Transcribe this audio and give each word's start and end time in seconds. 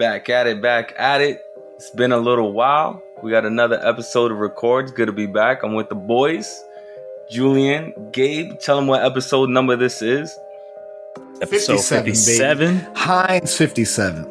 Back 0.00 0.30
at 0.30 0.46
it, 0.46 0.62
back 0.62 0.94
at 0.96 1.20
it. 1.20 1.44
It's 1.76 1.90
been 1.90 2.10
a 2.10 2.16
little 2.16 2.54
while. 2.54 3.02
We 3.22 3.30
got 3.30 3.44
another 3.44 3.78
episode 3.86 4.32
of 4.32 4.38
Records. 4.38 4.90
Good 4.92 5.08
to 5.08 5.12
be 5.12 5.26
back. 5.26 5.62
I'm 5.62 5.74
with 5.74 5.90
the 5.90 5.94
boys. 5.94 6.64
Julian, 7.30 7.92
Gabe, 8.10 8.58
tell 8.60 8.76
them 8.76 8.86
what 8.86 9.04
episode 9.04 9.50
number 9.50 9.76
this 9.76 10.00
is. 10.00 10.34
Episode 11.42 11.84
57. 11.84 12.78
57. 12.78 12.94
Heinz 12.94 13.54
57. 13.54 14.24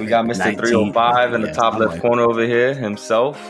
we 0.00 0.06
got 0.06 0.24
Mr. 0.24 0.38
19, 0.38 0.58
305 0.58 1.34
in 1.34 1.40
the 1.42 1.52
top 1.52 1.78
left 1.78 1.92
like 1.92 2.02
corner 2.02 2.22
over 2.22 2.44
here 2.44 2.74
himself. 2.74 3.40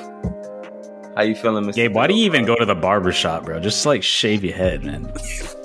How 1.17 1.23
you 1.23 1.35
feeling, 1.35 1.65
Mr. 1.65 1.77
Gabe, 1.77 1.95
why 1.95 2.07
do 2.07 2.15
you 2.15 2.27
even 2.27 2.43
oh 2.43 2.49
go 2.49 2.57
to 2.57 2.67
the 2.67 2.75
barber 2.75 3.13
shop, 3.13 3.47
bro? 3.47 3.59
Just 3.59 3.87
like 3.87 4.03
shave 4.03 4.45
your 4.45 4.55
head, 4.55 4.85
man. 4.85 5.11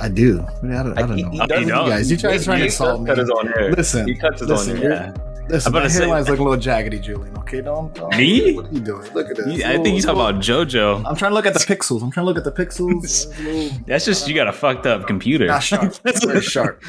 I 0.00 0.08
do. 0.08 0.40
I, 0.40 0.62
mean, 0.62 0.76
I 0.76 0.82
don't, 0.82 0.98
I 0.98 1.02
don't 1.02 1.16
know. 1.16 1.30
He, 1.30 1.36
he 1.36 1.60
you 1.60 1.68
guys, 1.68 2.10
you 2.10 2.16
guys 2.16 2.44
trying 2.44 2.60
to 2.60 2.64
insult 2.66 3.02
me? 3.02 3.06
Cut 3.06 3.18
his 3.18 3.30
own 3.30 3.46
hair. 3.48 3.72
Listen, 3.72 4.08
he 4.08 4.14
cuts 4.14 4.40
his 4.40 4.48
listen, 4.48 4.76
own 4.78 4.82
hair. 4.82 5.14
Listen, 5.50 5.72
my 5.72 5.80
hairline's 5.80 6.28
looking 6.28 6.46
a 6.46 6.48
little 6.48 6.64
jaggedy, 6.64 7.02
Julian. 7.02 7.36
Okay, 7.38 7.60
don't. 7.60 7.92
don't 7.92 8.16
me? 8.16 8.54
What 8.54 8.66
are 8.66 8.72
you 8.72 8.80
doing? 8.80 9.12
Look 9.12 9.30
at 9.30 9.36
this. 9.36 9.64
I 9.64 9.82
think 9.82 9.96
you 9.96 10.02
talking 10.02 10.20
about 10.20 10.36
JoJo. 10.36 11.04
I'm 11.04 11.16
trying 11.16 11.32
to 11.32 11.34
look 11.34 11.46
at 11.46 11.54
the 11.54 11.60
pixels. 11.60 12.02
I'm 12.02 12.10
trying 12.10 12.24
to 12.24 12.32
look 12.32 12.38
at 12.38 12.44
the 12.44 12.52
pixels. 12.52 13.84
That's 13.86 14.04
just 14.04 14.28
you 14.28 14.34
got 14.34 14.46
a 14.46 14.52
fucked 14.52 14.86
up 14.86 15.06
computer. 15.08 15.46
Not 15.46 15.62
sharp. 15.62 15.94
very 16.04 16.40
sharp. 16.40 16.82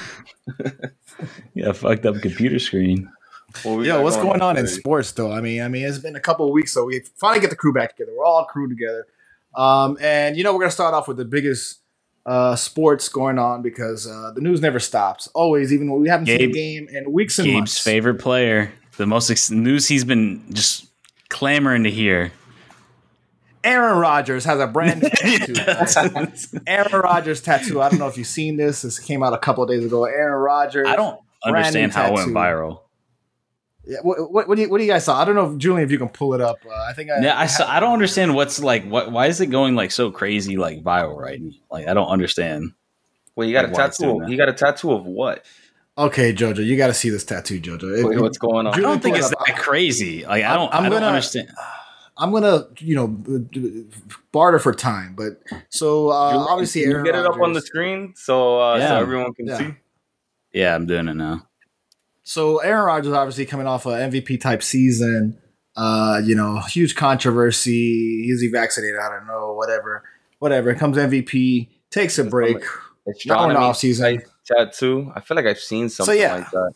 yeah, 1.56 1.72
fucked 1.72 2.06
up 2.06 2.22
computer 2.22 2.60
screen. 2.60 3.12
Well, 3.66 3.84
Yo, 3.84 4.02
what's 4.02 4.18
going 4.18 4.42
on 4.42 4.58
in 4.58 4.68
sports 4.68 5.12
though? 5.12 5.32
I 5.32 5.42
mean, 5.42 5.62
I 5.62 5.68
mean, 5.68 5.84
it's 5.84 5.98
been 5.98 6.16
a 6.16 6.22
couple 6.22 6.46
of 6.46 6.54
weeks, 6.54 6.72
so 6.72 6.86
we 6.86 7.02
finally 7.18 7.42
get 7.42 7.50
the 7.50 7.56
crew 7.56 7.74
back 7.74 7.96
together. 7.96 8.14
We're 8.16 8.26
all 8.26 8.46
crew 8.46 8.70
together, 8.70 9.08
um, 9.56 9.98
and 10.00 10.38
you 10.38 10.44
know, 10.44 10.54
we're 10.54 10.62
gonna 10.62 10.72
start 10.72 10.94
off 10.94 11.08
with 11.08 11.18
the 11.18 11.26
biggest 11.26 11.81
uh, 12.26 12.56
sports 12.56 13.10
going 13.10 13.40
on 13.40 13.62
because 13.62 14.08
uh, 14.08 14.32
the 14.36 14.42
news 14.42 14.62
never 14.62 14.80
stops. 14.80 15.28
Always, 15.34 15.74
even 15.74 15.90
when 15.92 16.02
we 16.02 16.10
haven't 16.10 16.26
Gabe, 16.26 16.40
seen 16.40 16.50
a 16.50 16.54
game 16.54 16.88
in 16.90 17.12
weeks 17.12 17.40
and 17.40 17.46
Gabe's 17.48 17.56
months. 17.58 17.78
favorite 17.82 18.20
player, 18.20 18.72
the 18.98 19.06
most 19.06 19.30
ex- 19.30 19.50
news 19.52 19.88
he's 19.88 20.04
been 20.04 20.44
just 20.54 20.86
clamoring 21.30 21.84
to 21.84 21.92
hear. 21.92 22.32
Aaron 23.64 24.00
Rodgers 24.00 24.44
has 24.46 24.60
a 24.60 24.66
brand 24.66 25.04
new 25.04 25.10
tattoo. 25.14 26.60
Aaron 26.66 27.00
Rodgers 27.00 27.42
tattoo. 27.42 27.80
I 27.82 27.90
don't 27.90 28.00
know 28.00 28.08
if 28.08 28.18
you've 28.18 28.26
seen 28.26 28.58
this. 28.58 28.82
This 28.82 28.98
came 28.98 29.22
out 29.22 29.34
a 29.34 29.38
couple 29.38 29.64
days 29.68 29.86
ago. 29.86 30.06
Aaron 30.06 30.42
Rodgers. 30.42 30.88
I 30.88 30.96
don't 30.96 31.20
understand 31.46 31.92
how 31.92 32.08
it 32.08 32.14
went 32.14 32.30
viral. 32.30 32.80
Yeah, 33.84 33.98
what, 34.04 34.32
what, 34.32 34.48
what, 34.48 34.56
do 34.56 34.62
you 34.62 34.70
what 34.70 34.78
do 34.78 34.84
you 34.84 34.92
guys 34.92 35.06
saw? 35.06 35.20
I 35.20 35.26
don't 35.26 35.36
know, 35.36 35.52
if, 35.52 35.58
Julian, 35.58 35.84
if 35.84 35.92
you 35.92 35.98
can 35.98 36.10
pull 36.10 36.34
it 36.34 36.42
up. 36.42 36.58
Uh, 36.66 36.84
I 36.84 36.94
think 36.94 37.10
I, 37.10 37.22
yeah, 37.22 37.36
I, 37.36 37.44
I 37.44 37.46
saw. 37.48 37.70
I 37.70 37.80
don't 37.80 37.94
understand 37.94 38.36
what's 38.36 38.60
like. 38.62 38.86
What? 38.86 39.12
Why 39.12 39.28
is 39.28 39.42
it 39.42 39.48
going 39.48 39.76
like 39.76 39.92
so 39.92 40.12
crazy, 40.12 40.56
like 40.56 40.84
viral, 40.84 41.18
right? 41.18 41.42
Like 41.72 41.88
I 41.88 41.94
don't 41.94 42.08
understand. 42.08 42.74
Well, 43.36 43.48
you 43.48 43.54
got 43.54 43.66
like, 43.66 43.74
a 43.74 43.76
tattoo. 43.76 44.22
You 44.28 44.38
got 44.38 44.50
a 44.50 44.54
tattoo 44.54 44.92
of 44.92 45.06
what? 45.06 45.46
Okay, 45.98 46.34
Jojo, 46.34 46.64
you 46.64 46.78
got 46.78 46.88
to 46.88 46.94
see 46.94 47.10
this 47.10 47.24
tattoo, 47.24 47.60
Jojo. 47.60 47.98
It, 47.98 48.06
Wait, 48.06 48.20
what's 48.20 48.38
going 48.38 48.66
on? 48.66 48.74
I 48.74 48.80
don't 48.80 49.02
think 49.02 49.18
it's 49.18 49.30
that 49.30 49.58
crazy. 49.58 50.26
Like 50.26 50.44
I 50.44 50.56
don't. 50.56 50.74
I'm 50.74 50.86
I 50.86 50.90
do 50.90 50.96
not 50.96 51.04
understand. 51.04 51.50
I'm 52.18 52.32
gonna, 52.32 52.68
you 52.78 52.96
know, 52.96 53.08
barter 54.32 54.60
for 54.60 54.74
time, 54.74 55.16
but 55.16 55.42
so 55.70 56.10
uh, 56.10 56.46
obviously, 56.50 56.82
you 56.82 57.04
get 57.04 57.16
it 57.16 57.26
up 57.26 57.40
on 57.40 57.54
the 57.54 57.62
screen 57.62 58.14
so 58.16 58.62
uh, 58.62 58.78
yeah. 58.78 58.90
so 58.90 58.96
everyone 58.98 59.34
can 59.34 59.48
yeah. 59.48 59.58
see. 59.58 59.74
Yeah, 60.54 60.76
I'm 60.76 60.86
doing 60.86 61.08
it 61.08 61.16
now. 61.16 61.48
So 62.24 62.60
Aaron 62.60 62.86
Rodgers 62.86 63.14
obviously 63.14 63.46
coming 63.46 63.68
off 63.68 63.86
an 63.86 64.12
MVP 64.12 64.40
type 64.40 64.64
season. 64.64 65.40
Uh, 65.76 66.22
you 66.24 66.36
know, 66.36 66.60
huge 66.60 66.96
controversy. 66.96 68.28
Is 68.30 68.42
he 68.42 68.50
vaccinated? 68.50 69.00
I 69.00 69.10
don't 69.10 69.28
know. 69.28 69.54
Whatever, 69.54 70.04
whatever. 70.40 70.74
Comes 70.76 70.98
MVP, 70.98 71.70
takes 71.90 72.18
a 72.20 72.24
break. 72.24 72.58
Now 73.26 73.50
in 73.50 73.56
off 73.56 73.78
season. 73.78 74.22
Tattoo. 74.46 75.12
I 75.16 75.22
feel 75.22 75.36
like 75.36 75.46
I've 75.46 75.60
seen 75.60 75.90
something 75.90 76.16
so, 76.16 76.20
yeah. 76.20 76.36
like 76.36 76.52
that. 76.52 76.74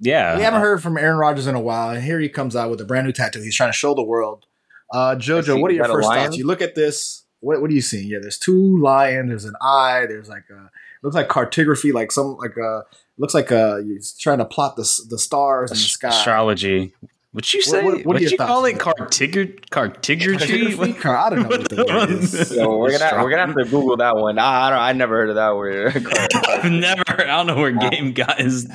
Yeah, 0.00 0.36
we 0.36 0.42
haven't 0.42 0.60
heard 0.60 0.82
from 0.82 0.98
Aaron 0.98 1.16
Rodgers 1.16 1.46
in 1.46 1.54
a 1.54 1.60
while, 1.60 1.90
and 1.90 2.02
here 2.02 2.18
he 2.18 2.28
comes 2.28 2.56
out 2.56 2.68
with 2.68 2.80
a 2.80 2.84
brand 2.84 3.06
new 3.06 3.12
tattoo. 3.12 3.40
He's 3.40 3.56
trying 3.56 3.70
to 3.70 3.76
show 3.76 3.94
the 3.94 4.02
world. 4.02 4.44
Uh, 4.92 5.14
Jojo, 5.16 5.60
what 5.60 5.70
are 5.70 5.74
your 5.74 5.86
first 5.86 6.08
thoughts? 6.08 6.36
You 6.36 6.46
look 6.46 6.60
at 6.60 6.74
this. 6.74 7.24
What, 7.40 7.60
what 7.60 7.70
are 7.70 7.74
you 7.74 7.80
seeing? 7.80 8.08
Yeah, 8.08 8.18
there's 8.20 8.38
two 8.38 8.80
lions. 8.82 9.28
There's 9.28 9.44
an 9.44 9.54
eye. 9.62 10.06
There's 10.08 10.28
like 10.28 10.44
a 10.50 10.70
looks 11.02 11.14
like 11.14 11.28
cartography, 11.28 11.92
like 11.92 12.10
some 12.10 12.36
like 12.36 12.56
a 12.56 12.82
looks 13.18 13.34
like 13.34 13.50
uh 13.52 13.76
he's 13.78 14.12
trying 14.18 14.38
to 14.38 14.44
plot 14.44 14.76
the 14.76 14.82
the 15.08 15.18
stars 15.18 15.70
in 15.70 15.76
the 15.76 15.80
sky. 15.82 16.08
Astrology. 16.08 16.94
What 17.34 17.52
you 17.52 17.62
say? 17.62 17.82
What, 17.82 17.94
what, 17.94 18.06
what, 18.06 18.14
what 18.14 18.22
you 18.22 18.38
call 18.38 18.64
it? 18.64 18.76
Cartigraphy? 18.78 19.58
Cartigraphy? 19.68 21.04
I 21.04 21.30
don't 21.30 21.42
know 21.42 21.48
what 21.48 21.68
the 21.68 22.06
is. 22.20 22.52
Yo, 22.52 22.78
we're 22.78 22.96
gonna 22.96 23.24
we're 23.24 23.30
gonna 23.30 23.46
have 23.46 23.56
to 23.56 23.64
Google 23.64 23.96
that 23.96 24.16
one. 24.16 24.38
I, 24.38 24.66
I 24.66 24.70
don't. 24.70 24.78
I 24.78 24.92
never 24.92 25.16
heard 25.16 25.30
of 25.30 25.34
that 25.34 25.56
word. 25.56 25.96
I've 26.46 26.70
never. 26.70 27.02
I 27.08 27.24
don't 27.26 27.48
know 27.48 27.56
where 27.56 27.72
Gabe 27.72 28.14
got 28.14 28.38
his. 28.38 28.70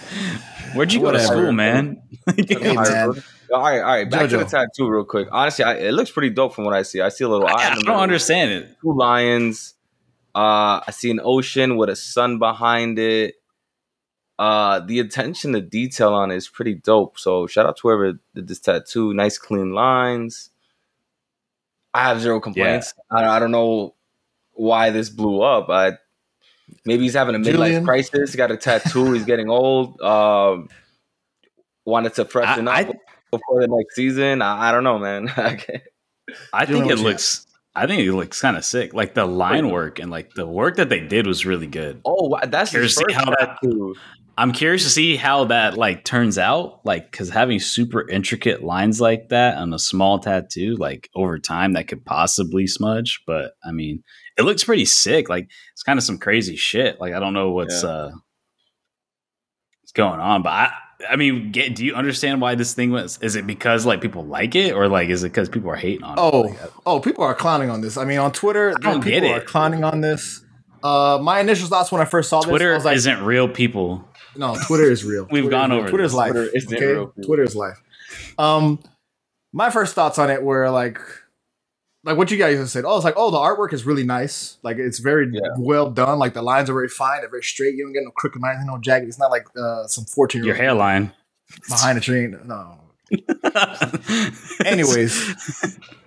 Where'd 0.74 0.92
you 0.92 1.00
Whatever. 1.00 1.24
go 1.24 1.36
to 1.36 1.40
school, 1.40 1.52
man? 1.54 2.02
hey, 2.36 2.76
man. 2.76 3.24
All 3.52 3.62
right, 3.62 3.80
all 3.80 3.82
right. 3.82 4.10
Back 4.10 4.24
Jojo. 4.24 4.30
to 4.30 4.38
the 4.40 4.46
tattoo, 4.46 4.90
real 4.90 5.06
quick. 5.06 5.30
Honestly, 5.32 5.64
I, 5.64 5.76
it 5.76 5.94
looks 5.94 6.12
pretty 6.12 6.30
dope 6.30 6.54
from 6.54 6.66
what 6.66 6.74
I 6.74 6.82
see. 6.82 7.00
I 7.00 7.08
see 7.08 7.24
a 7.24 7.30
little. 7.30 7.48
I, 7.48 7.54
I 7.54 7.76
don't 7.76 8.00
understand 8.02 8.52
it. 8.52 8.76
Two 8.82 8.94
lions. 8.94 9.74
Uh, 10.36 10.84
I 10.86 10.92
see 10.92 11.10
an 11.12 11.22
ocean 11.24 11.78
with 11.78 11.90
a 11.90 11.96
sun 11.96 12.40
behind 12.40 13.00
it. 13.00 13.36
Uh, 14.40 14.80
the 14.80 15.02
attention 15.02 15.52
to 15.52 15.60
detail 15.60 16.14
on 16.14 16.32
it 16.32 16.38
is 16.38 16.48
pretty 16.48 16.74
dope. 16.74 17.20
So 17.20 17.46
shout 17.46 17.66
out 17.66 17.76
to 17.76 17.82
whoever 17.82 18.14
did 18.34 18.48
this 18.48 18.60
tattoo. 18.60 19.14
Nice 19.14 19.38
clean 19.38 19.74
lines. 19.74 20.50
I 21.94 22.04
have 22.04 22.22
zero 22.22 22.40
complaints. 22.40 22.94
Yeah. 23.12 23.18
I, 23.18 23.36
I 23.36 23.40
don't 23.40 23.52
know 23.52 23.96
why 24.54 24.92
this 24.92 25.10
blew 25.10 25.42
up. 25.42 25.70
I 25.70 25.98
maybe 26.86 27.04
he's 27.04 27.16
having 27.16 27.36
a 27.36 27.40
midlife 27.40 27.52
Julian. 27.52 27.86
crisis. 27.86 28.32
He 28.32 28.38
got 28.38 28.50
a 28.50 28.56
tattoo. 28.56 29.12
he's 29.12 29.26
getting 29.26 29.50
old. 29.50 30.00
Um, 30.00 30.70
wanted 31.84 32.14
to 32.14 32.24
freshen 32.24 32.70
I, 32.70 32.84
up 32.84 32.90
I, 32.90 32.94
before 33.32 33.60
the 33.60 33.68
next 33.68 33.94
season. 33.96 34.42
I, 34.42 34.70
I 34.70 34.72
don't 34.72 34.86
know, 34.86 35.00
man. 35.00 35.28
I 36.54 36.66
think 36.66 36.90
it 36.90 37.00
looks. 37.00 37.46
I 37.76 37.88
think 37.88 38.02
it 38.02 38.12
looks 38.12 38.42
kind 38.42 38.58
of 38.58 38.66
sick. 38.66 38.94
Like 38.94 39.14
the 39.14 39.26
line 39.26 39.70
work 39.70 40.00
and 40.00 40.10
like 40.12 40.34
the 40.34 40.48
work 40.48 40.78
that 40.78 40.90
they 40.90 41.00
did 41.00 41.28
was 41.28 41.46
really 41.46 41.68
good. 41.68 42.02
Oh, 42.04 42.38
that's 42.48 42.72
his 42.72 42.96
first 42.96 43.12
how 43.12 43.26
tattoo. 43.26 43.94
That, 43.96 44.02
I'm 44.38 44.54
curious 44.54 44.84
to 44.84 44.90
see 44.90 45.18
how 45.18 45.46
that 45.46 45.78
like 45.78 46.04
turns 46.04 46.38
out. 46.38 46.80
Like, 46.86 47.12
because 47.12 47.30
having 47.30 47.60
super 47.60 48.10
intricate 48.10 48.64
lines 48.64 49.00
like 49.00 49.30
that 49.30 49.58
on 49.58 49.74
a 49.74 49.80
small 49.80 50.20
tattoo, 50.20 50.76
like 50.78 51.10
over 51.14 51.38
time, 51.38 51.74
that 51.74 51.88
could 51.88 52.06
possibly 52.06 52.66
smudge. 52.66 53.22
But 53.28 53.52
I 53.64 53.72
mean, 53.72 54.04
it 54.38 54.44
looks 54.44 54.64
pretty 54.64 54.86
sick. 54.86 55.30
Like, 55.30 55.50
it's 55.74 55.84
kind 55.84 56.00
of 56.00 56.04
some 56.04 56.18
crazy 56.18 56.56
shit. 56.56 57.00
Like, 57.00 57.14
I 57.14 57.20
don't 57.20 57.34
know 57.34 57.52
what's 57.52 57.84
yeah. 57.84 57.90
uh 57.90 58.12
what's 59.82 59.92
going 59.92 60.20
on, 60.20 60.42
but 60.42 60.52
I 60.52 60.74
I 61.08 61.16
mean, 61.16 61.52
get, 61.52 61.76
do 61.76 61.86
you 61.86 61.96
understand 61.96 62.42
why 62.42 62.56
this 62.56 62.74
thing 62.74 62.92
was? 62.92 63.20
Is 63.22 63.36
it 63.36 63.48
because 63.48 63.86
like 63.86 64.02
people 64.02 64.26
like 64.26 64.56
it, 64.56 64.74
or 64.74 64.88
like 64.90 65.10
is 65.10 65.24
it 65.24 65.30
because 65.30 65.48
people 65.48 65.70
are 65.70 65.76
hating 65.76 66.04
on 66.04 66.16
oh, 66.18 66.44
it? 66.46 66.60
Oh, 66.62 66.82
oh, 66.86 67.00
people 67.00 67.24
are 67.24 67.34
clowning 67.34 67.70
on 67.70 67.82
this. 67.82 67.96
I 67.96 68.04
mean, 68.04 68.20
on 68.20 68.32
Twitter, 68.32 68.76
I 68.84 69.00
people 69.00 69.32
are 69.32 69.42
clowning 69.42 69.84
on 69.84 70.02
this. 70.02 70.44
Uh, 70.84 71.20
my 71.22 71.40
initial 71.40 71.68
thoughts 71.68 71.92
when 71.92 72.02
I 72.02 72.06
first 72.06 72.30
saw 72.30 72.42
Twitter 72.42 72.74
this, 72.74 72.84
Twitter 72.84 72.90
like, 72.90 72.98
isn't 72.98 73.24
real 73.24 73.48
people. 73.48 74.06
No, 74.36 74.56
Twitter 74.68 74.92
is 74.92 75.06
real. 75.06 75.28
We've 75.32 75.44
Twitter 75.44 75.50
gone 75.50 75.72
over 75.72 75.90
Twitter's 75.90 76.12
this. 76.12 76.18
life. 76.18 76.32
Twitter 76.32 76.50
isn't 76.56 76.74
okay? 76.76 76.86
real. 76.86 77.14
Twitter's 77.24 77.56
life. 77.56 77.82
Um, 78.38 78.80
my 79.54 79.70
first 79.70 79.96
thoughts 79.96 80.20
on 80.20 80.30
it 80.30 80.44
were 80.44 80.70
like, 80.70 81.00
like 82.10 82.18
what 82.18 82.32
you 82.32 82.38
guys 82.38 82.72
said. 82.72 82.86
Oh, 82.86 82.96
it's 82.96 83.06
like, 83.06 83.14
oh, 83.18 83.30
the 83.30 83.38
artwork 83.38 83.72
is 83.72 83.86
really 83.86 84.04
nice. 84.04 84.58
Like 84.64 84.78
it's 84.78 84.98
very 84.98 85.30
yeah. 85.32 85.42
well 85.60 85.92
done. 85.92 86.18
Like 86.18 86.34
the 86.34 86.42
lines 86.42 86.68
are 86.68 86.74
very 86.74 86.90
fine. 86.90 87.22
They're 87.22 87.30
very 87.30 87.44
straight. 87.44 87.76
You 87.76 87.86
don't 87.86 87.94
get 87.94 88.04
no 88.04 88.10
crooked 88.10 88.42
lines, 88.42 88.66
no 88.66 88.80
jagged. 88.80 89.08
It's 89.08 89.20
not 89.20 89.30
like 89.30 89.46
uh, 89.56 89.86
some 89.86 90.06
fourteen. 90.06 90.44
Your 90.44 90.56
hairline 90.56 91.14
behind 91.68 92.00
a 92.00 92.02
tree. 92.02 92.34
No. 92.46 92.80
Anyways, 94.66 95.14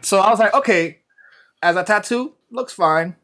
so 0.00 0.18
I 0.18 0.30
was 0.30 0.40
like, 0.40 0.54
okay, 0.54 0.98
as 1.62 1.76
a 1.76 1.84
tattoo, 1.84 2.32
looks 2.50 2.72
fine. 2.72 3.14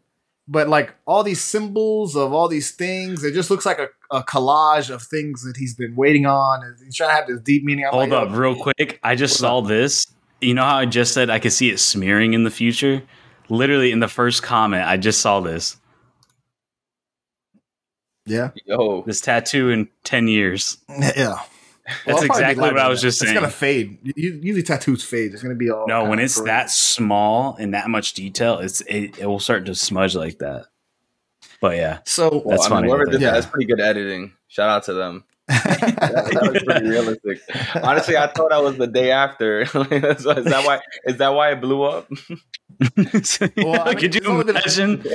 But 0.47 0.69
like 0.69 0.95
all 1.05 1.25
these 1.25 1.43
symbols 1.43 2.17
of 2.17 2.33
all 2.33 2.47
these 2.47 2.71
things, 2.71 3.25
it 3.25 3.35
just 3.35 3.51
looks 3.51 3.67
like 3.67 3.81
a, 3.81 3.89
a 4.11 4.23
collage 4.23 4.89
of 4.89 5.03
things 5.03 5.43
that 5.43 5.57
he's 5.57 5.75
been 5.75 5.97
waiting 5.97 6.27
on. 6.27 6.77
He's 6.83 6.97
trying 6.97 7.11
to 7.11 7.15
have 7.15 7.27
this 7.27 7.41
deep 7.41 7.65
meaning. 7.65 7.85
I'm 7.85 7.91
Hold 7.91 8.11
like, 8.11 8.29
up, 8.29 8.37
real 8.37 8.55
quick. 8.55 9.01
I 9.03 9.17
just 9.17 9.37
saw 9.37 9.59
up? 9.59 9.67
this. 9.67 10.07
You 10.41 10.55
know 10.55 10.63
how 10.63 10.77
I 10.77 10.87
just 10.87 11.15
said 11.15 11.31
I 11.31 11.39
could 11.39 11.53
see 11.53 11.71
it 11.71 11.79
smearing 11.79 12.35
in 12.35 12.45
the 12.45 12.51
future? 12.51 13.03
Literally 13.49 13.93
in 13.93 14.01
the 14.01 14.09
first 14.09 14.43
comment, 14.43 14.87
I 14.87 14.97
just 14.97 15.21
saw 15.21 15.41
this. 15.41 15.77
Yeah. 18.27 18.51
Yo. 18.67 19.03
This 19.07 19.21
tattoo 19.21 19.71
in 19.71 19.89
10 20.05 20.29
years. 20.29 20.79
Yeah. 20.89 21.41
That's 22.07 22.23
exactly 22.23 22.63
what 22.63 22.79
I 22.79 22.89
was 22.89 23.01
just 23.01 23.19
saying. 23.19 23.33
It's 23.33 23.41
gonna 23.41 23.51
fade. 23.51 23.99
Usually 24.15 24.63
tattoos 24.63 25.03
fade. 25.05 25.33
It's 25.33 25.43
gonna 25.43 25.55
be 25.55 25.71
all. 25.71 25.87
No, 25.87 26.05
when 26.05 26.19
it's 26.19 26.41
that 26.43 26.71
small 26.71 27.57
and 27.59 27.75
that 27.75 27.89
much 27.89 28.13
detail, 28.13 28.59
it's 28.59 28.81
it, 28.83 29.19
it 29.19 29.27
will 29.27 29.39
start 29.39 29.67
to 29.67 29.75
smudge 29.75 30.15
like 30.15 30.39
that. 30.39 30.67
But 31.61 31.77
yeah, 31.77 32.01
so 32.05 32.29
well, 32.31 32.43
that's 32.47 32.67
I 32.67 32.69
funny. 32.69 32.83
Mean, 32.83 32.91
whoever 32.91 33.11
did 33.11 33.21
yeah. 33.21 33.29
that, 33.29 33.35
that's 33.35 33.47
pretty 33.47 33.67
good 33.67 33.81
editing. 33.81 34.33
Shout 34.49 34.69
out 34.69 34.85
to 34.85 34.93
them. 34.93 35.25
That, 35.49 36.31
that, 36.33 36.53
was 36.53 36.63
pretty 36.63 36.89
realistic. 36.89 37.41
Honestly, 37.83 38.17
I 38.17 38.27
thought 38.29 38.51
that 38.51 38.63
was 38.63 38.77
the 38.77 38.87
day 38.87 39.11
after. 39.11 39.63
is 39.63 39.69
that 39.71 40.63
why? 40.65 40.81
Is 41.05 41.17
that 41.19 41.31
why 41.31 41.53
it 41.53 41.61
blew 41.61 41.83
up? 41.83 42.09
well, 43.57 43.81
I 43.81 43.91
mean, 43.91 43.99
could 43.99 44.15
you 44.15 44.41
imagine? 44.41 45.05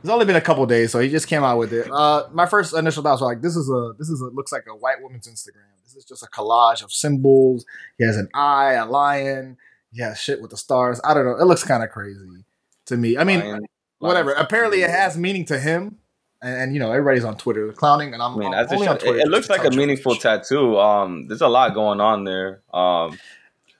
It's 0.00 0.10
only 0.10 0.26
been 0.26 0.36
a 0.36 0.40
couple 0.42 0.66
days, 0.66 0.92
so 0.92 1.00
he 1.00 1.08
just 1.08 1.28
came 1.28 1.42
out 1.42 1.56
with 1.56 1.72
it. 1.72 1.90
Uh, 1.90 2.24
my 2.30 2.44
first 2.44 2.76
initial 2.76 3.02
thoughts 3.02 3.22
were 3.22 3.26
like, 3.26 3.40
"This 3.40 3.56
is 3.56 3.70
a 3.70 3.94
this 3.98 4.10
is 4.10 4.20
a 4.20 4.26
looks 4.26 4.52
like 4.52 4.64
a 4.68 4.76
white 4.76 5.00
woman's 5.00 5.26
Instagram. 5.26 5.64
This 5.82 5.96
is 5.96 6.04
just 6.04 6.22
a 6.22 6.26
collage 6.26 6.84
of 6.84 6.92
symbols. 6.92 7.64
He 7.96 8.04
has 8.04 8.18
an 8.18 8.28
eye, 8.34 8.74
a 8.74 8.84
lion. 8.84 9.56
He 9.94 10.02
has 10.02 10.20
shit 10.20 10.42
with 10.42 10.50
the 10.50 10.58
stars. 10.58 11.00
I 11.04 11.14
don't 11.14 11.24
know. 11.24 11.38
It 11.40 11.46
looks 11.46 11.64
kind 11.64 11.82
of 11.82 11.88
crazy 11.88 12.44
to 12.84 12.98
me. 12.98 13.16
I 13.16 13.24
mean, 13.24 13.40
lion, 13.40 13.64
whatever. 13.98 14.32
Lion. 14.32 14.44
Apparently, 14.44 14.82
it 14.82 14.90
has 14.90 15.16
meaning 15.16 15.46
to 15.46 15.58
him, 15.58 15.96
and, 16.44 16.62
and, 16.62 16.74
you 16.74 16.78
know 16.78 16.92
everybody's 16.92 17.24
on 17.24 17.36
Twitter 17.36 17.72
clowning, 17.72 18.12
and 18.12 18.22
I'm. 18.22 18.34
I 18.34 18.38
mean, 18.38 18.54
I'm 18.54 18.66
only 18.70 18.86
on 18.86 18.98
Twitter 18.98 19.18
it, 19.18 19.22
it 19.22 19.28
looks 19.28 19.48
like 19.48 19.64
a 19.64 19.70
meaningful 19.70 20.16
tattoo. 20.16 20.78
Um, 20.78 21.26
there's 21.26 21.40
a 21.40 21.48
lot 21.48 21.74
going 21.74 22.00
on 22.00 22.24
there. 22.24 22.62
Um, 22.72 23.18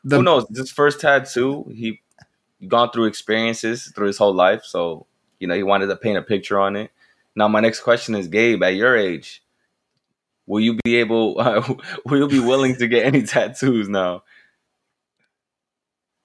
the, 0.03 0.17
who 0.17 0.23
knows? 0.23 0.47
This 0.49 0.71
first 0.71 1.01
tattoo, 1.01 1.71
he 1.75 2.01
gone 2.67 2.91
through 2.91 3.05
experiences 3.05 3.93
through 3.95 4.09
his 4.09 4.19
whole 4.19 4.35
life, 4.35 4.65
so 4.65 5.07
you 5.39 5.47
know, 5.47 5.55
he 5.55 5.63
wanted 5.63 5.87
to 5.89 5.97
paint 5.97 6.17
a 6.17 6.23
picture 6.23 6.59
on 6.59 6.75
it. 6.77 6.91
Now, 7.37 7.49
my 7.49 7.61
next 7.61 7.81
question 7.81 8.15
is, 8.15 8.29
Gabe, 8.29 8.63
at 8.63 8.77
your 8.77 8.97
age, 8.97 9.43
will 10.47 10.61
you 10.61 10.79
be 10.85 10.97
able, 10.97 11.39
uh, 11.39 11.75
will 12.07 12.19
you 12.19 12.29
be 12.29 12.39
willing 12.39 12.77
to 12.77 12.87
get 12.87 13.05
any 13.07 13.23
tattoos 13.23 13.89
now? 13.89 14.23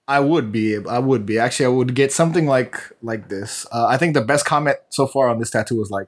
I 0.08 0.20
would 0.20 0.52
be. 0.52 0.78
I 0.88 1.00
would 1.00 1.26
be. 1.26 1.38
Actually, 1.38 1.68
I 1.68 1.70
would 1.70 1.94
get 1.94 2.12
something 2.12 2.48
like 2.48 2.82
like 3.04 3.30
this. 3.30 3.68
Uh, 3.72 3.86
I 3.86 3.98
think 3.98 4.16
the 4.16 4.22
best 4.22 4.44
comment 4.44 4.78
so 4.90 5.06
far 5.06 5.30
on 5.30 5.38
this 5.38 5.52
tattoo 5.52 5.76
was 5.76 5.92
like, 5.92 6.08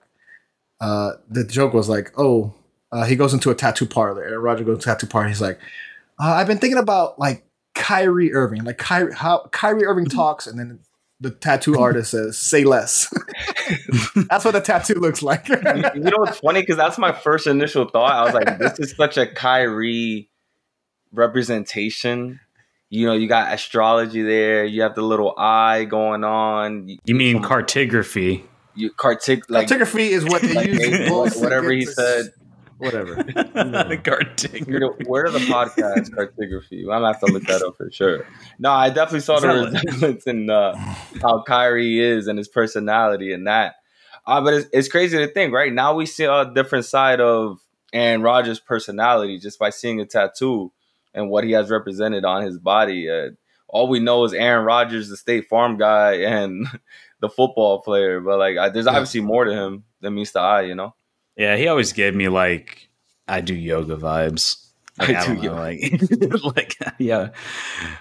uh, 0.81 1.13
the 1.30 1.45
joke 1.45 1.74
was 1.74 1.88
like, 1.88 2.12
oh, 2.18 2.54
uh, 2.92 3.06
he 3.06 3.16
goes 3.16 3.33
into 3.33 3.51
a 3.51 3.56
tattoo 3.56 3.86
parlor. 3.86 4.24
and 4.24 4.44
Roger 4.44 4.63
goes 4.63 4.83
to 4.83 4.92
a 4.92 4.94
tattoo 4.94 5.07
parlor. 5.07 5.30
He's 5.30 5.42
like, 5.42 5.60
uh, 6.19 6.33
I've 6.33 6.48
been 6.48 6.57
thinking 6.57 6.80
about 6.80 7.18
like 7.19 7.45
Kyrie 7.75 8.33
Irving, 8.33 8.63
like 8.63 8.80
Kyrie, 8.80 9.13
how 9.13 9.48
Kyrie 9.51 9.86
Irving 9.86 10.06
talks, 10.06 10.48
and 10.48 10.60
then 10.60 10.80
the 11.19 11.30
tattoo 11.30 11.80
artist 11.80 12.12
says, 12.12 12.38
"Say 12.38 12.63
less." 12.63 13.07
that's 14.28 14.44
what 14.44 14.51
the 14.51 14.62
tattoo 14.62 14.95
looks 14.95 15.22
like. 15.22 15.48
you 15.50 15.56
know 15.56 16.18
what's 16.18 16.39
funny? 16.39 16.62
Because 16.62 16.78
that's 16.78 16.98
my 16.98 17.12
first 17.12 17.48
initial 17.48 17.88
thought. 17.88 18.12
I 18.12 18.24
was 18.24 18.33
like, 18.33 18.57
"This 18.60 18.80
is 18.80 18.95
such 18.95 19.18
a 19.18 19.28
Kyrie 19.28 20.30
representation." 21.13 22.39
You 22.89 23.06
know, 23.06 23.13
you 23.13 23.30
got 23.30 23.54
astrology 23.54 24.22
there. 24.22 24.66
You 24.66 24.81
have 24.81 24.95
the 24.95 25.01
little 25.01 25.33
eye 25.38 25.86
going 25.86 26.25
on. 26.25 26.89
You, 26.89 26.98
you 27.06 27.16
mean 27.16 27.42
cartography? 27.42 28.44
You 28.81 28.92
cartig- 28.92 29.50
like, 29.50 29.68
cartography 29.68 30.10
is 30.10 30.25
what 30.25 30.42
they 30.42 30.54
like, 30.54 30.68
use. 30.68 31.36
Whatever 31.36 31.72
he 31.72 31.86
said 31.86 32.31
whatever. 32.81 33.16
cartography. 34.04 34.63
You 34.68 34.80
know, 34.80 34.95
where 35.06 35.25
are 35.25 35.30
the 35.30 35.39
podcast 35.39 36.13
cartography? 36.16 36.81
I'm 36.81 36.88
gonna 36.88 37.07
have 37.07 37.19
to 37.22 37.28
look 37.28 37.44
that 37.44 37.62
up 37.62 37.78
for 37.78 37.92
sure. 37.92 38.25
No, 38.60 38.72
I 38.72 38.89
definitely 38.89 39.22
saw 39.22 39.39
the 39.39 39.48
resemblance 39.48 40.25
in 40.25 40.50
uh, 40.50 40.75
how 41.22 41.44
Kyrie 41.44 42.00
is 42.00 42.28
and 42.28 42.38
his 42.38 42.48
personality 42.48 43.31
and 43.33 43.48
that. 43.48 43.75
Uh, 44.25 44.42
but 44.42 44.54
it's, 44.54 44.69
it's 44.74 44.88
crazy 44.88 45.18
to 45.18 45.28
think, 45.28 45.54
right? 45.54 45.72
Now 45.72 45.94
we 45.94 46.06
see 46.06 46.25
a 46.25 46.51
different 46.54 46.86
side 46.86 47.22
of 47.22 47.60
Aaron 47.94 48.22
Rodgers' 48.22 48.60
personality 48.60 49.39
just 49.39 49.60
by 49.60 49.69
seeing 49.69 50.00
a 50.00 50.06
tattoo 50.06 50.72
and 51.13 51.30
what 51.30 51.44
he 51.44 51.51
has 51.51 51.69
represented 51.69 52.25
on 52.25 52.44
his 52.44 52.57
body. 52.57 53.10
Uh, 53.10 53.30
all 53.68 53.88
we 53.88 54.00
know 54.00 54.24
is 54.24 54.33
Aaron 54.33 54.66
Rodgers, 54.66 55.10
the 55.10 55.18
State 55.18 55.48
Farm 55.48 55.78
guy, 55.78 56.16
and 56.16 56.68
the 57.21 57.29
football 57.29 57.81
player. 57.81 58.19
But 58.19 58.39
like, 58.39 58.57
I, 58.57 58.69
there's 58.69 58.88
obviously 58.88 59.21
more 59.21 59.45
to 59.45 59.51
him 59.51 59.85
than 60.01 60.15
meets 60.15 60.31
the 60.31 60.41
eye, 60.41 60.62
you 60.62 60.75
know. 60.75 60.94
Yeah, 61.38 61.56
he 61.56 61.68
always 61.68 61.94
gave 61.94 62.13
me 62.13 62.27
like 62.27 62.89
I 63.27 63.41
do 63.41 63.56
yoga 63.56 63.95
vibes. 63.95 64.57
Like, 65.00 65.15
I, 65.15 65.21
I 65.21 65.25
do 65.27 65.41
know, 65.41 65.53
like, 65.53 65.79
like 66.56 66.77
yeah. 67.00 67.29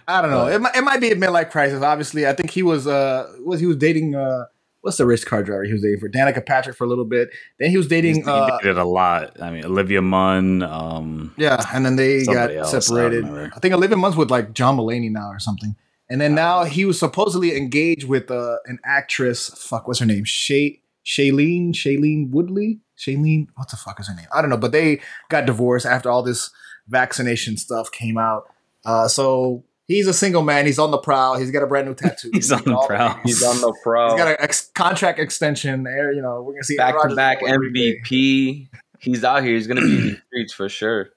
I 0.09 0.21
don't 0.21 0.31
know. 0.31 0.49
It 0.49 0.61
might, 0.61 0.77
it 0.77 0.83
might 0.83 1.01
be 1.01 1.13
a 1.13 1.17
midlife 1.17 1.51
crisis. 1.51 1.83
Obviously, 1.83 2.27
I 2.27 2.33
think 2.33 2.51
he 2.51 2.63
was 2.63 2.87
uh 2.87 3.33
was 3.45 3.61
he 3.61 3.67
was 3.67 3.77
dating 3.77 4.17
uh 4.17 4.47
what's 4.81 4.97
the 4.97 5.07
race 5.07 5.25
car 5.25 5.43
driver 5.43 5.65
he 5.65 5.73
was 5.73 5.83
dating 5.83 6.01
for 6.01 6.09
Danica 6.09 6.45
Patrick 6.45 6.77
for 6.77 6.85
a 6.85 6.87
little 6.89 7.05
bit. 7.05 7.31
Then 7.59 7.71
he 7.71 7.77
was 7.77 7.87
dating. 7.87 8.17
He 8.17 8.23
uh, 8.31 8.59
dated 8.59 8.79
a 8.79 8.85
lot. 8.85 9.41
I 9.41 9.51
mean, 9.51 9.65
Olivia 9.65 10.03
Munn. 10.03 10.63
Um, 10.63 11.35
yeah, 11.37 11.65
and 11.73 11.85
then 11.85 11.97
they 11.97 12.25
got 12.25 12.55
else, 12.55 12.71
separated. 12.71 13.25
I, 13.25 13.47
I, 13.47 13.59
think 13.61 13.75
Olivia 13.75 13.97
Munn's 13.97 14.17
with 14.17 14.31
like 14.31 14.53
John 14.53 14.77
Mulaney 14.77 15.11
now 15.11 15.29
or 15.29 15.39
something. 15.39 15.77
And 16.11 16.21
then 16.21 16.35
now 16.35 16.65
he 16.65 16.85
was 16.85 16.99
supposedly 16.99 17.57
engaged 17.57 18.09
with 18.09 18.31
uh, 18.31 18.57
an 18.67 18.81
actress. 18.85 19.49
Fuck, 19.49 19.87
what's 19.87 20.01
her 20.01 20.07
name? 20.07 20.25
Shay 20.25 20.83
Shailene 21.07 21.73
Shailene 21.73 22.31
Woodley. 22.31 22.81
Shailene, 22.99 23.47
what 23.55 23.71
the 23.71 23.77
fuck 23.77 23.99
is 24.01 24.09
her 24.09 24.15
name? 24.15 24.27
I 24.35 24.43
don't 24.43 24.51
know, 24.51 24.57
but 24.57 24.73
they 24.73 25.01
got 25.31 25.47
divorced 25.47 25.87
after 25.87 26.11
all 26.11 26.23
this 26.23 26.51
vaccination 26.89 27.57
stuff 27.57 27.91
came 27.93 28.19
out. 28.19 28.45
Uh, 28.85 29.09
so 29.09 29.65
he's 29.87 30.07
a 30.07 30.13
single 30.13 30.43
man. 30.43 30.67
He's 30.67 30.79
on 30.79 30.91
the 30.91 30.99
prowl. 30.99 31.39
He's 31.39 31.51
got 31.51 31.63
a 31.63 31.67
brand 31.67 31.87
new 31.87 31.95
tattoo. 31.97 32.31
he's, 32.33 32.51
on 32.51 32.63
the 32.65 32.85
prowl. 32.87 33.19
He's 33.25 33.43
on 33.43 33.61
the 33.61 33.75
prowl. 33.83 34.11
He's 34.11 34.19
got 34.19 34.29
a 34.33 34.43
ex- 34.43 34.71
contract 34.75 35.19
extension 35.19 35.85
there. 35.85 36.13
You 36.13 36.23
know, 36.23 36.43
we're 36.43 36.55
gonna 36.55 36.65
see 36.65 36.77
back 36.77 37.01
to 37.01 37.15
back 37.15 37.41
MVP. 37.41 38.69
He's 38.99 39.25
out 39.25 39.45
here. 39.45 39.55
He's 39.55 39.67
gonna 39.67 39.81
be 39.81 39.97
in 39.97 40.07
the 40.09 40.21
streets 40.27 40.53
for 40.53 40.69
sure. 40.69 41.11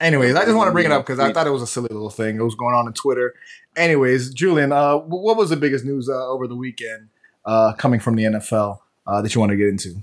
Anyways, 0.00 0.36
I 0.36 0.44
just 0.44 0.56
want 0.56 0.68
to 0.68 0.72
bring 0.72 0.86
it 0.86 0.92
up 0.92 1.04
because 1.04 1.18
I 1.18 1.32
thought 1.32 1.46
it 1.46 1.50
was 1.50 1.62
a 1.62 1.66
silly 1.66 1.88
little 1.90 2.10
thing. 2.10 2.36
It 2.36 2.42
was 2.42 2.54
going 2.54 2.74
on 2.74 2.86
on 2.86 2.92
Twitter. 2.92 3.34
Anyways, 3.76 4.32
Julian, 4.32 4.70
uh, 4.70 4.96
what 4.98 5.36
was 5.36 5.50
the 5.50 5.56
biggest 5.56 5.84
news 5.84 6.08
uh, 6.08 6.28
over 6.28 6.46
the 6.46 6.54
weekend 6.54 7.08
uh, 7.44 7.72
coming 7.72 7.98
from 7.98 8.14
the 8.14 8.24
NFL 8.24 8.78
uh, 9.06 9.22
that 9.22 9.34
you 9.34 9.40
want 9.40 9.50
to 9.50 9.56
get 9.56 9.68
into? 9.68 9.96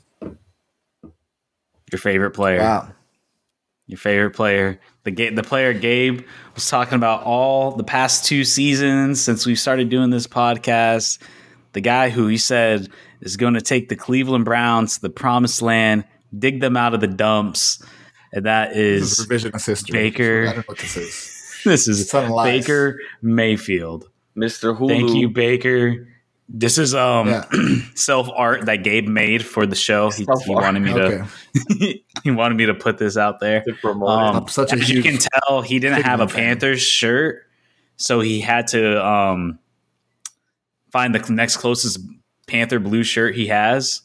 Your 1.92 2.00
favorite 2.00 2.32
player. 2.32 2.60
Wow. 2.60 2.90
Your 3.88 3.98
favorite 3.98 4.32
player. 4.32 4.82
The 5.04 5.12
ga- 5.12 5.30
the 5.30 5.44
player 5.44 5.72
Gabe 5.72 6.22
was 6.56 6.68
talking 6.68 6.96
about 6.96 7.24
all 7.24 7.72
the 7.72 7.84
past 7.84 8.26
two 8.26 8.44
seasons 8.44 9.22
since 9.22 9.46
we 9.46 9.56
started 9.56 9.90
doing 9.90 10.10
this 10.10 10.28
podcast. 10.28 11.20
The 11.74 11.82
guy 11.82 12.10
who 12.10 12.28
he 12.28 12.38
said 12.38 12.90
is 13.22 13.38
going 13.38 13.54
to 13.54 13.62
take 13.62 13.88
the 13.88 13.96
Cleveland 13.96 14.44
Browns 14.44 14.96
to 14.96 15.02
the 15.02 15.10
promised 15.10 15.62
land, 15.62 16.04
dig 16.38 16.60
them 16.60 16.76
out 16.76 16.94
of 16.94 17.00
the 17.00 17.08
dumps. 17.08 17.82
And 18.36 18.46
that 18.46 18.76
is, 18.76 19.18
is 19.18 19.28
revisionist 19.28 19.66
history. 19.66 19.94
Baker. 19.94 20.42
I 20.42 20.46
don't 20.46 20.58
know 20.58 20.64
what 20.66 20.78
this 20.78 20.98
is. 20.98 21.62
this 21.64 21.88
is 21.88 22.12
Baker 22.12 23.00
Mayfield. 23.22 24.10
Mr. 24.38 24.78
Hulu. 24.78 24.90
Thank 24.90 25.16
you, 25.16 25.30
Baker. 25.30 26.08
This 26.50 26.78
is 26.78 26.94
um 26.94 27.30
yeah. 27.30 27.46
self 27.96 28.30
art 28.36 28.66
that 28.66 28.84
Gabe 28.84 29.08
made 29.08 29.44
for 29.44 29.66
the 29.66 29.76
show. 29.76 30.12
He, 30.12 30.28
he 30.46 30.54
wanted 30.54 30.82
me 30.82 30.94
to 30.94 31.28
he 32.24 32.32
wanted 32.32 32.56
me 32.56 32.68
to 32.68 32.76
put 32.76 32.98
this 32.98 33.18
out 33.18 33.40
there. 33.40 33.66
Um, 33.84 34.48
such 34.48 34.74
as 34.74 34.90
you 34.90 35.02
can 35.02 35.18
tell, 35.18 35.62
he 35.62 35.80
didn't 35.80 36.04
have 36.04 36.20
a 36.20 36.28
Panthers 36.28 36.82
shirt, 36.82 37.48
so 37.96 38.20
he 38.20 38.42
had 38.42 38.68
to 38.68 39.04
um 39.04 39.58
find 40.92 41.16
the 41.16 41.34
next 41.34 41.58
closest 41.58 42.00
Panther 42.48 42.80
blue 42.80 43.04
shirt 43.04 43.34
he 43.34 43.48
has. 43.48 44.02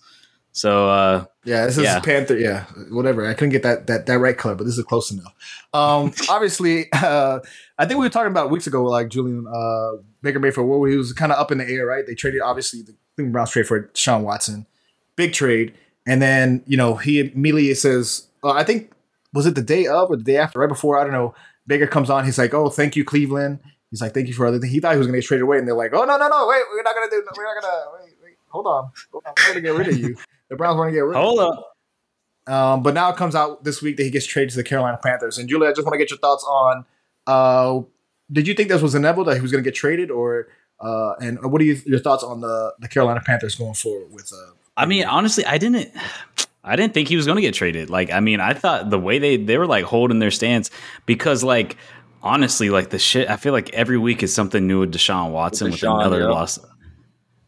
So 0.52 0.88
uh 0.88 1.24
yeah, 1.44 1.66
this 1.66 1.78
is 1.78 1.84
yeah. 1.84 2.00
Panther. 2.00 2.36
Yeah, 2.36 2.64
whatever. 2.90 3.26
I 3.26 3.32
couldn't 3.32 3.50
get 3.50 3.62
that 3.62 3.86
that 3.86 4.06
that 4.06 4.18
right 4.18 4.36
color, 4.36 4.54
but 4.54 4.64
this 4.64 4.76
is 4.76 4.84
close 4.84 5.10
enough. 5.10 5.34
Um, 5.72 6.12
obviously, 6.28 6.92
uh, 6.92 7.40
I 7.78 7.86
think 7.86 7.98
we 7.98 8.06
were 8.06 8.10
talking 8.10 8.30
about 8.30 8.50
weeks 8.50 8.66
ago, 8.66 8.84
like 8.84 9.08
Julian 9.08 9.46
uh, 9.46 9.92
Baker 10.22 10.38
Mayfield, 10.38 10.68
where 10.68 10.90
he 10.90 10.96
was 10.96 11.12
kind 11.12 11.32
of 11.32 11.38
up 11.38 11.50
in 11.50 11.58
the 11.58 11.68
air, 11.68 11.86
right? 11.86 12.06
They 12.06 12.14
traded 12.14 12.42
obviously 12.42 12.82
the 12.82 12.94
Cleveland 13.16 13.32
Browns 13.32 13.50
trade 13.50 13.66
for 13.66 13.90
Sean 13.94 14.22
Watson, 14.22 14.66
big 15.16 15.32
trade, 15.32 15.72
and 16.06 16.20
then 16.20 16.62
you 16.66 16.76
know 16.76 16.96
he 16.96 17.20
immediately 17.20 17.74
says, 17.74 18.26
uh, 18.44 18.50
I 18.50 18.64
think 18.64 18.92
was 19.32 19.46
it 19.46 19.54
the 19.54 19.62
day 19.62 19.86
of 19.86 20.10
or 20.10 20.16
the 20.16 20.24
day 20.24 20.36
after, 20.36 20.58
right 20.58 20.68
before 20.68 20.98
I 20.98 21.04
don't 21.04 21.12
know. 21.12 21.34
Baker 21.66 21.86
comes 21.86 22.10
on, 22.10 22.24
he's 22.24 22.38
like, 22.38 22.52
"Oh, 22.52 22.68
thank 22.68 22.96
you, 22.96 23.04
Cleveland." 23.04 23.60
He's 23.90 24.02
like, 24.02 24.12
"Thank 24.12 24.26
you 24.28 24.34
for 24.34 24.46
other 24.46 24.58
things." 24.58 24.72
He 24.72 24.80
thought 24.80 24.92
he 24.92 24.98
was 24.98 25.06
going 25.06 25.14
to 25.14 25.20
get 25.20 25.26
traded 25.26 25.42
away, 25.42 25.58
and 25.58 25.68
they're 25.68 25.74
like, 25.74 25.92
"Oh 25.94 26.04
no, 26.04 26.16
no, 26.18 26.28
no, 26.28 26.46
wait, 26.48 26.62
we're 26.72 26.82
not 26.82 26.94
going 26.94 27.08
to 27.08 27.16
do, 27.16 27.22
we're 27.36 27.44
not 27.44 27.62
going 27.62 27.72
to 27.72 27.84
wait, 27.94 28.14
wait, 28.24 28.34
hold 28.48 28.66
on, 28.66 28.90
we're 29.12 29.20
going 29.20 29.54
to 29.54 29.60
get 29.60 29.74
rid 29.74 29.88
of 29.88 29.98
you." 29.98 30.16
The 30.50 30.56
Browns 30.56 30.76
want 30.76 30.88
to 30.88 30.92
get 30.92 31.00
rid. 31.00 31.16
Hold 31.16 31.40
of 31.40 31.52
up. 31.52 31.66
Um, 32.46 32.82
but 32.82 32.94
now 32.94 33.10
it 33.10 33.16
comes 33.16 33.34
out 33.34 33.64
this 33.64 33.80
week 33.80 33.96
that 33.96 34.02
he 34.02 34.10
gets 34.10 34.26
traded 34.26 34.50
to 34.50 34.56
the 34.56 34.64
Carolina 34.64 34.98
Panthers. 35.02 35.38
And 35.38 35.48
Julia, 35.48 35.68
I 35.68 35.72
just 35.72 35.84
want 35.84 35.94
to 35.94 35.98
get 35.98 36.10
your 36.10 36.18
thoughts 36.18 36.44
on. 36.44 36.84
Uh, 37.26 37.82
did 38.32 38.48
you 38.48 38.54
think 38.54 38.68
this 38.68 38.82
was 38.82 38.94
inevitable 38.94 39.24
that 39.24 39.36
he 39.36 39.40
was 39.40 39.52
going 39.52 39.62
to 39.62 39.68
get 39.68 39.76
traded, 39.76 40.10
or 40.10 40.48
uh, 40.80 41.14
and 41.20 41.38
what 41.50 41.60
are 41.60 41.64
you, 41.64 41.80
your 41.86 42.00
thoughts 42.00 42.24
on 42.24 42.40
the 42.40 42.74
the 42.80 42.88
Carolina 42.88 43.22
Panthers 43.24 43.54
going 43.54 43.74
forward 43.74 44.12
with? 44.12 44.32
Uh, 44.32 44.52
I 44.76 44.86
mean, 44.86 45.04
honestly, 45.04 45.44
I 45.44 45.58
didn't. 45.58 45.90
I 46.62 46.76
didn't 46.76 46.92
think 46.92 47.08
he 47.08 47.16
was 47.16 47.24
going 47.24 47.36
to 47.36 47.42
get 47.42 47.54
traded. 47.54 47.88
Like, 47.88 48.10
I 48.10 48.20
mean, 48.20 48.40
I 48.40 48.52
thought 48.52 48.90
the 48.90 48.98
way 48.98 49.18
they 49.18 49.36
they 49.36 49.58
were 49.58 49.66
like 49.66 49.84
holding 49.84 50.18
their 50.18 50.30
stance 50.30 50.70
because 51.06 51.44
like 51.44 51.76
honestly, 52.22 52.70
like 52.70 52.90
the 52.90 52.98
shit. 52.98 53.28
I 53.30 53.36
feel 53.36 53.52
like 53.52 53.70
every 53.70 53.98
week 53.98 54.22
is 54.22 54.34
something 54.34 54.66
new 54.66 54.80
with 54.80 54.92
Deshaun 54.92 55.30
Watson 55.30 55.70
with, 55.70 55.80
Deshaun, 55.80 55.98
with 55.98 56.06
another 56.06 56.22
yeah. 56.22 56.30
loss 56.30 56.58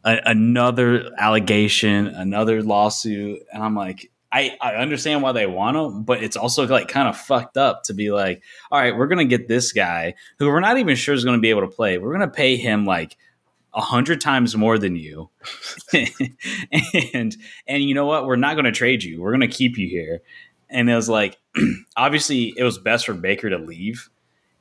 a, 0.05 0.21
another 0.25 1.11
allegation, 1.19 2.09
another 2.09 2.63
lawsuit, 2.63 3.41
and 3.53 3.63
I'm 3.63 3.75
like, 3.75 4.11
I, 4.33 4.57
I 4.63 4.77
understand 4.77 5.23
why 5.23 5.33
they 5.33 5.47
want 5.47 5.77
him, 5.77 6.05
but 6.05 6.23
it's 6.23 6.37
also 6.37 6.67
like 6.67 6.89
kind 6.89 7.07
of 7.07 7.19
fucked 7.19 7.59
up 7.59 7.83
to 7.85 7.95
be 7.95 8.11
like, 8.11 8.43
all 8.71 8.81
right, 8.81 8.97
we're 8.97 9.07
gonna 9.07 9.27
get 9.27 9.47
this 9.47 9.73
guy 9.73 10.15
who 10.39 10.49
we're 10.49 10.61
not 10.61 10.79
even 10.79 10.97
sure 10.97 11.15
is 11.15 11.25
gonna 11.25 11.39
be 11.39 11.51
able 11.51 11.61
to 11.61 11.69
play. 11.69 11.99
We're 11.99 12.13
gonna 12.13 12.29
pay 12.29 12.57
him 12.57 12.87
like 12.87 13.17
a 13.75 13.83
hundred 13.83 14.21
times 14.21 14.57
more 14.57 14.79
than 14.79 14.97
you, 14.97 15.29
and 17.13 17.37
and 17.67 17.83
you 17.83 17.95
know 17.95 18.07
what? 18.07 18.27
We're 18.27 18.37
not 18.37 18.57
gonna 18.57 18.73
trade 18.73 19.03
you. 19.03 19.21
We're 19.21 19.33
gonna 19.33 19.49
keep 19.49 19.77
you 19.77 19.87
here. 19.87 20.23
And 20.71 20.89
it 20.89 20.95
was 20.95 21.11
like, 21.11 21.37
obviously, 21.99 22.55
it 22.57 22.65
was 22.65 22.79
best 22.79 23.05
for 23.05 23.13
Baker 23.13 23.51
to 23.51 23.59
leave, 23.59 24.09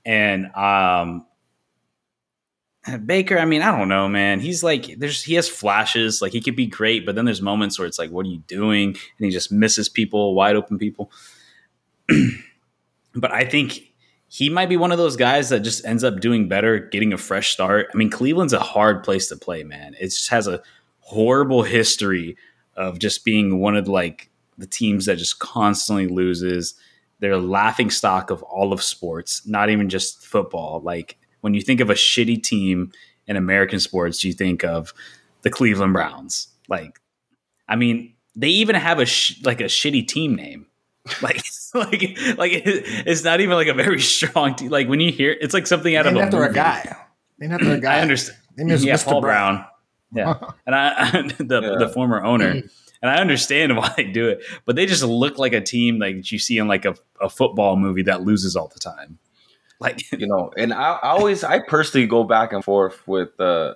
and 0.05 0.53
um, 0.53 1.25
Baker, 3.05 3.37
I 3.37 3.45
mean, 3.45 3.61
I 3.61 3.75
don't 3.77 3.89
know, 3.89 4.07
man. 4.07 4.39
He's 4.39 4.63
like, 4.63 4.97
there's 4.97 5.23
he 5.23 5.35
has 5.35 5.47
flashes, 5.47 6.21
like 6.21 6.31
he 6.31 6.41
could 6.41 6.55
be 6.55 6.67
great, 6.67 7.05
but 7.05 7.15
then 7.15 7.25
there's 7.25 7.41
moments 7.41 7.77
where 7.77 7.87
it's 7.87 7.99
like, 7.99 8.11
what 8.11 8.25
are 8.25 8.29
you 8.29 8.39
doing? 8.47 8.89
And 8.89 9.25
he 9.25 9.29
just 9.29 9.51
misses 9.51 9.89
people, 9.89 10.33
wide 10.35 10.55
open 10.55 10.77
people. 10.77 11.11
but 13.15 13.31
I 13.31 13.45
think 13.45 13.91
he 14.27 14.49
might 14.49 14.69
be 14.69 14.77
one 14.77 14.91
of 14.91 14.97
those 14.97 15.17
guys 15.17 15.49
that 15.49 15.59
just 15.59 15.85
ends 15.85 16.03
up 16.03 16.19
doing 16.19 16.47
better, 16.47 16.79
getting 16.79 17.13
a 17.13 17.17
fresh 17.17 17.51
start. 17.51 17.87
I 17.93 17.97
mean, 17.97 18.09
Cleveland's 18.09 18.53
a 18.53 18.59
hard 18.59 19.03
place 19.03 19.27
to 19.27 19.35
play, 19.35 19.63
man. 19.63 19.95
It 19.99 20.05
just 20.05 20.29
has 20.29 20.47
a 20.47 20.61
horrible 21.01 21.63
history 21.63 22.37
of 22.75 22.99
just 22.99 23.25
being 23.25 23.59
one 23.59 23.75
of 23.75 23.87
like 23.87 24.29
the 24.57 24.65
teams 24.65 25.05
that 25.05 25.17
just 25.17 25.39
constantly 25.39 26.07
loses. 26.07 26.75
They're 27.19 27.37
laughing 27.37 27.91
stock 27.91 28.29
of 28.29 28.41
all 28.43 28.71
of 28.71 28.81
sports, 28.81 29.45
not 29.45 29.69
even 29.69 29.89
just 29.89 30.25
football. 30.25 30.79
Like 30.81 31.17
when 31.41 31.53
you 31.53 31.61
think 31.61 31.81
of 31.81 31.89
a 31.89 31.95
shitty 31.95 32.41
team 32.41 32.91
in 33.27 33.35
American 33.35 33.79
sports, 33.79 34.23
you 34.23 34.33
think 34.33 34.63
of 34.63 34.93
the 35.41 35.49
Cleveland 35.49 35.93
Browns. 35.93 36.47
Like, 36.67 36.99
I 37.67 37.75
mean, 37.75 38.13
they 38.35 38.49
even 38.49 38.75
have 38.75 38.99
a 38.99 39.05
sh- 39.05 39.41
like 39.43 39.61
a 39.61 39.65
shitty 39.65 40.07
team 40.07 40.35
name. 40.35 40.67
Like, 41.21 41.43
like, 41.73 42.17
like 42.37 42.51
it's 42.65 43.23
not 43.23 43.41
even 43.41 43.55
like 43.55 43.67
a 43.67 43.73
very 43.73 43.99
strong 44.01 44.55
team. 44.55 44.69
Like 44.69 44.87
when 44.87 44.99
you 44.99 45.11
hear, 45.11 45.35
it's 45.39 45.53
like 45.53 45.67
something 45.67 45.95
out 45.95 46.07
of 46.07 46.15
a, 46.15 46.21
after 46.21 46.43
a 46.43 46.53
guy. 46.53 46.95
Named 47.39 47.53
after 47.53 47.71
a 47.71 47.79
guy. 47.79 47.97
I 47.97 48.01
understand. 48.01 48.37
yeah, 48.57 48.65
Mr. 48.65 49.05
Paul 49.05 49.21
Brown. 49.21 49.55
Brown. 49.55 49.65
Yeah, 50.13 50.35
and 50.65 50.75
I 50.75 51.21
the 51.39 51.61
yeah. 51.61 51.85
the 51.85 51.89
former 51.93 52.23
owner, 52.23 52.49
and 52.49 53.09
I 53.09 53.15
understand 53.15 53.75
why 53.77 53.93
they 53.95 54.03
do 54.03 54.27
it, 54.27 54.43
but 54.65 54.75
they 54.75 54.85
just 54.85 55.03
look 55.03 55.37
like 55.37 55.53
a 55.53 55.61
team 55.61 55.99
like 55.99 56.31
you 56.31 56.39
see 56.39 56.57
in 56.57 56.67
like 56.67 56.85
a, 56.85 56.95
a 57.21 57.29
football 57.29 57.77
movie 57.77 58.03
that 58.03 58.23
loses 58.23 58.55
all 58.55 58.67
the 58.67 58.79
time. 58.79 59.17
Like 59.81 60.03
you 60.17 60.27
know, 60.27 60.51
and 60.55 60.71
I, 60.71 60.99
I 61.01 61.09
always 61.09 61.43
I 61.43 61.59
personally 61.59 62.07
go 62.07 62.23
back 62.23 62.53
and 62.53 62.63
forth 62.63 63.05
with 63.07 63.37
uh, 63.39 63.73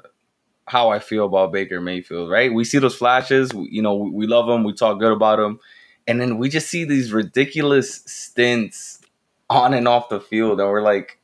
how 0.67 0.89
I 0.89 0.99
feel 0.99 1.25
about 1.25 1.51
Baker 1.51 1.81
Mayfield. 1.81 2.29
Right, 2.29 2.53
we 2.53 2.63
see 2.63 2.77
those 2.77 2.95
flashes. 2.95 3.53
We, 3.53 3.67
you 3.69 3.81
know, 3.81 3.95
we, 3.95 4.11
we 4.11 4.27
love 4.27 4.47
him. 4.47 4.63
We 4.63 4.73
talk 4.73 4.99
good 4.99 5.11
about 5.11 5.39
him, 5.39 5.59
and 6.07 6.21
then 6.21 6.37
we 6.37 6.47
just 6.47 6.69
see 6.69 6.85
these 6.85 7.11
ridiculous 7.11 8.03
stints 8.05 9.01
on 9.49 9.73
and 9.73 9.87
off 9.87 10.09
the 10.09 10.21
field, 10.21 10.61
and 10.61 10.69
we're 10.69 10.81
like, 10.81 11.19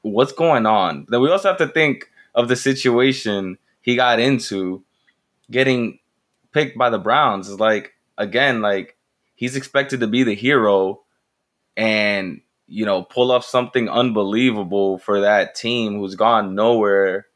what's 0.00 0.32
going 0.32 0.64
on? 0.64 1.06
Then 1.08 1.20
we 1.20 1.30
also 1.30 1.48
have 1.48 1.58
to 1.58 1.68
think 1.68 2.10
of 2.34 2.48
the 2.48 2.56
situation 2.56 3.58
he 3.82 3.94
got 3.94 4.20
into 4.20 4.82
getting 5.50 5.98
picked 6.52 6.78
by 6.78 6.90
the 6.90 6.98
Browns 6.98 7.48
is 7.48 7.60
like 7.60 7.94
again 8.16 8.60
like 8.62 8.96
he's 9.34 9.56
expected 9.56 10.00
to 10.00 10.06
be 10.06 10.22
the 10.22 10.34
hero 10.34 11.02
and 11.76 12.40
you 12.68 12.84
know 12.84 13.02
pull 13.02 13.32
off 13.32 13.44
something 13.44 13.88
unbelievable 13.88 14.98
for 14.98 15.20
that 15.20 15.54
team 15.54 15.98
who's 15.98 16.14
gone 16.14 16.54
nowhere 16.54 17.26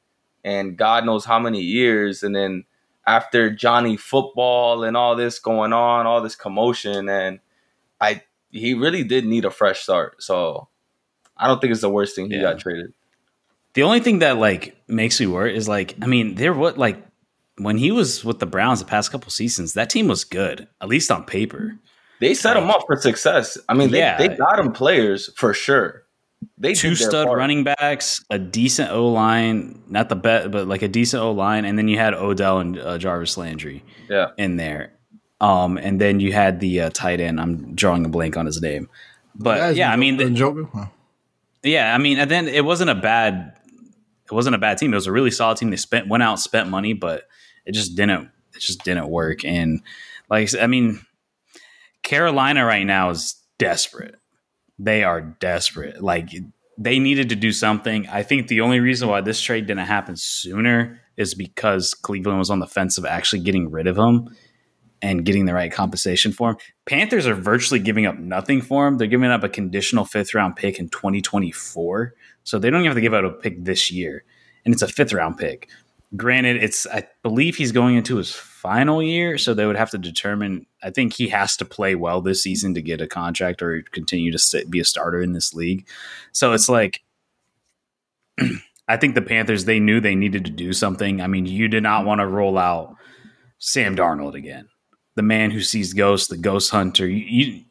and 0.45 0.77
God 0.77 1.05
knows 1.05 1.25
how 1.25 1.39
many 1.39 1.61
years 1.61 2.23
and 2.23 2.35
then 2.35 2.65
after 3.07 3.51
Johnny 3.51 3.97
football 3.97 4.85
and 4.85 4.97
all 4.97 5.17
this 5.17 5.39
going 5.39 5.73
on 5.73 6.07
all 6.07 6.21
this 6.21 6.37
commotion 6.37 7.09
and 7.09 7.41
I 8.01 8.23
he 8.51 8.75
really 8.75 9.05
did 9.05 9.25
need 9.25 9.45
a 9.45 9.51
fresh 9.51 9.81
start 9.81 10.23
so 10.23 10.69
I 11.37 11.49
don't 11.49 11.61
think 11.61 11.73
it's 11.73 11.81
the 11.81 11.91
worst 11.91 12.15
thing 12.15 12.31
he 12.31 12.37
yeah. 12.37 12.43
got 12.43 12.59
traded 12.61 12.93
the 13.75 13.83
only 13.83 14.01
thing 14.01 14.19
that 14.19 14.39
like 14.39 14.77
makes 14.89 15.19
me 15.19 15.27
worry 15.27 15.57
is 15.57 15.69
like, 15.69 15.97
I 16.03 16.07
mean, 16.07 16.35
there 16.35 16.53
what 16.53 16.77
like 16.77 17.03
when 17.57 17.79
he 17.79 17.91
was 17.91 18.25
with 18.25 18.39
the 18.39 18.47
Browns 18.47 18.81
the 18.81 18.87
past 18.87 19.11
couple 19.11 19.31
seasons, 19.31 19.75
that 19.75 19.91
team 19.91 20.09
was 20.09 20.25
good, 20.25 20.69
at 20.81 20.89
least 20.89 21.11
on 21.11 21.25
paper. 21.25 21.79
They 22.23 22.35
set 22.35 22.55
like, 22.55 22.63
him 22.63 22.71
up 22.71 22.85
for 22.87 22.95
success. 22.95 23.59
I 23.69 23.75
mean, 23.75 23.91
they, 23.91 23.99
yeah. 23.99 24.17
they 24.17 24.29
got 24.29 24.57
him 24.57 24.71
players 24.71 25.29
for 25.35 25.53
sure. 25.53 26.05
They 26.57 26.73
two 26.73 26.95
stud 26.95 27.27
part. 27.27 27.37
running 27.37 27.65
backs, 27.65 28.25
a 28.31 28.39
decent 28.39 28.93
O 28.93 29.09
line, 29.09 29.83
not 29.89 30.09
the 30.09 30.15
best, 30.15 30.53
but 30.53 30.69
like 30.69 30.83
a 30.83 30.89
decent 30.89 31.21
O 31.21 31.33
line, 31.33 31.65
and 31.65 31.77
then 31.77 31.89
you 31.89 31.99
had 31.99 32.15
Odell 32.15 32.59
and 32.59 32.79
uh, 32.79 32.97
Jarvis 32.97 33.37
Landry, 33.37 33.85
yeah, 34.09 34.29
in 34.39 34.57
there. 34.57 34.93
Um, 35.41 35.79
and 35.79 36.01
then 36.01 36.21
you 36.21 36.33
had 36.33 36.61
the 36.61 36.83
uh, 36.83 36.91
tight 36.91 37.21
end. 37.21 37.41
I'm 37.41 37.75
drawing 37.75 38.05
a 38.05 38.09
blank 38.09 38.37
on 38.37 38.47
his 38.47 38.63
name, 38.63 38.89
but 39.35 39.75
yeah, 39.75 39.93
I 39.93 39.97
mean, 39.97 40.17
the, 40.17 40.89
yeah, 41.65 41.93
I 41.93 41.99
mean, 41.99 42.19
and 42.19 42.31
then 42.31 42.47
it 42.47 42.65
wasn't 42.65 42.91
a 42.91 42.95
bad 42.95 43.57
it 44.33 44.35
wasn't 44.35 44.55
a 44.55 44.59
bad 44.59 44.79
team. 44.79 44.93
It 44.93 44.97
was 44.97 45.09
a 45.09 45.13
really 45.13 45.33
solid 45.33 45.59
team. 45.59 45.71
They 45.71 45.77
spent 45.77 46.09
went 46.09 46.23
out, 46.23 46.39
spent 46.39 46.69
money, 46.69 46.93
but 46.93 47.25
it 47.67 47.73
just 47.73 47.97
didn't 47.97 48.31
it 48.55 48.61
just 48.61 48.85
didn't 48.85 49.09
work. 49.09 49.45
And 49.45 49.83
like 50.31 50.51
I 50.61 50.69
mean, 50.69 51.05
Carolina 52.03 52.65
right 52.65 52.85
now 52.85 53.11
is 53.11 53.37
desperate. 53.59 54.17
They 54.79 55.05
are 55.05 55.21
desperate. 55.21 56.03
Like 56.03 56.31
they 56.79 56.99
needed 56.99 57.29
to 57.29 57.37
do 57.37 57.53
something. 57.53 58.09
I 58.09 58.23
think 58.23 58.49
the 58.49 58.61
only 58.61 58.81
reason 58.81 59.09
why 59.09 59.21
this 59.21 59.41
trade 59.41 59.67
didn't 59.67 59.87
happen 59.87 60.17
sooner 60.17 61.01
is 61.17 61.35
because 61.35 61.95
Cleveland 61.95 62.39
was 62.39 62.51
on 62.51 62.59
the 62.59 62.67
fence 62.67 62.99
of 62.99 63.05
actually 63.05 63.43
getting 63.43 63.71
rid 63.71 63.87
of 63.87 63.97
him 63.97 64.35
and 65.03 65.25
getting 65.25 65.47
the 65.47 65.55
right 65.55 65.73
compensation 65.73 66.33
for 66.33 66.51
him. 66.51 66.57
Panthers 66.87 67.27
are 67.27 67.35
virtually 67.35 67.81
giving 67.81 68.07
up 68.07 68.19
nothing 68.19 68.63
for 68.63 68.87
him. 68.87 68.99
They're 68.99 69.09
giving 69.09 69.31
up 69.31 69.43
a 69.43 69.49
conditional 69.49 70.05
fifth 70.05 70.35
round 70.35 70.57
pick 70.57 70.79
in 70.79 70.89
2024. 70.89 72.15
So 72.45 72.59
they 72.59 72.71
don't 72.71 72.81
even 72.81 72.91
have 72.91 72.97
to 72.97 73.01
give 73.01 73.15
out 73.15 73.25
a 73.25 73.31
pick 73.31 73.65
this 73.65 73.91
year. 73.91 74.25
And 74.65 74.73
it's 74.73 74.83
a 74.83 74.89
fifth 74.89 75.13
round 75.13 75.39
pick. 75.39 75.69
Granted, 76.15 76.63
it's 76.63 76.87
I 76.87 77.07
believe 77.23 77.57
he's 77.57 77.73
going 77.73 77.97
into 77.97 78.17
his 78.17 78.33
final 78.33 79.03
year, 79.03 79.39
so 79.39 79.55
they 79.55 79.65
would 79.67 79.77
have 79.77 79.91
to 79.91 79.99
determine. 79.99 80.67
I 80.83 80.91
think 80.91 81.15
he 81.15 81.29
has 81.29 81.57
to 81.57 81.65
play 81.65 81.95
well 81.95 82.21
this 82.21 82.43
season 82.43 82.75
to 82.75 82.83
get 82.83 83.01
a 83.01 83.07
contract 83.07 83.63
or 83.63 83.83
continue 83.93 84.31
to 84.31 84.39
sit, 84.39 84.71
be 84.71 84.81
a 84.81 84.85
starter 84.85 85.23
in 85.23 85.33
this 85.33 85.55
league. 85.55 85.87
So 86.33 86.53
it's 86.53 86.69
like, 86.69 87.03
I 88.89 88.97
think 88.99 89.15
the 89.15 89.23
Panthers 89.23 89.65
they 89.65 89.81
knew 89.81 90.01
they 90.01 90.15
needed 90.15 90.45
to 90.45 90.51
do 90.51 90.73
something. 90.73 91.23
I 91.23 91.29
mean, 91.29 91.47
you 91.47 91.69
did 91.69 91.83
not 91.83 92.05
want 92.05 92.21
to 92.21 92.27
roll 92.27 92.59
out 92.59 92.95
Sam 93.59 93.97
Darnold 93.97 94.35
again, 94.35 94.69
the 95.15 95.23
man 95.23 95.51
who 95.51 95.61
sees 95.63 95.95
ghosts, 95.95 96.29
the 96.29 96.37
ghost 96.37 96.71
hunter. 96.71 97.07
You, 97.07 97.25
you 97.25 97.65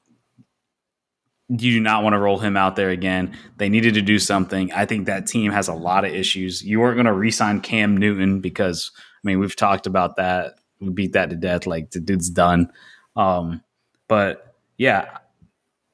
you 1.52 1.74
do 1.74 1.80
not 1.82 2.04
want 2.04 2.14
to 2.14 2.18
roll 2.18 2.40
him 2.40 2.56
out 2.56 2.78
there 2.78 2.92
again. 2.92 3.38
They 3.58 3.68
needed 3.68 3.96
to 3.96 4.02
do 4.02 4.20
something. 4.20 4.72
I 4.72 4.86
think 4.86 5.06
that 5.08 5.28
team 5.28 5.52
has 5.52 5.68
a 5.68 5.74
lot 5.74 6.06
of 6.06 6.14
issues. 6.14 6.64
You 6.64 6.80
weren't 6.80 6.96
going 6.96 7.08
to 7.08 7.14
re-sign 7.14 7.60
Cam 7.60 7.98
Newton 7.98 8.40
because 8.40 8.92
I 8.96 9.28
mean 9.28 9.40
we've 9.40 9.56
talked 9.56 9.86
about 9.86 10.16
that. 10.16 10.56
We 10.80 10.90
beat 10.90 11.14
that 11.14 11.30
to 11.30 11.36
death. 11.36 11.68
Like 11.68 11.92
the 11.92 12.00
dude's 12.00 12.30
done. 12.30 12.72
Um, 13.18 13.62
but 14.08 14.56
yeah, 14.78 15.18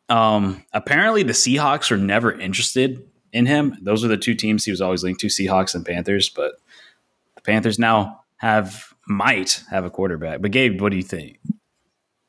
um, 0.10 0.64
apparently 0.74 1.24
the 1.24 1.34
Seahawks 1.34 1.90
were 1.90 1.98
never 1.98 2.32
interested 2.32 3.04
in 3.34 3.48
him. 3.48 3.78
Those 3.82 4.06
are 4.06 4.10
the 4.10 4.18
two 4.18 4.36
teams 4.36 4.64
he 4.64 4.72
was 4.72 4.82
always 4.82 5.04
linked 5.04 5.22
to: 5.22 5.28
Seahawks 5.28 5.74
and 5.74 5.84
Panthers. 5.84 6.30
But 6.30 6.54
the 7.36 7.42
Panthers 7.42 7.80
now 7.80 8.22
have 8.38 8.94
might 9.08 9.64
have 9.72 9.86
a 9.86 9.90
quarterback. 9.90 10.42
But 10.42 10.52
Gabe, 10.52 10.80
what 10.80 10.92
do 10.92 10.98
you 10.98 11.04
think? 11.04 11.40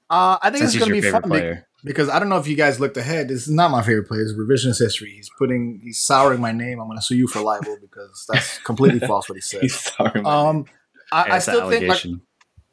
Uh, 0.09 0.39
I 0.41 0.49
think 0.49 0.63
Since 0.63 0.77
it's 0.77 0.85
going 0.85 1.01
to 1.01 1.03
be 1.03 1.11
fun. 1.11 1.23
Player 1.23 1.68
because 1.85 2.09
I 2.09 2.19
don't 2.19 2.29
know 2.29 2.39
if 2.39 2.47
you 2.47 2.57
guys 2.57 2.81
looked 2.81 2.97
ahead. 2.97 3.29
This 3.29 3.47
is 3.47 3.53
not 3.53 3.71
my 3.71 3.83
favorite 3.83 4.09
play. 4.09 4.19
It's 4.19 4.33
revisionist 4.33 4.79
history. 4.79 5.13
He's 5.13 5.31
putting, 5.39 5.81
he's 5.83 6.01
souring 6.01 6.41
my 6.41 6.53
name. 6.53 6.81
I'm 6.81 6.87
going 6.87 6.99
to 6.99 7.03
sue 7.03 7.17
you 7.17 7.29
for 7.29 7.41
libel 7.41 7.77
because 7.81 8.27
that's 8.29 8.59
completely 8.65 9.01
false 9.01 9.29
what 9.29 9.37
he 9.37 9.41
said. 9.41 9.63
he's 9.63 9.75
souring 9.75 10.27
um, 10.27 10.67
I, 11.13 11.37
I 11.37 11.39
still 11.39 11.71
think, 11.71 11.89
like, 11.89 12.05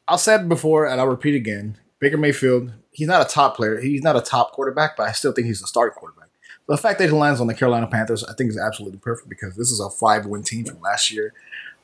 I'll 0.08 0.18
say 0.18 0.36
it 0.36 0.48
before 0.48 0.86
and 0.86 1.00
I'll 1.00 1.06
repeat 1.06 1.34
again. 1.34 1.78
Baker 1.98 2.18
Mayfield, 2.18 2.72
he's 2.90 3.08
not 3.08 3.22
a 3.22 3.28
top 3.28 3.56
player. 3.56 3.80
He's 3.80 4.02
not 4.02 4.16
a 4.16 4.20
top 4.20 4.52
quarterback, 4.52 4.96
but 4.96 5.08
I 5.08 5.12
still 5.12 5.32
think 5.32 5.46
he's 5.46 5.62
a 5.62 5.66
starting 5.66 5.94
quarterback. 5.94 6.28
the 6.68 6.76
fact 6.76 6.98
that 6.98 7.06
he 7.06 7.12
lands 7.12 7.40
on 7.40 7.46
the 7.46 7.54
Carolina 7.54 7.86
Panthers, 7.86 8.24
I 8.24 8.34
think 8.34 8.50
is 8.50 8.58
absolutely 8.58 8.98
perfect 8.98 9.28
because 9.28 9.56
this 9.56 9.70
is 9.70 9.80
a 9.80 9.88
five 9.88 10.26
win 10.26 10.42
team 10.42 10.64
from 10.64 10.80
last 10.80 11.10
year. 11.10 11.32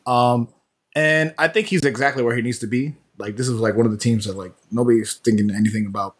Um, 0.06 0.48
and 0.94 1.34
I 1.38 1.48
think 1.48 1.68
he's 1.68 1.82
exactly 1.82 2.22
where 2.22 2.36
he 2.36 2.42
needs 2.42 2.58
to 2.58 2.66
be. 2.66 2.94
Like 3.16 3.36
this 3.36 3.48
is 3.48 3.54
like 3.54 3.76
one 3.76 3.86
of 3.86 3.92
the 3.92 3.98
teams 3.98 4.26
that 4.26 4.36
like 4.36 4.52
nobody's 4.70 5.14
thinking 5.14 5.50
anything 5.50 5.86
about 5.86 6.16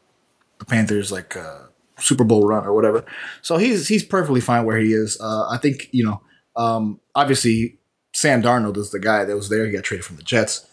Panthers 0.66 1.12
like 1.12 1.37
uh, 1.37 1.62
Super 1.99 2.25
Bowl 2.25 2.47
run 2.47 2.64
or 2.64 2.73
whatever. 2.73 3.04
So 3.42 3.57
he's 3.57 3.88
he's 3.88 4.04
perfectly 4.04 4.40
fine 4.40 4.64
where 4.64 4.78
he 4.78 4.92
is. 4.92 5.21
Uh, 5.21 5.49
I 5.49 5.59
think 5.59 5.88
you 5.92 6.04
know, 6.04 6.23
um, 6.57 7.00
obviously 7.14 7.78
Sam 8.14 8.42
Darnold 8.42 8.76
is 8.76 8.90
the 8.90 9.00
guy 9.00 9.25
that 9.25 9.37
was 9.37 9.49
there. 9.49 9.64
He 9.66 9.73
got 9.73 9.85
traded 9.85 10.04
from 10.04 10.16
the 10.16 10.23
Jets, 10.23 10.66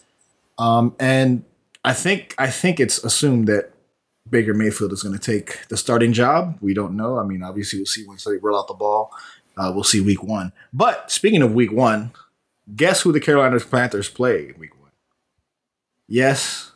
um, 0.58 0.94
and 0.98 1.44
I 1.84 1.92
think 1.92 2.34
I 2.38 2.50
think 2.50 2.80
it's 2.80 3.02
assumed 3.04 3.48
that 3.48 3.72
Baker 4.28 4.54
Mayfield 4.54 4.92
is 4.92 5.02
going 5.02 5.18
to 5.18 5.20
take 5.20 5.66
the 5.68 5.76
starting 5.76 6.12
job. 6.12 6.58
We 6.60 6.74
don't 6.74 6.96
know. 6.96 7.18
I 7.18 7.24
mean, 7.24 7.42
obviously 7.42 7.78
we'll 7.78 7.86
see 7.86 8.06
once 8.06 8.24
they 8.24 8.36
roll 8.36 8.58
out 8.58 8.68
the 8.68 8.74
ball. 8.74 9.10
Uh, 9.56 9.72
we'll 9.74 9.84
see 9.84 10.00
week 10.00 10.22
one. 10.22 10.52
But 10.72 11.10
speaking 11.10 11.42
of 11.42 11.52
week 11.52 11.72
one, 11.72 12.12
guess 12.74 13.02
who 13.02 13.12
the 13.12 13.20
Carolina 13.20 13.58
Panthers 13.60 14.08
play 14.08 14.52
week 14.58 14.78
one? 14.80 14.90
Yes, 16.06 16.72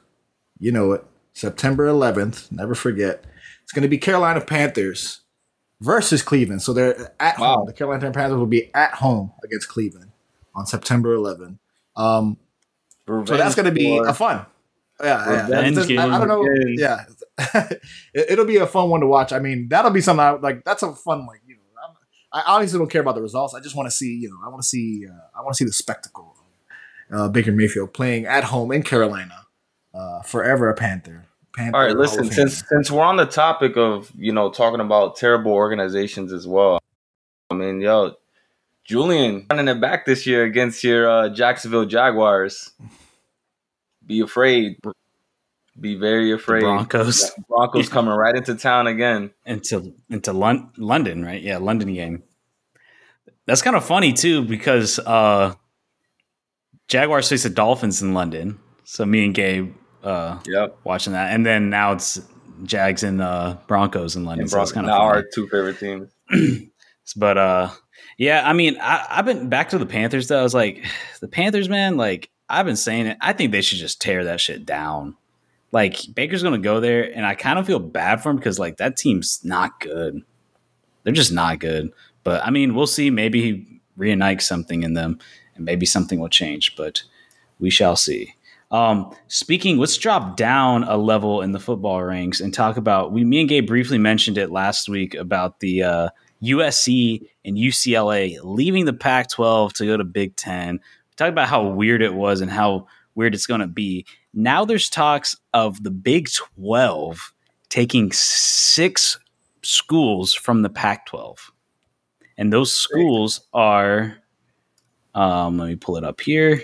you 0.58 0.72
know 0.72 0.92
it. 0.92 1.04
September 1.34 1.86
11th. 1.86 2.50
Never 2.50 2.74
forget. 2.74 3.24
It's 3.62 3.72
going 3.72 3.82
to 3.82 3.88
be 3.88 3.98
Carolina 3.98 4.40
Panthers 4.40 5.20
versus 5.80 6.22
Cleveland. 6.22 6.62
So 6.62 6.72
they're 6.72 7.14
at 7.20 7.38
wow. 7.38 7.56
home. 7.56 7.66
The 7.66 7.72
Carolina 7.72 8.10
Panthers 8.10 8.38
will 8.38 8.46
be 8.46 8.72
at 8.74 8.94
home 8.94 9.32
against 9.44 9.68
Cleveland 9.68 10.12
on 10.54 10.66
September 10.66 11.16
11th. 11.16 11.58
Um, 11.96 12.38
so 13.06 13.22
that's 13.36 13.54
going 13.54 13.66
to 13.66 13.72
be 13.72 13.98
a 13.98 14.14
fun. 14.14 14.46
Yeah, 15.02 15.48
yeah. 15.48 15.58
I, 15.58 16.18
don't 16.18 16.28
know. 16.28 16.46
Yeah, 16.68 17.04
it, 18.14 18.38
will 18.38 18.46
be 18.46 18.58
a 18.58 18.66
fun 18.66 18.90
one 18.90 19.00
to 19.00 19.06
watch. 19.06 19.32
I 19.32 19.40
mean, 19.40 19.68
that'll 19.68 19.90
be 19.90 20.00
something 20.00 20.24
I, 20.24 20.30
like. 20.30 20.64
That's 20.64 20.84
a 20.84 20.94
fun 20.94 21.26
like 21.26 21.40
you 21.46 21.56
know. 21.56 21.62
I'm, 21.84 21.96
I 22.32 22.54
obviously 22.54 22.78
don't 22.78 22.88
care 22.88 23.00
about 23.00 23.16
the 23.16 23.20
results. 23.22 23.54
I 23.54 23.60
just 23.60 23.74
want 23.74 23.88
to 23.88 23.90
see, 23.90 24.14
you 24.14 24.30
know, 24.30 24.36
I 24.44 24.48
want 24.48 24.62
to 24.62 24.68
see, 24.68 25.04
uh, 25.06 25.38
I 25.38 25.42
want 25.42 25.54
to 25.54 25.56
see 25.56 25.64
the 25.64 25.72
spectacle 25.72 26.36
of 27.10 27.18
uh, 27.18 27.28
Baker 27.28 27.52
Mayfield 27.52 27.92
playing 27.92 28.24
at 28.26 28.44
home 28.44 28.70
in 28.70 28.84
Carolina, 28.84 29.46
uh, 29.92 30.22
forever 30.22 30.68
a 30.68 30.74
Panther. 30.74 31.23
Panther 31.54 31.76
All 31.76 31.84
right, 31.84 31.96
listen. 31.96 32.30
Since 32.30 32.64
since 32.68 32.90
we're 32.90 33.02
on 33.02 33.16
the 33.16 33.26
topic 33.26 33.76
of 33.76 34.10
you 34.16 34.32
know 34.32 34.50
talking 34.50 34.80
about 34.80 35.16
terrible 35.16 35.52
organizations 35.52 36.32
as 36.32 36.48
well, 36.48 36.80
I 37.50 37.54
mean, 37.54 37.80
yo, 37.80 38.14
Julian 38.84 39.46
running 39.48 39.68
it 39.68 39.80
back 39.80 40.04
this 40.04 40.26
year 40.26 40.44
against 40.44 40.82
your 40.82 41.08
uh, 41.08 41.28
Jacksonville 41.28 41.84
Jaguars. 41.84 42.72
Be 44.04 44.20
afraid. 44.20 44.78
Be 45.78 45.94
very 45.94 46.32
afraid. 46.32 46.62
The 46.62 46.66
Broncos. 46.66 47.30
Broncos 47.48 47.88
coming 47.90 48.14
right 48.14 48.34
into 48.34 48.56
town 48.56 48.88
again. 48.88 49.30
Into 49.46 49.94
into 50.10 50.32
Lon- 50.32 50.72
London, 50.76 51.24
right? 51.24 51.40
Yeah, 51.40 51.58
London 51.58 51.94
game. 51.94 52.24
That's 53.46 53.62
kind 53.62 53.76
of 53.76 53.84
funny 53.84 54.12
too 54.12 54.42
because 54.42 54.98
uh, 54.98 55.54
Jaguars 56.88 57.28
face 57.28 57.44
the 57.44 57.50
Dolphins 57.50 58.02
in 58.02 58.12
London. 58.12 58.58
So 58.82 59.06
me 59.06 59.24
and 59.24 59.34
Gabe 59.34 59.74
uh, 60.04 60.38
yep. 60.46 60.78
watching 60.84 61.14
that, 61.14 61.32
and 61.32 61.44
then 61.44 61.70
now 61.70 61.92
it's 61.92 62.20
Jags 62.62 63.02
and 63.02 63.20
uh, 63.20 63.56
Broncos 63.66 64.16
in 64.16 64.24
London. 64.24 64.42
And 64.42 64.50
so 64.50 64.62
it's 64.62 64.72
kind 64.72 64.86
of 64.86 64.90
now 64.90 65.02
our 65.02 65.24
two 65.34 65.48
favorite 65.48 65.78
teams. 65.78 66.10
but 67.16 67.38
uh, 67.38 67.70
yeah, 68.18 68.48
I 68.48 68.52
mean, 68.52 68.76
I, 68.80 69.06
I've 69.10 69.24
been 69.24 69.48
back 69.48 69.70
to 69.70 69.78
the 69.78 69.86
Panthers 69.86 70.28
though. 70.28 70.40
I 70.40 70.42
was 70.42 70.54
like, 70.54 70.84
the 71.20 71.28
Panthers, 71.28 71.68
man, 71.68 71.96
like 71.96 72.30
I've 72.48 72.66
been 72.66 72.76
saying 72.76 73.06
it. 73.06 73.18
I 73.20 73.32
think 73.32 73.52
they 73.52 73.62
should 73.62 73.78
just 73.78 74.00
tear 74.00 74.24
that 74.24 74.40
shit 74.40 74.66
down. 74.66 75.16
Like 75.72 75.98
Baker's 76.14 76.42
going 76.42 76.60
to 76.60 76.64
go 76.64 76.78
there, 76.80 77.10
and 77.14 77.26
I 77.26 77.34
kind 77.34 77.58
of 77.58 77.66
feel 77.66 77.80
bad 77.80 78.22
for 78.22 78.30
him 78.30 78.36
because 78.36 78.58
like 78.58 78.76
that 78.76 78.96
team's 78.96 79.40
not 79.42 79.80
good. 79.80 80.22
They're 81.02 81.12
just 81.12 81.32
not 81.32 81.58
good. 81.58 81.92
But 82.22 82.44
I 82.44 82.50
mean, 82.50 82.74
we'll 82.74 82.86
see. 82.86 83.10
Maybe 83.10 83.42
he 83.42 83.80
reunites 83.96 84.46
something 84.46 84.84
in 84.84 84.94
them, 84.94 85.18
and 85.56 85.64
maybe 85.64 85.84
something 85.84 86.20
will 86.20 86.28
change. 86.28 86.76
But 86.76 87.02
we 87.58 87.70
shall 87.70 87.96
see. 87.96 88.34
Um, 88.74 89.14
speaking, 89.28 89.78
let's 89.78 89.96
drop 89.96 90.36
down 90.36 90.82
a 90.82 90.96
level 90.96 91.42
in 91.42 91.52
the 91.52 91.60
football 91.60 92.02
ranks 92.02 92.40
and 92.40 92.52
talk 92.52 92.76
about. 92.76 93.12
We, 93.12 93.22
me 93.22 93.38
and 93.38 93.48
Gabe 93.48 93.68
briefly 93.68 93.98
mentioned 93.98 94.36
it 94.36 94.50
last 94.50 94.88
week 94.88 95.14
about 95.14 95.60
the 95.60 95.84
uh, 95.84 96.08
USC 96.42 97.20
and 97.44 97.56
UCLA 97.56 98.36
leaving 98.42 98.84
the 98.84 98.92
Pac-12 98.92 99.74
to 99.74 99.86
go 99.86 99.96
to 99.96 100.02
Big 100.02 100.34
Ten. 100.34 100.74
We 100.74 101.14
talked 101.14 101.30
about 101.30 101.48
how 101.48 101.68
weird 101.68 102.02
it 102.02 102.14
was 102.14 102.40
and 102.40 102.50
how 102.50 102.88
weird 103.14 103.32
it's 103.32 103.46
going 103.46 103.60
to 103.60 103.68
be. 103.68 104.06
Now 104.32 104.64
there's 104.64 104.88
talks 104.88 105.36
of 105.52 105.84
the 105.84 105.92
Big 105.92 106.28
12 106.32 107.32
taking 107.68 108.10
six 108.10 109.20
schools 109.62 110.34
from 110.34 110.62
the 110.62 110.68
Pac 110.68 111.06
12. 111.06 111.52
And 112.38 112.52
those 112.52 112.74
schools 112.74 113.46
are, 113.52 114.16
um, 115.14 115.58
let 115.58 115.68
me 115.68 115.76
pull 115.76 115.96
it 115.96 116.02
up 116.02 116.20
here. 116.20 116.60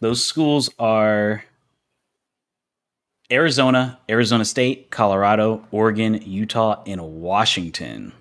Those 0.00 0.24
schools 0.24 0.70
are 0.78 1.44
Arizona, 3.30 3.98
Arizona 4.08 4.44
State, 4.44 4.90
Colorado, 4.90 5.66
Oregon, 5.70 6.22
Utah, 6.22 6.82
and 6.86 7.00
Washington. 7.00 8.12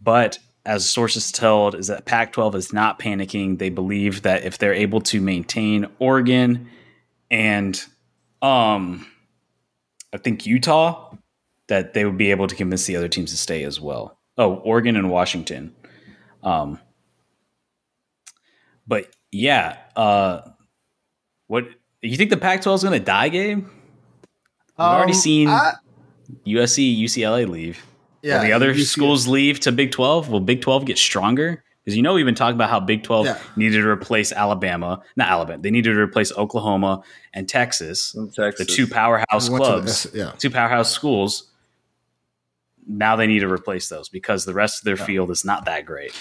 But 0.00 0.38
as 0.64 0.88
sources 0.88 1.32
told, 1.32 1.74
is 1.74 1.88
that 1.88 2.04
Pac 2.04 2.32
12 2.32 2.54
is 2.54 2.72
not 2.72 2.98
panicking. 2.98 3.58
They 3.58 3.70
believe 3.70 4.22
that 4.22 4.44
if 4.44 4.58
they're 4.58 4.74
able 4.74 5.00
to 5.02 5.20
maintain 5.20 5.86
Oregon 5.98 6.68
and 7.30 7.84
um, 8.42 9.06
I 10.12 10.18
think 10.18 10.46
Utah, 10.46 11.14
that 11.68 11.94
they 11.94 12.04
would 12.04 12.18
be 12.18 12.30
able 12.30 12.48
to 12.48 12.54
convince 12.54 12.86
the 12.86 12.96
other 12.96 13.08
teams 13.08 13.30
to 13.30 13.36
stay 13.36 13.64
as 13.64 13.80
well. 13.80 14.18
Oh, 14.36 14.54
Oregon 14.56 14.96
and 14.96 15.10
Washington. 15.10 15.74
Um, 16.42 16.80
but 18.86 19.14
yeah, 19.30 19.76
uh, 19.94 20.40
what 21.50 21.64
you 22.00 22.16
think 22.16 22.30
the 22.30 22.36
Pac 22.36 22.62
12 22.62 22.76
is 22.76 22.82
going 22.84 22.98
to 22.98 23.04
die, 23.04 23.28
Gabe? 23.28 23.58
We've 23.58 23.66
um, 24.78 24.94
already 24.94 25.12
seen 25.12 25.48
I, 25.48 25.72
USC, 26.46 26.96
UCLA 26.96 27.48
leave. 27.48 27.84
Yeah, 28.22 28.36
Will 28.36 28.44
the 28.44 28.52
other 28.52 28.78
schools 28.78 29.26
leave 29.26 29.58
to 29.60 29.72
Big 29.72 29.90
12? 29.90 30.28
Will 30.28 30.38
Big 30.38 30.60
12 30.60 30.84
get 30.84 30.96
stronger? 30.96 31.64
Because 31.82 31.96
you 31.96 32.02
know 32.02 32.14
we've 32.14 32.24
been 32.24 32.36
talking 32.36 32.54
about 32.54 32.70
how 32.70 32.78
Big 32.78 33.02
12 33.02 33.26
yeah. 33.26 33.38
needed 33.56 33.82
to 33.82 33.88
replace 33.88 34.30
Alabama, 34.30 35.02
not 35.16 35.28
Alabama. 35.28 35.60
They 35.60 35.72
needed 35.72 35.94
to 35.94 35.98
replace 35.98 36.30
Oklahoma 36.32 37.02
and 37.34 37.48
Texas, 37.48 38.14
and 38.14 38.32
Texas. 38.32 38.64
the 38.64 38.72
two 38.72 38.86
powerhouse 38.86 39.48
clubs, 39.48 40.06
yeah. 40.14 40.32
two 40.38 40.50
powerhouse 40.50 40.92
schools. 40.92 41.50
Now 42.86 43.16
they 43.16 43.26
need 43.26 43.40
to 43.40 43.50
replace 43.50 43.88
those 43.88 44.08
because 44.08 44.44
the 44.44 44.54
rest 44.54 44.78
of 44.78 44.84
their 44.84 44.98
yeah. 44.98 45.04
field 45.04 45.30
is 45.32 45.44
not 45.44 45.64
that 45.64 45.84
great. 45.84 46.12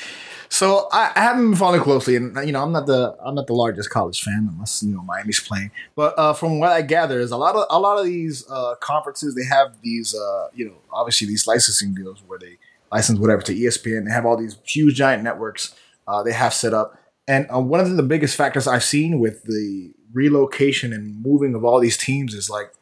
So 0.51 0.87
I, 0.91 1.11
I, 1.15 1.21
haven't 1.21 1.51
been 1.51 1.55
following 1.55 1.81
closely, 1.81 2.15
and 2.15 2.35
you 2.45 2.51
know 2.51 2.63
I'm 2.63 2.71
not 2.71 2.87
the 2.87 3.15
I'm 3.23 3.35
not 3.35 3.45
the 3.45 3.53
largest 3.53 3.91
college 3.91 4.21
fan 4.21 4.49
unless 4.51 4.81
you 4.81 4.93
know 4.93 5.03
Miami's 5.03 5.39
playing. 5.39 5.69
But 5.95 6.17
uh, 6.17 6.33
from 6.33 6.59
what 6.59 6.71
I 6.71 6.81
gather, 6.81 7.19
is 7.19 7.31
a 7.31 7.37
lot 7.37 7.55
of 7.55 7.65
a 7.69 7.79
lot 7.79 7.99
of 7.99 8.05
these 8.05 8.49
uh, 8.49 8.75
conferences 8.79 9.35
they 9.35 9.45
have 9.45 9.79
these 9.83 10.15
uh, 10.15 10.47
you 10.53 10.65
know 10.65 10.75
obviously 10.91 11.27
these 11.27 11.45
licensing 11.45 11.93
deals 11.93 12.23
where 12.25 12.39
they 12.39 12.57
license 12.91 13.19
whatever 13.19 13.43
to 13.43 13.53
ESPN. 13.53 14.05
They 14.05 14.11
have 14.11 14.25
all 14.25 14.37
these 14.37 14.57
huge 14.65 14.95
giant 14.95 15.23
networks 15.23 15.75
uh, 16.07 16.23
they 16.23 16.33
have 16.33 16.53
set 16.53 16.73
up, 16.73 16.97
and 17.27 17.45
uh, 17.53 17.59
one 17.59 17.79
of 17.79 17.95
the 17.95 18.03
biggest 18.03 18.35
factors 18.35 18.67
I've 18.67 18.83
seen 18.83 19.19
with 19.19 19.43
the 19.43 19.93
relocation 20.11 20.93
and 20.93 21.21
moving 21.23 21.53
of 21.53 21.63
all 21.63 21.79
these 21.79 21.97
teams 21.97 22.33
is 22.33 22.49
like 22.49 22.73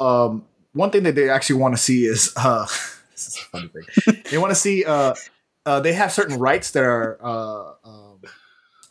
um, 0.00 0.46
one 0.72 0.90
thing 0.90 1.02
that 1.02 1.14
they 1.14 1.28
actually 1.28 1.60
want 1.60 1.76
to 1.76 1.82
see 1.82 2.06
is 2.06 2.32
uh, 2.36 2.64
this 3.12 3.28
is 3.28 3.36
a 3.36 3.44
funny 3.50 3.68
thing. 3.68 4.22
they 4.30 4.38
want 4.38 4.52
to 4.52 4.56
see 4.56 4.86
uh, 4.86 5.14
they 5.64 5.92
have 5.94 6.12
certain 6.12 6.38
rights 6.38 6.70
that 6.72 6.84
are 6.84 7.18
uh, 7.22 7.72
um, 7.84 8.20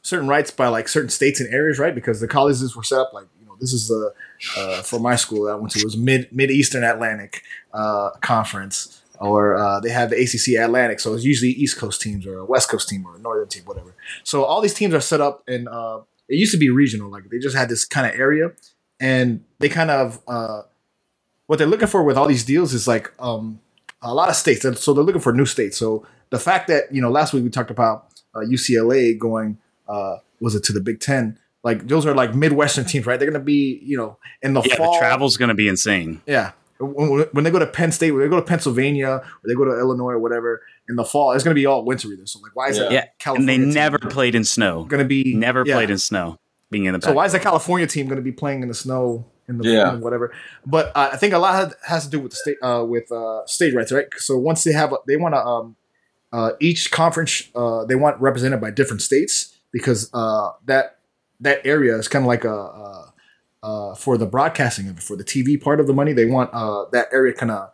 certain 0.01 0.27
rights 0.27 0.51
by 0.51 0.67
like 0.67 0.87
certain 0.87 1.09
states 1.09 1.39
and 1.39 1.53
areas, 1.53 1.79
right? 1.79 1.95
Because 1.95 2.19
the 2.19 2.27
colleges 2.27 2.75
were 2.75 2.83
set 2.83 2.99
up 2.99 3.13
like 3.13 3.27
you 3.39 3.45
know 3.45 3.55
this 3.59 3.73
is 3.73 3.91
uh, 4.57 4.81
for 4.81 4.99
my 4.99 5.15
school 5.15 5.45
that 5.45 5.53
I 5.53 5.55
went 5.55 5.71
to 5.73 5.83
was 5.83 5.97
mid 5.97 6.29
mid 6.31 6.51
Eastern 6.51 6.83
Atlantic 6.83 7.43
uh, 7.73 8.11
conference, 8.21 9.01
or 9.19 9.55
uh, 9.55 9.79
they 9.79 9.89
have 9.89 10.09
the 10.09 10.21
ACC 10.21 10.59
Atlantic, 10.59 10.99
so 10.99 11.13
it's 11.13 11.23
usually 11.23 11.51
East 11.51 11.77
Coast 11.77 12.01
teams 12.01 12.25
or 12.25 12.39
a 12.39 12.45
West 12.45 12.69
Coast 12.69 12.89
team 12.89 13.05
or 13.05 13.15
a 13.15 13.19
Northern 13.19 13.47
team, 13.47 13.63
whatever. 13.65 13.93
So 14.23 14.43
all 14.43 14.61
these 14.61 14.73
teams 14.73 14.93
are 14.93 15.01
set 15.01 15.21
up, 15.21 15.43
and 15.47 15.67
uh, 15.67 16.01
it 16.27 16.35
used 16.35 16.53
to 16.53 16.57
be 16.57 16.69
regional, 16.69 17.09
like 17.09 17.29
they 17.29 17.39
just 17.39 17.55
had 17.55 17.69
this 17.69 17.85
kind 17.85 18.07
of 18.07 18.19
area, 18.19 18.51
and 18.99 19.43
they 19.59 19.69
kind 19.69 19.91
of 19.91 20.21
what 21.47 21.57
they're 21.57 21.67
looking 21.67 21.87
for 21.87 22.03
with 22.03 22.17
all 22.17 22.27
these 22.27 22.45
deals 22.45 22.73
is 22.73 22.87
like 22.87 23.11
um, 23.19 23.59
a 24.03 24.13
lot 24.13 24.29
of 24.29 24.35
states, 24.35 24.65
and 24.65 24.77
so 24.77 24.93
they're 24.93 25.03
looking 25.03 25.21
for 25.21 25.33
new 25.33 25.45
states. 25.45 25.77
So 25.77 26.05
the 26.29 26.39
fact 26.39 26.67
that 26.67 26.93
you 26.93 27.01
know 27.01 27.09
last 27.09 27.33
week 27.33 27.43
we 27.43 27.49
talked 27.49 27.71
about 27.71 28.07
uh, 28.35 28.39
UCLA 28.39 29.17
going 29.17 29.57
uh, 29.87 30.17
was 30.39 30.55
it 30.55 30.63
to 30.65 30.73
the 30.73 30.81
Big 30.81 30.99
Ten? 30.99 31.39
Like 31.63 31.87
those 31.87 32.05
are 32.05 32.13
like 32.13 32.35
Midwestern 32.35 32.85
teams, 32.85 33.05
right? 33.05 33.19
They're 33.19 33.29
going 33.29 33.39
to 33.39 33.45
be 33.45 33.79
you 33.83 33.97
know 33.97 34.17
in 34.41 34.53
the 34.53 34.61
yeah, 34.61 34.75
fall. 34.75 34.93
The 34.93 34.99
travel's 34.99 35.37
going 35.37 35.49
to 35.49 35.55
be 35.55 35.67
insane. 35.67 36.21
Yeah, 36.25 36.51
when, 36.79 37.25
when, 37.31 37.43
they 37.43 37.51
go 37.51 37.59
to 37.59 37.67
Penn 37.67 37.91
State, 37.91 38.11
when 38.11 38.21
they 38.21 38.27
go 38.27 38.35
to 38.35 38.45
Pennsylvania, 38.45 39.07
or 39.07 39.41
they 39.45 39.53
go 39.53 39.65
to 39.65 39.71
Illinois 39.79 40.11
or 40.11 40.19
whatever 40.19 40.61
in 40.89 40.95
the 40.95 41.05
fall, 41.05 41.31
it's 41.31 41.43
going 41.43 41.55
to 41.55 41.59
be 41.59 41.65
all 41.65 41.85
winter 41.85 42.09
either. 42.09 42.25
So 42.25 42.39
like, 42.39 42.55
why 42.55 42.69
is 42.69 42.77
yeah. 42.77 42.83
that? 42.83 42.91
Yeah, 42.91 43.05
California 43.19 43.53
and 43.53 43.71
they 43.71 43.73
never 43.73 43.97
played 43.97 44.35
in 44.35 44.43
snow. 44.43 44.83
Going 44.83 45.01
to 45.01 45.07
be 45.07 45.33
never 45.33 45.63
yeah. 45.65 45.75
played 45.75 45.89
in 45.89 45.97
snow. 45.97 46.39
Being 46.69 46.85
in 46.85 46.95
the 46.95 47.01
so 47.01 47.13
why 47.13 47.25
is 47.25 47.33
the 47.33 47.39
California 47.39 47.85
team 47.85 48.07
going 48.07 48.15
to 48.15 48.23
be 48.23 48.31
playing 48.31 48.63
in 48.63 48.67
the 48.67 48.73
snow 48.73 49.25
in 49.47 49.57
the 49.57 49.69
yeah. 49.69 49.95
whatever. 49.95 50.33
But 50.65 50.87
uh, 50.95 51.09
I 51.13 51.17
think 51.17 51.33
a 51.33 51.39
lot 51.39 51.73
has 51.87 52.05
to 52.05 52.09
do 52.09 52.19
with 52.19 52.31
the 52.31 52.37
state 52.37 52.57
uh, 52.61 52.85
with 52.87 53.11
uh, 53.11 53.45
state 53.45 53.73
rights, 53.75 53.91
right? 53.91 54.07
So 54.17 54.37
once 54.37 54.63
they 54.63 54.73
have, 54.73 54.93
they 55.07 55.17
want 55.17 55.35
to 55.35 55.45
um, 55.45 55.75
uh, 56.31 56.51
each 56.59 56.91
conference 56.91 57.49
uh, 57.55 57.85
they 57.85 57.95
want 57.95 58.19
represented 58.19 58.59
by 58.59 58.71
different 58.71 59.01
states 59.01 59.55
because 59.71 60.09
uh, 60.13 60.51
that 60.65 60.97
that 61.39 61.65
area 61.65 61.95
is 61.97 62.07
kind 62.07 62.23
of 62.23 62.27
like 62.27 62.43
a, 62.43 62.53
a 62.53 63.13
uh, 63.61 63.95
for 63.95 64.17
the 64.17 64.25
broadcasting 64.25 64.89
of 64.89 64.97
it, 64.97 65.03
for 65.03 65.15
the 65.15 65.23
TV 65.23 65.61
part 65.61 65.79
of 65.79 65.87
the 65.87 65.93
money. 65.93 66.11
They 66.11 66.25
want 66.25 66.49
uh, 66.53 66.85
that 66.91 67.07
area 67.13 67.33
kind 67.33 67.51
of 67.51 67.69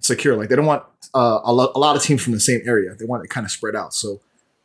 secure. 0.00 0.36
Like 0.36 0.48
they 0.48 0.56
don't 0.56 0.66
want 0.66 0.84
uh, 1.14 1.40
a, 1.44 1.52
lo- 1.52 1.70
a, 1.74 1.78
lot 1.78 1.94
of 1.94 2.02
teams 2.02 2.22
from 2.22 2.32
the 2.32 2.40
same 2.40 2.60
area. 2.64 2.94
They 2.98 3.04
want 3.04 3.24
it 3.24 3.28
kind 3.28 3.44
of 3.44 3.50
spread 3.50 3.76
out. 3.76 3.94
So 3.94 4.20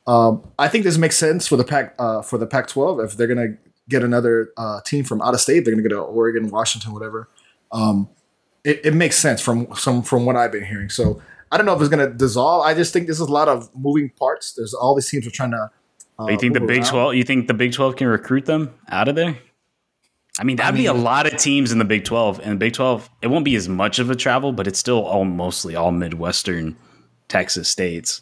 um, 0.07 0.47
I 0.57 0.67
think 0.67 0.83
this 0.83 0.97
makes 0.97 1.15
sense 1.17 1.47
for 1.47 1.57
the 1.57 1.63
Pac 1.63 1.95
for 1.97 2.37
the 2.37 2.47
Pac-12 2.47 3.05
if 3.05 3.17
they're 3.17 3.27
gonna 3.27 3.57
get 3.89 4.03
another 4.03 4.51
team 4.85 5.03
from 5.03 5.21
out 5.21 5.33
of 5.33 5.41
state. 5.41 5.65
They're 5.65 5.73
gonna 5.73 5.87
go 5.87 5.95
to 5.95 6.01
Oregon, 6.01 6.49
Washington, 6.49 6.93
whatever. 6.93 7.29
Um, 7.71 8.09
it, 8.63 8.81
it 8.85 8.93
makes 8.93 9.17
sense 9.17 9.41
from 9.41 9.67
some 9.75 10.01
from 10.03 10.25
what 10.25 10.35
I've 10.35 10.51
been 10.51 10.65
hearing. 10.65 10.89
So 10.89 11.21
I 11.51 11.57
don't 11.57 11.65
know 11.65 11.73
if 11.73 11.79
it's 11.79 11.89
going 11.89 12.05
to 12.05 12.13
dissolve. 12.13 12.65
I 12.65 12.73
just 12.73 12.91
think 12.91 13.07
there's 13.07 13.19
a 13.19 13.25
lot 13.25 13.47
of 13.47 13.69
moving 13.75 14.09
parts. 14.09 14.53
There's 14.53 14.73
all 14.73 14.95
these 14.95 15.09
teams 15.09 15.25
are 15.25 15.31
trying 15.31 15.51
to. 15.51 15.71
Uh, 16.19 16.27
you 16.27 16.37
think 16.37 16.53
the 16.53 16.59
Big 16.59 16.79
around. 16.79 16.89
Twelve? 16.89 17.15
You 17.15 17.23
think 17.23 17.47
the 17.47 17.53
Big 17.53 17.73
Twelve 17.73 17.95
can 17.95 18.07
recruit 18.07 18.45
them 18.45 18.73
out 18.89 19.07
of 19.07 19.15
there? 19.15 19.37
I 20.39 20.43
mean, 20.43 20.57
that'd 20.57 20.69
I 20.69 20.71
mean, 20.73 20.83
be 20.83 20.87
a 20.87 20.93
lot 20.93 21.31
of 21.31 21.37
teams 21.37 21.71
in 21.71 21.79
the 21.79 21.85
Big 21.85 22.03
Twelve, 22.03 22.39
and 22.39 22.51
the 22.51 22.57
Big 22.57 22.73
Twelve 22.73 23.09
it 23.21 23.27
won't 23.27 23.45
be 23.45 23.55
as 23.55 23.69
much 23.69 23.99
of 23.99 24.09
a 24.09 24.15
travel, 24.15 24.51
but 24.51 24.67
it's 24.67 24.79
still 24.79 25.05
all 25.05 25.25
mostly 25.25 25.75
all 25.75 25.91
Midwestern 25.91 26.75
Texas 27.27 27.69
states, 27.69 28.21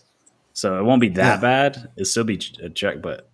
so 0.53 0.77
it 0.79 0.83
won't 0.83 1.01
be 1.01 1.09
that 1.09 1.35
yeah. 1.35 1.41
bad. 1.41 1.89
It'll 1.95 2.05
still 2.05 2.23
be 2.23 2.39
a 2.61 2.69
check, 2.69 3.01
but 3.01 3.29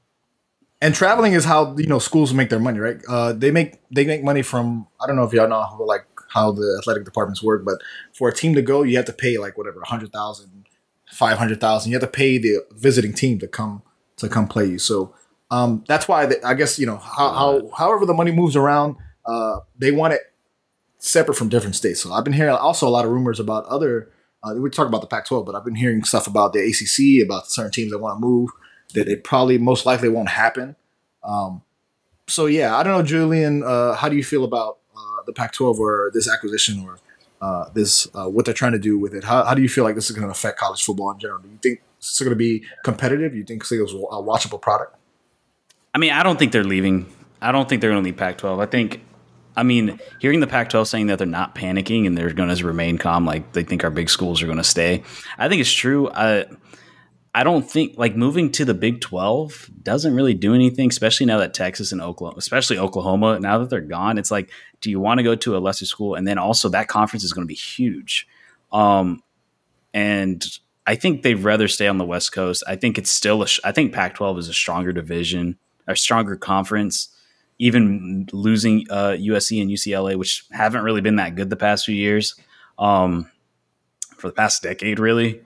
and 0.82 0.96
traveling 0.96 1.34
is 1.34 1.46
how 1.46 1.76
you 1.78 1.88
know 1.88 2.00
schools 2.00 2.34
make 2.34 2.50
their 2.50 2.60
money, 2.60 2.80
right? 2.80 2.98
Uh, 3.08 3.34
they 3.34 3.52
make 3.52 3.80
they 3.92 4.06
make 4.06 4.24
money 4.24 4.42
from 4.42 4.88
I 5.00 5.08
don't 5.08 5.16
know 5.16 5.24
if 5.24 5.32
y'all 5.32 5.48
know 5.48 5.62
how, 5.62 5.86
like 5.86 6.06
how 6.30 6.52
the 6.52 6.78
athletic 6.82 7.06
departments 7.06 7.44
work, 7.44 7.64
but 7.64 7.76
for 8.14 8.30
a 8.30 8.34
team 8.34 8.56
to 8.56 8.62
go, 8.62 8.84
you 8.84 8.98
have 8.98 9.06
to 9.06 9.14
pay 9.14 9.38
like 9.38 9.58
whatever, 9.58 9.80
100,000, 9.80 10.66
500,000. 11.12 11.92
You 11.92 11.96
have 11.96 12.02
to 12.02 12.08
pay 12.08 12.38
the 12.38 12.66
visiting 12.72 13.14
team 13.14 13.38
to 13.40 13.48
come 13.48 13.84
to 14.18 14.28
come 14.28 14.48
play 14.48 14.66
you. 14.66 14.80
So 14.80 15.14
um, 15.52 15.84
that's 15.88 16.08
why 16.08 16.26
they, 16.26 16.42
I 16.42 16.54
guess 16.54 16.80
you 16.80 16.86
know 16.86 16.98
how, 16.98 17.32
how 17.32 17.70
however 17.78 18.06
the 18.06 18.14
money 18.14 18.32
moves 18.32 18.56
around, 18.56 18.96
uh, 19.26 19.60
they 19.78 19.92
want 19.92 20.14
it 20.14 20.22
separate 20.98 21.36
from 21.36 21.50
different 21.50 21.76
states. 21.76 22.02
So 22.02 22.12
I've 22.12 22.24
been 22.24 22.34
hearing 22.34 22.56
also 22.56 22.88
a 22.88 22.90
lot 22.90 23.06
of 23.06 23.12
rumors 23.12 23.40
about 23.40 23.66
other. 23.66 24.10
Uh, 24.44 24.56
we 24.56 24.72
talk 24.72 24.88
about 24.88 25.02
the 25.02 25.08
Pac-12, 25.08 25.46
but 25.46 25.54
I've 25.54 25.66
been 25.66 25.76
hearing 25.76 26.04
stuff 26.04 26.26
about 26.26 26.54
the 26.54 26.60
ACC, 26.62 27.24
about 27.24 27.52
certain 27.52 27.72
teams 27.72 27.92
that 27.92 28.00
want 28.00 28.20
to 28.20 28.26
move. 28.26 28.50
That 28.94 29.08
it 29.08 29.24
probably 29.24 29.58
most 29.58 29.86
likely 29.86 30.10
won't 30.10 30.30
happen. 30.30 30.76
Um, 31.24 31.62
so 32.28 32.46
yeah, 32.46 32.76
I 32.76 32.84
don't 32.84 32.98
know, 32.98 33.04
Julian. 33.04 33.64
Uh, 33.64 33.94
how 33.94 34.10
do 34.10 34.16
you 34.16 34.24
feel 34.24 34.44
about 34.44 34.78
uh, 34.96 35.24
the 35.26 35.34
Pac-12 35.34 35.78
or 35.78 36.12
this 36.14 36.30
acquisition 36.30 36.84
or 36.86 37.00
uh, 37.42 37.70
this 37.74 38.08
uh, 38.14 38.28
what 38.28 38.46
they're 38.46 38.54
trying 38.54 38.72
to 38.72 38.80
do 38.80 38.98
with 38.98 39.14
it? 39.14 39.24
How, 39.24 39.44
how 39.44 39.54
do 39.54 39.62
you 39.62 39.70
feel 39.70 39.84
like 39.84 39.96
this 39.96 40.10
is 40.10 40.16
going 40.16 40.28
to 40.28 40.32
affect 40.32 40.60
college 40.60 40.84
football 40.84 41.12
in 41.12 41.20
general? 41.20 41.42
Do 41.42 41.50
you 41.50 41.60
think 41.62 41.82
it's 41.98 42.20
going 42.20 42.32
to 42.32 42.36
be 42.36 42.64
competitive? 42.84 43.34
Do 43.34 43.38
You 43.38 43.44
think 43.44 43.62
it's 43.62 43.72
a 43.72 43.76
watchable 43.76 44.62
product? 44.62 44.96
I 45.94 45.98
mean, 45.98 46.14
I 46.14 46.24
don't 46.24 46.40
think 46.40 46.52
they're 46.52 46.64
leaving. 46.64 47.12
I 47.42 47.52
don't 47.52 47.68
think 47.68 47.82
they're 47.82 47.92
going 47.92 48.02
to 48.02 48.06
leave 48.06 48.18
Pac-12. 48.18 48.62
I 48.62 48.66
think, 48.66 49.02
I 49.56 49.64
mean, 49.64 50.00
hearing 50.20 50.40
the 50.40 50.48
Pac-12 50.48 50.88
saying 50.88 51.08
that 51.08 51.18
they're 51.18 51.28
not 51.28 51.54
panicking 51.54 52.08
and 52.08 52.18
they're 52.18 52.32
going 52.32 52.56
to 52.56 52.66
remain 52.66 52.98
calm, 52.98 53.26
like 53.26 53.52
they 53.54 53.64
think 53.64 53.84
our 53.84 53.90
big 53.90 54.10
schools 54.10 54.42
are 54.42 54.46
going 54.46 54.58
to 54.58 54.64
stay. 54.64 55.04
I 55.38 55.50
think 55.50 55.60
it's 55.60 55.72
true. 55.72 56.10
I, 56.12 56.46
I 57.34 57.44
don't 57.44 57.70
think 57.70 57.98
like 57.98 58.16
moving 58.16 58.52
to 58.54 58.66
the 58.66 58.74
Big 58.74 59.00
12 59.00 59.70
doesn't 59.84 60.14
really 60.14 60.34
do 60.34 60.54
anything, 60.54 60.90
especially 60.90 61.26
now 61.26 61.38
that 61.38 61.54
Texas 61.54 61.92
and 61.92 62.02
Oklahoma, 62.02 62.38
especially 62.38 62.78
Oklahoma, 62.78 63.40
now 63.40 63.58
that 63.60 63.70
they're 63.70 63.80
gone, 63.80 64.18
it's 64.18 64.32
like, 64.32 64.50
do 64.82 64.90
you 64.90 65.00
want 65.00 65.20
to 65.20 65.24
go 65.24 65.36
to 65.36 65.56
a 65.56 65.60
lesser 65.60 65.86
school? 65.86 66.16
And 66.16 66.28
then 66.28 66.38
also 66.38 66.68
that 66.70 66.90
conference 66.90 67.24
is 67.24 67.32
going 67.32 67.46
to 67.46 67.52
be 67.52 67.56
huge. 67.56 68.28
Um, 68.72 69.24
and 69.94 70.46
I 70.86 70.96
think 70.96 71.24
they'd 71.24 71.36
rather 71.36 71.70
stay 71.70 71.88
on 71.88 71.98
the 71.98 72.06
West 72.06 72.34
Coast. 72.34 72.64
I 72.68 72.76
think 72.76 72.98
it's 72.98 73.12
still 73.12 73.44
a, 73.44 73.48
I 73.64 73.72
think 73.72 73.94
Pac 73.94 74.16
12 74.16 74.40
is 74.40 74.50
a 74.50 74.54
stronger 74.54 74.92
division 74.92 75.58
a 75.92 75.96
stronger 75.96 76.36
conference. 76.36 77.10
Even 77.60 78.28
losing 78.32 78.88
uh, 78.90 79.12
USC 79.20 79.62
and 79.62 79.70
UCLA, 79.70 80.16
which 80.16 80.46
haven't 80.52 80.84
really 80.84 81.02
been 81.02 81.18
that 81.18 81.36
good 81.36 81.52
the 81.52 81.56
past 81.56 81.86
few 81.86 81.94
years, 81.94 82.34
um, 82.80 83.30
for 84.18 84.30
the 84.30 84.34
past 84.34 84.64
decade, 84.64 85.00
really. 85.00 85.44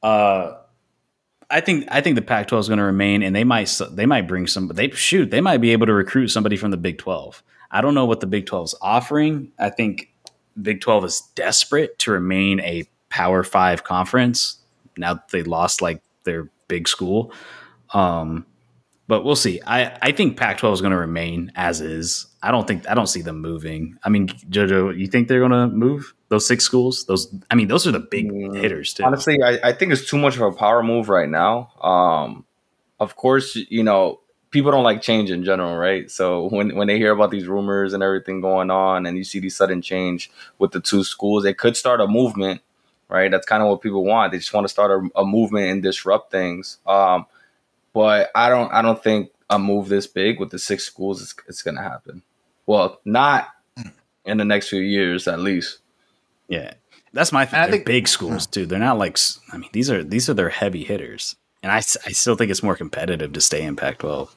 Uh, 0.00 0.58
I 1.50 1.60
think 1.60 1.86
I 1.90 2.00
think 2.00 2.16
the 2.16 2.22
Pac-12 2.22 2.60
is 2.60 2.68
going 2.68 2.78
to 2.78 2.84
remain, 2.84 3.22
and 3.22 3.34
they 3.34 3.44
might 3.44 3.80
they 3.90 4.06
might 4.06 4.28
bring 4.28 4.46
some. 4.46 4.68
They 4.68 4.90
shoot, 4.90 5.30
they 5.30 5.40
might 5.40 5.58
be 5.58 5.70
able 5.72 5.86
to 5.86 5.92
recruit 5.92 6.28
somebody 6.28 6.56
from 6.56 6.70
the 6.70 6.76
Big 6.76 6.98
12. 6.98 7.42
I 7.70 7.80
don't 7.80 7.94
know 7.94 8.06
what 8.06 8.20
the 8.20 8.26
Big 8.26 8.46
12 8.46 8.64
is 8.64 8.74
offering. 8.80 9.52
I 9.58 9.70
think 9.70 10.12
Big 10.60 10.80
12 10.80 11.04
is 11.04 11.20
desperate 11.34 11.98
to 12.00 12.12
remain 12.12 12.60
a 12.60 12.84
Power 13.08 13.42
Five 13.42 13.84
conference. 13.84 14.58
Now 14.96 15.14
that 15.14 15.28
they 15.28 15.42
lost 15.42 15.82
like 15.82 16.02
their 16.24 16.48
big 16.68 16.86
school, 16.86 17.32
um, 17.94 18.46
but 19.08 19.24
we'll 19.24 19.36
see. 19.36 19.60
I, 19.66 19.98
I 20.02 20.12
think 20.12 20.36
Pac-12 20.36 20.74
is 20.74 20.80
going 20.80 20.92
to 20.92 20.98
remain 20.98 21.52
as 21.56 21.80
is. 21.80 22.26
I 22.42 22.50
don't 22.50 22.66
think 22.66 22.88
I 22.88 22.94
don't 22.94 23.06
see 23.06 23.22
them 23.22 23.40
moving. 23.40 23.98
I 24.02 24.08
mean, 24.08 24.28
Jojo, 24.28 24.96
you 24.96 25.06
think 25.06 25.28
they're 25.28 25.46
going 25.46 25.50
to 25.50 25.68
move 25.68 26.14
those 26.28 26.46
six 26.46 26.64
schools? 26.64 27.04
Those, 27.04 27.32
I 27.50 27.54
mean, 27.54 27.68
those 27.68 27.86
are 27.86 27.92
the 27.92 28.00
big 28.00 28.30
mm, 28.30 28.56
hitters. 28.56 28.94
Too. 28.94 29.04
Honestly, 29.04 29.42
I, 29.42 29.58
I 29.62 29.72
think 29.72 29.92
it's 29.92 30.08
too 30.08 30.16
much 30.16 30.36
of 30.36 30.42
a 30.42 30.52
power 30.52 30.82
move 30.82 31.08
right 31.08 31.28
now. 31.28 31.72
Um, 31.82 32.46
of 32.98 33.16
course, 33.16 33.56
you 33.56 33.82
know 33.82 34.20
people 34.50 34.70
don't 34.70 34.84
like 34.84 35.00
change 35.02 35.30
in 35.30 35.44
general, 35.44 35.76
right? 35.76 36.10
So 36.10 36.48
when 36.48 36.74
when 36.76 36.88
they 36.88 36.98
hear 36.98 37.12
about 37.12 37.30
these 37.30 37.46
rumors 37.46 37.92
and 37.92 38.02
everything 38.02 38.40
going 38.40 38.70
on, 38.70 39.06
and 39.06 39.16
you 39.16 39.24
see 39.24 39.40
these 39.40 39.56
sudden 39.56 39.82
change 39.82 40.30
with 40.58 40.72
the 40.72 40.80
two 40.80 41.04
schools, 41.04 41.44
it 41.44 41.58
could 41.58 41.76
start 41.76 42.00
a 42.00 42.06
movement, 42.06 42.60
right? 43.08 43.30
That's 43.30 43.46
kind 43.46 43.62
of 43.62 43.68
what 43.68 43.80
people 43.80 44.04
want. 44.04 44.32
They 44.32 44.38
just 44.38 44.52
want 44.52 44.64
to 44.64 44.68
start 44.68 44.90
a, 44.90 45.20
a 45.20 45.24
movement 45.24 45.70
and 45.70 45.82
disrupt 45.82 46.30
things. 46.30 46.78
Um, 46.86 47.26
but 47.92 48.30
I 48.34 48.48
don't 48.48 48.72
I 48.72 48.82
don't 48.82 49.02
think 49.02 49.30
a 49.48 49.58
move 49.58 49.88
this 49.88 50.06
big 50.06 50.38
with 50.38 50.50
the 50.50 50.58
six 50.58 50.84
schools 50.84 51.20
is 51.20 51.34
it's 51.48 51.62
going 51.62 51.76
to 51.76 51.82
happen. 51.82 52.22
Well, 52.70 53.00
not 53.04 53.48
in 54.24 54.38
the 54.38 54.44
next 54.44 54.68
few 54.68 54.80
years 54.80 55.26
at 55.26 55.40
least. 55.40 55.78
Yeah. 56.46 56.74
That's 57.12 57.32
my 57.32 57.44
thing. 57.44 57.58
I 57.58 57.68
think 57.68 57.84
big 57.84 58.06
schools 58.06 58.46
too. 58.46 58.64
They're 58.64 58.78
not 58.78 58.96
like 58.96 59.18
I 59.52 59.56
mean 59.56 59.70
these 59.72 59.90
are 59.90 60.04
these 60.04 60.30
are 60.30 60.34
their 60.34 60.50
heavy 60.50 60.84
hitters. 60.84 61.34
And 61.64 61.72
I, 61.72 61.78
I 61.78 62.12
still 62.12 62.36
think 62.36 62.48
it's 62.48 62.62
more 62.62 62.76
competitive 62.76 63.32
to 63.32 63.40
stay 63.40 63.64
in 63.64 63.74
Pac-12. 63.74 64.30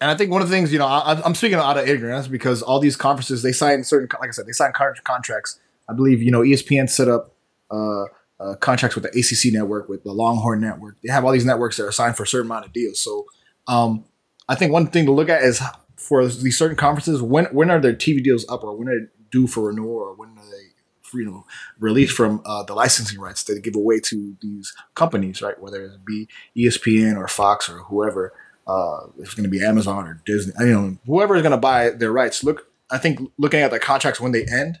And 0.00 0.10
I 0.10 0.16
think 0.16 0.30
one 0.30 0.40
of 0.40 0.48
the 0.48 0.54
things, 0.54 0.72
you 0.72 0.78
know, 0.78 0.86
I, 0.86 1.20
am 1.22 1.34
speaking 1.34 1.58
out 1.58 1.76
of 1.76 1.86
ignorance 1.86 2.28
because 2.28 2.62
all 2.62 2.80
these 2.80 2.96
conferences 2.96 3.42
they 3.42 3.52
sign 3.52 3.84
certain, 3.84 4.08
like 4.18 4.30
I 4.30 4.32
said, 4.32 4.46
they 4.46 4.52
sign 4.52 4.72
contracts. 4.72 5.60
I 5.86 5.92
believe 5.92 6.22
you 6.22 6.30
know 6.30 6.40
ESPN 6.40 6.88
set 6.88 7.08
up 7.08 7.34
uh, 7.70 8.04
uh, 8.40 8.54
contracts 8.60 8.96
with 8.96 9.04
the 9.04 9.10
ACC 9.10 9.52
network, 9.52 9.90
with 9.90 10.02
the 10.02 10.12
Longhorn 10.12 10.62
network. 10.62 10.96
They 11.04 11.12
have 11.12 11.26
all 11.26 11.32
these 11.32 11.44
networks 11.44 11.76
that 11.76 11.84
are 11.84 11.92
signed 11.92 12.16
for 12.16 12.22
a 12.22 12.26
certain 12.26 12.46
amount 12.46 12.64
of 12.64 12.72
deals. 12.72 13.00
So 13.00 13.26
um, 13.68 14.06
I 14.48 14.54
think 14.54 14.72
one 14.72 14.86
thing 14.86 15.04
to 15.04 15.12
look 15.12 15.28
at 15.28 15.42
is 15.42 15.60
for 16.04 16.26
these 16.26 16.58
certain 16.58 16.76
conferences, 16.76 17.22
when 17.22 17.46
when 17.46 17.70
are 17.70 17.80
their 17.80 17.94
TV 17.94 18.22
deals 18.22 18.46
up, 18.48 18.62
or 18.62 18.76
when 18.76 18.88
are 18.88 18.98
they 18.98 19.06
due 19.30 19.46
for 19.46 19.68
renewal, 19.68 19.96
or 19.96 20.14
when 20.14 20.30
are 20.30 20.50
they 20.50 21.18
you 21.18 21.24
know 21.24 21.46
released 21.78 22.14
from 22.14 22.42
uh, 22.44 22.62
the 22.64 22.74
licensing 22.74 23.18
rights 23.18 23.42
that 23.44 23.54
they 23.54 23.60
give 23.60 23.76
away 23.76 24.00
to 24.00 24.36
these 24.40 24.74
companies, 24.94 25.40
right? 25.40 25.60
Whether 25.60 25.84
it 25.86 26.04
be 26.04 26.28
ESPN 26.56 27.16
or 27.16 27.28
Fox 27.28 27.68
or 27.68 27.78
whoever. 27.78 28.32
Uh, 28.66 29.08
it's 29.18 29.34
going 29.34 29.44
to 29.44 29.50
be 29.50 29.62
Amazon 29.62 30.06
or 30.06 30.22
Disney. 30.24 30.54
You 30.60 30.72
know, 30.72 30.96
whoever 31.04 31.36
is 31.36 31.42
going 31.42 31.52
to 31.52 31.58
buy 31.58 31.90
their 31.90 32.10
rights. 32.10 32.42
Look, 32.42 32.66
I 32.90 32.96
think 32.96 33.20
looking 33.36 33.60
at 33.60 33.70
the 33.70 33.78
contracts 33.78 34.22
when 34.22 34.32
they 34.32 34.46
end, 34.46 34.78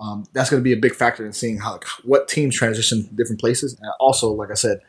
um, 0.00 0.24
that's 0.32 0.48
going 0.48 0.60
to 0.60 0.64
be 0.64 0.72
a 0.72 0.78
big 0.78 0.94
factor 0.94 1.26
in 1.26 1.34
seeing 1.34 1.58
how 1.58 1.80
what 2.04 2.28
teams 2.28 2.56
transition 2.56 3.06
to 3.06 3.14
different 3.14 3.38
places. 3.38 3.74
And 3.74 3.90
also, 4.00 4.32
like 4.32 4.50
I 4.50 4.54
said, 4.54 4.80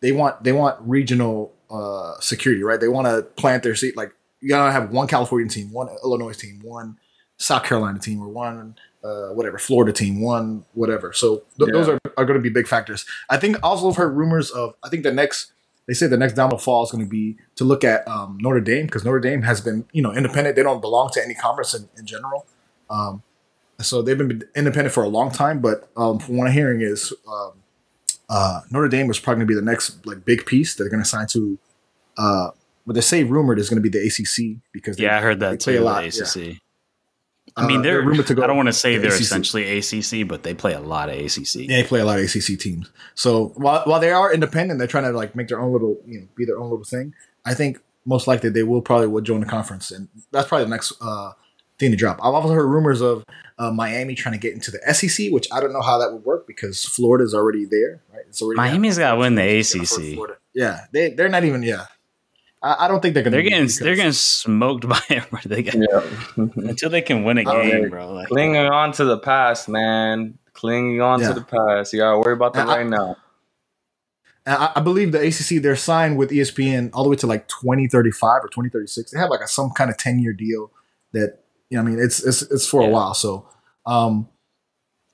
they 0.00 0.12
want 0.12 0.42
they 0.42 0.52
want 0.52 0.80
regional 0.80 1.52
uh, 1.70 2.14
security, 2.20 2.62
right? 2.62 2.80
They 2.80 2.88
want 2.88 3.08
to 3.08 3.22
plant 3.22 3.62
their 3.62 3.74
seat. 3.74 3.94
Like 3.94 4.12
you 4.40 4.48
gotta 4.48 4.72
have 4.72 4.90
one 4.90 5.06
California 5.06 5.48
team, 5.48 5.72
one 5.72 5.88
Illinois 6.04 6.34
team, 6.34 6.60
one 6.62 6.98
South 7.38 7.64
Carolina 7.64 7.98
team, 7.98 8.22
or 8.22 8.28
one 8.28 8.76
uh, 9.04 9.28
whatever 9.28 9.58
Florida 9.58 9.92
team, 9.92 10.20
one 10.20 10.64
whatever. 10.74 11.12
So 11.12 11.44
th- 11.58 11.68
yeah. 11.68 11.72
those 11.72 11.88
are, 11.88 12.00
are 12.16 12.24
going 12.24 12.38
to 12.38 12.42
be 12.42 12.48
big 12.48 12.66
factors. 12.66 13.04
I 13.30 13.36
think 13.36 13.58
also 13.62 13.88
I've 13.90 13.96
heard 13.96 14.16
rumors 14.16 14.50
of. 14.50 14.74
I 14.82 14.88
think 14.88 15.02
the 15.02 15.12
next 15.12 15.52
they 15.86 15.94
say 15.94 16.06
the 16.06 16.16
next 16.16 16.34
domino 16.34 16.58
fall 16.58 16.84
is 16.84 16.90
going 16.90 17.04
to 17.04 17.08
be 17.08 17.36
to 17.56 17.64
look 17.64 17.84
at 17.84 18.06
um, 18.08 18.38
Notre 18.40 18.60
Dame 18.60 18.86
because 18.86 19.04
Notre 19.04 19.20
Dame 19.20 19.42
has 19.42 19.60
been 19.60 19.86
you 19.92 20.02
know 20.02 20.12
independent. 20.12 20.56
They 20.56 20.62
don't 20.62 20.80
belong 20.80 21.10
to 21.12 21.22
any 21.22 21.34
conference 21.34 21.74
in, 21.74 21.88
in 21.96 22.06
general. 22.06 22.46
Um, 22.90 23.22
so 23.80 24.02
they've 24.02 24.18
been 24.18 24.42
independent 24.54 24.92
for 24.94 25.04
a 25.04 25.08
long 25.08 25.30
time, 25.30 25.60
but 25.60 25.88
um, 25.96 26.18
from 26.18 26.38
what 26.38 26.48
I'm 26.48 26.52
hearing 26.52 26.80
is 26.80 27.12
um, 27.28 27.52
uh, 28.28 28.62
Notre 28.70 28.88
Dame 28.88 29.06
was 29.06 29.20
probably 29.20 29.44
going 29.44 29.48
to 29.48 29.54
be 29.54 29.60
the 29.60 29.70
next 29.70 30.04
like 30.06 30.24
big 30.24 30.46
piece 30.46 30.74
that 30.74 30.82
they're 30.82 30.90
going 30.90 31.02
to 31.02 31.08
sign 31.08 31.26
to. 31.28 31.58
Uh, 32.18 32.50
but 32.86 32.94
they 32.94 33.00
say 33.00 33.24
rumored 33.24 33.58
is 33.58 33.68
going 33.68 33.82
to 33.82 33.88
be 33.88 33.88
the 33.88 34.06
ACC 34.06 34.62
because 34.72 34.96
they, 34.96 35.04
yeah, 35.04 35.18
I 35.18 35.20
heard 35.20 35.40
that 35.40 35.60
too. 35.60 35.78
a 35.78 35.80
lot. 35.80 36.04
ACC. 36.04 36.36
Yeah. 36.36 36.52
I 37.56 37.66
mean, 37.66 37.78
uh, 37.78 37.82
they're, 37.82 38.02
rumored 38.02 38.26
to 38.26 38.34
go. 38.34 38.42
I 38.42 38.46
don't 38.46 38.56
want 38.56 38.68
to 38.68 38.72
say 38.72 38.98
they're 38.98 39.12
ACC. 39.12 39.20
essentially 39.20 39.78
ACC, 39.78 40.28
but 40.28 40.42
they 40.42 40.52
play 40.52 40.74
a 40.74 40.80
lot 40.80 41.08
of 41.08 41.16
ACC. 41.16 41.54
Yeah, 41.54 41.80
they 41.80 41.84
play 41.84 42.00
a 42.00 42.04
lot 42.04 42.18
of 42.18 42.24
ACC 42.24 42.58
teams. 42.58 42.90
So 43.14 43.48
while 43.56 43.82
while 43.84 44.00
they 44.00 44.10
are 44.10 44.32
independent, 44.32 44.78
they're 44.78 44.86
trying 44.88 45.04
to 45.04 45.12
like 45.12 45.34
make 45.34 45.48
their 45.48 45.60
own 45.60 45.72
little, 45.72 45.98
you 46.06 46.20
know, 46.20 46.28
be 46.36 46.44
their 46.44 46.58
own 46.58 46.70
little 46.70 46.84
thing. 46.84 47.14
I 47.44 47.54
think 47.54 47.80
most 48.04 48.26
likely 48.26 48.50
they 48.50 48.62
will 48.62 48.82
probably 48.82 49.06
will 49.06 49.22
join 49.22 49.40
the 49.40 49.46
conference, 49.46 49.90
and 49.90 50.08
that's 50.32 50.48
probably 50.48 50.64
the 50.64 50.70
next 50.70 50.92
uh, 51.00 51.32
thing 51.78 51.90
to 51.90 51.96
drop. 51.96 52.18
I've 52.18 52.34
also 52.34 52.52
heard 52.52 52.66
rumors 52.66 53.00
of 53.00 53.24
uh, 53.58 53.70
Miami 53.70 54.14
trying 54.14 54.34
to 54.34 54.38
get 54.38 54.52
into 54.52 54.70
the 54.70 54.80
SEC, 54.94 55.32
which 55.32 55.48
I 55.52 55.60
don't 55.60 55.72
know 55.72 55.82
how 55.82 55.98
that 55.98 56.12
would 56.12 56.24
work 56.24 56.46
because 56.46 56.84
Florida's 56.84 57.34
already 57.34 57.64
there, 57.64 58.02
right? 58.12 58.24
It's 58.28 58.42
already 58.42 58.56
Miami's 58.56 58.98
got 58.98 59.12
to 59.12 59.16
win 59.16 59.34
the 59.34 59.60
ACC. 59.60 60.38
Yeah, 60.54 60.86
they 60.92 61.10
they're 61.10 61.28
not 61.28 61.44
even. 61.44 61.62
Yeah, 61.62 61.86
I, 62.66 62.84
I 62.84 62.88
don't 62.88 63.00
think 63.00 63.14
they're 63.14 63.22
gonna. 63.22 63.36
They're 63.36 63.42
getting 63.42 63.68
they're 63.80 63.94
getting 63.94 64.12
smoked 64.12 64.88
by 64.88 65.00
everywhere 65.08 65.42
they 65.46 65.62
get 65.62 65.76
yeah. 65.76 66.02
until 66.36 66.90
they 66.90 67.02
can 67.02 67.22
win 67.22 67.38
a 67.38 67.44
game, 67.44 67.88
bro. 67.88 68.12
Like, 68.12 68.28
clinging 68.28 68.56
on 68.56 68.92
to 68.92 69.04
the 69.04 69.18
past, 69.18 69.68
man. 69.68 70.38
Clinging 70.52 71.00
on 71.00 71.20
yeah. 71.20 71.28
to 71.28 71.34
the 71.34 71.44
past. 71.44 71.92
You 71.92 72.00
gotta 72.00 72.18
worry 72.18 72.32
about 72.32 72.54
the 72.54 72.64
right 72.64 72.86
now. 72.86 73.16
I, 74.46 74.72
I 74.76 74.80
believe 74.80 75.12
the 75.12 75.20
ACC 75.20 75.62
they're 75.62 75.76
signed 75.76 76.16
with 76.16 76.30
ESPN 76.30 76.90
all 76.92 77.04
the 77.04 77.10
way 77.10 77.16
to 77.16 77.26
like 77.26 77.48
2035 77.48 78.44
or 78.44 78.48
2036. 78.48 79.10
They 79.10 79.18
have 79.18 79.30
like 79.30 79.40
a, 79.40 79.48
some 79.48 79.70
kind 79.70 79.90
of 79.90 79.96
10 79.96 80.18
year 80.18 80.32
deal 80.32 80.70
that 81.12 81.40
you 81.68 81.76
know, 81.76 81.82
I 81.82 81.86
mean, 81.86 81.98
it's 81.98 82.24
it's 82.24 82.42
it's 82.42 82.66
for 82.66 82.82
yeah. 82.82 82.88
a 82.88 82.90
while. 82.90 83.14
So, 83.14 83.48
um, 83.84 84.28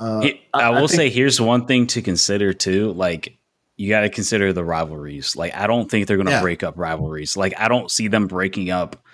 uh, 0.01 0.21
I, 0.23 0.41
I, 0.55 0.71
will 0.71 0.79
I 0.79 0.81
think, 0.81 0.91
say 0.91 1.11
here's 1.11 1.41
one 1.41 1.67
thing 1.67 1.87
to 1.89 2.03
consider 2.03 2.53
too. 2.53 2.93
Like, 2.93 3.37
you 3.83 3.89
got 3.89 4.03
to 4.03 4.09
consider 4.09 4.53
the 4.53 4.65
rivalries. 4.65 5.35
Like, 5.35 5.57
I 5.57 5.67
don't 5.67 5.91
think 5.91 6.07
they're 6.07 6.17
going 6.17 6.27
to 6.27 6.35
yeah. 6.35 6.41
break 6.41 6.63
up 6.63 6.79
rivalries. 6.79 7.37
Like, 7.37 7.53
I 7.59 7.67
don't 7.67 7.91
see 7.91 8.07
them 8.07 8.29
breaking 8.29 8.71
up, 8.71 9.05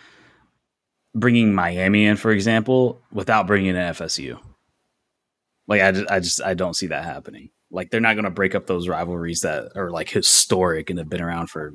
bringing 1.15 1.55
Miami 1.55 2.05
in, 2.05 2.19
for 2.19 2.31
example, 2.31 3.01
without 3.11 3.47
bringing 3.47 3.71
in 3.71 3.77
FSU. 3.77 4.39
Like, 5.69 5.81
I 5.81 5.93
just, 5.93 6.11
I 6.11 6.21
just, 6.21 6.43
I 6.43 6.53
don't 6.53 6.75
see 6.75 6.89
that 6.89 7.07
happening. 7.07 7.49
Like, 7.71 7.91
they're 7.91 8.03
not 8.03 8.13
going 8.13 8.27
to 8.27 8.31
break 8.31 8.55
up 8.55 8.67
those 8.67 8.89
rivalries 8.89 9.41
that 9.41 9.73
are 9.75 9.91
like 9.91 10.11
historic 10.11 10.91
and 10.91 10.99
have 10.99 11.09
been 11.09 11.23
around 11.23 11.49
for 11.49 11.73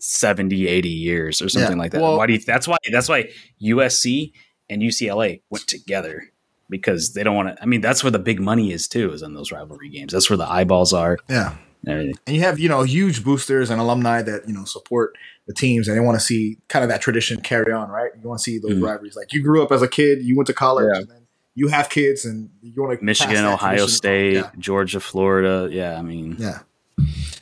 70 0.00 0.66
80 0.66 0.88
years 0.90 1.40
or 1.40 1.48
something 1.48 1.78
yeah. 1.78 1.82
like 1.82 1.92
that 1.92 2.02
well, 2.02 2.18
why 2.18 2.26
do 2.26 2.34
you 2.34 2.38
that's 2.38 2.68
why 2.68 2.76
that's 2.92 3.08
why 3.08 3.30
usc 3.62 4.32
and 4.68 4.82
UCLA 4.82 5.40
went 5.48 5.66
together. 5.66 6.24
because 6.68 7.14
they 7.14 7.22
don't 7.22 7.36
want 7.36 7.56
to. 7.56 7.62
I 7.62 7.64
mean, 7.64 7.80
that's 7.80 8.04
where 8.04 8.10
the 8.10 8.18
big 8.18 8.40
money 8.40 8.72
is 8.72 8.88
too, 8.88 9.12
is 9.12 9.22
in 9.22 9.32
those 9.32 9.52
rivalry 9.52 9.88
games. 9.88 10.12
That's 10.12 10.28
where 10.28 10.36
the 10.36 10.50
eyeballs 10.50 10.92
are. 10.92 11.18
Yeah. 11.30 11.56
And, 11.86 12.18
and 12.26 12.36
you 12.36 12.42
have, 12.42 12.58
you 12.58 12.68
know, 12.68 12.82
huge 12.82 13.24
boosters 13.24 13.70
and 13.70 13.80
alumni 13.80 14.22
that, 14.22 14.46
you 14.46 14.54
know, 14.54 14.64
support 14.64 15.16
the 15.46 15.54
teams 15.54 15.88
and 15.88 15.96
they 15.96 16.00
want 16.00 16.18
to 16.18 16.24
see 16.24 16.58
kind 16.68 16.82
of 16.82 16.88
that 16.88 17.00
tradition 17.00 17.40
carry 17.40 17.72
on, 17.72 17.90
right? 17.90 18.10
You 18.20 18.28
want 18.28 18.38
to 18.38 18.42
see 18.42 18.58
those 18.58 18.72
mm-hmm. 18.72 18.84
rivalries. 18.84 19.16
Like 19.16 19.32
you 19.32 19.42
grew 19.42 19.62
up 19.62 19.72
as 19.72 19.82
a 19.82 19.88
kid, 19.88 20.22
you 20.22 20.36
went 20.36 20.46
to 20.46 20.54
college, 20.54 20.88
yeah. 20.92 21.00
and 21.00 21.08
then 21.08 21.26
you 21.54 21.68
have 21.68 21.88
kids 21.88 22.24
and 22.24 22.50
you 22.62 22.82
want 22.82 22.98
to 22.98 23.04
Michigan, 23.04 23.44
Ohio 23.44 23.86
State, 23.86 24.34
yeah. 24.34 24.50
Georgia, 24.58 25.00
Florida. 25.00 25.68
Yeah, 25.70 25.98
I 25.98 26.02
mean, 26.02 26.36
yeah. 26.38 26.60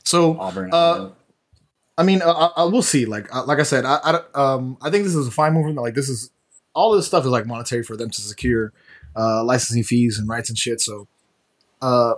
So 0.04 0.38
Auburn. 0.38 0.70
Uh, 0.72 1.10
I 1.96 2.04
mean, 2.04 2.22
I, 2.22 2.50
I, 2.56 2.64
will 2.64 2.82
see. 2.82 3.04
Like, 3.04 3.32
like 3.46 3.58
I 3.58 3.64
said, 3.64 3.84
I, 3.84 3.98
I, 4.02 4.54
um, 4.54 4.78
I 4.80 4.90
think 4.90 5.04
this 5.04 5.14
is 5.14 5.28
a 5.28 5.30
fine 5.30 5.52
movement. 5.52 5.76
Like, 5.76 5.94
this 5.94 6.08
is 6.08 6.30
all 6.74 6.92
this 6.92 7.06
stuff 7.06 7.24
is 7.24 7.30
like 7.30 7.46
monetary 7.46 7.82
for 7.82 7.96
them 7.96 8.10
to 8.10 8.20
secure 8.20 8.72
uh, 9.14 9.44
licensing 9.44 9.82
fees 9.82 10.18
and 10.18 10.28
rights 10.28 10.48
and 10.48 10.58
shit. 10.58 10.80
So, 10.80 11.06
uh, 11.82 12.14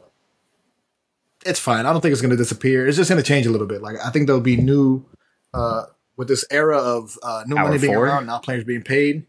it's 1.45 1.61
fine. 1.61 1.87
I 1.87 1.93
don't 1.93 2.01
think 2.01 2.13
it's 2.13 2.21
going 2.21 2.31
to 2.31 2.37
disappear. 2.37 2.87
It's 2.87 2.97
just 2.97 3.11
going 3.11 3.23
to 3.23 3.27
change 3.27 3.47
a 3.47 3.51
little 3.51 3.67
bit. 3.67 3.83
Like, 3.83 3.97
I 4.05 4.11
think 4.11 4.27
there'll 4.27 4.41
be 4.41 4.57
new 4.57 5.05
uh, 5.53 5.85
with 6.17 6.29
this 6.29 6.45
era 6.51 6.79
of 6.79 7.19
uh, 7.23 7.45
no 7.47 7.57
Hour 7.57 7.69
money 7.69 7.79
being 7.79 7.95
four. 7.95 8.07
around, 8.07 8.27
now 8.27 8.39
players 8.39 8.65
being 8.65 8.83
paid. 8.83 9.27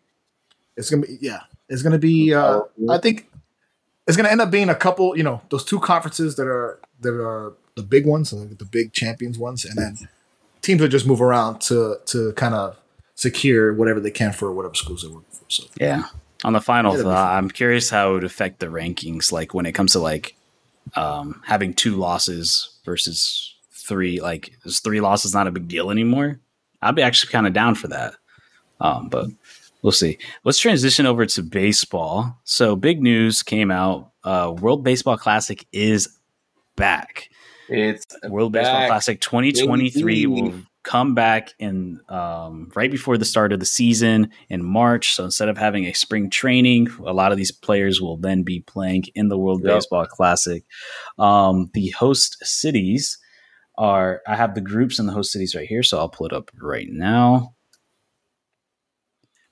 It's 0.77 0.89
gonna 0.89 1.03
be 1.03 1.17
yeah. 1.21 1.41
It's 1.69 1.81
gonna 1.81 1.97
be. 1.97 2.33
Uh, 2.33 2.61
I 2.89 2.97
think 2.97 3.29
it's 4.07 4.17
gonna 4.17 4.29
end 4.29 4.41
up 4.41 4.51
being 4.51 4.69
a 4.69 4.75
couple. 4.75 5.17
You 5.17 5.23
know, 5.23 5.41
those 5.49 5.63
two 5.63 5.79
conferences 5.79 6.35
that 6.35 6.47
are 6.47 6.79
that 7.01 7.13
are 7.13 7.53
the 7.75 7.83
big 7.83 8.05
ones, 8.05 8.31
the 8.31 8.65
big 8.65 8.91
champions 8.91 9.37
ones, 9.37 9.63
and 9.65 9.77
then 9.77 10.09
teams 10.61 10.81
will 10.81 10.89
just 10.89 11.07
move 11.07 11.21
around 11.21 11.61
to 11.61 11.97
to 12.07 12.33
kind 12.33 12.53
of 12.53 12.77
secure 13.15 13.73
whatever 13.73 13.99
they 13.99 14.11
can 14.11 14.33
for 14.33 14.51
whatever 14.51 14.75
schools 14.75 15.03
they're 15.03 15.11
working 15.11 15.31
for. 15.31 15.45
So 15.47 15.63
yeah. 15.79 16.03
On 16.43 16.53
the 16.53 16.61
final 16.61 17.01
yeah, 17.01 17.37
I'm 17.37 17.49
curious 17.49 17.89
how 17.89 18.11
it 18.11 18.13
would 18.15 18.23
affect 18.23 18.59
the 18.59 18.67
rankings, 18.67 19.31
like 19.31 19.53
when 19.53 19.65
it 19.65 19.71
comes 19.71 19.93
to 19.93 19.99
like 19.99 20.35
um, 20.95 21.41
having 21.45 21.73
two 21.73 21.95
losses 21.95 22.79
versus 22.85 23.55
three. 23.71 24.21
Like, 24.21 24.51
is 24.65 24.79
three 24.79 25.01
losses 25.01 25.33
not 25.33 25.47
a 25.47 25.51
big 25.51 25.67
deal 25.67 25.91
anymore? 25.91 26.39
I'd 26.81 26.95
be 26.95 27.01
actually 27.01 27.31
kind 27.31 27.47
of 27.47 27.53
down 27.53 27.75
for 27.75 27.87
that. 27.87 28.15
Um, 28.79 29.09
but 29.09 29.27
we'll 29.81 29.91
see. 29.91 30.17
Let's 30.43 30.59
transition 30.59 31.05
over 31.05 31.25
to 31.25 31.43
baseball. 31.43 32.37
So, 32.43 32.75
big 32.75 33.01
news 33.01 33.43
came 33.43 33.71
out. 33.71 34.11
Uh, 34.23 34.53
World 34.59 34.83
Baseball 34.83 35.17
Classic 35.17 35.65
is 35.71 36.09
back. 36.75 37.29
It's 37.69 38.05
World 38.27 38.53
back. 38.53 38.63
Baseball 38.63 38.87
Classic 38.87 39.21
2023 39.21 40.25
will 40.27 40.53
come 40.85 41.15
back 41.15 41.49
in 41.59 41.99
um, 42.09 42.71
right 42.75 42.91
before 42.91 43.17
the 43.17 43.25
start 43.25 43.51
of 43.51 43.59
the 43.59 43.65
season 43.65 44.29
in 44.49 44.63
March. 44.63 45.13
So 45.13 45.25
instead 45.25 45.49
of 45.49 45.57
having 45.57 45.85
a 45.85 45.93
spring 45.93 46.29
training, 46.29 46.87
a 47.05 47.11
lot 47.11 47.31
of 47.31 47.37
these 47.37 47.51
players 47.51 47.99
will 47.99 48.17
then 48.17 48.43
be 48.43 48.61
playing 48.61 49.05
in 49.15 49.27
the 49.27 49.37
World 49.37 49.61
yep. 49.63 49.75
Baseball 49.75 50.05
Classic. 50.05 50.63
Um, 51.17 51.69
the 51.73 51.89
host 51.89 52.37
cities 52.45 53.17
are 53.77 54.21
I 54.27 54.35
have 54.35 54.55
the 54.55 54.61
groups 54.61 54.99
and 54.99 55.09
the 55.09 55.13
host 55.13 55.31
cities 55.31 55.55
right 55.55 55.67
here, 55.67 55.83
so 55.83 55.97
I'll 55.97 56.07
pull 56.07 56.27
it 56.27 56.33
up 56.33 56.51
right 56.61 56.87
now. 56.89 57.55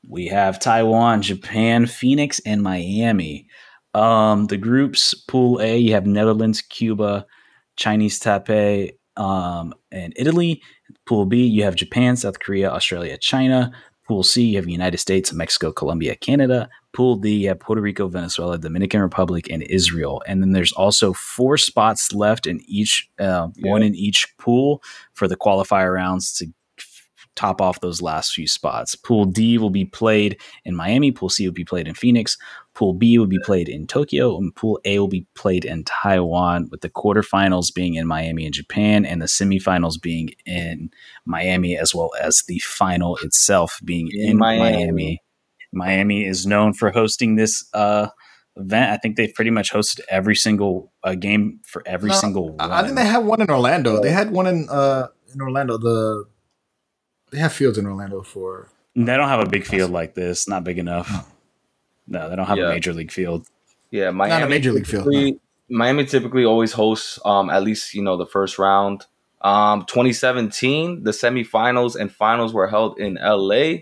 We 0.07 0.27
have 0.27 0.59
Taiwan, 0.59 1.21
Japan, 1.21 1.87
Phoenix, 1.87 2.39
and 2.45 2.61
Miami. 2.61 3.47
Um, 3.93 4.47
the 4.47 4.57
groups 4.57 5.13
pool 5.13 5.61
A, 5.61 5.77
you 5.77 5.93
have 5.93 6.05
Netherlands, 6.05 6.61
Cuba, 6.61 7.25
Chinese 7.75 8.19
Taipei, 8.19 8.91
um, 9.17 9.73
and 9.91 10.13
Italy. 10.15 10.61
Pool 11.05 11.25
B, 11.25 11.45
you 11.45 11.63
have 11.63 11.75
Japan, 11.75 12.15
South 12.15 12.39
Korea, 12.39 12.71
Australia, 12.71 13.17
China. 13.17 13.71
Pool 14.07 14.23
C, 14.23 14.43
you 14.43 14.57
have 14.57 14.67
United 14.67 14.97
States, 14.97 15.31
Mexico, 15.31 15.71
Colombia, 15.71 16.15
Canada. 16.15 16.69
Pool 16.91 17.15
D, 17.15 17.33
you 17.35 17.47
have 17.47 17.59
Puerto 17.59 17.81
Rico, 17.81 18.07
Venezuela, 18.07 18.57
Dominican 18.57 19.01
Republic, 19.01 19.47
and 19.49 19.63
Israel. 19.63 20.21
And 20.27 20.41
then 20.41 20.51
there's 20.51 20.73
also 20.73 21.13
four 21.13 21.57
spots 21.57 22.13
left 22.13 22.45
in 22.45 22.59
each, 22.67 23.09
uh, 23.19 23.47
one 23.61 23.81
in 23.81 23.95
each 23.95 24.27
pool 24.37 24.83
for 25.13 25.27
the 25.27 25.37
qualifier 25.37 25.93
rounds 25.93 26.33
to 26.33 26.47
top 27.35 27.61
off 27.61 27.79
those 27.79 28.01
last 28.01 28.33
few 28.33 28.47
spots. 28.47 28.95
Pool 28.95 29.25
D 29.25 29.57
will 29.57 29.69
be 29.69 29.85
played 29.85 30.39
in 30.65 30.75
Miami. 30.75 31.11
Pool 31.11 31.29
C 31.29 31.47
will 31.47 31.53
be 31.53 31.65
played 31.65 31.87
in 31.87 31.95
Phoenix. 31.95 32.37
Pool 32.75 32.93
B 32.93 33.17
will 33.17 33.27
be 33.27 33.39
played 33.39 33.69
in 33.69 33.85
Tokyo. 33.85 34.37
And 34.37 34.55
Pool 34.55 34.79
A 34.85 34.99
will 34.99 35.07
be 35.07 35.27
played 35.35 35.65
in 35.65 35.83
Taiwan, 35.83 36.69
with 36.71 36.81
the 36.81 36.89
quarterfinals 36.89 37.73
being 37.73 37.95
in 37.95 38.07
Miami 38.07 38.45
and 38.45 38.53
Japan, 38.53 39.05
and 39.05 39.21
the 39.21 39.27
semifinals 39.27 40.01
being 40.01 40.29
in 40.45 40.89
Miami, 41.25 41.77
as 41.77 41.93
well 41.93 42.11
as 42.19 42.43
the 42.47 42.59
final 42.59 43.17
itself 43.17 43.79
being 43.85 44.09
in, 44.11 44.31
in 44.31 44.37
Miami. 44.37 44.71
Miami. 44.71 45.23
Miami 45.73 46.25
is 46.25 46.45
known 46.45 46.73
for 46.73 46.91
hosting 46.91 47.35
this 47.35 47.67
uh, 47.73 48.07
event. 48.55 48.91
I 48.91 48.97
think 48.97 49.17
they've 49.17 49.33
pretty 49.33 49.51
much 49.51 49.71
hosted 49.71 50.01
every 50.07 50.35
single 50.35 50.91
uh, 51.03 51.15
game 51.15 51.59
for 51.65 51.81
every 51.85 52.09
no, 52.09 52.15
single. 52.15 52.49
One. 52.49 52.71
I 52.71 52.83
think 52.83 52.95
they 52.95 53.05
had 53.05 53.25
one 53.25 53.41
in 53.41 53.49
Orlando. 53.49 54.01
They 54.01 54.11
had 54.11 54.31
one 54.31 54.47
in 54.47 54.69
uh, 54.69 55.07
in 55.33 55.41
Orlando. 55.41 55.77
The 55.77 56.25
they 57.31 57.39
have 57.39 57.53
fields 57.53 57.77
in 57.77 57.87
Orlando 57.87 58.21
for. 58.21 58.69
They 58.95 59.17
don't 59.17 59.29
have 59.29 59.39
a 59.39 59.49
big 59.49 59.65
field 59.65 59.89
like 59.89 60.13
this. 60.13 60.47
Not 60.47 60.63
big 60.63 60.77
enough. 60.77 61.27
No, 62.07 62.29
they 62.29 62.35
don't 62.35 62.45
have 62.45 62.57
yeah. 62.57 62.69
a 62.69 62.69
major 62.69 62.93
league 62.93 63.11
field. 63.11 63.47
Yeah, 63.91 64.11
Miami 64.11 64.39
not 64.39 64.43
a 64.43 64.49
major 64.49 64.71
league 64.71 64.87
field. 64.87 65.07
No. 65.09 65.39
Miami 65.69 66.05
typically 66.05 66.45
always 66.45 66.73
hosts 66.73 67.19
um, 67.25 67.49
at 67.49 67.63
least 67.63 67.93
you 67.93 68.01
know 68.01 68.17
the 68.17 68.25
first 68.25 68.59
round. 68.59 69.05
Um, 69.41 69.85
2017, 69.85 71.03
the 71.03 71.11
semifinals 71.11 71.95
and 71.95 72.11
finals 72.11 72.53
were 72.53 72.67
held 72.67 72.97
in 72.97 73.15
LA. 73.21 73.79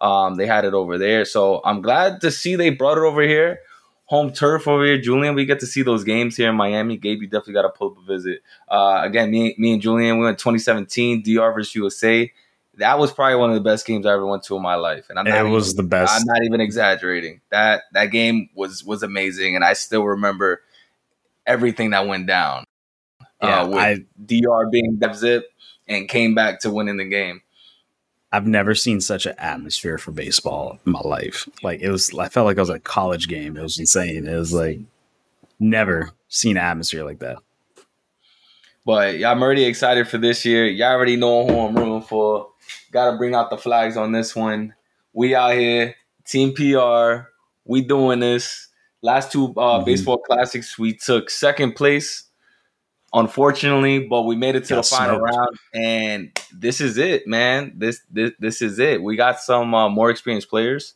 Um, 0.00 0.34
they 0.34 0.46
had 0.46 0.64
it 0.64 0.74
over 0.74 0.98
there, 0.98 1.24
so 1.24 1.60
I'm 1.64 1.82
glad 1.82 2.20
to 2.22 2.30
see 2.30 2.56
they 2.56 2.70
brought 2.70 2.98
it 2.98 3.04
over 3.04 3.22
here. 3.22 3.60
Home 4.06 4.32
turf 4.32 4.68
over 4.68 4.84
here, 4.84 5.00
Julian. 5.00 5.34
We 5.34 5.46
get 5.46 5.60
to 5.60 5.66
see 5.66 5.82
those 5.82 6.04
games 6.04 6.36
here 6.36 6.50
in 6.50 6.56
Miami. 6.56 6.98
Gabe, 6.98 7.22
you 7.22 7.28
definitely 7.28 7.54
got 7.54 7.62
to 7.62 7.70
pull 7.70 7.92
up 7.92 7.98
a 7.98 8.02
visit. 8.02 8.42
Uh, 8.68 9.00
again, 9.02 9.30
me, 9.30 9.54
me 9.56 9.72
and 9.72 9.80
Julian, 9.80 10.18
we 10.18 10.24
went 10.24 10.38
2017 10.38 11.22
DR 11.22 11.52
versus 11.54 11.74
USA 11.74 12.30
that 12.78 12.98
was 12.98 13.12
probably 13.12 13.36
one 13.36 13.50
of 13.50 13.54
the 13.54 13.62
best 13.62 13.86
games 13.86 14.06
I 14.06 14.12
ever 14.12 14.26
went 14.26 14.42
to 14.44 14.56
in 14.56 14.62
my 14.62 14.74
life, 14.74 15.06
and 15.10 15.18
I'm 15.18 15.24
not 15.24 15.36
it 15.36 15.40
even, 15.40 15.52
was 15.52 15.74
the 15.74 15.82
best. 15.82 16.12
I'm 16.14 16.26
not 16.26 16.42
even 16.44 16.60
exaggerating. 16.60 17.40
That 17.50 17.82
that 17.92 18.06
game 18.06 18.48
was 18.54 18.84
was 18.84 19.02
amazing, 19.02 19.54
and 19.54 19.64
I 19.64 19.72
still 19.74 20.04
remember 20.04 20.62
everything 21.46 21.90
that 21.90 22.06
went 22.06 22.26
down. 22.26 22.64
Uh, 23.20 23.46
yeah, 23.46 23.60
uh, 23.60 23.68
with 23.68 23.78
I, 23.78 24.04
DR 24.24 24.70
being 24.70 24.96
dev 24.96 25.16
zip 25.16 25.44
and 25.88 26.08
came 26.08 26.34
back 26.34 26.60
to 26.60 26.70
winning 26.70 26.96
the 26.96 27.04
game. 27.04 27.42
I've 28.32 28.46
never 28.46 28.74
seen 28.74 29.00
such 29.00 29.26
an 29.26 29.34
atmosphere 29.38 29.96
for 29.96 30.10
baseball 30.10 30.80
in 30.84 30.92
my 30.92 31.00
life. 31.00 31.48
Like 31.62 31.80
it 31.80 31.90
was, 31.90 32.12
I 32.18 32.28
felt 32.28 32.46
like 32.46 32.58
I 32.58 32.62
was 32.62 32.70
at 32.70 32.76
a 32.76 32.80
college 32.80 33.28
game. 33.28 33.56
It 33.56 33.62
was 33.62 33.78
insane. 33.78 34.26
It 34.26 34.36
was 34.36 34.52
like 34.52 34.80
never 35.60 36.10
seen 36.28 36.56
an 36.56 36.64
atmosphere 36.64 37.04
like 37.04 37.20
that. 37.20 37.38
But 38.84 39.18
yeah, 39.18 39.30
I'm 39.30 39.40
already 39.40 39.64
excited 39.64 40.08
for 40.08 40.18
this 40.18 40.44
year. 40.44 40.66
Y'all 40.66 40.92
already 40.92 41.16
know 41.16 41.46
who 41.46 41.58
I'm 41.60 41.76
rooting 41.76 42.02
for. 42.02 42.48
Got 42.94 43.10
to 43.10 43.16
bring 43.16 43.34
out 43.34 43.50
the 43.50 43.58
flags 43.58 43.96
on 43.96 44.12
this 44.12 44.36
one. 44.36 44.72
We 45.12 45.34
out 45.34 45.54
here, 45.54 45.96
Team 46.24 46.54
PR. 46.54 47.28
We 47.64 47.82
doing 47.82 48.20
this. 48.20 48.68
Last 49.02 49.32
two 49.32 49.46
uh, 49.56 49.78
mm-hmm. 49.78 49.84
baseball 49.84 50.18
classics, 50.18 50.78
we 50.78 50.94
took 50.94 51.28
second 51.28 51.74
place, 51.74 52.22
unfortunately, 53.12 54.06
but 54.06 54.22
we 54.22 54.36
made 54.36 54.54
it 54.54 54.62
to 54.66 54.76
got 54.76 54.84
the 54.84 54.88
final 54.88 55.18
smoked. 55.18 55.34
round, 55.34 55.58
and 55.74 56.40
this 56.52 56.80
is 56.80 56.96
it, 56.96 57.26
man. 57.26 57.72
This 57.74 58.00
this 58.12 58.30
this 58.38 58.62
is 58.62 58.78
it. 58.78 59.02
We 59.02 59.16
got 59.16 59.40
some 59.40 59.74
uh, 59.74 59.88
more 59.88 60.08
experienced 60.08 60.48
players. 60.48 60.94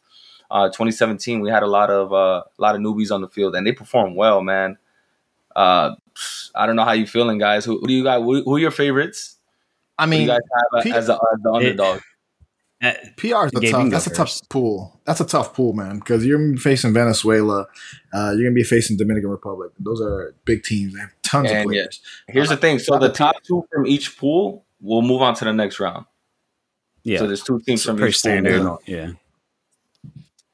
Uh, 0.52 0.68
2017, 0.68 1.40
we 1.40 1.50
had 1.50 1.64
a 1.64 1.66
lot 1.66 1.90
of 1.90 2.12
uh, 2.12 2.44
a 2.46 2.62
lot 2.62 2.76
of 2.76 2.80
newbies 2.80 3.11
on 3.11 3.22
the 3.22 3.28
field, 3.28 3.56
and 3.56 3.66
they 3.66 3.72
performed 3.72 4.14
well, 4.14 4.40
man. 4.40 4.78
Uh, 5.56 5.96
I 6.54 6.64
don't 6.66 6.76
know 6.76 6.84
how 6.84 6.92
you 6.92 7.08
feeling, 7.08 7.38
guys. 7.38 7.64
Who, 7.64 7.80
who 7.80 7.88
do 7.88 7.92
you 7.92 8.04
guys? 8.04 8.22
Who, 8.22 8.44
who, 8.44 8.54
are 8.54 8.61
your 8.61 8.70
favorites? 8.70 9.38
I 9.98 10.06
mean, 10.06 10.22
you 10.22 10.28
guys 10.28 10.40
have 10.74 10.84
P- 10.84 10.92
as, 10.92 11.08
a, 11.08 11.14
as 11.14 11.42
the 11.42 11.52
underdog. 11.52 12.00
It, 12.80 13.16
PR 13.16 13.46
is 13.46 13.52
a 13.54 13.70
tough. 13.70 13.90
That's 13.90 14.06
a 14.06 14.14
tough 14.14 14.40
pool. 14.48 15.00
That's 15.04 15.20
a 15.20 15.26
tough 15.26 15.52
pool, 15.52 15.72
man. 15.72 15.98
Because 15.98 16.24
you're 16.24 16.56
facing 16.56 16.92
Venezuela, 16.92 17.66
uh, 18.12 18.32
you're 18.37 18.44
gonna 18.44 18.54
be 18.54 18.62
facing 18.62 18.96
Dominican 18.96 19.30
Republic. 19.30 19.72
Those 19.80 20.00
are 20.00 20.34
big 20.44 20.62
teams. 20.62 20.94
They 20.94 21.00
have 21.00 21.11
tons 21.22 21.50
and 21.50 21.58
of 21.58 21.64
players. 21.66 22.00
Yeah. 22.28 22.34
Here's 22.34 22.50
uh, 22.50 22.54
the 22.54 22.61
thing. 22.61 22.78
So 22.78 22.98
the 22.98 23.08
top 23.08 23.42
two 23.42 23.64
from 23.72 23.87
each 23.87 24.16
pool 24.16 24.64
will 24.80 25.02
move 25.02 25.22
on 25.22 25.34
to 25.34 25.44
the 25.44 25.52
next 25.52 25.80
round. 25.80 26.06
Yeah. 27.02 27.18
So 27.18 27.26
there's 27.26 27.42
two 27.42 27.61
teams 27.61 27.84
from 27.84 28.02
each 28.04 28.18
standard. 28.18 28.62
Pool. 28.62 28.80
Yeah. 28.87 29.11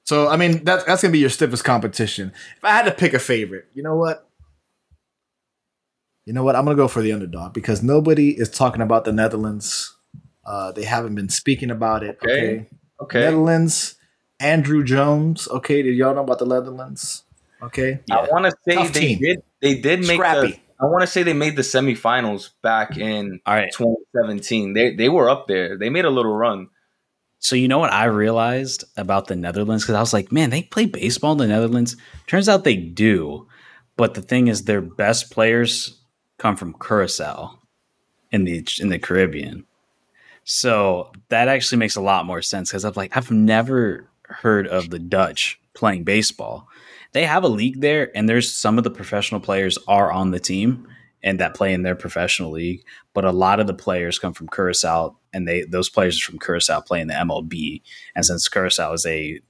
So 0.04 0.28
I 0.28 0.36
mean 0.36 0.64
that's 0.64 0.84
that's 0.84 1.02
gonna 1.02 1.12
be 1.12 1.18
your 1.18 1.30
stiffest 1.30 1.64
competition. 1.64 2.32
If 2.56 2.64
I 2.64 2.70
had 2.70 2.84
to 2.86 2.92
pick 2.92 3.12
a 3.12 3.18
favorite, 3.18 3.66
you 3.74 3.82
know 3.82 3.96
what? 3.96 4.26
You 6.26 6.32
know 6.32 6.42
what? 6.42 6.56
I'm 6.56 6.64
gonna 6.64 6.76
go 6.76 6.88
for 6.88 7.02
the 7.02 7.12
underdog 7.12 7.52
because 7.52 7.82
nobody 7.82 8.30
is 8.30 8.48
talking 8.50 8.80
about 8.80 9.04
the 9.04 9.12
Netherlands. 9.12 9.96
Uh, 10.44 10.72
they 10.72 10.84
haven't 10.84 11.14
been 11.14 11.28
speaking 11.28 11.70
about 11.70 12.02
it. 12.02 12.18
Okay. 12.22 12.32
okay. 12.32 12.66
Okay. 13.00 13.20
Netherlands. 13.20 13.96
Andruw 14.40 14.84
Jones. 14.84 15.48
Okay. 15.48 15.82
Did 15.82 15.94
y'all 15.96 16.14
know 16.14 16.22
about 16.22 16.38
the 16.38 16.46
Netherlands? 16.46 17.22
Okay. 17.62 18.00
Yeah. 18.06 18.16
I 18.16 18.28
want 18.30 18.44
to 18.46 18.52
say 18.68 18.74
Tough 18.74 18.92
they 18.92 19.00
team. 19.00 19.18
did. 19.18 19.42
They 19.60 19.80
did 19.80 20.00
make 20.00 20.16
Scrappy. 20.16 20.52
the. 20.52 20.58
I 20.80 20.86
want 20.86 21.02
to 21.02 21.06
say 21.06 21.22
they 21.22 21.32
made 21.34 21.56
the 21.56 21.62
semifinals 21.62 22.50
back 22.62 22.96
in 22.96 23.40
All 23.46 23.54
right. 23.54 23.72
2017. 23.72 24.74
They 24.74 24.94
they 24.94 25.08
were 25.08 25.30
up 25.30 25.46
there. 25.46 25.78
They 25.78 25.88
made 25.88 26.04
a 26.04 26.10
little 26.10 26.34
run. 26.34 26.68
So 27.38 27.56
you 27.56 27.68
know 27.68 27.78
what 27.78 27.92
I 27.92 28.06
realized 28.06 28.84
about 28.96 29.26
the 29.26 29.36
Netherlands 29.36 29.84
because 29.84 29.94
I 29.94 30.00
was 30.00 30.12
like, 30.12 30.32
man, 30.32 30.50
they 30.50 30.62
play 30.62 30.86
baseball 30.86 31.32
in 31.32 31.38
the 31.38 31.46
Netherlands. 31.46 31.96
Turns 32.26 32.48
out 32.48 32.64
they 32.64 32.76
do, 32.76 33.46
but 33.96 34.14
the 34.14 34.22
thing 34.22 34.48
is, 34.48 34.64
their 34.64 34.80
best 34.80 35.30
players 35.30 36.00
come 36.38 36.56
from 36.56 36.74
Curacao 36.74 37.58
in 38.30 38.44
the 38.44 38.66
in 38.80 38.88
the 38.88 38.98
Caribbean. 38.98 39.64
So 40.44 41.10
that 41.28 41.48
actually 41.48 41.78
makes 41.78 41.96
a 41.96 42.02
lot 42.02 42.26
more 42.26 42.42
sense 42.42 42.70
because 42.70 42.84
I'm 42.84 42.92
like, 42.96 43.16
I've 43.16 43.30
never 43.30 44.06
heard 44.24 44.66
of 44.66 44.90
the 44.90 44.98
Dutch 44.98 45.58
playing 45.74 46.04
baseball. 46.04 46.68
They 47.12 47.24
have 47.24 47.44
a 47.44 47.48
league 47.48 47.80
there, 47.80 48.10
and 48.16 48.28
there's 48.28 48.52
some 48.52 48.76
of 48.76 48.84
the 48.84 48.90
professional 48.90 49.40
players 49.40 49.78
are 49.88 50.12
on 50.12 50.30
the 50.32 50.40
team 50.40 50.88
and 51.22 51.40
that 51.40 51.54
play 51.54 51.72
in 51.72 51.82
their 51.82 51.94
professional 51.94 52.50
league. 52.50 52.84
But 53.14 53.24
a 53.24 53.32
lot 53.32 53.60
of 53.60 53.66
the 53.66 53.74
players 53.74 54.18
come 54.18 54.34
from 54.34 54.48
Curacao, 54.48 55.16
and 55.32 55.48
they 55.48 55.62
those 55.62 55.88
players 55.88 56.20
from 56.20 56.38
Curacao 56.38 56.80
play 56.80 57.00
in 57.00 57.08
the 57.08 57.14
MLB. 57.14 57.82
And 58.14 58.26
since 58.26 58.48
Curacao 58.48 58.92
is 58.92 59.06
a 59.06 59.40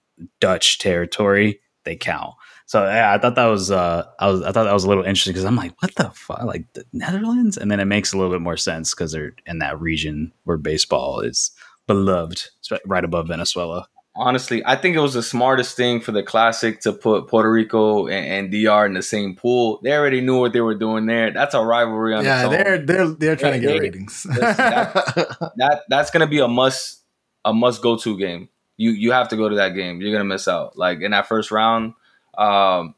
Dutch 0.41 0.79
territory, 0.79 1.61
they 1.85 1.97
count. 1.97 2.35
So 2.67 2.85
yeah, 2.85 3.13
I 3.13 3.19
thought 3.19 3.35
that 3.35 3.47
was 3.47 3.71
uh, 3.71 4.07
I 4.19 4.31
was 4.31 4.43
I 4.43 4.53
thought 4.53 4.65
that 4.65 4.73
was 4.73 4.85
a 4.85 4.89
little 4.89 5.05
interesting 5.05 5.33
because 5.33 5.45
I'm 5.45 5.57
like, 5.57 5.75
what 5.83 5.95
the 5.97 6.11
fuck, 6.11 6.43
like 6.45 6.73
the 6.73 6.85
Netherlands, 6.93 7.59
and 7.59 7.71
then 7.71 7.79
it 7.79 7.85
makes 7.85 8.13
a 8.13 8.17
little 8.17 8.33
bit 8.33 8.41
more 8.41 8.57
sense 8.57 8.95
because 8.95 9.13
they're 9.13 9.35
in 9.47 9.59
that 9.59 9.81
region 9.81 10.33
where 10.45 10.57
baseball 10.57 11.21
is 11.21 11.51
beloved, 11.87 12.43
right 12.87 13.05
above 13.05 13.29
Venezuela. 13.29 13.87
Honestly, 14.17 14.63
I 14.65 14.77
think 14.77 14.95
it 14.95 15.01
was 15.01 15.15
the 15.15 15.25
smartest 15.25 15.77
thing 15.77 16.01
for 16.01 16.13
the 16.13 16.23
classic 16.23 16.81
to 16.83 16.93
put 16.93 17.27
Puerto 17.27 17.51
Rico 17.51 18.07
and, 18.07 18.27
and 18.27 18.53
DR 18.53 18.87
in 18.87 18.95
the 18.95 19.03
same 19.03 19.35
pool. 19.35 19.81
They 19.83 19.93
already 19.93 20.21
knew 20.21 20.39
what 20.39 20.53
they 20.53 20.61
were 20.61 20.77
doing 20.77 21.07
there. 21.07 21.33
That's 21.33 21.53
a 21.53 21.61
rivalry 21.61 22.15
on 22.15 22.25
yeah, 22.25 22.49
they're 22.49 22.79
they're 22.79 23.09
they're 23.09 23.37
trying 23.37 23.61
to 23.61 23.67
get 23.67 23.81
ratings. 23.81 24.23
that, 24.23 25.53
that 25.57 25.83
that's 25.89 26.11
gonna 26.11 26.29
be 26.29 26.39
a 26.39 26.49
must 26.49 27.03
a 27.45 27.53
must 27.53 27.83
go 27.83 27.97
to 27.99 28.17
game. 28.17 28.49
You 28.77 28.93
you 28.93 29.13
have 29.13 29.29
to 29.29 29.37
go 29.37 29.49
to 29.49 29.57
that 29.57 29.71
game. 29.71 30.01
You're 30.01 30.13
gonna 30.13 30.25
miss 30.25 30.49
out. 30.49 30.79
Like 30.79 31.01
in 31.01 31.11
that 31.11 31.27
first 31.27 31.51
round, 31.51 31.95
um, 32.39 32.95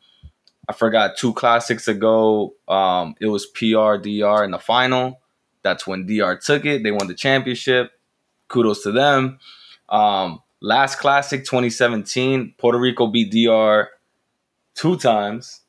I 0.68 0.72
forgot 0.72 1.16
two 1.16 1.33
classics 1.33 1.88
ago. 1.88 2.55
Um, 2.68 3.14
it 3.20 3.27
was 3.27 3.46
PR 3.46 3.96
DR 3.96 4.44
in 4.44 4.51
the 4.51 4.59
final. 4.59 5.20
That's 5.62 5.87
when 5.87 6.07
DR 6.07 6.37
took 6.37 6.64
it. 6.64 6.83
They 6.83 6.90
won 6.90 7.09
the 7.09 7.14
championship. 7.14 7.92
Kudos 8.49 8.83
to 8.83 8.92
them. 8.92 9.38
Um, 9.88 10.40
last 10.61 10.96
classic 10.99 11.44
2017, 11.44 12.55
Puerto 12.59 12.79
Rico 12.79 13.07
beat 13.07 13.33
DR 13.33 13.88
two 14.75 14.96
times. 14.96 15.62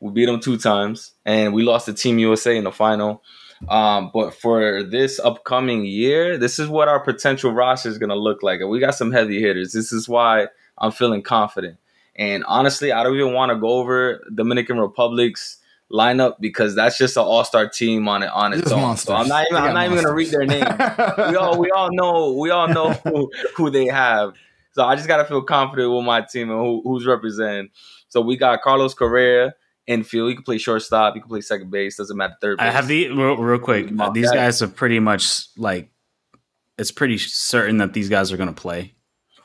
We 0.00 0.12
beat 0.12 0.26
them 0.26 0.40
two 0.40 0.56
times, 0.56 1.12
and 1.26 1.52
we 1.52 1.62
lost 1.62 1.86
to 1.86 1.92
Team 1.92 2.18
USA 2.18 2.56
in 2.56 2.64
the 2.64 2.72
final. 2.72 3.22
Um, 3.68 4.10
but 4.14 4.34
for 4.34 4.82
this 4.82 5.20
upcoming 5.20 5.84
year, 5.84 6.38
this 6.38 6.58
is 6.58 6.68
what 6.68 6.88
our 6.88 7.00
potential 7.00 7.52
roster 7.52 7.90
is 7.90 7.98
going 7.98 8.08
to 8.08 8.16
look 8.16 8.42
like. 8.42 8.60
And 8.60 8.70
we 8.70 8.80
got 8.80 8.94
some 8.94 9.12
heavy 9.12 9.40
hitters. 9.40 9.72
This 9.72 9.92
is 9.92 10.08
why 10.08 10.46
I'm 10.78 10.92
feeling 10.92 11.22
confident. 11.22 11.76
And 12.20 12.44
honestly, 12.46 12.92
I 12.92 13.02
don't 13.02 13.16
even 13.16 13.32
want 13.32 13.50
to 13.50 13.56
go 13.56 13.68
over 13.68 14.22
Dominican 14.32 14.78
Republic's 14.78 15.56
lineup 15.90 16.34
because 16.38 16.74
that's 16.74 16.98
just 16.98 17.16
an 17.16 17.22
all 17.22 17.44
star 17.44 17.66
team 17.66 18.06
on 18.08 18.22
it 18.22 18.28
on 18.28 18.52
its 18.52 18.70
own. 18.70 18.96
So 18.98 19.14
I'm 19.14 19.26
not 19.26 19.46
even 19.50 19.62
I'm 19.62 19.74
not 19.74 19.86
even 19.86 19.96
gonna 19.96 20.14
read 20.14 20.30
their 20.30 20.44
name. 20.44 20.64
we 21.30 21.36
all 21.36 21.58
we 21.58 21.70
all 21.70 21.88
know 21.90 22.32
we 22.34 22.50
all 22.50 22.68
know 22.68 22.92
who, 23.04 23.32
who 23.56 23.70
they 23.70 23.86
have. 23.86 24.34
So 24.72 24.84
I 24.84 24.96
just 24.96 25.08
gotta 25.08 25.24
feel 25.24 25.40
confident 25.42 25.92
with 25.92 26.04
my 26.04 26.20
team 26.20 26.50
and 26.50 26.60
who, 26.60 26.82
who's 26.84 27.06
representing. 27.06 27.70
So 28.08 28.20
we 28.20 28.36
got 28.36 28.60
Carlos 28.60 28.92
Correa 28.92 29.54
infield. 29.86 30.28
You 30.28 30.36
can 30.36 30.44
play 30.44 30.58
shortstop. 30.58 31.14
You 31.14 31.22
can 31.22 31.30
play 31.30 31.40
second 31.40 31.70
base. 31.70 31.96
Doesn't 31.96 32.16
matter 32.16 32.36
third. 32.42 32.58
Base. 32.58 32.68
I 32.68 32.70
have 32.70 32.86
the 32.86 33.08
real, 33.08 33.38
real 33.38 33.58
quick. 33.58 33.90
these 34.12 34.30
guys 34.30 34.60
are 34.60 34.68
pretty 34.68 35.00
much 35.00 35.46
like 35.56 35.90
it's 36.78 36.92
pretty 36.92 37.16
certain 37.16 37.78
that 37.78 37.94
these 37.94 38.10
guys 38.10 38.30
are 38.30 38.36
gonna 38.36 38.52
play. 38.52 38.94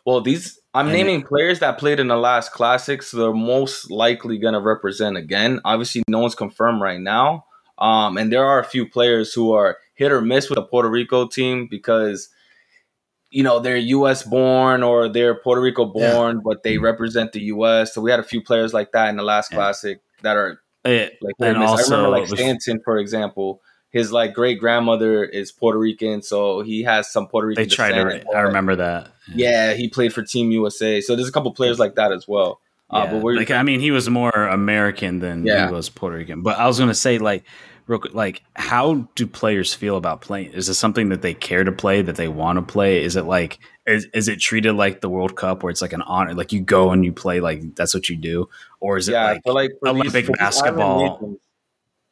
Well, 0.06 0.20
these 0.20 0.60
I'm 0.76 0.88
and 0.88 0.94
naming 0.94 1.24
players 1.24 1.60
that 1.60 1.78
played 1.78 2.02
in 2.02 2.10
the 2.10 2.18
last 2.18 2.52
classics. 2.52 3.08
So 3.08 3.18
they're 3.18 3.34
most 3.34 3.90
likely 3.90 4.38
going 4.38 4.56
to 4.56 4.60
represent 4.60 5.16
again. 5.16 5.62
Obviously, 5.64 6.04
no 6.10 6.20
one's 6.20 6.36
confirmed 6.36 6.82
right 6.82 7.00
now. 7.00 7.46
Um, 7.78 8.18
and 8.18 8.32
there 8.32 8.44
are 8.44 8.60
a 8.60 8.66
few 8.66 8.88
players 8.88 9.34
who 9.34 9.54
are 9.54 9.78
hit 9.94 10.12
or 10.12 10.20
miss 10.20 10.50
with 10.50 10.58
the 10.58 10.64
Puerto 10.64 10.90
Rico 10.90 11.28
team 11.28 11.68
because, 11.72 12.28
you 13.30 13.42
know, 13.42 13.60
they're 13.60 13.78
U.S. 13.78 14.24
born 14.24 14.84
or 14.84 15.08
they're 15.08 15.36
Puerto 15.36 15.62
Rico 15.62 15.86
born, 15.86 16.38
yeah. 16.38 16.42
but 16.44 16.64
they 16.64 16.78
represent 16.78 17.32
the 17.32 17.42
U.S. 17.44 17.94
So 17.94 18.02
we 18.02 18.12
had 18.12 18.20
a 18.20 18.24
few 18.24 18.44
players 18.44 18.74
like 18.74 18.92
that 18.92 19.08
in 19.08 19.16
the 19.16 19.24
last 19.24 19.52
yeah. 19.52 19.58
classic 19.58 20.02
that 20.24 20.36
are 20.36 20.60
it, 20.84 21.18
like. 21.22 21.36
And 21.40 21.58
also, 21.58 21.96
I 21.96 21.98
remember 21.98 22.20
like 22.20 22.28
Stanton, 22.28 22.82
for 22.84 22.98
example 22.98 23.62
his 23.96 24.12
like 24.12 24.34
great 24.34 24.60
grandmother 24.60 25.24
is 25.24 25.54
Puerto 25.54 25.80
Rican, 25.80 26.22
so 26.22 26.60
he 26.60 26.84
has 26.84 27.10
some 27.10 27.28
Puerto 27.28 27.48
Rican. 27.48 27.64
They 27.64 27.70
tried 27.70 27.94
to. 27.94 28.26
I 28.36 28.42
remember 28.42 28.76
that. 28.76 29.14
Yeah. 29.34 29.70
yeah. 29.70 29.74
he 29.74 29.88
played 29.88 30.12
for 30.12 30.22
Team 30.22 30.52
USA. 30.52 31.00
So 31.00 31.16
there's 31.16 31.30
a 31.30 31.32
couple 31.32 31.54
players 31.54 31.80
like 31.80 31.96
that 31.96 32.12
as 32.12 32.28
well. 32.28 32.60
Uh, 32.90 33.08
yeah. 33.10 33.20
but 33.22 33.36
like 33.36 33.52
I 33.52 33.64
mean, 33.64 33.80
he 33.80 33.92
was 33.92 34.10
more 34.10 34.32
American 34.32 35.20
than 35.20 35.46
yeah. 35.46 35.68
he 35.68 35.74
was 35.74 35.88
Puerto 35.88 36.18
Rican. 36.18 36.42
But 36.42 36.60
I 36.60 36.68
was 36.68 36.78
gonna 36.78 36.94
say 36.94 37.18
like. 37.18 37.46
Real 37.88 38.00
quick, 38.00 38.16
like, 38.16 38.42
how 38.56 39.08
do 39.14 39.28
players 39.28 39.76
feel 39.76 39.96
about 39.96 40.20
playing? 40.20 40.54
Is 40.54 40.70
it 40.70 40.74
something 40.74 41.10
that 41.10 41.22
they 41.22 41.36
care 41.36 41.64
to 41.64 41.72
play, 41.72 42.02
that 42.02 42.16
they 42.16 42.28
want 42.28 42.58
to 42.58 42.64
play? 42.64 43.04
Is 43.04 43.16
it 43.16 43.26
like, 43.26 43.60
is, 43.86 44.08
is 44.12 44.28
it 44.28 44.40
treated 44.40 44.74
like 44.74 45.02
the 45.02 45.08
World 45.08 45.36
Cup, 45.36 45.62
where 45.62 45.70
it's 45.70 45.84
like 45.84 45.94
an 45.94 46.02
honor, 46.02 46.34
like 46.34 46.52
you 46.52 46.62
go 46.62 46.90
and 46.90 47.06
you 47.06 47.14
play, 47.14 47.42
like 47.42 47.76
that's 47.76 47.94
what 47.94 48.10
you 48.10 48.16
do, 48.16 48.50
or 48.80 48.98
is 48.98 49.08
it 49.08 49.12
yeah, 49.12 49.34
like, 49.46 49.46
like 49.46 49.72
Olympic 49.86 50.26
these, 50.26 50.36
basketball? 50.36 51.38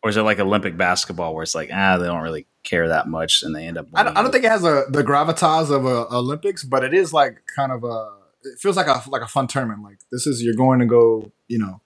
Or 0.04 0.10
is 0.10 0.18
it 0.18 0.22
like 0.22 0.40
Olympic 0.40 0.78
basketball 0.78 1.34
where 1.34 1.44
it's 1.44 1.56
like 1.56 1.70
ah 1.74 1.98
they 1.98 2.06
don't 2.06 2.22
really 2.22 2.46
care 2.64 2.90
that 2.90 3.08
much 3.08 3.42
and 3.42 3.56
they 3.56 3.66
end 3.66 3.78
up? 3.78 3.88
I 3.94 4.04
don't, 4.04 4.18
I 4.18 4.22
don't, 4.22 4.32
think 4.32 4.44
it 4.44 4.52
has 4.52 4.64
a 4.64 4.84
the 4.90 5.04
gravitas 5.04 5.72
of 5.72 5.86
a 5.86 6.14
Olympics, 6.14 6.64
but 6.64 6.84
it 6.84 6.94
is 6.94 7.14
like 7.14 7.42
kind 7.56 7.72
of 7.72 7.84
a. 7.84 8.12
It 8.44 8.60
feels 8.60 8.76
like 8.76 8.88
a 8.88 9.02
like 9.08 9.22
a 9.22 9.28
fun 9.28 9.48
tournament. 9.48 9.82
Like 9.82 10.00
this 10.12 10.28
is 10.28 10.44
you're 10.44 10.56
going 10.56 10.80
to 10.80 10.86
go, 10.86 11.32
you 11.48 11.58
know. 11.58 11.82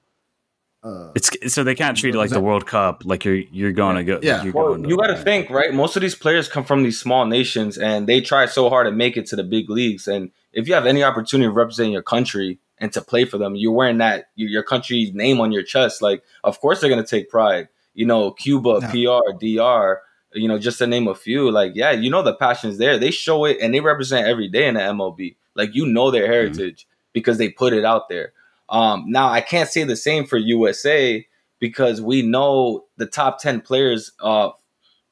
Uh, 0.84 1.12
it's 1.16 1.54
so 1.54 1.64
they 1.64 1.76
can't 1.76 1.98
treat 1.98 2.16
it 2.16 2.18
like 2.18 2.30
the 2.30 2.40
World 2.40 2.66
Cup, 2.66 3.04
like 3.04 3.26
you're 3.26 3.36
you're 3.36 3.72
going 3.72 3.98
to 3.98 4.04
go. 4.04 4.20
Yeah, 4.22 4.44
well, 4.50 4.80
you 4.80 4.98
got 4.98 5.08
to 5.08 5.18
think 5.18 5.50
right. 5.50 5.74
Most 5.74 5.96
of 5.96 6.02
these 6.02 6.16
players 6.16 6.48
come 6.48 6.64
from 6.64 6.84
these 6.84 7.00
small 7.00 7.26
nations, 7.26 7.78
and 7.78 8.08
they 8.08 8.22
try 8.22 8.46
so 8.46 8.70
hard 8.70 8.88
to 8.88 8.92
make 8.92 9.18
it 9.18 9.26
to 9.28 9.36
the 9.36 9.44
big 9.44 9.70
leagues. 9.70 10.08
And 10.08 10.32
if 10.54 10.68
you 10.68 10.74
have 10.74 10.86
any 10.86 11.04
opportunity 11.04 11.48
of 11.48 11.56
representing 11.56 11.94
your 11.94 12.04
country 12.04 12.60
and 12.80 12.92
to 12.94 13.02
play 13.02 13.26
for 13.26 13.38
them, 13.38 13.56
you're 13.56 13.74
wearing 13.74 13.98
that 13.98 14.30
your 14.36 14.64
country's 14.64 15.14
name 15.14 15.42
on 15.42 15.52
your 15.52 15.64
chest. 15.64 16.02
Like, 16.02 16.24
of 16.44 16.60
course, 16.62 16.80
they're 16.80 16.92
going 16.92 17.04
to 17.04 17.10
take 17.10 17.30
pride 17.30 17.70
you 17.98 18.06
know, 18.06 18.32
Cuba, 18.32 18.80
PR, 18.92 19.34
DR, 19.40 20.02
you 20.34 20.48
know, 20.48 20.60
just 20.60 20.78
to 20.78 20.86
name 20.86 21.08
a 21.08 21.16
few. 21.16 21.50
Like, 21.50 21.72
yeah, 21.74 21.92
you 21.92 22.12
know, 22.12 22.22
the 22.22 22.36
passion's 22.36 22.78
there. 22.78 23.00
They 23.00 23.10
show 23.10 23.44
it 23.46 23.58
and 23.60 23.74
they 23.74 23.80
represent 23.80 24.28
every 24.28 24.48
day 24.48 24.68
in 24.68 24.76
the 24.76 24.82
MLB. 24.82 25.36
Like, 25.56 25.74
you 25.74 25.88
know, 25.88 26.12
their 26.12 26.24
mm-hmm. 26.24 26.32
heritage 26.32 26.84
mm-hmm. 26.84 27.10
because 27.14 27.40
they 27.40 27.50
put 27.50 27.74
it 27.74 27.84
out 27.84 28.08
there. 28.08 28.34
Um, 28.70 29.06
now, 29.08 29.30
I 29.30 29.42
can't 29.42 29.68
say 29.68 29.84
the 29.84 29.96
same 29.96 30.26
for 30.28 30.38
USA 30.38 31.26
because 31.60 32.00
we 32.00 32.22
know 32.22 32.86
the 32.98 33.08
top 33.08 33.40
10 33.42 33.62
players 33.62 34.12
uh, 34.22 34.52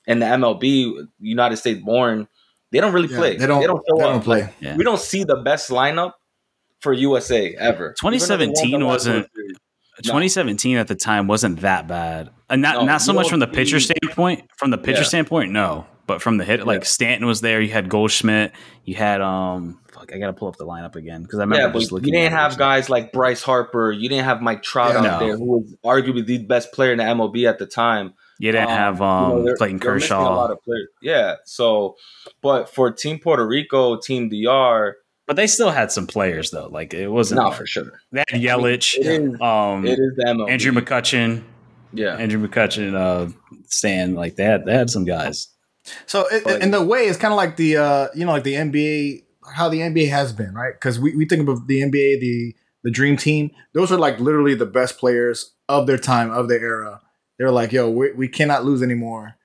in 0.05 0.19
the 0.19 0.27
MLB, 0.27 1.07
United 1.19 1.57
States 1.57 1.81
born, 1.81 2.27
they 2.71 2.79
don't 2.79 2.93
really 2.93 3.09
yeah, 3.09 3.17
play. 3.17 3.35
They 3.35 3.47
don't, 3.47 3.61
they 3.61 3.67
don't, 3.67 3.83
they 3.97 4.03
don't 4.03 4.23
play. 4.23 4.53
Yeah. 4.59 4.75
We 4.75 4.83
don't 4.83 4.99
see 4.99 5.23
the 5.23 5.37
best 5.37 5.71
lineup 5.71 6.11
for 6.81 6.93
USA 6.93 7.55
ever. 7.55 7.95
2017 7.99 8.85
wasn't 8.85 9.27
2017 10.03 10.77
at 10.77 10.87
the 10.87 10.93
time 10.93 11.25
wasn't 11.25 11.61
that 11.61 11.87
bad. 11.87 12.29
And 12.49 12.61
not 12.61 12.75
no, 12.75 12.85
not 12.85 13.01
so 13.01 13.13
much 13.13 13.29
from 13.29 13.39
the 13.39 13.47
pitcher 13.47 13.79
standpoint. 13.79 14.49
From 14.57 14.69
the 14.69 14.77
pitcher 14.77 14.99
yeah. 14.99 15.07
standpoint, 15.07 15.51
no. 15.51 15.85
But 16.07 16.21
from 16.21 16.37
the 16.37 16.45
hit, 16.45 16.59
yeah. 16.59 16.65
like 16.65 16.85
Stanton 16.85 17.27
was 17.27 17.41
there. 17.41 17.59
You 17.59 17.71
had 17.71 17.89
Goldschmidt. 17.89 18.51
You 18.83 18.95
had 18.95 19.21
um. 19.21 19.79
Fuck, 19.91 20.13
I 20.13 20.19
gotta 20.19 20.33
pull 20.33 20.47
up 20.47 20.57
the 20.57 20.65
lineup 20.65 20.95
again 20.95 21.23
because 21.23 21.39
I 21.39 21.43
remember 21.43 21.67
yeah, 21.67 21.79
just 21.79 21.91
looking. 21.91 22.13
You 22.13 22.19
didn't 22.19 22.33
have 22.33 22.57
guys 22.57 22.89
like 22.89 23.11
Bryce 23.11 23.41
Harper. 23.41 23.91
You 23.91 24.07
didn't 24.09 24.25
have 24.25 24.41
Mike 24.41 24.61
Trout 24.61 24.91
yeah, 24.91 24.97
out 24.99 25.19
no. 25.21 25.25
there, 25.25 25.37
who 25.37 25.45
was 25.45 25.75
arguably 25.83 26.25
the 26.25 26.37
best 26.39 26.71
player 26.73 26.91
in 26.91 26.99
the 26.99 27.03
MLB 27.05 27.49
at 27.49 27.57
the 27.57 27.65
time. 27.65 28.13
You 28.37 28.51
didn't 28.51 28.69
um, 28.69 28.77
have 28.77 29.01
um 29.01 29.37
you 29.39 29.45
know, 29.45 29.55
Clayton 29.55 29.79
Kershaw. 29.79 30.21
A 30.21 30.35
lot 30.35 30.51
of 30.51 30.61
players. 30.61 30.89
Yeah. 31.01 31.35
So, 31.45 31.95
but 32.41 32.69
for 32.69 32.91
Team 32.91 33.17
Puerto 33.17 33.47
Rico, 33.47 33.97
Team 33.97 34.29
DR 34.29 34.93
but 35.27 35.35
they 35.35 35.47
still 35.47 35.71
had 35.71 35.91
some 35.91 36.05
players 36.05 36.51
though. 36.51 36.67
Like 36.67 36.93
it 36.93 37.07
wasn't 37.07 37.41
no 37.41 37.51
for 37.51 37.65
sure. 37.65 37.99
They 38.11 38.19
had 38.19 38.41
Yelich, 38.41 38.97
it 38.99 39.07
is, 39.07 39.41
um, 39.41 39.85
it 39.85 39.97
is 39.99 40.15
them. 40.17 40.41
Andrew 40.47 40.71
McCutchen, 40.71 41.43
yeah, 41.95 42.15
Andrew 42.17 42.45
McCutchen, 42.45 42.93
uh, 42.95 43.31
Stan. 43.67 44.15
Like 44.15 44.35
they 44.35 44.43
had 44.43 44.65
they 44.65 44.73
had 44.73 44.89
some 44.89 45.05
guys. 45.05 45.49
So 46.05 46.25
it, 46.31 46.63
in 46.63 46.71
the 46.71 46.83
way, 46.83 47.05
it's 47.05 47.17
kind 47.17 47.31
of 47.31 47.37
like 47.37 47.57
the 47.57 47.77
uh, 47.77 48.07
you 48.15 48.25
know 48.25 48.31
like 48.31 48.43
the 48.43 48.53
NBA, 48.53 49.23
how 49.53 49.69
the 49.69 49.79
NBA 49.79 50.09
has 50.09 50.33
been, 50.33 50.53
right? 50.53 50.73
Because 50.73 50.99
we, 50.99 51.15
we 51.15 51.25
think 51.25 51.47
of 51.47 51.67
the 51.67 51.81
NBA, 51.81 52.19
the 52.19 52.55
the 52.83 52.91
Dream 52.91 53.17
Team. 53.17 53.51
Those 53.73 53.91
are 53.91 53.97
like 53.97 54.19
literally 54.19 54.55
the 54.55 54.65
best 54.65 54.97
players 54.97 55.53
of 55.69 55.87
their 55.87 55.97
time, 55.97 56.31
of 56.31 56.47
their 56.47 56.61
era. 56.63 57.01
They're 57.37 57.51
like, 57.51 57.71
yo, 57.71 57.89
we, 57.89 58.11
we 58.13 58.27
cannot 58.27 58.63
lose 58.63 58.81
anymore. 58.81 59.35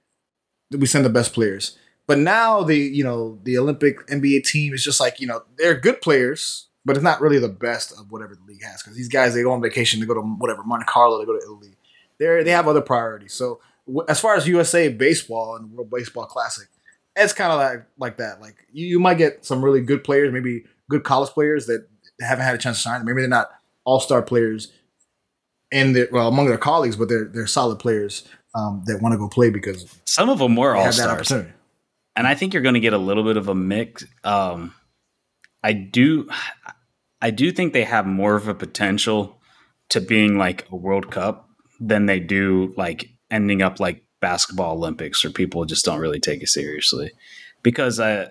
We 0.71 0.87
send 0.87 1.05
the 1.05 1.11
best 1.11 1.33
players. 1.33 1.77
But 2.07 2.19
now 2.19 2.63
the 2.63 2.77
you 2.77 3.05
know 3.05 3.39
the 3.45 3.59
Olympic 3.59 4.07
NBA 4.09 4.45
team 4.45 4.75
is 4.75 4.83
just 4.83 5.01
like 5.01 5.21
you 5.21 5.27
know 5.27 5.43
they're 5.59 5.79
good 5.79 6.01
players, 6.01 6.69
but 6.85 6.97
it's 6.97 7.05
not 7.05 7.21
really 7.21 7.39
the 7.39 7.49
best 7.49 7.93
of 7.93 8.11
whatever 8.11 8.35
the 8.35 8.45
league 8.45 8.65
has 8.65 8.83
because 8.83 8.97
these 8.97 9.09
guys 9.09 9.35
they 9.35 9.43
go 9.43 9.53
on 9.53 9.63
vacation, 9.63 10.01
they 10.01 10.07
go 10.07 10.15
to 10.15 10.21
whatever 10.21 10.63
Monte 10.65 10.87
Carlo, 10.87 11.19
they 11.19 11.25
go 11.25 11.39
to 11.39 11.45
Italy. 11.45 11.77
They 12.21 12.45
they 12.45 12.53
have 12.53 12.69
other 12.69 12.83
priorities. 12.83 13.33
So 13.33 13.61
w- 13.87 14.05
as 14.09 14.21
far 14.21 14.37
as 14.37 14.47
USA 14.47 14.89
baseball 14.89 15.57
and 15.57 15.73
World 15.73 15.91
Baseball 15.91 16.27
Classic, 16.27 16.69
it's 17.17 17.33
kind 17.33 17.51
of 17.51 17.59
like 17.59 17.87
like 17.99 18.17
that. 18.19 18.41
Like 18.41 18.67
you, 18.73 18.87
you 18.87 19.01
might 19.01 19.19
get 19.19 19.45
some 19.45 19.65
really 19.65 19.81
good 19.81 20.05
players, 20.05 20.33
maybe 20.33 20.65
good 20.89 21.03
college 21.03 21.31
players 21.31 21.67
that 21.67 21.89
haven't 22.21 22.45
had 22.45 22.55
a 22.55 22.59
chance 22.59 22.77
to 22.77 22.83
sign. 22.83 23.05
Maybe 23.05 23.23
they're 23.23 23.29
not 23.29 23.51
all 23.85 23.99
star 23.99 24.23
players 24.23 24.73
in 25.73 25.95
the 25.95 26.09
well 26.13 26.29
among 26.29 26.47
their 26.47 26.59
colleagues, 26.59 26.95
but 26.95 27.09
they're 27.09 27.25
they're 27.25 27.47
solid 27.47 27.79
players 27.79 28.29
um, 28.55 28.83
that 28.87 29.01
want 29.01 29.15
to 29.15 29.19
go 29.19 29.29
play 29.29 29.51
because 29.51 29.99
some 30.05 30.29
of 30.29 30.39
them 30.39 30.57
were 30.57 30.77
all 30.77 30.93
stars. 30.93 31.29
And 32.17 32.27
I 32.27 32.35
think 32.35 32.53
you're 32.53 32.63
going 32.63 32.75
to 32.75 32.81
get 32.81 32.93
a 32.93 32.99
little 32.99 33.25
bit 33.25 33.37
of 33.37 33.49
a 33.49 33.55
mix. 33.55 34.05
Um, 34.25 34.75
I 35.63 35.73
do, 35.73 36.29
I 37.23 37.31
do 37.31 37.53
think 37.53 37.73
they 37.73 37.85
have 37.85 38.07
more 38.07 38.35
of 38.35 38.49
a 38.49 38.55
potential 38.55 39.41
to 39.91 40.01
being 40.01 40.37
like 40.37 40.67
a 40.71 40.77
World 40.77 41.11
Cup 41.11 41.50
than 41.81 42.07
they 42.07 42.21
do 42.21 42.75
like 42.77 43.09
ending 43.31 43.63
up 43.63 43.81
like 43.81 44.05
basketball 44.21 44.77
Olympics, 44.77 45.25
or 45.25 45.31
people 45.31 45.65
just 45.65 45.85
don't 45.85 46.01
really 46.01 46.21
take 46.21 46.43
it 46.43 46.49
seriously 46.49 47.11
because 47.63 47.99
uh, 47.99 48.29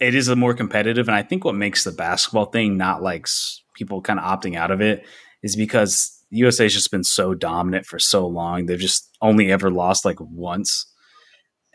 it 0.00 0.14
is 0.14 0.28
a 0.28 0.36
more 0.36 0.54
competitive. 0.54 1.08
And 1.08 1.16
I 1.16 1.22
think 1.22 1.44
what 1.44 1.54
makes 1.54 1.84
the 1.84 1.92
basketball 1.92 2.46
thing 2.46 2.76
not 2.76 3.02
like 3.02 3.26
people 3.74 4.00
kind 4.00 4.18
of 4.18 4.24
opting 4.24 4.56
out 4.56 4.70
of 4.70 4.80
it 4.80 5.04
is 5.42 5.56
because 5.56 6.24
USA 6.30 6.64
has 6.64 6.72
just 6.72 6.90
been 6.90 7.04
so 7.04 7.34
dominant 7.34 7.86
for 7.86 7.98
so 7.98 8.26
long. 8.26 8.66
They've 8.66 8.78
just 8.78 9.08
only 9.20 9.52
ever 9.52 9.70
lost 9.70 10.04
like 10.04 10.18
once. 10.20 10.86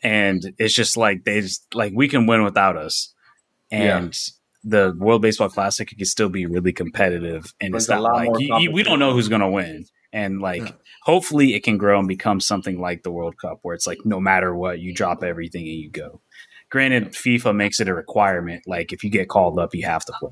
And 0.01 0.53
it's 0.57 0.73
just 0.73 0.97
like 0.97 1.23
they 1.25 1.41
just 1.41 1.65
like 1.73 1.93
we 1.95 2.07
can 2.07 2.25
win 2.25 2.43
without 2.43 2.77
us. 2.77 3.13
And 3.71 4.17
yeah. 4.63 4.89
the 4.91 4.97
World 4.97 5.21
Baseball 5.21 5.49
Classic 5.49 5.87
can 5.87 6.05
still 6.05 6.29
be 6.29 6.45
really 6.45 6.73
competitive. 6.73 7.53
And 7.59 7.73
There's 7.73 7.83
it's 7.83 7.89
not 7.89 8.01
like 8.01 8.29
you, 8.39 8.57
you, 8.59 8.71
we 8.71 8.83
don't 8.83 8.99
know 8.99 9.13
who's 9.13 9.27
gonna 9.27 9.49
win. 9.49 9.85
And 10.11 10.41
like 10.41 10.61
yeah. 10.61 10.71
Hopefully 11.03 11.53
it 11.55 11.63
can 11.63 11.77
grow 11.77 11.99
and 11.99 12.07
become 12.07 12.39
something 12.39 12.79
like 12.79 13.03
the 13.03 13.11
World 13.11 13.37
Cup 13.37 13.59
where 13.61 13.75
it's 13.75 13.87
like 13.87 14.05
no 14.05 14.19
matter 14.19 14.55
what, 14.55 14.79
you 14.79 14.93
drop 14.93 15.23
everything 15.23 15.67
and 15.67 15.77
you 15.77 15.89
go. 15.89 16.21
Granted, 16.69 17.13
FIFA 17.13 17.55
makes 17.55 17.79
it 17.79 17.87
a 17.87 17.93
requirement. 17.93 18.63
Like 18.67 18.93
if 18.93 19.03
you 19.03 19.09
get 19.09 19.27
called 19.27 19.57
up, 19.59 19.73
you 19.73 19.85
have 19.85 20.05
to 20.05 20.13
play. 20.19 20.31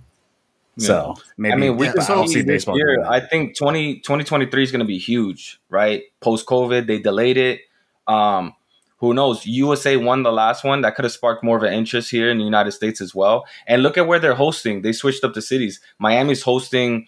So 0.80 1.16
maybe 1.38 1.54
I 1.54 1.58
mean 1.58 1.78
we 1.78 1.92
can 1.92 2.28
see 2.28 2.44
baseball 2.44 2.78
year. 2.78 3.04
I 3.04 3.20
think 3.20 3.58
20, 3.58 3.96
2023 4.02 4.64
is 4.64 4.72
going 4.72 4.80
to 4.80 4.86
be 4.86 5.00
huge, 5.00 5.60
right? 5.70 6.04
Post 6.20 6.46
COVID, 6.46 6.86
they 6.86 7.00
delayed 7.00 7.38
it. 7.38 7.62
Um, 8.08 8.54
who 9.00 9.14
knows? 9.14 9.46
USA 9.46 9.98
won 9.98 10.24
the 10.24 10.32
last 10.32 10.64
one. 10.64 10.82
That 10.82 10.96
could 10.96 11.06
have 11.06 11.12
sparked 11.12 11.44
more 11.44 11.58
of 11.58 11.64
an 11.64 11.74
interest 11.74 12.10
here 12.10 12.30
in 12.30 12.38
the 12.38 12.44
United 12.44 12.72
States 12.72 13.00
as 13.00 13.14
well. 13.14 13.46
And 13.68 13.84
look 13.84 13.98
at 13.98 14.08
where 14.08 14.20
they're 14.20 14.36
hosting. 14.36 14.82
They 14.82 14.92
switched 14.92 15.24
up 15.24 15.34
the 15.34 15.42
cities. 15.42 15.80
Miami's 16.00 16.42
hosting, 16.42 17.08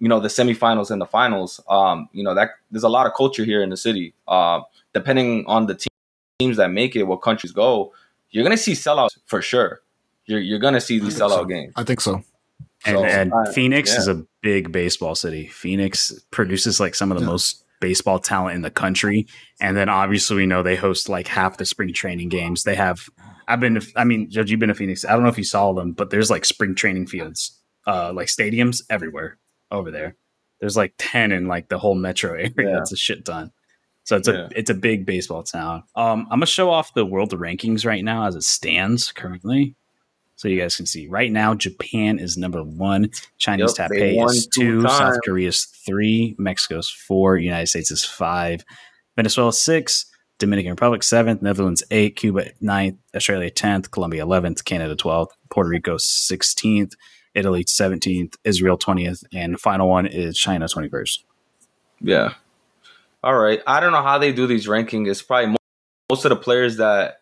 you 0.00 0.08
know, 0.08 0.18
the 0.18 0.28
semifinals 0.28 0.90
and 0.90 1.00
the 1.00 1.06
finals. 1.06 1.60
Um, 1.68 2.08
you 2.12 2.24
know 2.24 2.34
that 2.34 2.50
there's 2.70 2.82
a 2.82 2.88
lot 2.88 3.06
of 3.06 3.12
culture 3.14 3.44
here 3.44 3.62
in 3.62 3.70
the 3.70 3.76
city. 3.76 4.14
Uh, 4.26 4.62
depending 4.92 5.44
on 5.46 5.66
the 5.66 5.78
teams 6.38 6.56
that 6.56 6.70
make 6.72 6.96
it, 6.96 7.04
what 7.04 7.18
countries 7.18 7.52
go, 7.52 7.92
you're 8.30 8.42
gonna 8.42 8.56
see 8.56 8.72
sellouts 8.72 9.18
for 9.26 9.40
sure. 9.40 9.82
You're 10.24 10.40
you're 10.40 10.58
gonna 10.58 10.80
see 10.80 10.98
these 10.98 11.18
sellout 11.18 11.40
so. 11.40 11.44
games. 11.44 11.74
I 11.76 11.84
think 11.84 12.00
so. 12.00 12.22
And, 12.86 12.96
so, 12.96 13.04
and 13.04 13.32
uh, 13.32 13.52
Phoenix 13.52 13.92
yeah. 13.92 13.98
is 13.98 14.08
a 14.08 14.24
big 14.40 14.72
baseball 14.72 15.14
city. 15.14 15.46
Phoenix 15.48 16.12
produces 16.30 16.80
like 16.80 16.94
some 16.94 17.12
of 17.12 17.18
the 17.18 17.24
yeah. 17.24 17.30
most 17.30 17.62
baseball 17.78 18.18
talent 18.18 18.56
in 18.56 18.62
the 18.62 18.70
country. 18.70 19.26
And 19.60 19.76
then 19.76 19.90
obviously 19.90 20.36
we 20.36 20.46
know 20.46 20.62
they 20.62 20.76
host 20.76 21.10
like 21.10 21.26
half 21.26 21.58
the 21.58 21.66
spring 21.66 21.92
training 21.92 22.30
games. 22.30 22.62
They 22.62 22.74
have 22.74 23.10
I've 23.48 23.60
been 23.60 23.74
to, 23.74 23.86
I 23.96 24.04
mean, 24.04 24.30
Judge, 24.30 24.50
you've 24.50 24.60
been 24.60 24.70
to 24.70 24.74
Phoenix. 24.74 25.04
I 25.04 25.12
don't 25.12 25.24
know 25.24 25.28
if 25.28 25.36
you 25.36 25.44
saw 25.44 25.74
them, 25.74 25.92
but 25.92 26.08
there's 26.08 26.30
like 26.30 26.46
spring 26.46 26.74
training 26.74 27.06
fields, 27.06 27.58
uh, 27.86 28.12
like 28.14 28.28
stadiums 28.28 28.82
everywhere 28.88 29.38
over 29.70 29.90
there. 29.90 30.16
There's 30.60 30.76
like 30.76 30.94
10 30.98 31.32
in 31.32 31.48
like 31.48 31.68
the 31.68 31.78
whole 31.78 31.94
metro 31.94 32.30
area. 32.34 32.50
Yeah. 32.58 32.72
That's 32.74 32.92
a 32.92 32.96
shit 32.96 33.24
ton. 33.24 33.52
So 34.04 34.16
it's 34.16 34.28
a 34.28 34.48
it's 34.56 34.70
a 34.70 34.74
big 34.74 35.06
baseball 35.06 35.42
town. 35.44 35.84
Um, 35.94 36.26
I'm 36.30 36.38
gonna 36.38 36.46
show 36.46 36.70
off 36.70 36.94
the 36.94 37.06
world 37.06 37.30
rankings 37.32 37.86
right 37.86 38.02
now 38.02 38.26
as 38.26 38.34
it 38.34 38.42
stands 38.42 39.12
currently. 39.12 39.76
So 40.36 40.48
you 40.48 40.58
guys 40.58 40.74
can 40.74 40.86
see 40.86 41.06
right 41.06 41.30
now, 41.30 41.54
Japan 41.54 42.18
is 42.18 42.38
number 42.38 42.64
one, 42.64 43.10
Chinese 43.36 43.74
yep, 43.78 43.90
Taipei 43.90 44.24
is 44.26 44.46
two, 44.46 44.80
South 44.88 45.18
Korea 45.24 45.48
is 45.48 45.66
three, 45.86 46.34
Mexico 46.38 46.78
is 46.78 46.90
four, 46.90 47.36
United 47.36 47.66
States 47.66 47.90
is 47.90 48.06
five, 48.06 48.64
Venezuela 49.16 49.52
six, 49.52 50.06
Dominican 50.38 50.70
Republic 50.70 51.02
seventh, 51.02 51.42
Netherlands 51.42 51.84
eight, 51.90 52.16
Cuba 52.16 52.46
ninth, 52.60 52.96
Australia 53.14 53.50
tenth, 53.50 53.90
Colombia 53.90 54.22
eleventh, 54.22 54.64
Canada 54.64 54.96
twelfth, 54.96 55.36
Puerto 55.50 55.68
Rico 55.68 55.98
sixteenth, 55.98 56.94
Italy 57.34 57.64
seventeenth, 57.66 58.36
Israel 58.44 58.76
twentieth, 58.76 59.22
and 59.32 59.60
final 59.60 59.88
one 59.88 60.06
is 60.06 60.36
China 60.36 60.68
twenty 60.68 60.88
first. 60.88 61.24
Yeah. 62.00 62.34
All 63.22 63.38
right. 63.38 63.60
I 63.66 63.80
don't 63.80 63.92
know 63.92 64.02
how 64.02 64.18
they 64.18 64.32
do 64.32 64.46
these 64.46 64.66
rankings. 64.66 65.08
It's 65.08 65.22
probably 65.22 65.56
most 66.08 66.24
of 66.24 66.30
the 66.30 66.36
players 66.36 66.78
that 66.78 67.20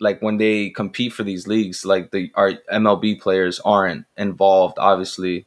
like 0.00 0.20
when 0.22 0.36
they 0.36 0.70
compete 0.70 1.12
for 1.12 1.22
these 1.24 1.46
leagues, 1.46 1.84
like 1.84 2.10
the 2.10 2.30
our 2.34 2.52
MLB 2.72 3.20
players 3.20 3.60
aren't 3.60 4.06
involved, 4.16 4.76
obviously, 4.78 5.46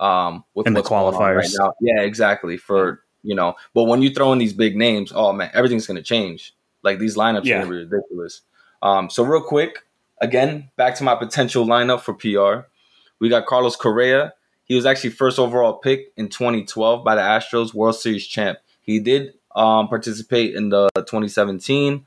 um, 0.00 0.44
with 0.54 0.66
the 0.66 0.82
qualifiers. 0.82 1.36
Right 1.36 1.50
now. 1.58 1.74
Yeah, 1.80 2.02
exactly. 2.02 2.56
For 2.56 3.02
you 3.22 3.34
know, 3.34 3.54
but 3.74 3.84
when 3.84 4.02
you 4.02 4.10
throw 4.10 4.32
in 4.32 4.38
these 4.38 4.52
big 4.52 4.76
names, 4.76 5.12
oh 5.14 5.32
man, 5.32 5.50
everything's 5.52 5.86
gonna 5.86 6.02
change. 6.02 6.54
Like 6.82 6.98
these 6.98 7.16
lineups 7.16 7.44
yeah. 7.44 7.56
are 7.56 7.62
gonna 7.64 7.70
be 7.70 7.84
ridiculous. 7.84 8.42
Um, 8.82 9.10
so 9.10 9.22
real 9.22 9.42
quick, 9.42 9.84
again, 10.20 10.70
back 10.76 10.96
to 10.96 11.04
my 11.04 11.14
potential 11.14 11.66
lineup 11.66 12.00
for 12.00 12.14
PR. 12.14 12.68
We 13.22 13.28
got 13.28 13.46
Carlos 13.46 13.76
Correa. 13.76 14.34
He 14.64 14.74
was 14.74 14.84
actually 14.84 15.10
first 15.10 15.38
overall 15.38 15.74
pick 15.74 16.12
in 16.16 16.28
2012 16.28 17.04
by 17.04 17.14
the 17.14 17.20
Astros, 17.20 17.72
World 17.72 17.94
Series 17.94 18.26
champ. 18.26 18.58
He 18.80 18.98
did 18.98 19.34
um, 19.54 19.86
participate 19.86 20.56
in 20.56 20.70
the 20.70 20.90
2017 20.96 22.04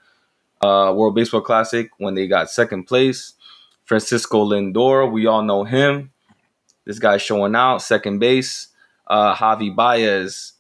uh, 0.60 0.94
World 0.94 1.16
Baseball 1.16 1.40
Classic 1.40 1.90
when 2.00 2.16
they 2.16 2.28
got 2.28 2.52
second 2.52 2.84
place. 2.84 3.32
Francisco 3.86 4.44
Lindor, 4.44 5.10
we 5.10 5.26
all 5.26 5.42
know 5.42 5.64
him. 5.64 6.12
This 6.84 7.00
guy's 7.00 7.22
showing 7.22 7.56
out, 7.56 7.82
second 7.82 8.20
base. 8.20 8.68
Uh, 9.08 9.34
Javi 9.36 9.74
Baez, 9.74 10.52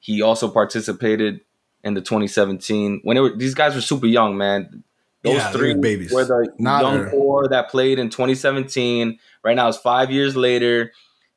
he 0.00 0.20
also 0.20 0.50
participated 0.50 1.40
in 1.82 1.94
the 1.94 2.02
2017 2.02 3.00
when 3.04 3.18
were, 3.18 3.34
these 3.34 3.54
guys 3.54 3.74
were 3.74 3.80
super 3.80 4.06
young, 4.06 4.36
man. 4.36 4.84
Those 5.22 5.36
yeah, 5.36 5.50
three 5.50 5.74
babies 5.74 6.12
were 6.12 6.26
the 6.26 6.52
Not 6.58 6.82
young 6.82 7.10
four 7.10 7.48
that 7.48 7.70
played 7.70 7.98
in 7.98 8.10
2017. 8.10 9.18
Right 9.44 9.56
now, 9.56 9.68
it's 9.68 9.78
five 9.78 10.10
years 10.10 10.36
later. 10.36 10.92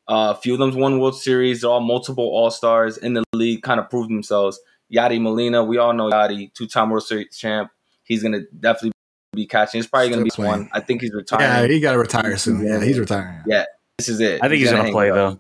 Uh, 0.08 0.34
a 0.36 0.42
few 0.42 0.54
of 0.54 0.60
them 0.60 0.80
won 0.80 1.00
World 1.00 1.20
Series. 1.20 1.62
They're 1.62 1.70
all 1.70 1.80
multiple 1.80 2.26
All 2.26 2.52
Stars 2.52 2.98
in 2.98 3.14
the 3.14 3.24
league, 3.34 3.64
kind 3.64 3.80
of 3.80 3.90
proved 3.90 4.10
themselves. 4.10 4.60
Yadi 4.92 5.22
Molina, 5.22 5.64
we 5.64 5.78
all 5.78 5.94
know 5.94 6.10
Yadi, 6.10 6.54
two-time 6.54 6.90
World 6.90 7.04
Series 7.04 7.38
champ 7.38 7.72
he's 8.12 8.22
gonna 8.22 8.42
definitely 8.60 8.92
be 9.34 9.46
catching. 9.46 9.80
It's 9.80 9.88
probably 9.88 10.10
gonna 10.10 10.24
be 10.24 10.32
one. 10.36 10.70
I 10.74 10.82
think 10.82 11.02
he's 11.02 11.14
retiring. 11.14 11.46
Yeah, 11.46 11.68
he 11.68 11.80
got 11.80 11.94
to 11.94 12.00
retire 12.00 12.38
soon. 12.38 12.66
Yeah, 12.66 12.84
he's 12.84 13.00
retiring. 13.00 13.42
Yeah, 13.48 13.66
this 13.98 14.10
is 14.10 14.20
it. 14.20 14.44
I 14.44 14.50
think 14.50 14.60
he's, 14.60 14.70
he's 14.70 14.72
gonna, 14.72 14.84
gonna 14.84 14.92
play 14.92 15.12
though. 15.12 15.40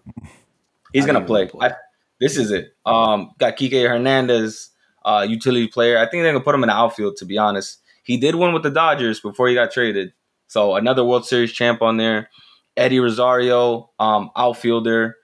He's 0.93 1.05
gonna 1.05 1.25
play. 1.25 1.47
play. 1.47 1.69
I, 1.69 1.73
this 2.19 2.37
is 2.37 2.51
it. 2.51 2.73
Um, 2.85 3.31
got 3.39 3.57
Kike 3.57 3.87
Hernandez, 3.87 4.69
uh, 5.03 5.25
utility 5.27 5.67
player. 5.67 5.97
I 5.97 6.03
think 6.03 6.23
they're 6.23 6.31
gonna 6.31 6.43
put 6.43 6.55
him 6.55 6.63
in 6.63 6.67
the 6.67 6.75
outfield. 6.75 7.17
To 7.17 7.25
be 7.25 7.37
honest, 7.37 7.79
he 8.03 8.17
did 8.17 8.35
win 8.35 8.53
with 8.53 8.63
the 8.63 8.71
Dodgers 8.71 9.19
before 9.19 9.49
he 9.49 9.53
got 9.53 9.71
traded. 9.71 10.13
So 10.47 10.75
another 10.75 11.03
World 11.03 11.25
Series 11.25 11.51
champ 11.51 11.81
on 11.81 11.97
there. 11.97 12.29
Eddie 12.77 12.99
Rosario, 12.99 13.91
um, 13.99 14.31
outfielder, 14.35 15.17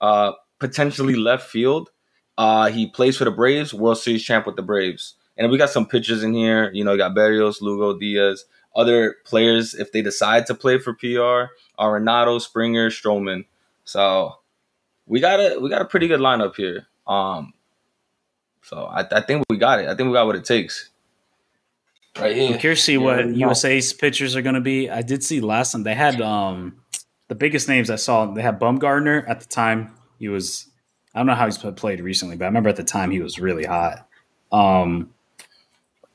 uh, 0.00 0.32
potentially 0.58 1.14
left 1.14 1.48
field. 1.48 1.90
Uh, 2.36 2.70
he 2.70 2.86
plays 2.86 3.16
for 3.16 3.24
the 3.24 3.30
Braves, 3.30 3.72
World 3.72 3.98
Series 3.98 4.24
champ 4.24 4.46
with 4.46 4.56
the 4.56 4.62
Braves. 4.62 5.14
And 5.36 5.50
we 5.50 5.58
got 5.58 5.70
some 5.70 5.86
pitchers 5.86 6.22
in 6.22 6.34
here. 6.34 6.70
You 6.72 6.84
know, 6.84 6.92
you 6.92 6.98
got 6.98 7.14
Berrios, 7.14 7.60
Lugo, 7.60 7.98
Diaz, 7.98 8.44
other 8.74 9.16
players 9.24 9.74
if 9.74 9.92
they 9.92 10.02
decide 10.02 10.46
to 10.46 10.54
play 10.54 10.78
for 10.78 10.94
PR 10.94 11.52
are 11.78 11.92
Renato, 11.92 12.38
Springer, 12.38 12.90
Stroman. 12.90 13.44
So 13.84 14.36
we 15.06 15.20
got 15.20 15.40
a 15.40 15.58
we 15.60 15.68
got 15.68 15.82
a 15.82 15.86
pretty 15.86 16.08
good 16.08 16.20
lineup 16.20 16.56
here. 16.56 16.86
Um, 17.06 17.52
so 18.62 18.84
I, 18.84 19.06
I 19.10 19.20
think 19.20 19.44
we 19.50 19.58
got 19.58 19.80
it. 19.80 19.88
I 19.88 19.94
think 19.94 20.08
we 20.08 20.14
got 20.14 20.26
what 20.26 20.36
it 20.36 20.44
takes. 20.44 20.90
Right 22.18 22.34
here. 22.34 22.52
I'm 22.52 22.58
curious 22.58 22.80
to 22.80 22.84
see 22.84 22.92
yeah, 22.94 22.98
what 22.98 23.36
USA's 23.36 23.92
pitchers 23.92 24.36
are 24.36 24.42
going 24.42 24.54
to 24.54 24.60
be. 24.60 24.88
I 24.88 25.02
did 25.02 25.24
see 25.24 25.40
last 25.40 25.72
time 25.72 25.82
they 25.82 25.94
had 25.94 26.20
um 26.20 26.80
the 27.28 27.34
biggest 27.34 27.68
names 27.68 27.90
I 27.90 27.96
saw. 27.96 28.26
They 28.26 28.42
had 28.42 28.60
Bumgarner 28.60 29.28
at 29.28 29.40
the 29.40 29.46
time. 29.46 29.94
He 30.18 30.28
was 30.28 30.68
I 31.14 31.20
don't 31.20 31.26
know 31.26 31.34
how 31.34 31.46
he's 31.46 31.58
played 31.58 32.00
recently, 32.00 32.36
but 32.36 32.44
I 32.44 32.48
remember 32.48 32.68
at 32.68 32.76
the 32.76 32.84
time 32.84 33.10
he 33.10 33.20
was 33.20 33.38
really 33.38 33.64
hot. 33.64 34.08
Um, 34.50 35.14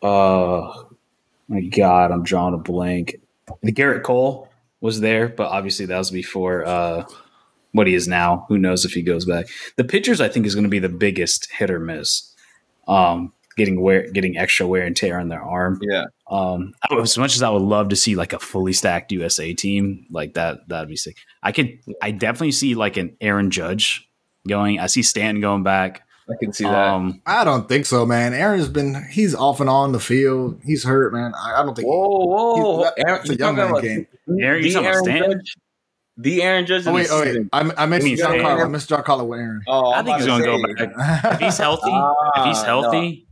uh, 0.04 0.84
my 1.48 1.62
God, 1.62 2.12
I'm 2.12 2.24
drawing 2.24 2.54
a 2.54 2.58
blank. 2.58 3.16
The 3.64 3.72
Gerrit 3.72 4.04
Cole 4.04 4.50
was 4.82 5.00
there, 5.00 5.30
but 5.30 5.50
obviously 5.50 5.86
that 5.86 5.98
was 5.98 6.12
before 6.12 6.66
uh, 6.66 7.06
what 7.72 7.88
he 7.88 7.96
is 7.96 8.08
now. 8.08 8.46
Who 8.50 8.58
knows 8.58 8.84
if 8.84 8.92
he 8.92 9.02
goes 9.02 9.26
back? 9.26 9.48
The 9.78 9.86
pitchers, 9.86 10.20
I 10.20 10.28
think, 10.28 10.46
is 10.46 10.54
going 10.54 10.64
to 10.64 10.70
be 10.70 10.80
the 10.80 10.90
biggest 10.90 11.50
hit 11.52 11.72
or 11.72 11.80
miss. 11.80 12.34
Um, 12.88 13.34
getting 13.60 13.82
wear, 13.82 14.10
getting 14.12 14.38
extra 14.38 14.66
wear 14.66 14.84
and 14.84 14.98
tear 14.98 15.20
on 15.20 15.30
their 15.30 15.42
arm. 15.42 15.80
Yeah. 15.84 16.06
Um, 16.30 16.74
as 17.00 17.18
much 17.18 17.36
as 17.36 17.44
I 17.44 17.50
would 17.50 17.62
love 17.62 17.90
to 17.90 17.96
see 17.96 18.16
like 18.16 18.34
a 18.34 18.40
fully 18.40 18.74
stacked 18.74 19.12
USA 19.12 19.54
team, 19.54 20.08
like 20.10 20.34
that, 20.34 20.68
that'd 20.68 20.90
be 20.90 20.96
sick. 20.96 21.18
I 21.44 21.52
could, 21.52 21.78
I 22.02 22.12
definitely 22.12 22.54
see 22.54 22.74
like 22.74 22.98
an 22.98 23.16
Aaron 23.22 23.52
Judge 23.52 24.10
going. 24.48 24.80
I 24.80 24.88
see 24.88 25.04
Stanton 25.04 25.42
going 25.42 25.64
back. 25.64 26.02
I 26.30 26.36
can 26.40 26.54
see 26.54 26.64
that. 26.64 26.74
Um, 26.74 27.22
I 27.26 27.44
don't 27.44 27.68
think 27.68 27.86
so, 27.86 28.06
man. 28.06 28.34
Aaron's 28.34 28.68
been 28.68 29.04
he's 29.12 29.34
off 29.34 29.60
and 29.60 29.70
on 29.70 29.92
the 29.92 30.00
field. 30.00 30.60
He's 30.64 30.84
hurt, 30.84 31.12
man. 31.12 31.34
I, 31.36 31.60
I 31.60 31.64
don't 31.64 31.76
think. 31.76 31.88
Whoa, 31.88 32.08
whoa! 32.08 32.84
That, 32.84 32.94
Aaron, 33.08 33.22
it's 33.22 33.30
a 33.32 33.36
young 33.36 33.56
man 33.56 33.82
game. 33.82 34.08
Aaron, 34.40 34.64
you 34.64 34.80
Aaron 34.80 35.06
Judge, 35.06 35.56
the 36.20 36.44
Aaron 36.44 36.66
Judge. 36.66 36.86
Oh 36.86 36.94
wait, 36.94 37.08
oh 37.10 37.22
wait. 37.22 37.48
I, 37.54 37.72
I 37.78 37.86
missed 37.86 38.06
John 38.18 38.40
Carl. 38.42 38.62
I 38.62 38.68
missed 38.68 38.90
John 38.90 39.04
Carl 39.04 39.28
with 39.28 39.40
Aaron. 39.40 39.62
Oh, 39.68 39.92
I 39.92 40.04
think 40.04 40.18
he's 40.18 40.26
going 40.26 40.42
to 40.42 40.46
go 40.46 40.62
back. 40.62 41.34
if 41.34 41.40
he's 41.40 41.58
healthy, 41.58 41.88
if 41.88 42.46
he's 42.46 42.58
ah, 42.58 42.66
healthy, 42.66 43.10
no. 43.10 43.29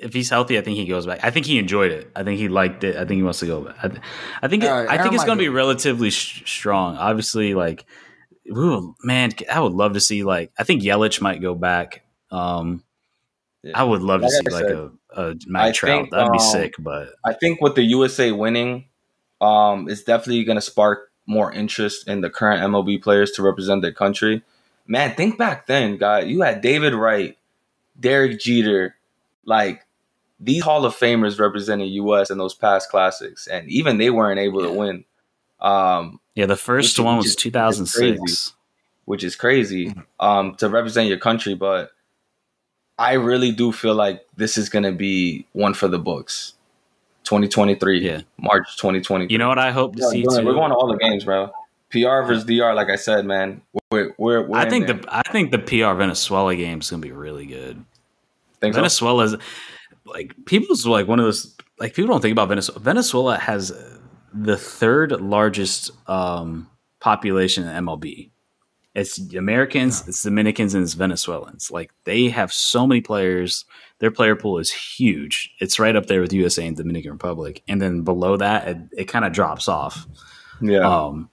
If 0.00 0.12
he's 0.12 0.30
healthy, 0.30 0.58
I 0.58 0.62
think 0.62 0.76
he 0.76 0.86
goes 0.86 1.06
back. 1.06 1.20
I 1.22 1.30
think 1.30 1.46
he 1.46 1.58
enjoyed 1.58 1.92
it. 1.92 2.10
I 2.14 2.22
think 2.22 2.38
he 2.38 2.48
liked 2.48 2.84
it. 2.84 2.96
I 2.96 3.00
think 3.00 3.18
he 3.18 3.22
wants 3.22 3.40
to 3.40 3.46
go 3.46 3.62
back. 3.62 3.76
I, 3.82 3.88
th- 3.88 4.00
I 4.42 4.48
think. 4.48 4.64
It, 4.64 4.68
right, 4.68 4.88
I 4.88 5.02
think 5.02 5.14
it's 5.14 5.24
going 5.24 5.38
to 5.38 5.42
be 5.42 5.48
relatively 5.48 6.10
sh- 6.10 6.42
strong. 6.50 6.96
Obviously, 6.96 7.54
like, 7.54 7.84
ooh, 8.50 8.94
man, 9.02 9.32
I 9.52 9.60
would 9.60 9.72
love 9.72 9.94
to 9.94 10.00
see 10.00 10.24
like. 10.24 10.52
I 10.58 10.64
think 10.64 10.82
Yelich 10.82 11.20
might 11.20 11.40
go 11.40 11.54
back. 11.54 12.02
Um, 12.30 12.84
yeah. 13.62 13.72
I 13.74 13.84
would 13.84 14.02
love 14.02 14.22
like 14.22 14.30
to 14.30 14.36
see 14.36 14.54
like 14.54 14.64
a, 14.64 14.90
a 15.16 15.34
Mike 15.46 15.74
Trout. 15.74 16.02
Think, 16.02 16.10
That'd 16.10 16.32
be 16.32 16.38
um, 16.38 16.44
sick. 16.44 16.74
But 16.78 17.10
I 17.24 17.32
think 17.32 17.60
with 17.60 17.74
the 17.74 17.82
USA 17.82 18.32
winning, 18.32 18.86
um, 19.40 19.88
it's 19.88 20.02
definitely 20.02 20.44
going 20.44 20.56
to 20.56 20.62
spark 20.62 21.10
more 21.26 21.52
interest 21.52 22.08
in 22.08 22.22
the 22.22 22.30
current 22.30 22.62
MLB 22.62 23.02
players 23.02 23.32
to 23.32 23.42
represent 23.42 23.82
their 23.82 23.92
country. 23.92 24.42
Man, 24.86 25.14
think 25.14 25.36
back 25.36 25.66
then, 25.66 25.98
guy. 25.98 26.20
You 26.20 26.40
had 26.40 26.62
David 26.62 26.94
Wright, 26.94 27.36
Derek 28.00 28.40
Jeter, 28.40 28.96
like 29.44 29.84
these 30.40 30.62
Hall 30.62 30.84
of 30.84 30.94
Famers 30.94 31.38
representing 31.40 31.88
US 31.88 32.30
in 32.30 32.38
those 32.38 32.54
past 32.54 32.90
classics, 32.90 33.46
and 33.46 33.68
even 33.68 33.98
they 33.98 34.10
weren't 34.10 34.40
able 34.40 34.62
yeah. 34.62 34.68
to 34.68 34.72
win. 34.72 35.04
Um, 35.60 36.20
yeah, 36.34 36.46
the 36.46 36.56
first 36.56 36.98
one 36.98 37.16
was 37.16 37.34
2006, 37.34 38.54
which 39.04 39.24
is 39.24 39.34
crazy 39.34 39.94
um, 40.20 40.54
to 40.56 40.68
represent 40.68 41.08
your 41.08 41.18
country. 41.18 41.54
But 41.54 41.90
I 42.98 43.14
really 43.14 43.50
do 43.50 43.72
feel 43.72 43.94
like 43.94 44.26
this 44.36 44.56
is 44.56 44.68
going 44.68 44.84
to 44.84 44.92
be 44.92 45.46
one 45.52 45.74
for 45.74 45.88
the 45.88 45.98
books. 45.98 46.54
2023. 47.24 48.00
Yeah. 48.00 48.20
March 48.38 48.76
2023. 48.76 49.32
You 49.32 49.38
know 49.38 49.48
what 49.48 49.58
I 49.58 49.70
hope 49.70 49.96
to 49.96 50.02
yeah, 50.02 50.08
see 50.08 50.24
We're 50.26 50.54
going 50.54 50.70
to 50.70 50.76
all 50.76 50.86
the 50.86 50.96
games, 50.96 51.24
bro. 51.24 51.52
PR 51.90 52.22
versus 52.22 52.44
DR, 52.44 52.74
like 52.74 52.90
I 52.90 52.96
said, 52.96 53.24
man. 53.24 53.62
We're, 53.90 54.14
we're, 54.18 54.46
we're 54.46 54.58
I 54.58 54.68
think 54.68 54.86
the 54.86 55.04
I 55.08 55.22
think 55.30 55.50
the 55.50 55.58
PR 55.58 55.94
Venezuela 55.94 56.54
game 56.54 56.80
is 56.80 56.90
gonna 56.90 57.00
be 57.00 57.12
really 57.12 57.46
good. 57.46 57.82
Think 58.60 58.74
Venezuela's 58.74 59.32
so? 59.32 59.38
Like 60.10 60.34
people's 60.46 60.86
like 60.86 61.06
one 61.06 61.18
of 61.18 61.24
those 61.24 61.56
like 61.78 61.94
people 61.94 62.08
don't 62.08 62.20
think 62.20 62.32
about 62.32 62.48
Venezuela. 62.48 62.80
Venezuela 62.80 63.38
has 63.38 63.72
the 64.32 64.56
third 64.56 65.12
largest 65.20 65.90
um, 66.08 66.68
population 67.00 67.66
in 67.66 67.84
MLB. 67.84 68.30
It's 68.94 69.18
Americans, 69.34 70.06
it's 70.08 70.22
Dominicans, 70.22 70.74
and 70.74 70.82
it's 70.82 70.94
Venezuelans. 70.94 71.70
Like 71.70 71.92
they 72.04 72.28
have 72.30 72.52
so 72.52 72.86
many 72.86 73.00
players 73.00 73.64
their 73.98 74.10
player 74.10 74.36
pool 74.36 74.58
is 74.58 74.70
huge. 74.70 75.52
It's 75.60 75.78
right 75.78 75.96
up 75.96 76.06
there 76.06 76.20
with 76.20 76.32
USA 76.32 76.66
and 76.66 76.76
Dominican 76.76 77.12
Republic, 77.12 77.62
and 77.66 77.82
then 77.82 78.02
below 78.02 78.36
that, 78.36 78.68
it, 78.68 78.76
it 78.96 79.04
kind 79.04 79.24
of 79.24 79.32
drops 79.32 79.68
off. 79.68 80.06
Yeah. 80.60 80.88
Um. 80.88 81.30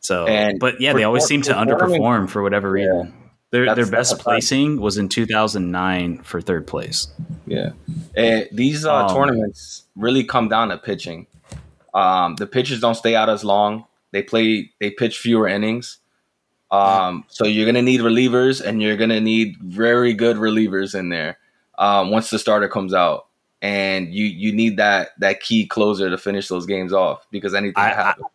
So, 0.00 0.26
and 0.26 0.58
but 0.58 0.80
yeah, 0.80 0.92
they 0.92 1.04
always 1.04 1.24
seem 1.24 1.42
to 1.42 1.52
underperform 1.52 2.28
for 2.28 2.42
whatever 2.42 2.70
reason. 2.70 3.06
Yeah. 3.06 3.19
Their 3.50 3.74
their 3.74 3.86
best 3.86 4.18
placing 4.20 4.80
was 4.80 4.96
in 4.96 5.08
2009 5.08 6.22
for 6.22 6.40
third 6.40 6.68
place. 6.68 7.08
Yeah, 7.46 7.72
and 8.14 8.48
these 8.52 8.84
uh, 8.84 9.06
um, 9.06 9.14
tournaments 9.14 9.84
really 9.96 10.22
come 10.22 10.48
down 10.48 10.68
to 10.68 10.78
pitching. 10.78 11.26
Um, 11.92 12.36
the 12.36 12.46
pitchers 12.46 12.80
don't 12.80 12.94
stay 12.94 13.16
out 13.16 13.28
as 13.28 13.42
long. 13.42 13.86
They 14.12 14.22
play. 14.22 14.70
They 14.78 14.90
pitch 14.90 15.18
fewer 15.18 15.48
innings. 15.48 15.98
Um, 16.70 17.24
so 17.26 17.44
you're 17.44 17.66
gonna 17.66 17.82
need 17.82 18.00
relievers, 18.00 18.64
and 18.64 18.80
you're 18.80 18.96
gonna 18.96 19.20
need 19.20 19.56
very 19.60 20.14
good 20.14 20.36
relievers 20.36 20.96
in 20.96 21.08
there 21.08 21.38
um, 21.76 22.10
once 22.10 22.30
the 22.30 22.38
starter 22.38 22.68
comes 22.68 22.94
out, 22.94 23.26
and 23.60 24.14
you 24.14 24.26
you 24.26 24.52
need 24.52 24.76
that 24.76 25.08
that 25.18 25.40
key 25.40 25.66
closer 25.66 26.08
to 26.08 26.18
finish 26.18 26.46
those 26.46 26.66
games 26.66 26.92
off 26.92 27.26
because 27.32 27.54
anything 27.54 27.74
I, 27.76 27.88
happens. 27.88 28.26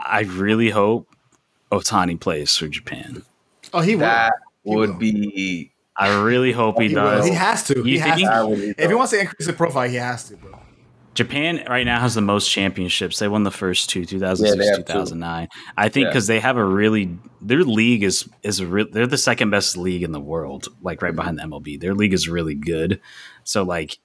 I, 0.00 0.18
I 0.18 0.20
really 0.22 0.70
hope 0.70 1.14
Ohtani 1.70 2.18
plays 2.18 2.56
for 2.56 2.68
Japan. 2.68 3.24
Oh, 3.72 3.80
he 3.80 3.94
that 3.96 4.32
will. 4.64 4.76
would 4.76 4.90
will. 4.90 4.98
be. 4.98 5.72
I 5.96 6.22
really 6.22 6.52
hope 6.52 6.78
he, 6.78 6.86
oh, 6.86 6.88
he 6.88 6.94
does. 6.94 7.24
Will. 7.24 7.30
He 7.30 7.36
has 7.36 7.64
to. 7.64 7.78
You 7.78 7.82
he 7.82 7.98
has 7.98 8.20
to. 8.20 8.74
If 8.78 8.88
he 8.88 8.94
wants 8.94 9.10
to 9.12 9.20
increase 9.20 9.46
the 9.46 9.52
profile, 9.52 9.88
he 9.88 9.96
has 9.96 10.28
to, 10.28 10.36
bro. 10.36 10.58
Japan 11.18 11.64
right 11.68 11.84
now 11.84 11.98
has 11.98 12.14
the 12.14 12.20
most 12.20 12.48
championships. 12.48 13.18
They 13.18 13.26
won 13.26 13.42
the 13.42 13.50
first 13.50 13.90
two, 13.90 14.04
2006, 14.04 14.64
yeah, 14.64 14.76
2009. 14.76 15.48
Two. 15.48 15.60
I 15.76 15.88
think 15.88 16.06
because 16.06 16.28
yeah. 16.28 16.36
they 16.36 16.40
have 16.40 16.56
a 16.56 16.64
really 16.64 17.18
their 17.40 17.64
league 17.64 18.04
is 18.04 18.28
is 18.44 18.60
a 18.60 18.66
re, 18.68 18.86
they're 18.88 19.08
the 19.08 19.18
second 19.18 19.50
best 19.50 19.76
league 19.76 20.04
in 20.04 20.12
the 20.12 20.20
world, 20.20 20.68
like 20.80 21.02
right 21.02 21.16
behind 21.16 21.36
the 21.36 21.42
MLB. 21.42 21.80
Their 21.80 21.92
league 21.92 22.12
is 22.12 22.28
really 22.28 22.54
good. 22.54 23.00
So 23.42 23.64
like 23.64 23.98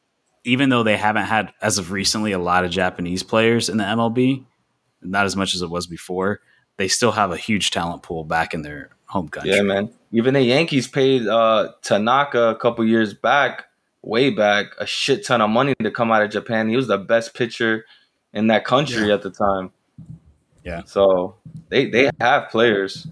even 0.43 0.69
though 0.69 0.81
they 0.81 0.97
haven't 0.97 1.25
had 1.25 1.53
as 1.61 1.77
of 1.77 1.91
recently 1.91 2.31
a 2.31 2.39
lot 2.39 2.65
of 2.65 2.71
Japanese 2.71 3.21
players 3.21 3.69
in 3.69 3.77
the 3.77 3.83
MLB, 3.83 4.43
not 5.03 5.25
as 5.25 5.35
much 5.35 5.53
as 5.53 5.61
it 5.61 5.69
was 5.69 5.85
before, 5.85 6.39
they 6.77 6.87
still 6.87 7.11
have 7.11 7.31
a 7.31 7.37
huge 7.37 7.69
talent 7.69 8.01
pool 8.01 8.23
back 8.23 8.55
in 8.55 8.63
their 8.63 8.89
home 9.13 9.29
country. 9.29 9.51
Yeah, 9.51 9.61
man. 9.61 9.89
Even 10.11 10.33
the 10.33 10.41
Yankees 10.41 10.87
paid 10.87 11.27
uh, 11.27 11.71
Tanaka 11.83 12.49
a 12.49 12.55
couple 12.55 12.83
years 12.85 13.13
back 13.13 13.65
way 14.03 14.29
back 14.29 14.67
a 14.79 14.85
shit 14.85 15.25
ton 15.25 15.41
of 15.41 15.49
money 15.49 15.73
to 15.81 15.89
come 15.89 16.11
out 16.11 16.21
of 16.21 16.29
Japan. 16.29 16.69
He 16.69 16.75
was 16.75 16.87
the 16.87 16.97
best 16.97 17.33
pitcher 17.33 17.85
in 18.33 18.47
that 18.47 18.65
country 18.65 19.07
yeah. 19.07 19.13
at 19.13 19.21
the 19.21 19.31
time. 19.31 19.71
Yeah. 20.63 20.83
So 20.85 21.35
they 21.69 21.89
they 21.89 22.09
have 22.19 22.49
players. 22.49 23.07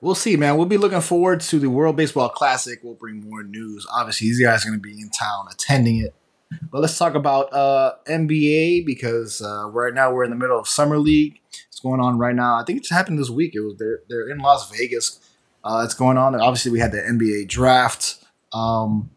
We'll 0.00 0.16
see, 0.16 0.36
man. 0.36 0.56
We'll 0.56 0.66
be 0.66 0.78
looking 0.78 1.00
forward 1.00 1.40
to 1.42 1.60
the 1.60 1.70
World 1.70 1.96
Baseball 1.96 2.28
Classic. 2.28 2.80
We'll 2.82 2.94
bring 2.94 3.28
more 3.28 3.44
news. 3.44 3.86
Obviously, 3.92 4.28
these 4.28 4.42
guys 4.42 4.64
are 4.64 4.68
going 4.68 4.80
to 4.80 4.82
be 4.82 5.00
in 5.00 5.10
town 5.10 5.46
attending 5.50 5.98
it. 5.98 6.12
But 6.70 6.80
let's 6.80 6.96
talk 6.96 7.14
about 7.14 7.52
uh, 7.52 7.94
NBA 8.06 8.86
because 8.86 9.42
uh, 9.42 9.68
right 9.70 9.94
now 9.94 10.12
we're 10.12 10.24
in 10.24 10.30
the 10.30 10.36
middle 10.36 10.58
of 10.58 10.68
summer 10.68 10.98
league. 10.98 11.40
It's 11.68 11.80
going 11.80 12.00
on 12.00 12.18
right 12.18 12.34
now. 12.34 12.56
I 12.56 12.64
think 12.64 12.78
it's 12.78 12.90
happened 12.90 13.18
this 13.18 13.30
week. 13.30 13.54
It 13.54 13.60
was 13.60 13.76
they're 13.78 14.00
they're 14.08 14.28
in 14.28 14.38
Las 14.38 14.70
Vegas. 14.70 15.20
Uh, 15.64 15.82
it's 15.84 15.94
going 15.94 16.16
on. 16.16 16.34
Obviously, 16.34 16.72
we 16.72 16.80
had 16.80 16.92
the 16.92 16.98
NBA 16.98 17.48
draft. 17.48 18.24
Um, 18.52 19.10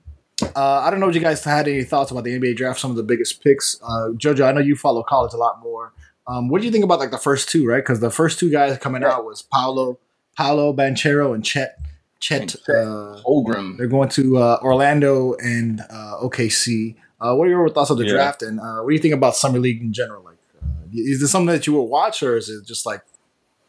uh, 0.56 0.82
I 0.84 0.90
don't 0.92 1.00
know 1.00 1.10
if 1.10 1.16
you 1.16 1.22
guys 1.22 1.44
had 1.44 1.68
any 1.68 1.84
thoughts 1.84 2.12
about 2.12 2.24
the 2.24 2.38
NBA 2.38 2.58
draft, 2.58 2.80
some 2.80 2.92
of 2.92 2.98
the 2.98 3.04
biggest 3.04 3.44
picks. 3.44 3.80
Uh, 3.82 4.10
Jojo, 4.16 4.48
I 4.48 4.52
know 4.52 4.60
you 4.60 4.76
follow 4.76 5.02
college 5.02 5.34
a 5.34 5.38
lot 5.38 5.62
more. 5.62 5.94
Um, 6.28 6.50
what 6.50 6.60
do 6.60 6.66
you 6.66 6.72
think 6.72 6.84
about 6.84 7.00
like 7.00 7.12
the 7.12 7.18
first 7.18 7.50
two, 7.50 7.66
right? 7.66 7.78
Because 7.78 8.00
the 8.00 8.12
first 8.12 8.40
two 8.40 8.52
guys 8.52 8.78
coming 8.80 9.04
out 9.04 9.26
was 9.26 9.44
Paolo, 9.44 10.00
Paolo 10.36 10.74
Banchero 10.74 11.34
and 11.34 11.46
Chet, 11.46 11.80
Chet, 12.20 12.56
uh, 12.68 13.22
Holmgren. 13.26 13.78
They're 13.78 13.88
going 13.88 14.10
to 14.10 14.38
uh, 14.38 14.60
Orlando 14.62 15.36
and 15.36 15.82
uh, 15.82 16.18
OKC. 16.24 16.96
Uh, 17.26 17.36
what 17.36 17.48
are 17.48 17.50
your 17.50 17.70
thoughts 17.70 17.92
on 17.92 17.98
the 17.98 18.06
yeah. 18.06 18.14
draft, 18.14 18.42
and 18.42 18.60
uh, 18.60 18.80
what 18.82 18.90
do 18.90 18.96
you 18.96 19.02
think 19.02 19.14
about 19.14 19.36
summer 19.36 19.60
league 19.60 19.82
in 19.82 19.94
general? 19.94 20.24
Like, 20.24 20.38
uh, 20.62 20.68
is 20.94 21.22
this 21.22 21.32
something 21.32 21.54
that 21.54 21.66
you 21.66 21.74
will 21.74 21.88
watch, 21.88 22.22
or 22.22 22.38
is 22.38 22.50
it 22.50 22.66
just 22.66 22.86
like 22.86 23.02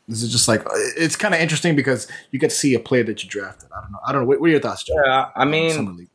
this 0.08 0.22
is 0.22 0.30
just 0.30 0.46
like 0.46 0.62
it's 0.96 1.16
kind 1.16 1.34
of 1.34 1.40
interesting 1.40 1.74
because 1.74 2.06
you 2.30 2.38
get 2.38 2.50
to 2.50 2.56
see 2.56 2.74
a 2.74 2.80
player 2.80 3.02
that 3.04 3.22
you 3.24 3.28
drafted. 3.28 3.68
I 3.76 3.80
don't 3.80 3.92
know. 3.92 3.98
I 4.06 4.12
don't 4.12 4.22
know. 4.22 4.28
What, 4.28 4.40
what 4.40 4.48
are 4.48 4.50
your 4.50 4.60
thoughts, 4.60 4.84
Joe? 4.84 4.94
Yeah, 5.04 5.30
I 5.34 5.44
mean, 5.44 6.08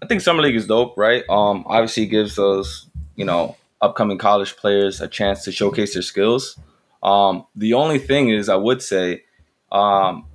I 0.00 0.06
think 0.06 0.20
summer 0.20 0.42
league 0.42 0.54
is 0.54 0.66
dope, 0.66 0.96
right? 0.96 1.24
Um, 1.28 1.64
obviously, 1.66 2.06
gives 2.06 2.36
those 2.36 2.88
you 3.16 3.24
know 3.24 3.56
upcoming 3.80 4.18
college 4.18 4.56
players 4.56 5.00
a 5.00 5.08
chance 5.08 5.44
to 5.44 5.52
showcase 5.52 5.94
their 5.94 6.02
skills. 6.02 6.58
Um, 7.02 7.46
the 7.56 7.72
only 7.72 7.98
thing 7.98 8.28
is, 8.28 8.48
I 8.48 8.54
would 8.54 8.80
say, 8.80 9.24
um, 9.72 10.26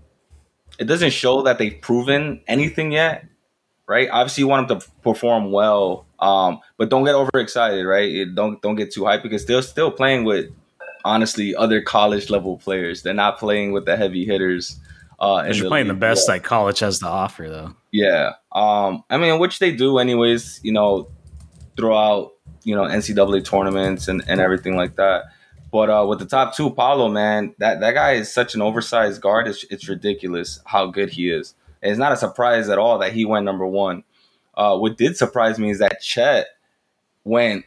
it 0.80 0.86
doesn't 0.86 1.12
show 1.12 1.44
that 1.44 1.60
they've 1.60 1.80
proven 1.80 2.42
anything 2.46 2.92
yet, 2.92 3.26
right? 3.88 4.10
Obviously, 4.12 4.42
you 4.42 4.48
want 4.48 4.68
them 4.68 4.82
to 4.82 4.88
perform 5.02 5.54
well, 5.54 6.07
um, 6.20 6.60
but 6.78 6.90
don't 6.90 7.04
get 7.04 7.16
overexcited, 7.16 7.86
right? 7.86 8.10
It 8.10 8.36
don't 8.36 8.62
don't 8.62 8.76
get 8.76 8.92
too 8.94 9.02
hyped 9.02 9.24
because 9.24 9.46
they're 9.46 9.62
still 9.62 9.92
playing 9.92 10.24
with 10.24 10.50
honestly 11.06 11.56
other 11.56 11.82
college 11.82 12.30
level 12.30 12.58
players. 12.58 13.04
They're 13.04 13.14
not 13.14 13.38
playing 13.40 13.72
with 13.72 13.86
the 13.86 13.96
heavy 13.96 14.26
hitters. 14.26 14.80
Uh, 15.20 15.50
you're 15.52 15.68
playing 15.68 15.88
league. 15.88 15.96
the 15.96 16.00
best 16.00 16.28
that 16.28 16.34
like 16.34 16.44
college 16.44 16.80
has 16.80 17.00
to 17.00 17.08
offer, 17.08 17.50
though. 17.50 17.76
Yeah. 17.92 18.34
Um, 18.52 19.04
I 19.10 19.18
mean, 19.18 19.40
which 19.40 19.60
they 19.60 19.72
do 19.72 19.98
anyways, 19.98 20.60
you 20.64 20.72
know, 20.72 21.10
throughout, 21.76 22.34
you 22.64 22.76
know, 22.76 22.84
NCAA 22.84 23.44
tournaments 23.44 24.08
and, 24.08 24.24
and 24.28 24.40
everything 24.40 24.76
like 24.76 24.96
that. 24.98 25.26
But 25.72 25.90
uh, 25.90 26.06
with 26.08 26.20
the 26.20 26.26
top 26.26 26.56
two, 26.56 26.70
Paolo, 26.70 27.10
man, 27.10 27.56
that, 27.58 27.80
that 27.80 27.94
guy 27.94 28.14
is 28.14 28.32
such 28.32 28.54
an 28.54 28.62
oversized 28.62 29.22
guard. 29.22 29.48
It's, 29.48 29.66
it's 29.70 29.90
ridiculous 29.90 30.60
how 30.66 30.88
good 30.88 31.10
he 31.10 31.32
is. 31.32 31.56
And 31.82 31.92
it's 31.92 32.00
not 32.00 32.12
a 32.12 32.18
surprise 32.18 32.70
at 32.70 32.78
all 32.78 33.00
that 33.00 33.14
he 33.14 33.26
went 33.26 33.46
number 33.46 33.66
one. 33.66 34.04
Uh, 34.58 34.76
what 34.76 34.98
did 34.98 35.16
surprise 35.16 35.60
me 35.60 35.70
is 35.70 35.80
that 35.80 36.02
Chet 36.02 36.48
went 37.24 37.64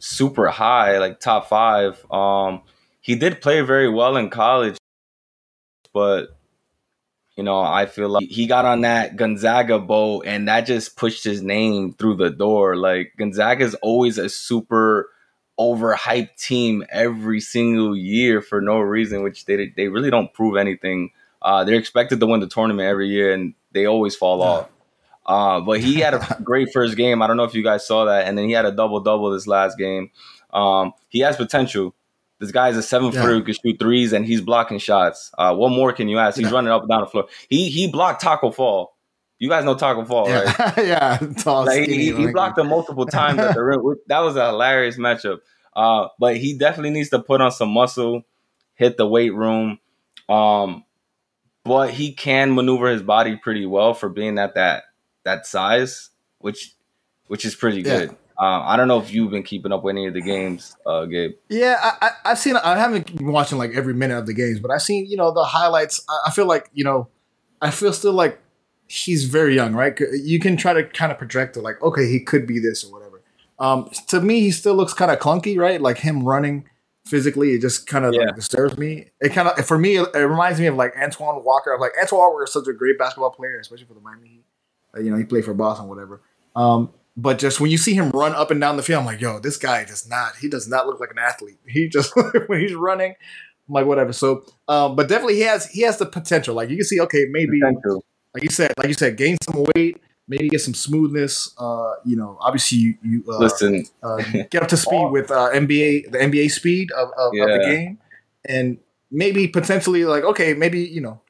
super 0.00 0.48
high, 0.48 0.98
like 0.98 1.20
top 1.20 1.48
five. 1.48 2.04
Um, 2.10 2.62
he 3.00 3.14
did 3.14 3.40
play 3.40 3.60
very 3.60 3.88
well 3.88 4.16
in 4.16 4.28
college, 4.28 4.76
but 5.94 6.36
you 7.36 7.44
know, 7.44 7.60
I 7.60 7.86
feel 7.86 8.08
like 8.08 8.28
he 8.28 8.46
got 8.46 8.64
on 8.64 8.80
that 8.80 9.16
Gonzaga 9.16 9.78
boat 9.78 10.26
and 10.26 10.48
that 10.48 10.66
just 10.66 10.96
pushed 10.96 11.22
his 11.22 11.40
name 11.40 11.92
through 11.92 12.16
the 12.16 12.30
door. 12.30 12.76
Like 12.76 13.12
Gonzaga 13.16 13.64
is 13.64 13.74
always 13.76 14.18
a 14.18 14.28
super 14.28 15.08
overhyped 15.58 16.36
team 16.36 16.84
every 16.90 17.40
single 17.40 17.96
year 17.96 18.42
for 18.42 18.60
no 18.60 18.80
reason, 18.80 19.22
which 19.22 19.44
they 19.44 19.72
they 19.76 19.86
really 19.86 20.10
don't 20.10 20.34
prove 20.34 20.56
anything. 20.56 21.10
Uh, 21.40 21.62
they're 21.62 21.78
expected 21.78 22.18
to 22.18 22.26
win 22.26 22.40
the 22.40 22.48
tournament 22.48 22.88
every 22.88 23.08
year, 23.08 23.32
and 23.32 23.54
they 23.70 23.86
always 23.86 24.16
fall 24.16 24.40
yeah. 24.40 24.44
off. 24.44 24.68
Uh, 25.24 25.60
but 25.60 25.80
he 25.80 26.00
had 26.00 26.14
a 26.14 26.38
great 26.44 26.72
first 26.72 26.96
game. 26.96 27.22
I 27.22 27.26
don't 27.26 27.36
know 27.36 27.44
if 27.44 27.54
you 27.54 27.62
guys 27.62 27.86
saw 27.86 28.04
that, 28.06 28.26
and 28.26 28.36
then 28.36 28.46
he 28.46 28.52
had 28.52 28.64
a 28.64 28.72
double 28.72 29.00
double 29.00 29.30
this 29.30 29.46
last 29.46 29.78
game. 29.78 30.10
Um, 30.52 30.92
he 31.08 31.20
has 31.20 31.36
potential. 31.36 31.94
This 32.38 32.50
guy 32.50 32.70
is 32.70 32.76
a 32.76 32.82
seven 32.82 33.12
footer 33.12 33.34
who 33.34 33.42
can 33.44 33.54
shoot 33.54 33.78
threes, 33.78 34.12
and 34.12 34.26
he's 34.26 34.40
blocking 34.40 34.78
shots. 34.78 35.30
Uh, 35.38 35.54
what 35.54 35.70
more 35.70 35.92
can 35.92 36.08
you 36.08 36.18
ask? 36.18 36.36
He's 36.36 36.48
yeah. 36.48 36.52
running 36.52 36.72
up 36.72 36.82
and 36.82 36.90
down 36.90 37.02
the 37.02 37.06
floor. 37.06 37.28
He 37.48 37.70
he 37.70 37.86
blocked 37.86 38.22
Tacko 38.22 38.52
Fall. 38.52 38.96
You 39.38 39.48
guys 39.48 39.64
know 39.64 39.76
Tacko 39.76 40.06
Fall, 40.06 40.28
yeah. 40.28 40.42
right? 40.42 40.76
yeah, 40.78 41.18
tall, 41.38 41.66
like, 41.66 41.84
skinny, 41.84 42.04
he, 42.04 42.12
he 42.12 42.26
blocked 42.32 42.58
him 42.58 42.68
multiple 42.68 43.06
times 43.06 43.38
at 43.38 43.54
the 43.54 43.62
rim. 43.62 43.80
That 44.08 44.20
was 44.20 44.36
a 44.36 44.46
hilarious 44.46 44.98
matchup. 44.98 45.38
Uh, 45.74 46.08
but 46.18 46.36
he 46.36 46.58
definitely 46.58 46.90
needs 46.90 47.10
to 47.10 47.20
put 47.20 47.40
on 47.40 47.50
some 47.50 47.70
muscle, 47.70 48.22
hit 48.74 48.96
the 48.96 49.06
weight 49.06 49.34
room. 49.34 49.78
Um, 50.28 50.84
but 51.64 51.90
he 51.90 52.12
can 52.12 52.54
maneuver 52.54 52.88
his 52.88 53.02
body 53.02 53.36
pretty 53.36 53.66
well 53.66 53.94
for 53.94 54.08
being 54.08 54.38
at 54.38 54.54
that 54.54 54.84
that 55.24 55.46
size, 55.46 56.10
which 56.38 56.74
which 57.26 57.44
is 57.44 57.54
pretty 57.54 57.82
good. 57.82 58.10
Yeah. 58.10 58.16
Uh, 58.38 58.62
I 58.62 58.76
don't 58.76 58.88
know 58.88 58.98
if 58.98 59.12
you've 59.12 59.30
been 59.30 59.42
keeping 59.42 59.72
up 59.72 59.84
with 59.84 59.92
any 59.92 60.06
of 60.06 60.14
the 60.14 60.20
games, 60.20 60.74
uh, 60.86 61.04
Gabe. 61.04 61.32
Yeah, 61.48 61.76
I, 61.80 62.10
I, 62.24 62.28
have 62.30 62.38
seen. 62.38 62.56
I 62.56 62.76
haven't 62.76 63.16
been 63.16 63.30
watching 63.30 63.58
like 63.58 63.72
every 63.74 63.94
minute 63.94 64.18
of 64.18 64.26
the 64.26 64.34
games, 64.34 64.58
but 64.58 64.70
I've 64.70 64.82
seen 64.82 65.06
you 65.06 65.16
know 65.16 65.32
the 65.32 65.44
highlights. 65.44 66.04
I, 66.08 66.28
I 66.28 66.30
feel 66.30 66.46
like 66.46 66.70
you 66.72 66.84
know, 66.84 67.08
I 67.60 67.70
feel 67.70 67.92
still 67.92 68.14
like 68.14 68.40
he's 68.88 69.24
very 69.24 69.54
young, 69.54 69.74
right? 69.74 69.98
You 70.12 70.40
can 70.40 70.56
try 70.56 70.72
to 70.72 70.84
kind 70.84 71.12
of 71.12 71.18
project 71.18 71.56
it, 71.56 71.62
like 71.62 71.80
okay, 71.82 72.08
he 72.08 72.20
could 72.20 72.46
be 72.46 72.58
this 72.58 72.84
or 72.84 72.92
whatever. 72.92 73.22
Um, 73.58 73.90
to 74.08 74.20
me, 74.20 74.40
he 74.40 74.50
still 74.50 74.74
looks 74.74 74.92
kind 74.92 75.10
of 75.10 75.18
clunky, 75.18 75.56
right? 75.56 75.80
Like 75.80 75.98
him 75.98 76.24
running 76.24 76.64
physically, 77.06 77.52
it 77.52 77.60
just 77.60 77.86
kind 77.86 78.04
of 78.04 78.14
yeah. 78.14 78.22
like 78.22 78.36
disturbs 78.36 78.78
me. 78.78 79.10
It 79.20 79.30
kind 79.30 79.48
of 79.48 79.66
for 79.66 79.78
me, 79.78 79.96
it, 79.96 80.08
it, 80.14 80.18
reminds 80.18 80.60
me 80.60 80.66
of 80.66 80.76
like 80.76 80.96
Antoine 80.96 81.44
Walker. 81.44 81.76
Like 81.80 81.92
Antoine 82.00 82.20
Walker 82.20 82.44
is 82.44 82.52
such 82.52 82.66
a 82.68 82.72
great 82.72 82.98
basketball 82.98 83.30
player, 83.30 83.58
especially 83.60 83.86
for 83.86 83.94
the 83.94 84.00
Miami 84.00 84.28
Heat. 84.28 84.44
You 84.96 85.10
know, 85.10 85.16
he 85.16 85.24
played 85.24 85.44
for 85.44 85.54
Boston, 85.54 85.88
whatever. 85.88 86.20
Um, 86.54 86.92
but 87.16 87.38
just 87.38 87.60
when 87.60 87.70
you 87.70 87.78
see 87.78 87.94
him 87.94 88.10
run 88.10 88.34
up 88.34 88.50
and 88.50 88.60
down 88.60 88.76
the 88.76 88.82
field, 88.82 89.00
I'm 89.00 89.06
like, 89.06 89.20
yo, 89.20 89.38
this 89.38 89.56
guy 89.56 89.84
does 89.84 90.08
not. 90.08 90.36
He 90.36 90.48
does 90.48 90.66
not 90.68 90.86
look 90.86 91.00
like 91.00 91.10
an 91.10 91.18
athlete. 91.18 91.58
He 91.66 91.88
just 91.88 92.12
when 92.46 92.60
he's 92.60 92.74
running, 92.74 93.14
I'm 93.68 93.74
like 93.74 93.86
whatever. 93.86 94.12
So, 94.12 94.44
um, 94.68 94.96
but 94.96 95.08
definitely 95.08 95.36
he 95.36 95.42
has 95.42 95.66
he 95.70 95.82
has 95.82 95.98
the 95.98 96.06
potential. 96.06 96.54
Like 96.54 96.70
you 96.70 96.76
can 96.76 96.84
see, 96.84 97.00
okay, 97.00 97.26
maybe 97.30 97.60
potential. 97.60 98.04
like 98.34 98.42
you 98.42 98.50
said, 98.50 98.72
like 98.76 98.88
you 98.88 98.94
said, 98.94 99.16
gain 99.16 99.36
some 99.42 99.64
weight, 99.74 100.00
maybe 100.26 100.48
get 100.48 100.60
some 100.60 100.74
smoothness. 100.74 101.54
Uh, 101.58 101.94
you 102.04 102.16
know, 102.16 102.38
obviously 102.40 102.78
you, 102.78 102.94
you 103.02 103.24
uh, 103.28 103.38
listen, 103.38 103.84
uh, 104.02 104.16
get 104.50 104.62
up 104.62 104.68
to 104.68 104.76
speed 104.76 105.10
with 105.10 105.30
uh, 105.30 105.50
NBA 105.50 106.10
the 106.12 106.18
NBA 106.18 106.50
speed 106.50 106.90
of, 106.92 107.10
of, 107.18 107.32
yeah. 107.34 107.44
of 107.44 107.48
the 107.50 107.66
game, 107.66 107.98
and 108.46 108.78
maybe 109.10 109.48
potentially 109.48 110.04
like 110.04 110.24
okay, 110.24 110.54
maybe 110.54 110.80
you 110.80 111.00
know 111.00 111.20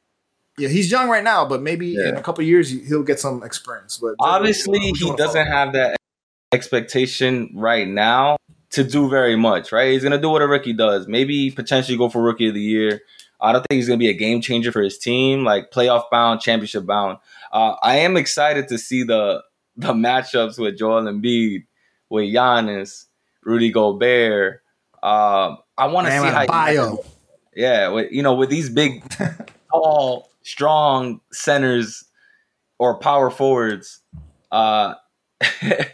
yeah, 0.59 0.69
he's 0.69 0.91
young 0.91 1.09
right 1.09 1.25
now, 1.25 1.47
but 1.47 1.63
maybe 1.63 1.89
yeah. 1.89 2.11
in 2.11 2.17
a 2.17 2.23
couple 2.23 2.45
years 2.45 2.71
he'll 2.71 3.03
get 3.03 3.19
some 3.19 3.43
experience. 3.43 3.99
But 3.99 4.15
obviously, 4.21 4.79
he 4.81 5.13
doesn't 5.17 5.47
have 5.47 5.73
that 5.73 5.97
expectation 6.53 7.51
right 7.55 7.89
now 7.89 8.37
to 8.71 8.85
do 8.85 9.09
very 9.09 9.37
much. 9.37 9.73
Right? 9.73 9.93
He's 9.93 10.03
gonna 10.03 10.21
do 10.21 10.31
what 10.31 10.43
a 10.43 10.47
rookie 10.47 10.75
does. 10.75 11.09
Maybe 11.09 11.51
potentially 11.51 11.97
go 11.97 12.09
for 12.09 12.23
rookie 12.23 12.49
of 12.49 12.55
the 12.55 12.61
year. 12.61 13.01
I 13.41 13.53
don't 13.53 13.65
think 13.69 13.79
he's 13.79 13.89
gonna 13.89 13.99
be 13.99 14.11
a 14.11 14.15
game 14.15 14.41
changer 14.41 14.73
for 14.73 14.83
his 14.83 14.99
team, 14.99 15.45
like 15.45 15.71
playoff 15.71 16.05
bound, 16.11 16.41
championship 16.41 16.87
bound. 16.87 17.19
Uh, 17.51 17.77
I 17.83 17.99
am 17.99 18.17
excited 18.17 18.69
to 18.69 18.79
see 18.79 19.05
the 19.05 19.43
the 19.77 19.95
matchups 19.95 20.59
with 20.59 20.77
Joel 20.77 21.05
Embiid, 21.05 21.65
with 22.11 22.25
Giannis, 22.25 23.07
Rudy 23.43 23.71
Gobert. 23.71 24.63
Uh, 25.03 25.57
I 25.79 25.87
want 25.87 26.07
to 26.09 26.13
see 26.13 26.27
how. 26.27 26.47
Bio. 26.47 27.05
Yeah, 27.55 27.89
with, 27.89 28.13
you 28.13 28.23
know, 28.23 28.35
with 28.35 28.49
these 28.49 28.71
big, 28.71 29.03
tall 29.71 30.32
strong 30.45 31.21
centers 31.33 32.05
or 32.79 32.99
power 32.99 33.31
forwards, 33.31 34.01
uh, 34.51 34.95
it, 35.41 35.87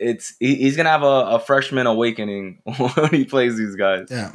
it's 0.00 0.34
he, 0.40 0.56
he's 0.56 0.76
gonna 0.76 0.90
have 0.90 1.02
a, 1.02 1.06
a, 1.06 1.38
freshman 1.38 1.86
awakening 1.86 2.60
when 2.94 3.10
he 3.10 3.24
plays 3.24 3.56
these 3.56 3.76
guys. 3.76 4.08
Yeah. 4.10 4.32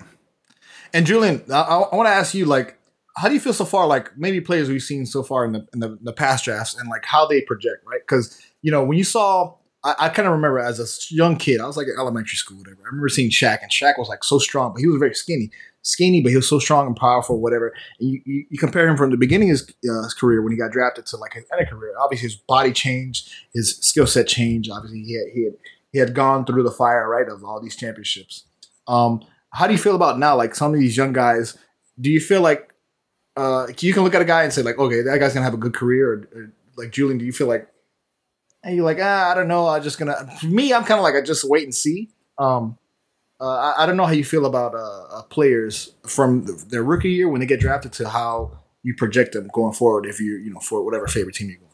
And 0.94 1.06
Julian, 1.06 1.44
I, 1.52 1.62
I 1.62 1.96
want 1.96 2.08
to 2.08 2.14
ask 2.14 2.34
you, 2.34 2.46
like, 2.46 2.80
how 3.18 3.28
do 3.28 3.34
you 3.34 3.40
feel 3.40 3.54
so 3.54 3.66
far? 3.66 3.86
Like, 3.88 4.18
maybe 4.18 4.40
players 4.42 4.70
we've 4.70 4.82
seen 4.82 5.06
so 5.06 5.24
far 5.24 5.46
in 5.46 5.52
the 5.52 5.68
in 5.74 5.80
the, 5.80 5.98
the 6.02 6.14
past 6.14 6.46
drafts, 6.46 6.76
and 6.76 6.90
like 6.90 7.06
how 7.06 7.26
they 7.26 7.42
project, 7.42 7.84
right? 7.86 8.02
Because 8.02 8.42
you 8.62 8.72
know 8.72 8.84
when 8.84 8.98
you 8.98 9.04
saw 9.04 9.56
I, 9.86 9.96
I 10.00 10.10
kind 10.10 10.28
of 10.28 10.34
remember 10.34 10.60
as 10.60 10.80
a 10.80 11.14
young 11.14 11.38
kid, 11.38 11.62
I 11.62 11.68
was 11.68 11.78
like 11.78 11.88
in 11.88 11.96
elementary 11.98 12.36
school, 12.36 12.58
whatever. 12.58 12.82
I 12.84 12.88
remember 12.88 13.08
seeing 13.08 13.30
Shaq, 13.30 13.62
and 13.62 13.72
Shaq 13.72 13.98
was 13.98 14.10
like 14.10 14.26
so 14.26 14.40
strong, 14.40 14.74
but 14.74 14.82
he 14.82 14.88
was 14.88 14.98
very 14.98 15.14
skinny 15.14 15.52
skinny, 15.86 16.20
but 16.22 16.30
he 16.30 16.36
was 16.36 16.50
so 16.50 16.60
strong 16.60 16.88
and 16.88 16.96
powerful, 16.96 17.40
whatever. 17.40 17.72
And 18.00 18.10
you, 18.10 18.22
you, 18.26 18.46
you 18.50 18.58
compare 18.58 18.88
him 18.88 18.98
from 18.98 19.12
the 19.12 19.18
beginning 19.18 19.52
of 19.52 19.60
his, 19.60 19.76
uh, 19.90 20.04
his, 20.04 20.14
career 20.16 20.42
when 20.42 20.52
he 20.52 20.58
got 20.58 20.72
drafted 20.72 21.06
to 21.08 21.18
like 21.18 21.34
his 21.34 21.46
end 21.52 21.62
of 21.62 21.70
career. 21.70 21.94
Obviously, 22.00 22.28
his 22.28 22.36
body 22.36 22.74
changed, 22.74 23.32
his 23.54 23.78
skill 23.78 24.08
set 24.08 24.28
changed. 24.28 24.70
Obviously, 24.72 25.04
he 25.04 25.14
had, 25.14 25.28
he 25.34 25.46
had 25.46 25.54
he 25.92 26.00
had 26.00 26.14
gone 26.14 26.46
through 26.46 26.64
the 26.64 26.72
fire, 26.72 27.08
right, 27.08 27.30
of 27.30 27.44
all 27.46 27.62
these 27.62 27.76
championships. 27.76 28.46
Um, 28.88 29.24
how 29.52 29.66
do 29.66 29.72
you 29.72 29.80
feel 29.80 29.96
about 29.96 30.20
now? 30.20 30.36
Like 30.36 30.54
some 30.54 30.74
of 30.74 30.80
these 30.80 30.98
young 30.98 31.14
guys, 31.14 31.58
do 32.02 32.10
you 32.10 32.20
feel 32.20 32.42
like 32.42 32.74
uh, 33.38 33.68
you 33.80 33.94
can 33.94 34.04
look 34.04 34.14
at 34.14 34.22
a 34.22 34.26
guy 34.26 34.44
and 34.44 34.52
say 34.52 34.62
like, 34.62 34.78
okay, 34.78 35.02
that 35.04 35.20
guy's 35.20 35.34
gonna 35.34 35.46
have 35.46 35.54
a 35.54 35.58
good 35.58 35.74
career, 35.74 36.12
or, 36.12 36.16
or 36.38 36.52
like 36.76 36.92
Julian, 36.92 37.18
do 37.18 37.26
you 37.26 37.32
feel 37.32 37.48
like, 37.48 37.70
and 38.66 38.76
you're 38.76 38.84
like, 38.84 38.98
ah, 39.00 39.32
I 39.32 39.36
don't 39.36 39.48
know, 39.48 39.68
I'm 39.68 39.84
just 39.84 40.00
gonna. 40.00 40.28
For 40.40 40.48
me, 40.48 40.74
I'm 40.74 40.84
kind 40.84 41.00
of 41.00 41.04
like 41.04 41.16
I 41.16 41.22
just 41.22 41.48
wait 41.48 41.64
and 41.64 41.74
see. 41.74 42.10
Um, 42.38 42.78
uh, 43.40 43.46
I, 43.46 43.84
I, 43.84 43.86
don't 43.86 43.96
know 43.96 44.06
how 44.06 44.12
you 44.12 44.26
feel 44.26 44.46
about 44.46 44.74
uh, 44.74 45.04
uh, 45.18 45.22
players 45.24 45.94
from 46.06 46.46
their 46.70 46.84
rookie 46.84 47.12
year 47.12 47.30
when 47.30 47.40
they 47.40 47.46
get 47.46 47.60
drafted 47.60 47.94
to 47.94 48.10
how 48.10 48.60
you 48.82 48.94
project 48.96 49.34
them 49.34 49.50
going 49.54 49.74
forward 49.74 50.06
if 50.06 50.20
you 50.20 50.36
you 50.38 50.52
know 50.52 50.60
for 50.60 50.84
whatever 50.84 51.08
favorite 51.08 51.36
team 51.36 51.50
you're 51.50 51.60
going. 51.60 51.72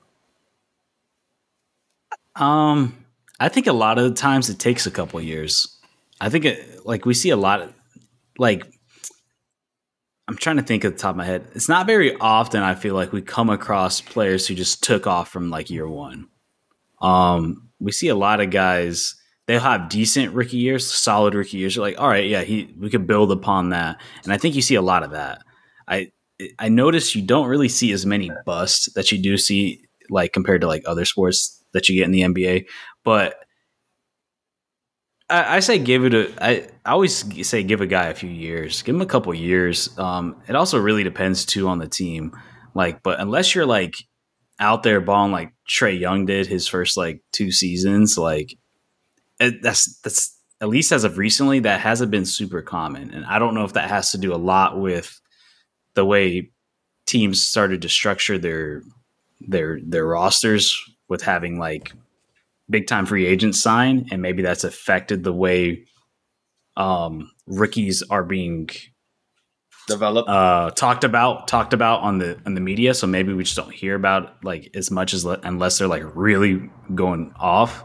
Um, 2.35 3.05
I 3.39 3.49
think 3.49 3.67
a 3.67 3.73
lot 3.73 3.97
of 3.97 4.03
the 4.03 4.15
times 4.15 4.49
it 4.49 4.59
takes 4.59 4.85
a 4.85 4.91
couple 4.91 5.21
years. 5.21 5.77
I 6.19 6.29
think 6.29 6.45
it 6.45 6.85
like 6.85 7.05
we 7.05 7.13
see 7.13 7.29
a 7.29 7.37
lot 7.37 7.61
of 7.61 7.73
like 8.37 8.65
I'm 10.27 10.35
trying 10.37 10.57
to 10.57 10.63
think 10.63 10.83
at 10.83 10.93
the 10.93 10.99
top 10.99 11.11
of 11.11 11.17
my 11.17 11.25
head. 11.25 11.47
It's 11.53 11.69
not 11.69 11.87
very 11.87 12.15
often 12.17 12.63
I 12.63 12.75
feel 12.75 12.95
like 12.95 13.13
we 13.13 13.21
come 13.21 13.49
across 13.49 14.01
players 14.01 14.47
who 14.47 14.55
just 14.55 14.83
took 14.83 15.07
off 15.07 15.29
from 15.29 15.49
like 15.49 15.69
year 15.69 15.87
one. 15.87 16.27
Um, 17.01 17.69
we 17.79 17.91
see 17.91 18.09
a 18.09 18.15
lot 18.15 18.41
of 18.41 18.49
guys 18.51 19.15
they'll 19.47 19.59
have 19.59 19.89
decent 19.89 20.33
rookie 20.33 20.57
years, 20.57 20.89
solid 20.89 21.33
rookie 21.33 21.57
years. 21.57 21.75
You're 21.75 21.85
like, 21.85 21.99
all 21.99 22.07
right, 22.07 22.27
yeah, 22.27 22.41
he 22.41 22.73
we 22.79 22.89
could 22.89 23.07
build 23.07 23.31
upon 23.31 23.69
that, 23.69 24.01
and 24.23 24.31
I 24.31 24.37
think 24.37 24.55
you 24.55 24.61
see 24.61 24.75
a 24.75 24.81
lot 24.81 25.03
of 25.03 25.11
that. 25.11 25.41
I 25.87 26.11
I 26.57 26.69
notice 26.69 27.15
you 27.15 27.21
don't 27.21 27.47
really 27.47 27.69
see 27.69 27.91
as 27.91 28.05
many 28.05 28.31
busts 28.45 28.91
that 28.93 29.11
you 29.11 29.21
do 29.21 29.37
see 29.37 29.83
like 30.09 30.33
compared 30.33 30.61
to 30.61 30.67
like 30.67 30.83
other 30.85 31.05
sports 31.05 31.63
that 31.73 31.89
you 31.89 31.95
get 31.95 32.05
in 32.05 32.11
the 32.11 32.21
NBA, 32.21 32.65
but. 33.03 33.35
I, 35.29 35.55
I 35.55 35.59
say 35.61 35.79
give 35.79 36.03
it 36.03 36.13
a. 36.13 36.29
I, 36.43 36.67
I 36.85 36.91
always 36.91 37.47
say 37.47 37.63
give 37.63 37.79
a 37.79 37.87
guy 37.87 38.07
a 38.07 38.13
few 38.13 38.29
years. 38.29 38.81
Give 38.81 38.93
him 38.93 39.01
a 39.01 39.05
couple 39.05 39.33
years. 39.33 39.97
Um, 39.97 40.35
it 40.49 40.57
also 40.57 40.77
really 40.77 41.05
depends 41.05 41.45
too 41.45 41.69
on 41.69 41.79
the 41.79 41.87
team. 41.87 42.33
Like, 42.75 43.01
but 43.01 43.21
unless 43.21 43.55
you're 43.55 43.65
like 43.65 43.95
out 44.59 44.83
there 44.83 44.99
balling 44.99 45.31
like 45.31 45.53
Trae 45.71 45.97
Young 45.97 46.25
did 46.25 46.47
his 46.47 46.67
first 46.67 46.97
like 46.97 47.21
two 47.31 47.51
seasons, 47.51 48.17
like 48.17 48.57
that's 49.39 49.97
that's 49.99 50.37
at 50.59 50.69
least 50.69 50.91
as 50.91 51.03
of 51.03 51.17
recently 51.17 51.59
that 51.59 51.79
hasn't 51.79 52.11
been 52.11 52.25
super 52.25 52.61
common, 52.61 53.11
and 53.11 53.25
I 53.25 53.39
don't 53.39 53.55
know 53.55 53.63
if 53.63 53.73
that 53.73 53.89
has 53.89 54.11
to 54.11 54.17
do 54.17 54.33
a 54.33 54.37
lot 54.37 54.79
with 54.79 55.19
the 55.93 56.05
way 56.05 56.51
teams 57.07 57.41
started 57.41 57.81
to 57.81 57.89
structure 57.89 58.37
their 58.37 58.83
their 59.39 59.79
their 59.83 60.05
rosters 60.05 60.77
with 61.07 61.21
having 61.21 61.57
like 61.57 61.93
big 62.69 62.87
time 62.87 63.05
free 63.05 63.25
agents 63.25 63.59
sign, 63.59 64.07
and 64.11 64.21
maybe 64.21 64.41
that's 64.41 64.63
affected 64.63 65.23
the 65.23 65.33
way 65.33 65.85
um, 66.77 67.31
rookies 67.47 68.03
are 68.09 68.23
being 68.23 68.69
developed, 69.91 70.29
uh, 70.29 70.71
talked 70.71 71.03
about, 71.03 71.47
talked 71.47 71.73
about 71.73 72.01
on 72.01 72.17
the 72.17 72.39
on 72.45 72.55
the 72.55 72.61
media. 72.61 72.93
So 72.93 73.07
maybe 73.07 73.33
we 73.33 73.43
just 73.43 73.55
don't 73.55 73.73
hear 73.73 73.95
about 73.95 74.43
like 74.43 74.69
as 74.73 74.91
much 74.91 75.13
as 75.13 75.25
unless 75.25 75.77
they're 75.77 75.87
like 75.87 76.03
really 76.15 76.69
going 76.93 77.33
off 77.37 77.83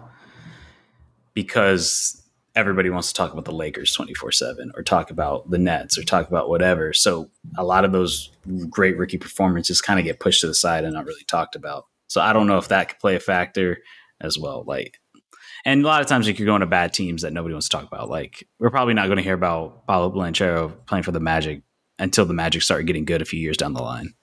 because 1.35 2.23
everybody 2.57 2.89
wants 2.89 3.09
to 3.09 3.15
talk 3.15 3.33
about 3.33 3.45
the 3.45 3.53
Lakers 3.53 3.93
24 3.93 4.33
7 4.33 4.73
or 4.75 4.83
talk 4.83 5.11
about 5.11 5.49
the 5.51 5.59
Nets 5.59 5.99
or 5.99 6.03
talk 6.03 6.27
about 6.27 6.49
whatever. 6.49 6.93
So 6.93 7.31
a 7.57 7.65
lot 7.65 7.85
of 7.85 7.93
those 7.93 8.31
great 8.71 8.97
rookie 8.97 9.19
performances 9.19 9.83
kind 9.83 10.01
of 10.01 10.05
get 10.05 10.19
pushed 10.19 10.41
to 10.41 10.47
the 10.47 10.55
side 10.55 10.85
and 10.85 10.95
not 10.95 11.05
really 11.05 11.25
talked 11.29 11.55
about. 11.55 11.85
So 12.09 12.21
I 12.21 12.33
don't 12.33 12.47
know 12.47 12.59
if 12.59 12.69
that 12.69 12.89
could 12.89 12.99
play 12.99 13.15
a 13.15 13.21
factor 13.21 13.79
as 14.21 14.39
well. 14.39 14.65
Like, 14.67 14.99
and 15.67 15.85
a 15.85 15.87
lot 15.87 16.01
of 16.01 16.07
times, 16.07 16.27
like 16.27 16.39
you're 16.39 16.47
going 16.47 16.61
to 16.61 16.67
bad 16.67 16.93
teams 16.93 17.23
that 17.23 17.33
nobody 17.33 17.53
wants 17.53 17.69
to 17.69 17.77
talk 17.77 17.87
about. 17.87 18.09
Like, 18.09 18.47
we're 18.59 18.71
probably 18.71 18.95
not 18.95 19.07
going 19.07 19.17
to 19.17 19.23
hear 19.23 19.35
about 19.35 19.87
Paolo 19.87 20.11
Banchero 20.11 20.73
playing 20.87 21.03
for 21.03 21.13
the 21.13 21.21
Magic 21.21 21.63
until 21.99 22.27
the 22.27 22.35
Magic 22.35 22.63
started 22.63 22.87
getting 22.87 23.05
good 23.05 23.23
a 23.23 23.25
few 23.25 23.41
years 23.41 23.57
down 23.57 23.73
the 23.73 23.83
line. 23.83 24.15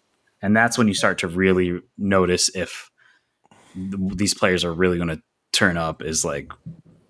And 0.41 0.55
that's 0.55 0.77
when 0.77 0.87
you 0.87 0.93
start 0.93 1.17
to 1.19 1.27
really 1.27 1.81
notice 1.97 2.53
if 2.55 2.89
these 3.75 4.33
players 4.33 4.63
are 4.63 4.73
really 4.73 4.97
going 4.97 5.09
to 5.09 5.21
turn 5.51 5.77
up 5.77 6.01
is 6.01 6.25
like 6.25 6.51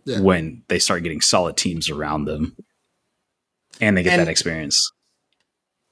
yeah. 0.05 0.19
when 0.19 0.63
they 0.67 0.79
start 0.79 1.03
getting 1.03 1.21
solid 1.21 1.57
teams 1.57 1.89
around 1.89 2.25
them 2.25 2.55
and 3.81 3.97
they 3.97 4.03
get 4.03 4.13
and, 4.13 4.21
that 4.21 4.31
experience. 4.31 4.91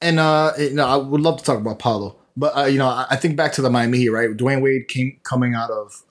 And 0.02 0.20
uh, 0.20 0.54
you 0.58 0.74
know, 0.74 0.86
I 0.86 0.96
would 0.98 1.22
love 1.22 1.38
to 1.38 1.44
talk 1.44 1.60
about 1.60 1.80
Paolo. 1.80 2.18
But 2.38 2.58
uh, 2.58 2.66
you 2.66 2.78
know, 2.78 2.88
I, 2.88 3.08
I, 3.12 3.16
think 3.18 3.36
back 3.36 3.54
to 3.54 3.62
the 3.62 3.70
Miami 3.70 4.00
Heat, 4.00 4.10
right? 4.10 4.30
Dwyane 4.30 4.62
Wade 4.62 4.88
came 4.88 5.20
coming 5.24 5.54
out 5.54 5.70
of 5.70 6.04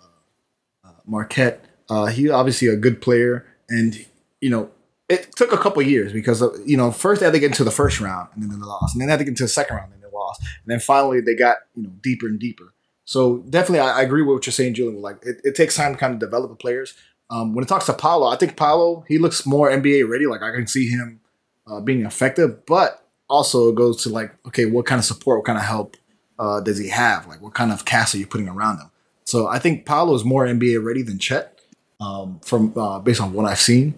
uh, 0.85 0.89
uh, 0.89 0.93
Marquette. 1.07 1.65
Uh, 1.89 2.07
he 2.07 2.29
obviously 2.31 2.69
a 2.69 2.77
good 2.77 3.01
player, 3.01 3.47
and 3.69 4.07
you 4.41 4.51
know, 4.51 4.71
it 5.11 5.35
took 5.35 5.53
a 5.53 5.59
couple 5.59 5.83
years 5.83 6.13
because 6.13 6.43
you 6.65 6.77
know 6.77 6.93
first 6.93 7.21
they 7.21 7.27
had 7.27 7.33
to 7.33 7.41
get 7.41 7.49
into 7.49 7.65
the 7.65 7.71
first 7.71 8.01
round 8.01 8.29
and 8.35 8.43
then 8.43 8.49
they 8.49 8.65
lost, 8.65 8.95
and 8.95 9.01
then 9.01 9.09
they 9.09 9.13
had 9.13 9.19
to 9.19 9.25
get 9.25 9.31
into 9.31 9.43
the 9.43 9.49
second 9.49 9.77
round 9.77 9.93
and 9.93 10.03
they 10.03 10.07
lost, 10.13 10.41
and 10.41 10.73
then 10.73 10.79
finally 10.79 11.21
they 11.21 11.35
got 11.35 11.57
you 11.75 11.83
know 11.83 11.91
deeper 12.01 12.27
and 12.27 12.39
deeper. 12.39 12.73
So 13.05 13.39
definitely, 13.39 13.81
I, 13.81 13.99
I 13.99 14.03
agree 14.03 14.23
with 14.23 14.37
what 14.37 14.47
you're 14.47 14.53
saying, 14.53 14.75
Julian. 14.75 15.03
Like 15.03 15.19
it, 15.23 15.41
it, 15.43 15.57
takes 15.57 15.75
time 15.75 15.95
to 15.95 15.99
kind 15.99 16.15
of 16.15 16.21
develop 16.21 16.51
the 16.51 16.57
players. 16.57 16.95
Um, 17.29 17.55
when 17.55 17.65
it 17.65 17.69
talks 17.69 17.87
to 17.87 17.93
Paolo, 17.93 18.29
I 18.29 18.37
think 18.37 18.57
Paolo 18.57 19.05
he 19.09 19.19
looks 19.19 19.45
more 19.45 19.69
NBA 19.69 20.09
ready. 20.09 20.27
Like 20.27 20.43
I 20.43 20.53
can 20.53 20.69
see 20.69 20.89
him 20.89 21.21
uh, 21.67 21.81
being 21.81 22.07
effective, 22.07 22.65
but 22.67 23.05
also 23.29 23.69
it 23.69 23.75
goes 23.75 24.03
to 24.05 24.11
like, 24.11 24.33
okay, 24.47 24.67
what 24.67 24.87
kind 24.87 25.01
of 25.01 25.05
support, 25.05 25.39
what 25.39 25.47
kind 25.47 25.59
of 25.59 25.65
help 25.65 25.97
uh, 26.39 26.61
does 26.61 26.79
he 26.79 26.89
have? 26.89 27.27
Like 27.27 27.43
what 27.43 27.55
kind 27.55 27.73
of 27.73 27.85
cast 27.85 28.15
are 28.15 28.19
you 28.19 28.29
putting 28.29 28.49
around 28.49 28.79
him? 28.79 28.91
So 29.25 29.49
I 29.49 29.59
think 29.59 29.87
Paolo 29.87 30.15
is 30.15 30.25
more 30.25 30.47
NBA 30.47 30.85
ready 30.85 31.03
than 31.03 31.19
Chet, 31.19 31.61
um, 32.01 32.41
from 32.45 32.77
uh, 32.79 33.01
based 33.01 33.21
on 33.21 33.33
what 33.33 33.45
I've 33.45 33.61
seen. 33.61 33.95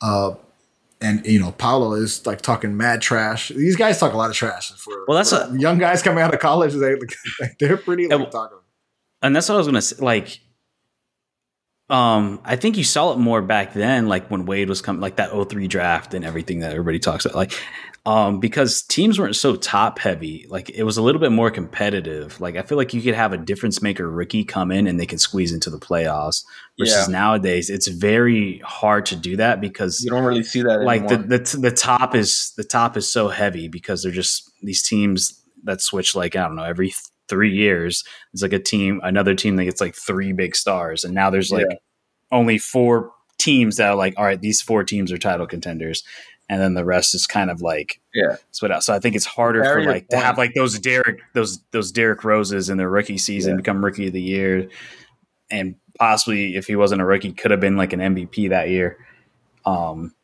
Uh, 0.00 0.34
and 1.00 1.26
you 1.26 1.38
know 1.38 1.52
Paolo 1.52 1.92
is 1.92 2.26
like 2.26 2.40
talking 2.40 2.76
mad 2.76 3.02
trash. 3.02 3.48
These 3.48 3.76
guys 3.76 3.98
talk 3.98 4.12
a 4.12 4.16
lot 4.16 4.30
of 4.30 4.36
trash 4.36 4.72
for 4.72 5.04
well, 5.06 5.16
that's 5.16 5.30
for 5.30 5.48
a, 5.50 5.58
young 5.58 5.78
guys 5.78 6.02
coming 6.02 6.22
out 6.22 6.32
of 6.32 6.40
college. 6.40 6.74
They 6.74 6.94
they're 7.60 7.76
pretty 7.76 8.08
like, 8.08 8.30
talking. 8.30 8.58
And 9.22 9.34
that's 9.34 9.48
what 9.48 9.56
I 9.56 9.58
was 9.58 9.66
gonna 9.66 9.82
say. 9.82 9.96
Like, 9.98 10.40
um, 11.88 12.40
I 12.44 12.56
think 12.56 12.76
you 12.76 12.84
saw 12.84 13.12
it 13.12 13.18
more 13.18 13.40
back 13.42 13.72
then, 13.72 14.08
like 14.08 14.28
when 14.28 14.44
Wade 14.44 14.68
was 14.68 14.82
coming, 14.82 15.00
like 15.00 15.16
that 15.16 15.30
03 15.30 15.68
draft 15.68 16.14
and 16.14 16.24
everything 16.24 16.60
that 16.60 16.72
everybody 16.72 16.98
talks 16.98 17.24
about. 17.24 17.36
Like, 17.36 17.52
um, 18.04 18.40
because 18.40 18.82
teams 18.82 19.18
weren't 19.18 19.36
so 19.36 19.54
top 19.54 19.98
heavy. 20.00 20.46
Like 20.48 20.70
it 20.70 20.82
was 20.82 20.96
a 20.96 21.02
little 21.02 21.20
bit 21.20 21.32
more 21.32 21.50
competitive. 21.50 22.40
Like 22.40 22.56
I 22.56 22.62
feel 22.62 22.78
like 22.78 22.92
you 22.92 23.02
could 23.02 23.14
have 23.14 23.32
a 23.32 23.36
difference 23.36 23.82
maker 23.82 24.08
rookie 24.08 24.44
come 24.44 24.70
in 24.70 24.86
and 24.86 24.98
they 24.98 25.06
can 25.06 25.18
squeeze 25.18 25.52
into 25.52 25.70
the 25.70 25.78
playoffs. 25.78 26.44
Versus 26.78 27.08
yeah. 27.08 27.12
nowadays, 27.12 27.70
it's 27.70 27.88
very 27.88 28.58
hard 28.64 29.06
to 29.06 29.16
do 29.16 29.36
that 29.36 29.60
because 29.60 30.02
you 30.04 30.10
don't 30.10 30.24
really 30.24 30.44
see 30.44 30.62
that. 30.62 30.82
Like 30.82 31.08
the, 31.08 31.16
the 31.16 31.58
the 31.60 31.70
top 31.70 32.14
is 32.14 32.52
the 32.56 32.64
top 32.64 32.96
is 32.96 33.10
so 33.10 33.28
heavy 33.28 33.66
because 33.66 34.02
they're 34.02 34.12
just 34.12 34.50
these 34.62 34.82
teams 34.82 35.42
that 35.64 35.80
switch 35.80 36.14
like 36.14 36.36
I 36.36 36.46
don't 36.46 36.56
know 36.56 36.64
every 36.64 36.92
three 37.28 37.54
years. 37.54 38.04
It's 38.32 38.42
like 38.42 38.52
a 38.52 38.58
team, 38.58 39.00
another 39.02 39.34
team 39.34 39.56
that 39.56 39.64
gets 39.64 39.80
like 39.80 39.94
three 39.94 40.32
big 40.32 40.56
stars, 40.56 41.04
and 41.04 41.14
now 41.14 41.30
there's 41.30 41.50
like 41.50 41.66
yeah. 41.70 41.76
only 42.32 42.58
four 42.58 43.12
teams 43.38 43.76
that 43.76 43.90
are 43.90 43.96
like, 43.96 44.14
all 44.16 44.24
right, 44.24 44.40
these 44.40 44.62
four 44.62 44.84
teams 44.84 45.12
are 45.12 45.18
title 45.18 45.46
contenders 45.46 46.02
and 46.48 46.60
then 46.60 46.74
the 46.74 46.84
rest 46.84 47.14
is 47.14 47.26
kind 47.26 47.50
of 47.50 47.60
like 47.60 48.00
yeah 48.14 48.36
split 48.52 48.70
out. 48.70 48.84
So 48.84 48.94
I 48.94 48.98
think 48.98 49.16
it's 49.16 49.24
harder 49.24 49.64
for 49.64 49.84
like 49.84 50.08
to 50.08 50.16
have 50.16 50.38
like 50.38 50.54
those 50.54 50.78
Derrick 50.78 51.20
those 51.32 51.58
those 51.72 51.90
Derrick 51.90 52.24
Roses 52.24 52.70
in 52.70 52.78
their 52.78 52.88
rookie 52.88 53.18
season 53.18 53.52
yeah. 53.52 53.56
become 53.56 53.84
rookie 53.84 54.06
of 54.06 54.12
the 54.12 54.22
year, 54.22 54.68
and 55.50 55.76
possibly 55.98 56.56
if 56.56 56.66
he 56.66 56.76
wasn't 56.76 57.02
a 57.02 57.04
rookie, 57.04 57.32
could 57.32 57.50
have 57.50 57.60
been 57.60 57.76
like 57.76 57.92
an 57.92 58.00
MVP 58.00 58.50
that 58.50 58.68
year. 58.68 58.98
Um, 59.64 60.14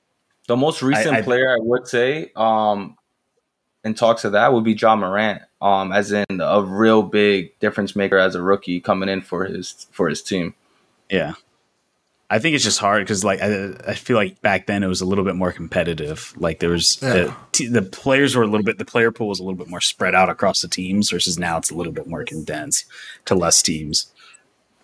the 0.47 0.57
most 0.57 0.83
recent 0.83 1.15
I, 1.15 1.19
I, 1.19 1.23
player 1.23 1.53
I 1.53 1.59
would 1.59 1.89
say, 1.89 2.31
um, 2.37 2.97
in 3.85 3.95
talks 3.95 4.25
of 4.25 4.33
that 4.33 4.53
would 4.53 4.65
be 4.65 4.75
Ja 4.75 4.97
Morant, 4.97 5.43
um, 5.61 5.93
as 5.93 6.13
in 6.13 6.41
a 6.41 6.63
real 6.63 7.03
big 7.03 7.59
difference 7.59 7.97
maker 7.97 8.19
as 8.19 8.35
a 8.35 8.43
rookie 8.43 8.81
coming 8.81 9.09
in 9.09 9.21
for 9.23 9.45
his 9.45 9.87
for 9.91 10.09
his 10.09 10.23
team. 10.23 10.55
Yeah, 11.11 11.35
I 12.33 12.39
think 12.39 12.55
it's 12.55 12.65
just 12.65 12.79
hard 12.79 13.05
because 13.05 13.25
like 13.25 13.43
I, 13.43 13.75
I, 13.87 13.95
feel 13.95 14.17
like 14.17 14.41
back 14.41 14.67
then 14.67 14.83
it 14.83 14.87
was 14.87 15.03
a 15.03 15.05
little 15.05 15.23
bit 15.23 15.37
more 15.37 15.53
competitive. 15.53 16.33
Like 16.39 16.61
there 16.61 16.71
was 16.71 16.99
yeah. 17.03 17.35
the, 17.53 17.67
the 17.67 17.83
players 17.83 18.35
were 18.35 18.43
a 18.43 18.47
little 18.47 18.65
bit 18.65 18.79
the 18.79 18.87
player 18.87 19.13
pool 19.13 19.29
was 19.29 19.39
a 19.39 19.43
little 19.43 19.59
bit 19.59 19.69
more 19.69 19.83
spread 19.83 20.15
out 20.15 20.31
across 20.31 20.63
the 20.63 20.69
teams 20.69 21.11
versus 21.11 21.39
now 21.39 21.59
it's 21.59 21.71
a 21.71 21.75
little 21.75 21.93
bit 21.93 22.07
more 22.07 22.25
condensed 22.25 22.87
to 23.27 23.35
less 23.35 23.61
teams. 23.61 24.11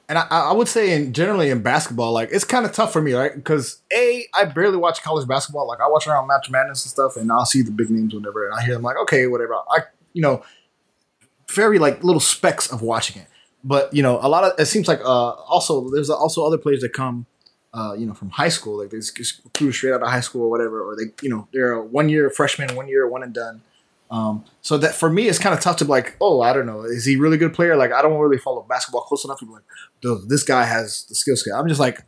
And 0.09 0.17
I, 0.17 0.27
I 0.31 0.53
would 0.53 0.69
say 0.69 0.93
in 0.95 1.13
generally 1.13 1.51
in 1.51 1.63
basketball, 1.63 2.13
like 2.13 2.31
it's 2.33 2.45
kind 2.45 2.65
of 2.65 2.73
tough 2.73 2.93
for 2.93 3.03
me, 3.03 3.13
right? 3.13 3.35
Because 3.35 3.83
a 3.93 4.27
I 4.35 4.47
barely 4.47 4.79
watch 4.79 5.03
college 5.03 5.29
basketball. 5.29 5.69
Like 5.69 5.81
I 5.81 5.89
watch 5.89 6.07
around 6.07 6.27
March 6.27 6.49
Madness 6.51 6.85
and 6.85 6.91
stuff, 6.91 7.17
and 7.17 7.31
I'll 7.31 7.45
see 7.45 7.63
the 7.63 7.71
big 7.71 7.91
names 7.91 8.15
whatever, 8.15 8.47
and 8.47 8.59
I 8.59 8.65
hear 8.65 8.75
them 8.75 8.83
like, 8.83 8.97
okay, 9.03 9.27
whatever. 9.27 9.55
I 9.55 9.81
you 10.15 10.23
know, 10.23 10.43
very 11.51 11.79
like 11.79 12.03
little 12.03 12.21
specks 12.21 12.73
of 12.73 12.81
watching 12.81 13.21
it. 13.21 13.29
But 13.63 13.93
you 13.93 14.03
know, 14.03 14.19
a 14.23 14.29
lot 14.29 14.45
of 14.45 14.59
it 14.59 14.67
seems 14.67 14.89
like 14.89 15.01
uh 15.01 15.33
also 15.33 15.91
there's 15.91 16.09
also 16.09 16.47
other 16.47 16.59
players 16.59 16.81
that 16.81 16.95
come 16.95 17.27
uh, 17.75 17.95
you 17.95 18.07
know, 18.07 18.15
from 18.15 18.31
high 18.31 18.49
school, 18.49 18.79
like 18.79 18.91
they 18.91 18.99
just 18.99 19.41
recruit 19.45 19.73
straight 19.73 19.93
out 19.93 20.03
of 20.03 20.09
high 20.09 20.21
school 20.21 20.43
or 20.43 20.51
whatever, 20.51 20.83
or 20.83 20.97
they, 20.97 21.13
you 21.23 21.29
know, 21.29 21.47
they're 21.53 21.73
a 21.73 21.85
one 21.85 22.09
year 22.09 22.31
freshman, 22.31 22.75
one 22.75 22.89
year, 22.89 23.07
one 23.07 23.23
and 23.23 23.35
done. 23.35 23.63
Um, 24.11 24.45
so 24.63 24.79
that 24.79 24.95
for 24.95 25.11
me, 25.11 25.29
it's 25.29 25.39
kind 25.39 25.55
of 25.55 25.61
tough 25.61 25.77
to 25.79 25.85
be 25.85 25.91
like, 25.91 26.17
oh, 26.21 26.41
I 26.41 26.53
don't 26.53 26.67
know, 26.67 26.83
is 26.83 27.05
he 27.05 27.17
really 27.17 27.37
good 27.37 27.53
player? 27.53 27.77
Like, 27.77 27.93
I 27.93 28.01
don't 28.01 28.19
really 28.19 28.39
follow 28.39 28.65
basketball 28.69 29.03
close 29.03 29.25
enough 29.25 29.39
to 29.41 29.47
be 29.47 29.53
like, 29.53 30.19
this 30.29 30.43
guy 30.43 30.65
has 30.65 31.05
the 31.05 31.15
skill 31.15 31.37
set. 31.37 31.55
I'm 31.55 31.69
just 31.69 31.81
like, 31.81 32.03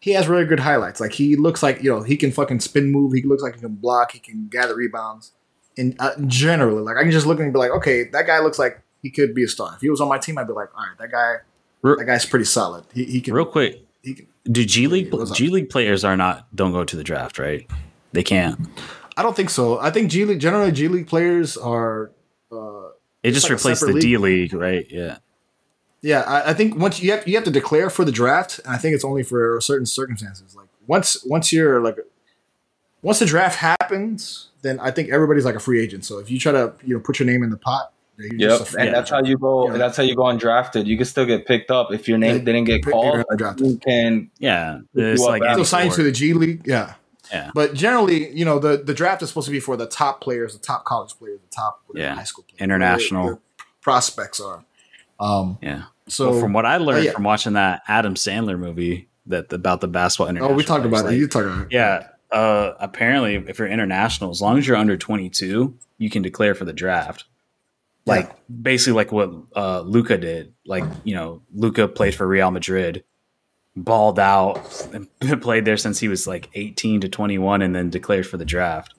he 0.00 0.12
has 0.12 0.28
really 0.28 0.46
good 0.46 0.60
highlights. 0.60 1.00
Like, 1.00 1.12
he 1.12 1.36
looks 1.36 1.62
like, 1.62 1.82
you 1.82 1.90
know, 1.90 2.02
he 2.02 2.16
can 2.16 2.32
fucking 2.32 2.60
spin 2.60 2.90
move. 2.90 3.12
He 3.12 3.22
looks 3.22 3.42
like 3.42 3.54
he 3.54 3.60
can 3.60 3.74
block. 3.74 4.12
He 4.12 4.18
can 4.18 4.48
gather 4.48 4.74
rebounds. 4.74 5.32
And 5.76 5.94
uh, 5.98 6.12
generally, 6.26 6.82
like, 6.82 6.96
I 6.96 7.02
can 7.02 7.12
just 7.12 7.26
look 7.26 7.36
at 7.36 7.40
him 7.40 7.46
and 7.46 7.52
be 7.52 7.58
like, 7.58 7.70
okay, 7.70 8.04
that 8.04 8.26
guy 8.26 8.40
looks 8.40 8.58
like 8.58 8.80
he 9.02 9.10
could 9.10 9.34
be 9.34 9.44
a 9.44 9.48
star. 9.48 9.74
If 9.74 9.80
he 9.80 9.90
was 9.90 10.00
on 10.00 10.08
my 10.08 10.18
team, 10.18 10.38
I'd 10.38 10.46
be 10.46 10.52
like, 10.52 10.68
all 10.74 10.82
right, 10.82 10.98
that 10.98 11.10
guy, 11.10 11.36
that 11.82 12.04
guy's 12.06 12.26
pretty 12.26 12.44
solid. 12.46 12.84
He, 12.92 13.04
he 13.04 13.20
can. 13.20 13.34
Real 13.34 13.44
quick, 13.44 13.84
he 14.02 14.14
can, 14.14 14.26
do 14.50 14.64
G 14.64 14.86
League 14.86 15.12
G 15.34 15.48
League 15.48 15.70
players 15.70 16.04
are 16.04 16.16
not 16.16 16.54
don't 16.54 16.72
go 16.72 16.84
to 16.84 16.96
the 16.96 17.04
draft, 17.04 17.38
right? 17.38 17.66
They 18.12 18.22
can't. 18.22 18.58
I 19.20 19.22
don't 19.22 19.36
think 19.36 19.50
so. 19.50 19.78
I 19.78 19.90
think 19.90 20.10
G 20.10 20.24
League 20.24 20.40
generally 20.40 20.72
G 20.72 20.88
League 20.88 21.06
players 21.06 21.58
are. 21.58 22.10
Uh, 22.50 22.88
it 23.22 23.32
just 23.32 23.44
like 23.44 23.58
replaced 23.58 23.86
the 23.86 24.00
D 24.00 24.16
League, 24.16 24.54
right? 24.54 24.86
Yeah. 24.88 25.18
Yeah, 26.00 26.20
I, 26.22 26.52
I, 26.52 26.54
think 26.54 26.78
once 26.78 27.02
you 27.02 27.10
have 27.10 27.28
you 27.28 27.34
have 27.34 27.44
to 27.44 27.50
declare 27.50 27.90
for 27.90 28.06
the 28.06 28.12
draft, 28.12 28.60
and 28.64 28.74
I 28.74 28.78
think 28.78 28.94
it's 28.94 29.04
only 29.04 29.22
for 29.22 29.60
certain 29.60 29.84
circumstances. 29.84 30.56
Like 30.56 30.68
once 30.86 31.22
once 31.26 31.52
you're 31.52 31.82
like 31.82 31.98
once 33.02 33.18
the 33.18 33.26
draft 33.26 33.58
happens, 33.58 34.48
then 34.62 34.80
I 34.80 34.90
think 34.90 35.10
everybody's 35.10 35.44
like 35.44 35.54
a 35.54 35.60
free 35.60 35.82
agent. 35.82 36.06
So 36.06 36.18
if 36.18 36.30
you 36.30 36.38
try 36.38 36.52
to 36.52 36.72
you 36.82 36.94
know 36.94 37.00
put 37.00 37.18
your 37.18 37.26
name 37.26 37.42
in 37.42 37.50
the 37.50 37.58
pot, 37.58 37.92
Yep, 38.16 38.68
and 38.78 38.94
that's 38.94 39.10
how 39.10 39.22
you 39.22 39.36
go. 39.36 39.70
Yeah. 39.70 39.76
That's 39.76 39.98
how 39.98 40.02
you 40.02 40.14
go 40.14 40.22
undrafted. 40.22 40.86
You 40.86 40.96
can 40.96 41.04
still 41.06 41.26
get 41.26 41.46
picked 41.46 41.70
up 41.70 41.92
if 41.92 42.08
your 42.08 42.16
name 42.16 42.38
yeah. 42.38 42.44
didn't 42.44 42.64
get 42.64 42.86
called. 42.86 43.24
You 43.58 43.78
can, 43.78 44.30
yeah, 44.38 44.80
it's 44.94 45.22
like 45.22 45.42
still 45.42 45.64
signed 45.64 45.92
to 45.92 46.02
the 46.02 46.12
G 46.12 46.32
League. 46.32 46.62
Yeah, 46.66 46.94
yeah. 47.32 47.50
But 47.54 47.74
generally, 47.74 48.30
you 48.36 48.44
know, 48.44 48.58
the 48.58 48.78
the 48.78 48.94
draft 48.94 49.22
is 49.22 49.28
supposed 49.28 49.46
to 49.46 49.52
be 49.52 49.60
for 49.60 49.76
the 49.76 49.86
top 49.86 50.20
players, 50.20 50.52
the 50.52 50.58
top 50.58 50.84
college 50.84 51.16
players, 51.18 51.40
the 51.40 51.54
top 51.54 51.82
yeah. 51.94 52.14
high 52.14 52.24
school 52.24 52.44
players, 52.48 52.60
international 52.60 53.40
prospects 53.80 54.40
are. 54.40 54.64
Um, 55.18 55.58
yeah. 55.62 55.84
So 56.08 56.30
well, 56.30 56.40
from 56.40 56.52
what 56.52 56.66
I 56.66 56.78
learned 56.78 57.00
uh, 57.00 57.02
yeah. 57.02 57.12
from 57.12 57.24
watching 57.24 57.52
that 57.54 57.82
Adam 57.86 58.14
Sandler 58.14 58.58
movie 58.58 59.08
that 59.26 59.52
about 59.52 59.80
the 59.80 59.88
basketball 59.88 60.28
international. 60.28 60.54
Oh, 60.54 60.56
we 60.56 60.64
talked 60.64 60.86
about 60.86 61.04
like, 61.04 61.14
it. 61.14 61.18
You 61.18 61.28
talked 61.28 61.46
about 61.46 61.66
it. 61.66 61.72
Yeah. 61.72 62.08
Uh, 62.30 62.74
apparently, 62.78 63.34
if 63.34 63.58
you're 63.58 63.68
international, 63.68 64.30
as 64.30 64.40
long 64.40 64.56
as 64.56 64.66
you're 64.66 64.76
under 64.76 64.96
22, 64.96 65.74
you 65.98 66.10
can 66.10 66.22
declare 66.22 66.54
for 66.54 66.64
the 66.64 66.72
draft 66.72 67.24
like 68.06 68.26
yeah. 68.26 68.34
basically 68.62 68.94
like 68.94 69.12
what 69.12 69.30
uh, 69.54 69.80
Luka 69.80 70.18
did. 70.18 70.54
Like 70.66 70.84
you 71.04 71.14
know, 71.14 71.42
Luka 71.54 71.88
played 71.88 72.14
for 72.14 72.26
Real 72.26 72.50
Madrid, 72.50 73.04
balled 73.76 74.18
out, 74.18 74.88
and 74.92 75.08
played 75.42 75.64
there 75.64 75.76
since 75.76 75.98
he 75.98 76.08
was 76.08 76.26
like 76.26 76.48
eighteen 76.54 77.00
to 77.00 77.08
twenty 77.08 77.38
one, 77.38 77.62
and 77.62 77.74
then 77.74 77.90
declared 77.90 78.26
for 78.26 78.36
the 78.36 78.44
draft. 78.44 78.94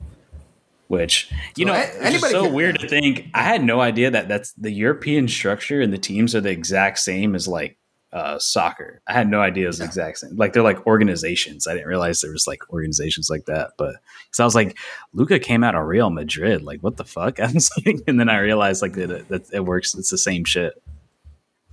Which 0.87 1.31
you 1.55 1.65
so 1.65 1.71
know, 1.71 1.79
it's 2.01 2.29
so 2.31 2.43
can, 2.43 2.53
weird 2.53 2.79
to 2.79 2.87
think. 2.87 3.27
I 3.33 3.43
had 3.43 3.63
no 3.63 3.79
idea 3.79 4.11
that 4.11 4.27
that's 4.27 4.51
the 4.53 4.71
European 4.71 5.29
structure 5.29 5.79
and 5.79 5.93
the 5.93 5.97
teams 5.97 6.35
are 6.35 6.41
the 6.41 6.49
exact 6.49 6.99
same 6.99 7.33
as 7.33 7.47
like 7.47 7.77
uh, 8.13 8.37
soccer. 8.39 9.01
I 9.07 9.13
had 9.13 9.29
no 9.29 9.39
idea 9.39 9.65
it 9.65 9.67
was 9.67 9.77
the 9.77 9.85
exact 9.85 10.17
same. 10.17 10.35
Like 10.35 10.53
they're 10.53 10.63
like 10.63 10.85
organizations. 10.85 11.65
I 11.65 11.73
didn't 11.73 11.87
realize 11.87 12.19
there 12.19 12.31
was 12.31 12.47
like 12.47 12.69
organizations 12.69 13.29
like 13.29 13.45
that. 13.45 13.71
But 13.77 13.95
because 14.25 14.39
I 14.39 14.43
was 14.43 14.55
like, 14.55 14.77
Luka 15.13 15.39
came 15.39 15.63
out 15.63 15.75
of 15.75 15.85
Real 15.85 16.09
Madrid. 16.09 16.61
Like 16.61 16.81
what 16.81 16.97
the 16.97 17.05
fuck? 17.05 17.39
I 17.39 17.51
was 17.51 17.71
like, 17.85 18.01
and 18.07 18.19
then 18.19 18.29
I 18.29 18.39
realized 18.39 18.81
like 18.81 18.93
that 18.93 19.11
it, 19.11 19.27
that 19.29 19.53
it 19.53 19.65
works. 19.65 19.95
It's 19.95 20.09
the 20.09 20.17
same 20.17 20.43
shit. 20.43 20.73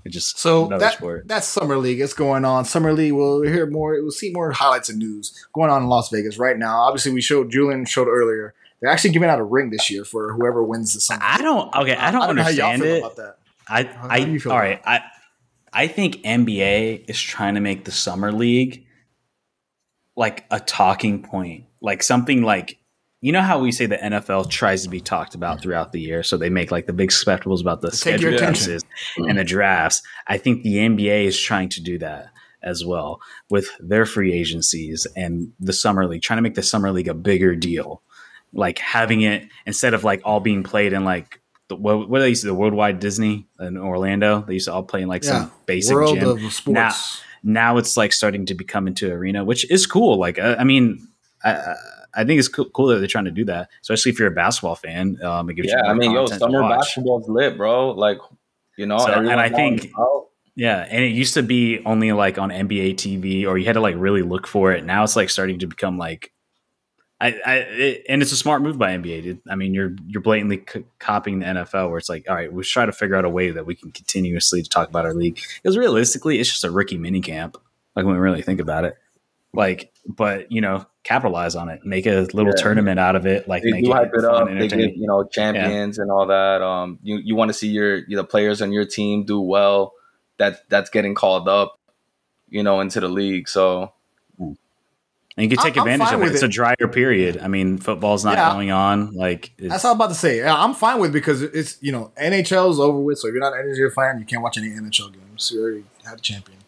It 0.09 0.13
just 0.13 0.39
so 0.39 0.69
that, 0.69 0.95
sport. 0.95 1.29
that's 1.29 1.47
summer 1.47 1.77
league. 1.77 2.01
It's 2.01 2.15
going 2.15 2.47
on. 2.47 2.65
Summer 2.65 2.95
league. 2.95 3.13
We'll 3.13 3.43
hear 3.43 3.67
more. 3.67 3.93
We'll 4.01 4.11
see 4.11 4.33
more 4.33 4.53
highlights 4.53 4.89
and 4.89 4.99
news 4.99 5.47
going 5.53 5.71
on 5.71 5.83
in 5.83 5.89
Las 5.91 6.09
Vegas 6.09 6.39
right 6.39 6.57
now. 6.57 6.79
Obviously, 6.81 7.13
we 7.13 7.21
showed 7.21 7.51
Julian 7.51 7.85
showed 7.85 8.09
earlier. 8.09 8.55
They're 8.81 8.91
actually 8.91 9.11
giving 9.11 9.29
out 9.29 9.39
a 9.39 9.45
ring 9.45 9.69
this 9.69 9.91
year 9.91 10.07
for 10.07 10.33
whoever 10.33 10.65
wins 10.65 10.95
the 10.95 11.01
summer. 11.01 11.21
I 11.23 11.43
don't. 11.43 11.75
Okay, 11.75 11.95
I 11.95 12.11
don't, 12.11 12.23
I 12.23 12.27
don't 12.27 12.39
understand 12.39 12.83
it. 12.83 13.05
I, 13.69 13.81
I, 14.01 14.41
all 14.47 14.57
right. 14.57 14.81
I, 14.87 15.03
I 15.75 15.89
think 15.89 16.23
NBA 16.23 17.05
is 17.07 17.21
trying 17.21 17.57
to 17.57 17.61
make 17.61 17.85
the 17.85 17.93
summer 17.93 18.33
league 18.33 18.87
like 20.17 20.47
a 20.51 20.59
talking 20.59 21.23
point, 21.23 21.67
like 21.83 22.03
something 22.03 22.43
like 22.43 22.78
you 23.21 23.33
know 23.33 23.41
how 23.41 23.59
we 23.59 23.73
say 23.73 23.87
the 23.87 23.97
NFL 23.97 24.49
tries 24.49 24.85
to 24.85 24.89
be 24.89 25.01
talked 25.01 25.35
about 25.35 25.59
mm. 25.59 25.63
throughout 25.63 25.93
the 25.93 26.01
year, 26.01 26.23
so 26.23 26.37
they 26.37 26.51
make 26.51 26.71
like 26.71 26.87
the 26.87 26.93
big 26.93 27.11
spectacles 27.11 27.61
about 27.61 27.81
the 27.81 27.91
schedules 27.91 28.41
and 29.17 29.39
the 29.39 29.45
drafts. 29.45 30.03
I 30.27 30.39
think 30.39 30.63
the 30.63 30.77
NBA 30.77 31.25
is 31.25 31.39
trying 31.39 31.69
to 31.71 31.83
do 31.83 31.99
that 31.99 32.31
as 32.63 32.85
well 32.85 33.21
with 33.51 33.69
their 33.81 34.05
free 34.05 34.33
agencies 34.33 35.07
and 35.17 35.53
the 35.61 35.73
summer 35.73 36.07
league, 36.07 36.23
trying 36.23 36.39
to 36.39 36.43
make 36.43 36.55
the 36.55 36.63
summer 36.63 36.93
league 36.93 37.09
a 37.09 37.15
bigger 37.15 37.55
deal, 37.55 38.03
like 38.53 38.79
having 38.79 39.23
it 39.23 39.49
instead 39.67 39.95
of 39.95 40.05
like 40.05 40.21
all 40.25 40.41
being 40.41 40.63
played 40.63 40.93
in 40.93 41.05
like 41.05 41.41
the 41.69 41.77
what, 41.77 42.09
what 42.09 42.21
they 42.21 42.29
used 42.29 42.43
to 42.43 42.47
the 42.47 42.55
Worldwide 42.55 43.01
Disney 43.01 43.49
in 43.59 43.77
Orlando. 43.77 44.43
They 44.47 44.55
used 44.55 44.67
to 44.67 44.73
all 44.73 44.85
play 44.85 45.03
in 45.03 45.09
like 45.09 45.25
yeah. 45.25 45.31
some 45.31 45.53
basic 45.67 45.95
World 45.95 46.21
gym. 46.21 46.29
Of 46.29 46.53
sports. 46.53 46.67
Now, 46.67 46.93
now 47.43 47.77
it's 47.79 47.97
like 47.97 48.13
starting 48.13 48.47
to 48.47 48.55
become 48.55 48.87
into 48.87 49.13
arena, 49.13 49.45
which 49.45 49.69
is 49.71 49.87
cool. 49.87 50.19
Like 50.19 50.39
I, 50.39 50.57
I 50.57 50.65
mean, 50.65 51.09
I, 51.45 51.53
I 51.55 51.75
think 52.25 52.39
it's 52.39 52.49
cool, 52.49 52.67
cool, 52.71 52.87
that 52.89 52.99
they're 52.99 53.07
trying 53.07 53.27
to 53.27 53.31
do 53.31 53.45
that, 53.47 53.71
especially 53.83 54.13
if 54.13 54.19
you're 54.19 54.29
a 54.29 54.35
basketball 54.35 54.77
fan. 54.77 55.23
Um, 55.23 55.51
it 55.51 55.55
gives 55.55 55.69
yeah, 55.69 55.83
I 55.87 55.95
mean, 55.95 56.13
yo, 56.13 56.27
summer 56.27 56.63
basketball's 56.69 57.29
lit, 57.29 57.57
bro. 57.57 57.91
Like, 57.91 58.19
you 58.77 58.87
know, 58.87 58.99
so, 58.99 59.13
and 59.13 59.29
I 59.29 59.49
think. 59.49 59.91
Yeah, 60.55 60.85
and 60.91 61.05
it 61.05 61.13
used 61.13 61.35
to 61.35 61.45
be 61.45 61.81
only 61.87 62.11
like 62.11 62.37
on 62.37 62.51
NBA 62.51 62.97
TV, 62.97 63.47
or 63.47 63.59
you 63.59 63.65
had 63.67 63.75
to 63.75 63.81
like 63.81 63.95
really 63.97 64.23
look 64.23 64.49
for 64.49 64.73
it. 64.73 64.85
Now 64.85 65.05
it's 65.05 65.15
like 65.15 65.31
starting 65.31 65.61
to 65.61 65.69
become 65.69 65.99
like 65.99 66.33
I, 67.21 67.41
I 67.45 67.55
it, 67.55 68.05
and 68.09 68.23
it's 68.23 68.33
a 68.33 68.37
smart 68.37 68.63
move 68.63 68.79
by 68.79 68.97
NBA. 68.97 69.23
Dude. 69.23 69.41
I 69.49 69.57
mean, 69.57 69.75
you're 69.75 69.95
you're 70.07 70.23
blatantly 70.23 70.63
c- 70.73 70.85
copying 70.99 71.41
the 71.41 71.47
NFL, 71.47 71.91
where 71.91 71.99
it's 71.99 72.09
like, 72.09 72.29
all 72.29 72.35
right, 72.35 72.53
let's 72.53 72.69
try 72.69 72.87
to 72.87 72.93
figure 72.93 73.17
out 73.17 73.25
a 73.25 73.29
way 73.29 73.51
that 73.51 73.67
we 73.67 73.75
can 73.75 73.91
continuously 73.91 74.63
talk 74.63 74.89
about 74.89 75.05
our 75.05 75.15
league. 75.15 75.41
Because 75.63 75.77
realistically, 75.77 76.39
it's 76.39 76.49
just 76.49 76.65
a 76.65 76.71
rookie 76.71 76.99
mini 76.99 77.21
camp. 77.21 77.57
Like 77.97 78.05
when 78.05 78.15
we 78.15 78.21
really 78.21 78.43
think 78.43 78.61
about 78.61 78.85
it, 78.85 78.97
like, 79.53 79.93
but 80.07 80.51
you 80.53 80.61
know, 80.61 80.87
capitalize 81.05 81.55
on 81.57 81.69
it, 81.69 81.85
make 81.85 82.07
a 82.07 82.27
little 82.33 82.53
yeah. 82.57 82.63
tournament 82.63 83.01
out 83.01 83.17
of 83.17 83.27
it. 83.27 83.49
Like, 83.49 83.63
they 83.63 83.73
make 83.73 83.85
do 83.85 83.93
it 83.93 83.95
hype 83.95 84.11
it 84.15 84.25
up. 84.25 84.49
They 84.49 84.69
get 84.69 84.97
you 84.97 85.07
know 85.07 85.25
champions 85.25 85.99
yeah. 85.99 86.03
and 86.03 86.11
all 86.11 86.27
that. 86.27 86.63
Um, 86.63 86.99
you 87.03 87.19
you 87.19 87.35
want 87.35 87.49
to 87.49 87.55
see 87.55 87.69
your 87.69 87.97
you 87.97 88.17
know 88.17 88.25
players 88.25 88.63
on 88.63 88.73
your 88.73 88.85
team 88.85 89.25
do 89.25 89.41
well. 89.41 89.95
That 90.39 90.69
that's 90.69 90.91
getting 90.91 91.15
called 91.15 91.49
up, 91.49 91.79
you 92.49 92.63
know, 92.63 92.81
into 92.81 93.01
the 93.01 93.09
league. 93.09 93.49
So 93.49 93.93
and 95.39 95.49
you 95.49 95.57
can 95.57 95.65
take 95.65 95.77
I'm 95.77 95.87
advantage 95.87 96.13
of 96.13 96.23
it. 96.23 96.33
It's 96.33 96.43
a 96.43 96.49
drier 96.49 96.89
period. 96.93 97.39
I 97.39 97.47
mean, 97.47 97.79
football's 97.79 98.25
not 98.25 98.37
yeah. 98.37 98.53
going 98.53 98.73
on. 98.73 99.15
Like 99.15 99.53
that's 99.57 99.85
all 99.85 99.93
I'm 99.93 99.97
about 99.97 100.09
to 100.09 100.17
say. 100.17 100.43
I'm 100.45 100.75
fine 100.75 100.99
with 101.01 101.13
because 101.13 101.43
it's 101.43 101.79
you 101.81 101.93
know 101.93 102.11
NHL 102.21 102.69
is 102.73 102.81
over 102.81 102.99
with. 102.99 103.19
So 103.19 103.29
if 103.29 103.35
you're 103.35 103.41
not 103.41 103.53
an 103.53 103.67
NHL 103.67 103.93
fan, 103.93 104.19
you 104.19 104.25
can't 104.25 104.43
watch 104.43 104.59
any 104.59 104.71
NHL 104.71 105.13
games. 105.13 105.53
You 105.55 105.63
already 105.63 105.85
had 106.05 106.19
a 106.19 106.21
champion. 106.21 106.59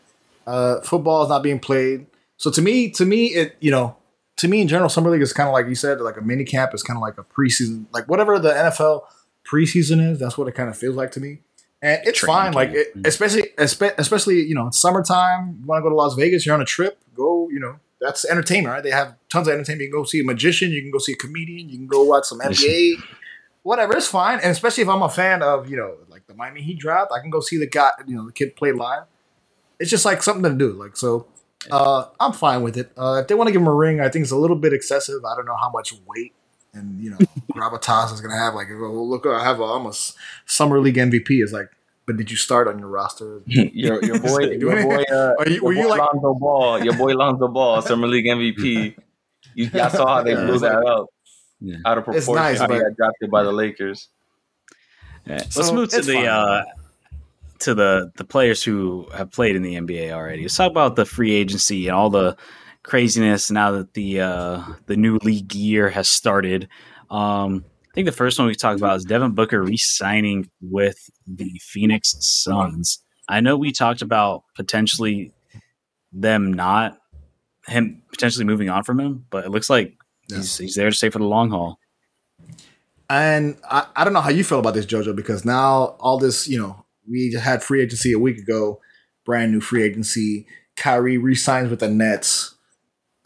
Uh, 0.47 0.81
football 0.83 1.25
is 1.25 1.29
not 1.29 1.43
being 1.43 1.59
played. 1.59 2.07
So 2.41 2.51
to 2.53 2.63
me, 2.63 2.89
to 2.93 3.05
me, 3.05 3.27
it 3.27 3.57
you 3.61 3.71
know, 3.71 3.97
to 4.39 4.49
me 4.49 4.63
in 4.63 4.67
general, 4.67 4.89
summer 4.89 5.11
league 5.11 5.21
is 5.21 5.31
kind 5.31 5.47
of 5.47 5.53
like 5.53 5.67
you 5.67 5.75
said, 5.75 6.01
like 6.01 6.17
a 6.17 6.23
mini 6.23 6.45
camp. 6.45 6.73
is 6.73 6.83
kind 6.83 6.97
of 6.97 7.03
like 7.03 7.19
a 7.19 7.23
preseason, 7.23 7.85
like 7.93 8.09
whatever 8.09 8.39
the 8.39 8.51
NFL 8.51 9.03
preseason 9.45 10.01
is. 10.11 10.19
That's 10.19 10.39
what 10.39 10.49
it 10.49 10.53
kind 10.53 10.71
of 10.71 10.77
feels 10.77 10.97
like 10.97 11.11
to 11.13 11.21
me. 11.21 11.41
And 11.83 12.01
it's 12.07 12.21
fine, 12.21 12.45
camp. 12.45 12.55
like 12.55 12.71
it, 12.71 12.89
especially 13.05 13.51
especially 13.59 14.41
you 14.41 14.55
know 14.55 14.71
summertime. 14.71 15.59
You 15.61 15.67
want 15.67 15.81
to 15.81 15.83
go 15.83 15.91
to 15.91 15.95
Las 15.95 16.15
Vegas? 16.15 16.47
You're 16.47 16.55
on 16.55 16.63
a 16.63 16.65
trip. 16.65 16.99
Go, 17.15 17.51
you 17.51 17.61
know, 17.61 17.79
that's 18.01 18.25
entertainment, 18.25 18.73
right? 18.73 18.83
They 18.83 18.91
have 18.91 19.17
tons 19.29 19.47
of 19.47 19.53
entertainment. 19.53 19.83
You 19.83 19.91
can 19.91 20.01
go 20.01 20.05
see 20.05 20.21
a 20.21 20.25
magician, 20.25 20.71
you 20.71 20.81
can 20.81 20.91
go 20.91 20.99
see 20.99 21.13
a 21.13 21.17
comedian, 21.17 21.69
you 21.69 21.77
can 21.77 21.89
go 21.89 22.05
watch 22.05 22.25
some 22.25 22.41
NBA, 22.41 23.03
whatever. 23.65 23.95
It's 23.95 24.09
fine, 24.09 24.39
and 24.39 24.51
especially 24.51 24.85
if 24.85 24.89
I'm 24.89 25.03
a 25.03 25.11
fan 25.11 25.43
of 25.43 25.69
you 25.69 25.77
know 25.77 25.97
like 26.09 26.27
the 26.27 26.33
Miami 26.33 26.63
Heat 26.63 26.79
draft, 26.79 27.13
I 27.15 27.21
can 27.21 27.29
go 27.29 27.41
see 27.41 27.59
the 27.59 27.67
guy, 27.67 27.91
you 28.07 28.17
know, 28.17 28.25
the 28.25 28.33
kid 28.33 28.57
play 28.57 28.73
live. 28.73 29.03
It's 29.79 29.91
just 29.91 30.07
like 30.07 30.23
something 30.23 30.51
to 30.51 30.57
do. 30.57 30.73
Like 30.73 30.97
so, 30.97 31.27
uh, 31.71 32.07
I'm 32.19 32.33
fine 32.33 32.63
with 32.63 32.77
it. 32.77 32.93
Uh, 32.97 33.21
if 33.23 33.29
they 33.29 33.35
want 33.35 33.49
to 33.49 33.53
give 33.53 33.63
him 33.63 33.69
a 33.69 33.75
ring, 33.75 34.01
I 34.01 34.09
think 34.09 34.23
it's 34.23 34.33
a 34.33 34.37
little 34.37 34.57
bit 34.57 34.73
excessive. 34.73 35.25
I 35.25 35.35
don't 35.35 35.47
know 35.47 35.57
how 35.57 35.71
much 35.71 35.95
weight 36.07 36.35
and 36.73 37.03
you 37.03 37.11
know 37.11 37.19
gravitas 37.53 38.13
is 38.13 38.21
gonna 38.21 38.37
have. 38.37 38.55
Like, 38.55 38.69
look, 38.71 39.27
I 39.27 39.43
have 39.45 39.61
a, 39.61 39.65
almost 39.65 40.17
summer 40.47 40.81
league 40.81 40.97
MVP. 40.97 41.43
Is 41.43 41.53
like 41.53 41.71
but 42.11 42.17
did 42.17 42.29
you 42.29 42.37
start 42.37 42.67
on 42.67 42.79
your 42.81 42.89
roster? 42.89 43.41
your, 43.47 44.03
your 44.05 44.19
boy, 44.21 44.41
your 44.41 44.83
boy, 44.83 45.03
uh, 45.03 45.35
you, 45.47 45.53
your 45.53 45.75
boy 45.75 45.89
like- 45.89 46.01
Lonzo 46.01 46.35
Ball, 46.35 46.85
your 46.85 46.97
boy 46.97 47.13
Lonzo 47.13 47.47
Ball, 47.47 47.83
Summer 47.83 48.09
League 48.09 48.25
MVP. 48.25 48.97
You, 49.55 49.71
I 49.75 49.89
saw 49.89 50.17
how 50.17 50.23
they 50.25 50.35
blew 50.35 50.59
that 50.59 50.85
up 50.85 51.07
yeah. 51.61 51.77
out 51.85 51.99
of 51.99 52.05
proportion. 52.05 52.33
It's 52.33 52.41
nice, 52.41 52.59
how 52.59 52.67
but- 52.67 52.75
he 52.75 52.81
got 52.81 52.97
drafted 52.97 53.31
by 53.31 53.45
the 53.45 53.53
Lakers. 53.53 54.09
Yeah. 55.25 55.39
So 55.51 55.61
Let's 55.61 55.73
move 55.73 55.91
to 55.91 56.03
the 56.03 56.27
uh, 56.27 56.65
to 57.61 57.75
the 57.75 58.11
the 58.17 58.25
players 58.25 58.63
who 58.63 59.09
have 59.15 59.31
played 59.31 59.57
in 59.57 59.63
the 59.63 59.75
NBA 59.75 60.13
already. 60.13 60.43
Let's 60.43 60.57
talk 60.57 60.71
about 60.71 60.97
the 60.97 61.05
free 61.07 61.33
agency 61.33 61.89
and 61.89 61.97
all 61.97 62.11
the 62.11 62.37
craziness 62.83 63.51
now 63.51 63.73
that 63.73 63.95
the 63.95 64.21
uh, 64.21 64.63
the 64.87 64.97
new 64.97 65.19
league 65.23 65.55
year 65.55 65.91
has 65.91 66.09
started. 66.09 66.69
Um, 67.11 67.65
I 67.91 67.95
think 67.95 68.07
the 68.07 68.13
first 68.13 68.39
one 68.39 68.47
we 68.49 68.55
talked 68.55 68.79
about 68.79 68.97
is 68.97 69.05
Devin 69.05 69.33
Booker 69.33 69.63
re-signing 69.63 70.49
with 70.61 71.11
the 71.27 71.61
Phoenix 71.61 72.15
Suns. 72.21 73.03
I 73.29 73.41
know 73.41 73.57
we 73.57 73.73
talked 73.73 74.01
about 74.01 74.45
potentially 74.55 75.33
them 76.13 76.53
not 76.53 76.99
him 77.67 78.03
potentially 78.11 78.45
moving 78.45 78.71
on 78.71 78.85
from 78.85 79.01
him, 79.01 79.27
but 79.31 79.45
it 79.45 79.51
looks 79.51 79.69
like 79.71 79.97
yeah. 80.29 80.39
he's, 80.39 80.57
he's 80.57 80.75
there 80.75 80.91
to 80.91 80.97
stay 80.97 81.11
for 81.11 81.19
the 81.19 81.25
long 81.25 81.51
haul. 81.51 81.79
And 83.09 83.57
I, 83.69 83.87
I 83.97 84.05
don't 84.05 84.13
know 84.13 84.21
how 84.21 84.31
you 84.31 84.45
feel 84.45 84.61
about 84.61 84.75
this, 84.75 84.87
JoJo, 84.87 85.17
because 85.17 85.45
now 85.45 85.97
all 85.99 86.19
this, 86.19 86.47
you 86.47 86.59
know, 86.61 86.85
we 87.11 87.35
had 87.35 87.63
free 87.63 87.83
agency 87.83 88.13
a 88.13 88.19
week 88.19 88.39
ago, 88.39 88.81
brand 89.25 89.53
new 89.53 89.61
free 89.61 89.83
agency. 89.83 90.47
Kyrie 90.77 91.19
resigns 91.19 91.71
with 91.71 91.81
the 91.81 91.89
Nets. 91.89 92.55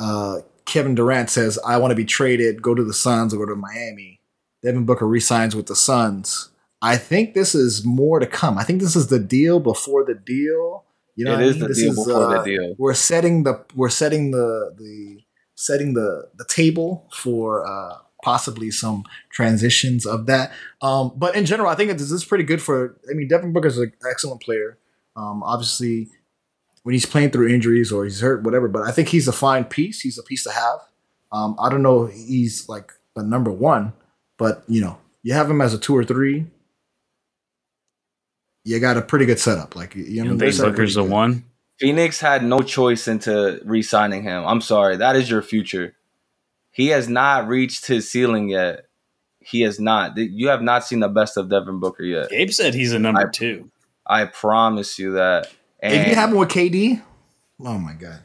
Uh, 0.01 0.39
Kevin 0.65 0.95
Durant 0.95 1.31
says, 1.31 1.59
I 1.67 1.77
want 1.77 1.91
to 1.91 1.97
be 1.97 2.05
traded, 2.05 2.63
go 2.63 2.75
to 2.75 2.83
the 2.83 2.95
Suns 2.95 3.35
or 3.35 3.39
go 3.39 3.47
to 3.47 3.57
Miami. 3.57 4.21
Devin 4.63 4.87
Booker 4.87 5.07
resigns 5.07 5.55
with 5.55 5.67
the 5.67 5.77
Suns. 5.77 6.51
I 6.81 6.97
think 6.97 7.35
this 7.35 7.55
is 7.55 7.85
more 7.85 8.19
to 8.19 8.27
come. 8.27 8.59
I 8.59 8.65
think 8.65 8.81
this 8.81 8.97
is 8.97 9.09
the 9.09 9.19
deal 9.19 9.61
before 9.61 10.05
the 10.05 10.15
deal. 10.15 10.85
You 11.17 11.27
know, 11.27 11.39
it 11.39 11.43
is 11.43 11.57
I 11.57 11.61
mean? 11.61 11.69
the 11.69 11.75
deal 11.75 11.91
is, 11.91 11.97
before 11.97 12.23
uh, 12.25 12.43
the 12.43 12.45
deal. 12.45 12.75
We're 12.79 12.95
setting 12.95 13.45
the 13.45 13.65
we're 13.75 13.89
setting 13.89 14.33
the 14.33 14.75
the 14.77 15.23
setting 15.55 15.95
the 15.95 16.29
the 16.35 16.45
table 16.45 17.09
for 17.13 17.67
uh, 17.67 17.99
possibly 18.25 18.71
some 18.71 19.05
transitions 19.31 20.07
of 20.07 20.27
that. 20.27 20.51
Um, 20.81 21.13
but 21.15 21.37
in 21.37 21.45
general, 21.45 21.69
I 21.69 21.75
think 21.75 21.93
this 21.93 22.11
is 22.11 22.25
pretty 22.25 22.45
good 22.45 22.63
for. 22.63 22.97
I 23.09 23.15
mean, 23.15 23.29
Devin 23.29 23.53
Booker 23.53 23.69
is 23.69 23.79
an 23.79 23.93
excellent 24.11 24.41
player. 24.41 24.79
Um, 25.15 25.43
obviously, 25.43 26.09
when 26.83 26.95
he's 26.95 27.07
playing 27.07 27.31
through 27.31 27.49
injuries 27.49 27.93
or 27.93 28.05
he's 28.05 28.21
hurt, 28.21 28.43
whatever. 28.43 28.67
But 28.67 28.83
I 28.83 28.91
think 28.91 29.09
he's 29.09 29.29
a 29.29 29.33
fine 29.33 29.65
piece. 29.65 30.01
He's 30.01 30.19
a 30.19 30.23
piece 30.23 30.43
to 30.45 30.51
have. 30.51 30.81
Um, 31.31 31.57
I 31.61 31.69
don't 31.69 31.83
know. 31.83 32.07
He's 32.07 32.69
like 32.69 32.93
the 33.15 33.23
number 33.23 33.53
one, 33.53 33.93
but 34.39 34.65
you 34.67 34.81
know, 34.81 34.99
you 35.23 35.35
have 35.35 35.51
him 35.51 35.61
as 35.61 35.75
a 35.75 35.79
two 35.79 35.97
or 35.97 36.05
three. 36.05 36.47
You 38.65 38.81
got 38.81 38.97
a 38.97 39.03
pretty 39.03 39.27
good 39.27 39.39
setup. 39.39 39.77
Like 39.77 39.95
you 39.95 40.25
know, 40.25 40.39
think 40.39 40.57
Booker's 40.57 40.97
a 40.97 41.05
one. 41.05 41.45
Phoenix 41.79 42.21
had 42.21 42.45
no 42.45 42.63
choice 42.63 43.09
into 43.09 43.61
re-signing 43.65 44.23
him. 44.23 44.47
I'm 44.47 44.61
sorry, 44.61 44.97
that 44.97 45.17
is 45.17 45.29
your 45.29 45.43
future. 45.43 45.95
He 46.75 46.89
has 46.89 47.09
not 47.09 47.47
reached 47.47 47.87
his 47.87 48.11
ceiling 48.11 48.49
yet. 48.49 48.87
He 49.39 49.61
has 49.61 49.79
not. 49.79 50.19
You 50.19 50.49
have 50.49 50.61
not 50.61 50.85
seen 50.85 50.99
the 50.99 51.09
best 51.09 51.37
of 51.37 51.49
Devin 51.49 51.79
Booker 51.79 52.03
yet. 52.03 52.31
Gabe 52.31 52.51
said 52.51 52.75
he's 52.75 52.93
a 52.93 52.99
number 52.99 53.29
I, 53.29 53.31
two. 53.31 53.71
I 54.05 54.25
promise 54.25 54.99
you 54.99 55.13
that. 55.13 55.53
And 55.79 55.95
if 55.95 56.09
you 56.09 56.15
have 56.17 56.31
him 56.31 56.37
with 56.37 56.49
KD, 56.49 57.01
oh 57.61 57.79
my 57.79 57.93
god. 57.93 58.25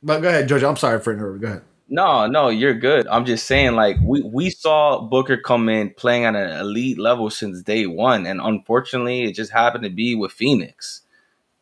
But 0.00 0.20
go 0.20 0.28
ahead, 0.28 0.48
George. 0.48 0.62
I'm 0.62 0.76
sorry 0.76 1.00
for 1.00 1.12
interrupting. 1.12 1.40
Go 1.40 1.48
ahead. 1.48 1.62
No, 1.88 2.28
no, 2.28 2.50
you're 2.50 2.72
good. 2.72 3.08
I'm 3.08 3.24
just 3.24 3.46
saying, 3.46 3.72
like 3.72 3.96
we 4.00 4.22
we 4.22 4.50
saw 4.50 5.00
Booker 5.00 5.36
come 5.36 5.68
in 5.68 5.90
playing 5.90 6.24
at 6.24 6.36
an 6.36 6.60
elite 6.60 7.00
level 7.00 7.30
since 7.30 7.62
day 7.62 7.86
one, 7.86 8.26
and 8.26 8.40
unfortunately, 8.40 9.24
it 9.24 9.32
just 9.32 9.50
happened 9.50 9.82
to 9.82 9.90
be 9.90 10.14
with 10.14 10.30
Phoenix. 10.30 11.02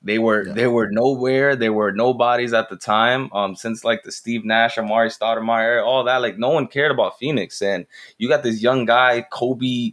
They 0.03 0.19
were 0.19 0.47
yeah. 0.47 0.55
they 0.55 0.67
were 0.67 0.89
nowhere. 0.91 1.57
They 1.57 1.71
were 1.71 1.93
nobodies 1.93 2.53
at 2.53 2.71
the 2.71 2.77
time. 2.77 3.31
Um, 3.33 3.55
since 3.55 3.85
like 3.85 4.03
the 4.03 4.13
Steve 4.13 4.45
Nash, 4.45 4.77
Amar'e 4.77 5.17
Stoudemire, 5.17 5.85
all 5.85 6.05
that, 6.05 6.23
like 6.23 6.39
no 6.39 6.51
one 6.51 6.67
cared 6.67 6.91
about 6.91 7.19
Phoenix. 7.19 7.61
And 7.61 7.87
you 8.19 8.29
got 8.29 8.43
this 8.43 8.63
young 8.63 8.87
guy, 8.87 9.27
Kobe, 9.31 9.93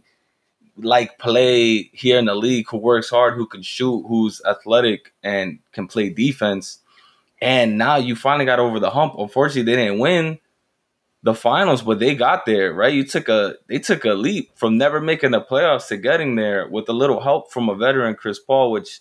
like 0.76 1.18
play 1.18 1.90
here 1.92 2.18
in 2.18 2.24
the 2.24 2.34
league, 2.34 2.68
who 2.70 2.78
works 2.78 3.10
hard, 3.10 3.34
who 3.34 3.46
can 3.46 3.62
shoot, 3.62 4.04
who's 4.08 4.40
athletic, 4.46 5.12
and 5.22 5.58
can 5.72 5.86
play 5.88 6.08
defense 6.08 6.80
and 7.40 7.78
now 7.78 7.96
you 7.96 8.16
finally 8.16 8.44
got 8.44 8.58
over 8.58 8.80
the 8.80 8.90
hump. 8.90 9.14
Unfortunately, 9.16 9.62
they 9.62 9.80
didn't 9.80 10.00
win 10.00 10.38
the 11.22 11.34
finals, 11.34 11.82
but 11.82 11.98
they 11.98 12.14
got 12.14 12.46
there, 12.46 12.72
right? 12.72 12.92
You 12.92 13.04
took 13.04 13.28
a 13.28 13.56
they 13.68 13.78
took 13.78 14.04
a 14.04 14.14
leap 14.14 14.50
from 14.56 14.78
never 14.78 15.00
making 15.00 15.32
the 15.32 15.40
playoffs 15.40 15.88
to 15.88 15.96
getting 15.96 16.34
there 16.34 16.68
with 16.68 16.88
a 16.88 16.92
little 16.92 17.20
help 17.20 17.52
from 17.52 17.68
a 17.68 17.74
veteran, 17.74 18.14
Chris 18.14 18.38
Paul, 18.38 18.72
which 18.72 19.00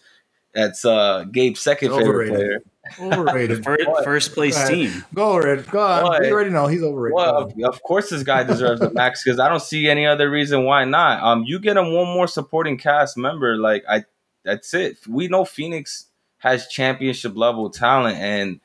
that's 0.57 0.83
uh 0.83 1.25
Gabe's 1.31 1.59
second 1.59 1.91
overrated. 1.91 2.35
favorite 2.35 2.65
player. 2.97 3.13
Overrated. 3.13 3.63
first, 3.63 3.83
first, 4.03 4.33
place 4.33 4.57
Go 4.57 4.69
team. 4.69 5.05
Go 5.13 5.31
overrated. 5.33 5.69
Go 5.69 5.79
on. 5.79 6.03
What? 6.03 6.21
We 6.21 6.31
already 6.31 6.49
know 6.49 6.67
he's 6.67 6.81
overrated. 6.81 7.15
Well, 7.15 7.35
of, 7.35 7.53
of, 7.63 7.83
course 7.83 8.09
this 8.09 8.23
guy 8.23 8.43
deserves 8.43 8.79
the 8.79 8.89
max 8.91 9.23
because 9.23 9.39
I 9.39 9.49
don't 9.49 9.61
see 9.61 9.87
any 9.87 10.07
other 10.07 10.29
reason 10.31 10.63
why 10.63 10.85
not. 10.85 11.21
Um, 11.21 11.43
you 11.45 11.59
get 11.59 11.77
him 11.77 11.93
one 11.93 12.07
more 12.07 12.27
supporting 12.27 12.77
cast 12.77 13.17
member, 13.17 13.57
like 13.57 13.83
I. 13.89 14.05
That's 14.43 14.73
it. 14.73 14.97
We 15.07 15.27
know 15.27 15.43
Phoenix 15.43 16.07
has 16.37 16.67
championship 16.67 17.35
level 17.35 17.69
talent 17.69 18.17
and 18.17 18.59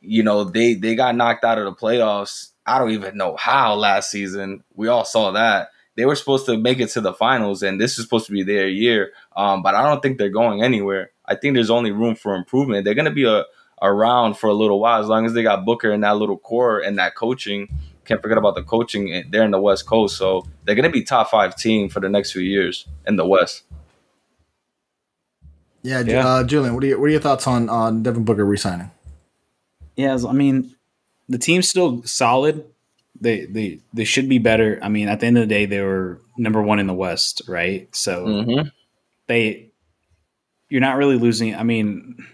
you 0.00 0.22
know 0.22 0.44
they 0.44 0.74
they 0.74 0.94
got 0.94 1.14
knocked 1.14 1.44
out 1.44 1.58
of 1.58 1.64
the 1.64 1.74
playoffs 1.74 2.48
i 2.66 2.78
don't 2.78 2.90
even 2.90 3.16
know 3.16 3.36
how 3.36 3.74
last 3.74 4.10
season 4.10 4.64
we 4.74 4.88
all 4.88 5.04
saw 5.04 5.32
that 5.32 5.68
they 6.00 6.06
were 6.06 6.16
supposed 6.16 6.46
to 6.46 6.56
make 6.56 6.80
it 6.80 6.88
to 6.88 7.00
the 7.00 7.12
finals 7.12 7.62
and 7.62 7.78
this 7.78 7.98
is 7.98 8.04
supposed 8.04 8.24
to 8.24 8.32
be 8.32 8.42
their 8.42 8.66
year 8.66 9.12
um, 9.36 9.62
but 9.62 9.74
i 9.74 9.82
don't 9.82 10.00
think 10.00 10.16
they're 10.16 10.30
going 10.30 10.62
anywhere 10.62 11.10
i 11.26 11.34
think 11.34 11.54
there's 11.54 11.68
only 11.68 11.90
room 11.90 12.14
for 12.14 12.34
improvement 12.34 12.84
they're 12.84 12.94
going 12.94 13.04
to 13.04 13.10
be 13.10 13.24
a, 13.24 13.44
around 13.82 14.36
for 14.38 14.48
a 14.48 14.54
little 14.54 14.80
while 14.80 15.00
as 15.00 15.08
long 15.08 15.26
as 15.26 15.34
they 15.34 15.42
got 15.42 15.66
booker 15.66 15.90
and 15.90 16.02
that 16.02 16.16
little 16.16 16.38
core 16.38 16.80
and 16.80 16.98
that 16.98 17.14
coaching 17.14 17.68
can't 18.10 18.22
forget 18.22 18.38
about 18.38 18.56
the 18.56 18.64
coaching 18.64 19.24
there 19.30 19.44
in 19.44 19.52
the 19.52 19.60
West 19.60 19.86
Coast. 19.86 20.16
So 20.16 20.44
they're 20.64 20.74
going 20.74 20.84
to 20.84 20.90
be 20.90 21.04
top 21.04 21.30
five 21.30 21.54
team 21.54 21.88
for 21.88 22.00
the 22.00 22.08
next 22.08 22.32
few 22.32 22.42
years 22.42 22.86
in 23.06 23.14
the 23.14 23.24
West. 23.24 23.62
Yeah, 25.82 26.00
yeah. 26.00 26.26
Uh, 26.26 26.44
Julian, 26.44 26.74
what 26.74 26.82
are 26.82 26.88
your 26.88 26.98
what 26.98 27.06
are 27.06 27.10
your 27.10 27.20
thoughts 27.20 27.46
on 27.46 27.68
on 27.68 28.02
Devin 28.02 28.24
Booker 28.24 28.44
resigning? 28.44 28.90
Yeah, 29.96 30.18
I 30.28 30.32
mean, 30.32 30.74
the 31.28 31.38
team's 31.38 31.68
still 31.68 32.02
solid. 32.02 32.64
They 33.20 33.44
they 33.46 33.80
they 33.92 34.04
should 34.04 34.28
be 34.28 34.38
better. 34.38 34.78
I 34.82 34.88
mean, 34.88 35.08
at 35.08 35.20
the 35.20 35.26
end 35.26 35.38
of 35.38 35.42
the 35.42 35.54
day, 35.54 35.66
they 35.66 35.80
were 35.80 36.20
number 36.38 36.62
one 36.62 36.78
in 36.78 36.86
the 36.86 36.94
West, 36.94 37.42
right? 37.46 37.94
So 37.94 38.26
mm-hmm. 38.26 38.68
they 39.26 39.70
you're 40.68 40.80
not 40.80 40.96
really 40.96 41.18
losing. 41.18 41.54
I 41.54 41.62
mean, 41.62 42.26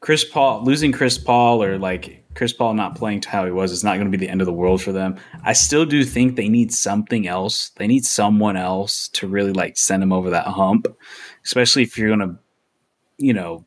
Chris 0.00 0.24
Paul 0.24 0.64
losing 0.64 0.92
Chris 0.92 1.18
Paul 1.18 1.62
or 1.62 1.78
like 1.78 2.24
Chris 2.34 2.52
Paul 2.52 2.74
not 2.74 2.94
playing 2.94 3.20
to 3.22 3.28
how 3.28 3.44
he 3.44 3.50
was 3.50 3.72
is 3.72 3.82
not 3.82 3.94
going 3.94 4.10
to 4.10 4.16
be 4.16 4.24
the 4.24 4.30
end 4.30 4.40
of 4.40 4.46
the 4.46 4.52
world 4.52 4.82
for 4.82 4.92
them. 4.92 5.16
I 5.42 5.52
still 5.54 5.84
do 5.84 6.04
think 6.04 6.36
they 6.36 6.48
need 6.48 6.72
something 6.72 7.26
else. 7.26 7.70
They 7.76 7.86
need 7.86 8.04
someone 8.04 8.56
else 8.56 9.08
to 9.14 9.26
really 9.26 9.52
like 9.52 9.76
send 9.76 10.02
them 10.02 10.12
over 10.12 10.30
that 10.30 10.46
hump, 10.46 10.86
especially 11.44 11.82
if 11.82 11.98
you're 11.98 12.14
going 12.14 12.28
to, 12.28 12.38
you 13.18 13.32
know, 13.32 13.64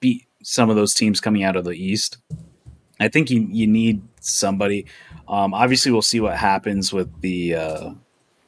beat 0.00 0.26
some 0.42 0.70
of 0.70 0.76
those 0.76 0.94
teams 0.94 1.20
coming 1.20 1.44
out 1.44 1.56
of 1.56 1.64
the 1.64 1.72
East. 1.72 2.16
I 2.98 3.08
think 3.08 3.30
you 3.30 3.46
you 3.50 3.66
need 3.66 4.02
somebody. 4.26 4.86
Um, 5.28 5.54
obviously, 5.54 5.92
we'll 5.92 6.02
see 6.02 6.20
what 6.20 6.36
happens 6.36 6.92
with 6.92 7.20
the 7.20 7.54
uh, 7.54 7.90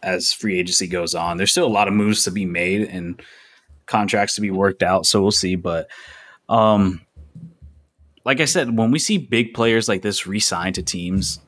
as 0.02 0.32
free 0.32 0.58
agency 0.58 0.86
goes 0.86 1.14
on. 1.14 1.36
There's 1.36 1.50
still 1.50 1.66
a 1.66 1.68
lot 1.68 1.88
of 1.88 1.94
moves 1.94 2.24
to 2.24 2.30
be 2.30 2.44
made 2.44 2.82
and 2.82 3.20
contracts 3.86 4.34
to 4.36 4.40
be 4.40 4.50
worked 4.50 4.82
out, 4.82 5.06
so 5.06 5.20
we'll 5.20 5.30
see. 5.30 5.56
But 5.56 5.88
um, 6.48 7.04
like 8.24 8.40
I 8.40 8.44
said, 8.44 8.76
when 8.76 8.90
we 8.90 8.98
see 8.98 9.18
big 9.18 9.54
players 9.54 9.88
like 9.88 10.02
this 10.02 10.26
re-sign 10.26 10.72
to 10.74 10.82
teams, 10.82 11.40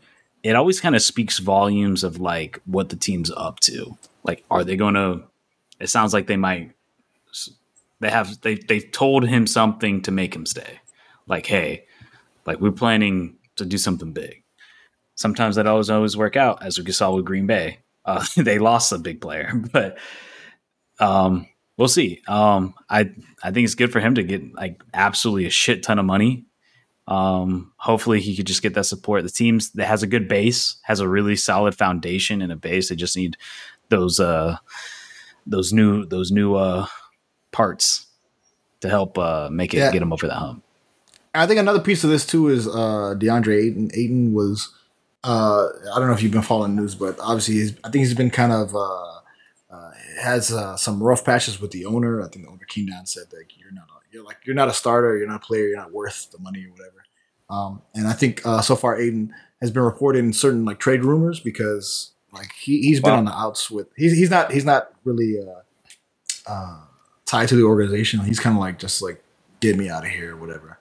it 0.43 0.57
always 0.57 0.81
kind 0.81 0.97
of 0.97 1.03
speaks 1.03 1.39
volumes 1.39 2.03
of 2.05 2.21
like 2.21 2.61
what 2.65 2.89
the 2.89 2.97
team's 2.97 3.31
up 3.31 3.61
to. 3.61 3.97
Like, 4.25 4.45
are 4.51 4.65
they 4.65 4.77
going 4.77 4.95
to? 4.95 5.23
It 5.79 5.89
sounds 5.89 6.13
like 6.13 6.27
they 6.27 6.37
might. 6.37 6.73
They 8.01 8.11
have 8.11 8.41
they 8.41 8.55
they 8.55 8.81
told 8.81 9.29
him 9.29 9.47
something 9.47 10.01
to 10.03 10.11
make 10.11 10.35
him 10.35 10.47
stay. 10.47 10.81
Like, 11.27 11.47
hey, 11.47 11.85
like 12.47 12.61
we're 12.61 12.73
planning 12.73 13.37
to 13.61 13.67
do 13.67 13.79
something 13.79 14.13
big. 14.13 14.43
Sometimes 15.15 15.57
that 15.57 15.67
always 15.67 15.91
always 15.91 16.17
work 16.17 16.37
out, 16.37 16.63
as 16.63 16.79
we 16.79 16.93
saw 16.93 17.15
with 17.15 17.25
Green 17.25 17.47
Bay. 17.47 17.79
Uh, 18.05 18.25
they 18.37 18.59
lost 18.59 18.93
a 18.93 18.99
big 18.99 19.21
player, 19.21 19.53
but 19.73 19.99
um, 20.99 21.47
we'll 21.77 21.89
see. 21.89 22.23
Um, 22.27 22.75
I 22.89 23.11
I 23.43 23.51
think 23.53 23.65
it's 23.65 23.75
good 23.75 23.93
for 23.93 24.01
him 24.01 24.17
to 24.17 24.23
get 24.23 24.55
like 24.55 24.83
absolutely 24.93 25.47
a 25.47 25.51
shit 25.51 25.83
ton 25.83 25.99
of 25.99 26.05
money 26.05 26.45
um, 27.11 27.73
hopefully, 27.77 28.21
he 28.21 28.37
could 28.37 28.47
just 28.47 28.63
get 28.63 28.75
that 28.75 28.87
support. 28.87 29.25
The 29.25 29.31
team 29.31 29.59
that 29.75 29.87
has 29.87 30.05
a 30.05 30.07
good 30.07 30.29
base 30.29 30.77
has 30.83 31.01
a 31.01 31.09
really 31.09 31.35
solid 31.35 31.75
foundation 31.75 32.41
and 32.41 32.53
a 32.53 32.57
base. 32.57 32.89
They 32.89 32.95
just 32.95 33.17
need 33.17 33.37
those 33.89 34.21
uh, 34.21 34.59
those 35.45 35.73
new 35.73 36.07
those 36.07 36.31
new 36.31 36.55
uh, 36.55 36.87
parts 37.51 38.07
to 38.81 38.89
help 38.89 39.19
uh, 39.19 39.49
make 39.51 39.75
it 39.75 39.79
yeah. 39.79 39.91
get 39.91 40.03
him 40.03 40.13
over 40.13 40.29
the 40.29 40.35
hump. 40.35 40.63
I 41.35 41.47
think 41.47 41.61
another 41.61 41.81
piece 41.81 42.05
of 42.05 42.11
this 42.11 42.27
too 42.27 42.49
is 42.49 42.67
uh, 42.67 43.15
DeAndre 43.17 43.65
Ayton. 43.65 43.91
Ayton 43.95 44.33
was 44.33 44.73
uh, 45.23 45.69
I 45.95 45.99
don't 45.99 46.09
know 46.09 46.15
if 46.15 46.23
you've 46.23 46.33
been 46.33 46.43
following 46.43 46.77
news, 46.77 46.95
but 46.95 47.19
obviously 47.21 47.77
I 47.85 47.91
think 47.91 48.05
he's 48.05 48.15
been 48.15 48.31
kind 48.31 48.53
of 48.53 48.75
uh, 48.75 49.21
uh, 49.71 49.91
has 50.21 50.53
uh, 50.53 50.77
some 50.77 51.03
rough 51.03 51.25
patches 51.25 51.61
with 51.61 51.71
the 51.71 51.85
owner. 51.85 52.23
I 52.23 52.29
think 52.29 52.47
the 52.47 52.51
owner 52.51 52.65
came 52.67 52.87
down 52.87 53.01
and 53.01 53.09
said 53.09 53.31
that 53.31 53.45
you're 53.57 53.73
not 53.73 53.85
a, 53.85 54.01
you're 54.11 54.25
like 54.25 54.39
you're 54.45 54.57
not 54.57 54.69
a 54.69 54.75
starter, 54.75 55.17
you're 55.17 55.29
not 55.29 55.37
a 55.37 55.47
player, 55.47 55.69
you're 55.69 55.77
not 55.77 55.93
worth 55.93 56.31
the 56.33 56.39
money 56.39 56.65
or 56.65 56.71
whatever. 56.71 57.05
Um, 57.49 57.83
and 57.95 58.09
I 58.09 58.13
think 58.13 58.45
uh, 58.47 58.61
so 58.63 58.77
far 58.77 58.99
Ayton 58.99 59.35
has 59.61 59.71
been 59.71 59.83
reported 59.83 60.21
in 60.21 60.33
certain 60.33 60.65
like 60.65 60.79
trade 60.79 61.05
rumors 61.05 61.41
because 61.41 62.13
like 62.33 62.53
he 62.53 62.81
he's 62.83 63.01
been 63.01 63.13
wow. 63.13 63.19
on 63.19 63.25
the 63.27 63.33
outs 63.33 63.71
with 63.71 63.89
he's 63.97 64.13
he's 64.13 64.31
not 64.31 64.53
he's 64.53 64.65
not 64.65 64.93
really 65.05 65.37
uh, 65.39 66.51
uh, 66.51 66.81
tied 67.27 67.49
to 67.49 67.57
the 67.57 67.65
organization. 67.65 68.21
He's 68.21 68.41
kind 68.41 68.57
of 68.57 68.61
like 68.61 68.79
just 68.79 69.03
like 69.03 69.23
get 69.61 69.77
me 69.77 69.89
out 69.89 70.05
of 70.05 70.11
here 70.11 70.35
or 70.35 70.37
whatever. 70.37 70.80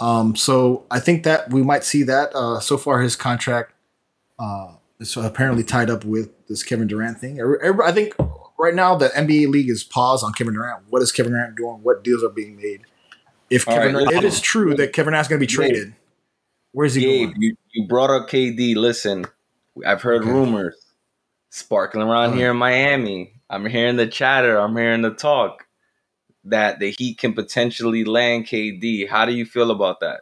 Um, 0.00 0.36
so 0.36 0.84
I 0.90 1.00
think 1.00 1.24
that 1.24 1.50
we 1.50 1.62
might 1.62 1.84
see 1.84 2.02
that. 2.04 2.34
Uh, 2.34 2.60
so 2.60 2.78
far, 2.78 3.00
his 3.00 3.16
contract 3.16 3.72
uh, 4.38 4.74
is 5.00 5.16
apparently 5.16 5.64
tied 5.64 5.90
up 5.90 6.04
with 6.04 6.30
this 6.46 6.62
Kevin 6.62 6.86
Durant 6.86 7.18
thing. 7.18 7.40
I 7.82 7.92
think 7.92 8.14
right 8.58 8.74
now 8.74 8.94
the 8.94 9.08
NBA 9.08 9.48
league 9.48 9.68
is 9.68 9.82
paused 9.82 10.24
on 10.24 10.32
Kevin 10.32 10.54
Durant. 10.54 10.84
What 10.88 11.02
is 11.02 11.12
Kevin 11.12 11.32
Durant 11.32 11.56
doing? 11.56 11.80
What 11.82 12.04
deals 12.04 12.22
are 12.22 12.28
being 12.28 12.56
made? 12.56 12.82
If 13.50 13.64
Kevin, 13.64 13.94
right, 13.94 14.08
Durant, 14.08 14.24
it 14.24 14.26
is 14.26 14.40
true 14.40 14.74
that 14.76 14.92
Kevin 14.92 15.12
Durant's 15.12 15.28
going 15.28 15.40
to 15.40 15.46
be 15.46 15.52
traded. 15.52 15.94
Where's 16.72 16.94
he 16.94 17.02
Gabe, 17.02 17.28
going? 17.28 17.42
You, 17.42 17.56
you 17.72 17.88
brought 17.88 18.10
up 18.10 18.28
KD. 18.28 18.76
Listen, 18.76 19.26
I've 19.84 20.02
heard 20.02 20.22
okay. 20.22 20.30
rumors 20.30 20.76
sparkling 21.50 22.06
around 22.06 22.36
here 22.36 22.50
in 22.50 22.56
Miami. 22.56 23.32
I'm 23.50 23.64
hearing 23.66 23.96
the 23.96 24.06
chatter. 24.06 24.58
I'm 24.58 24.76
hearing 24.76 25.02
the 25.02 25.10
talk 25.10 25.66
that 26.44 26.78
the 26.78 26.94
Heat 26.98 27.18
can 27.18 27.32
potentially 27.32 28.04
land 28.04 28.46
KD. 28.46 29.08
How 29.08 29.26
do 29.26 29.32
you 29.32 29.44
feel 29.44 29.70
about 29.70 30.00
that? 30.00 30.20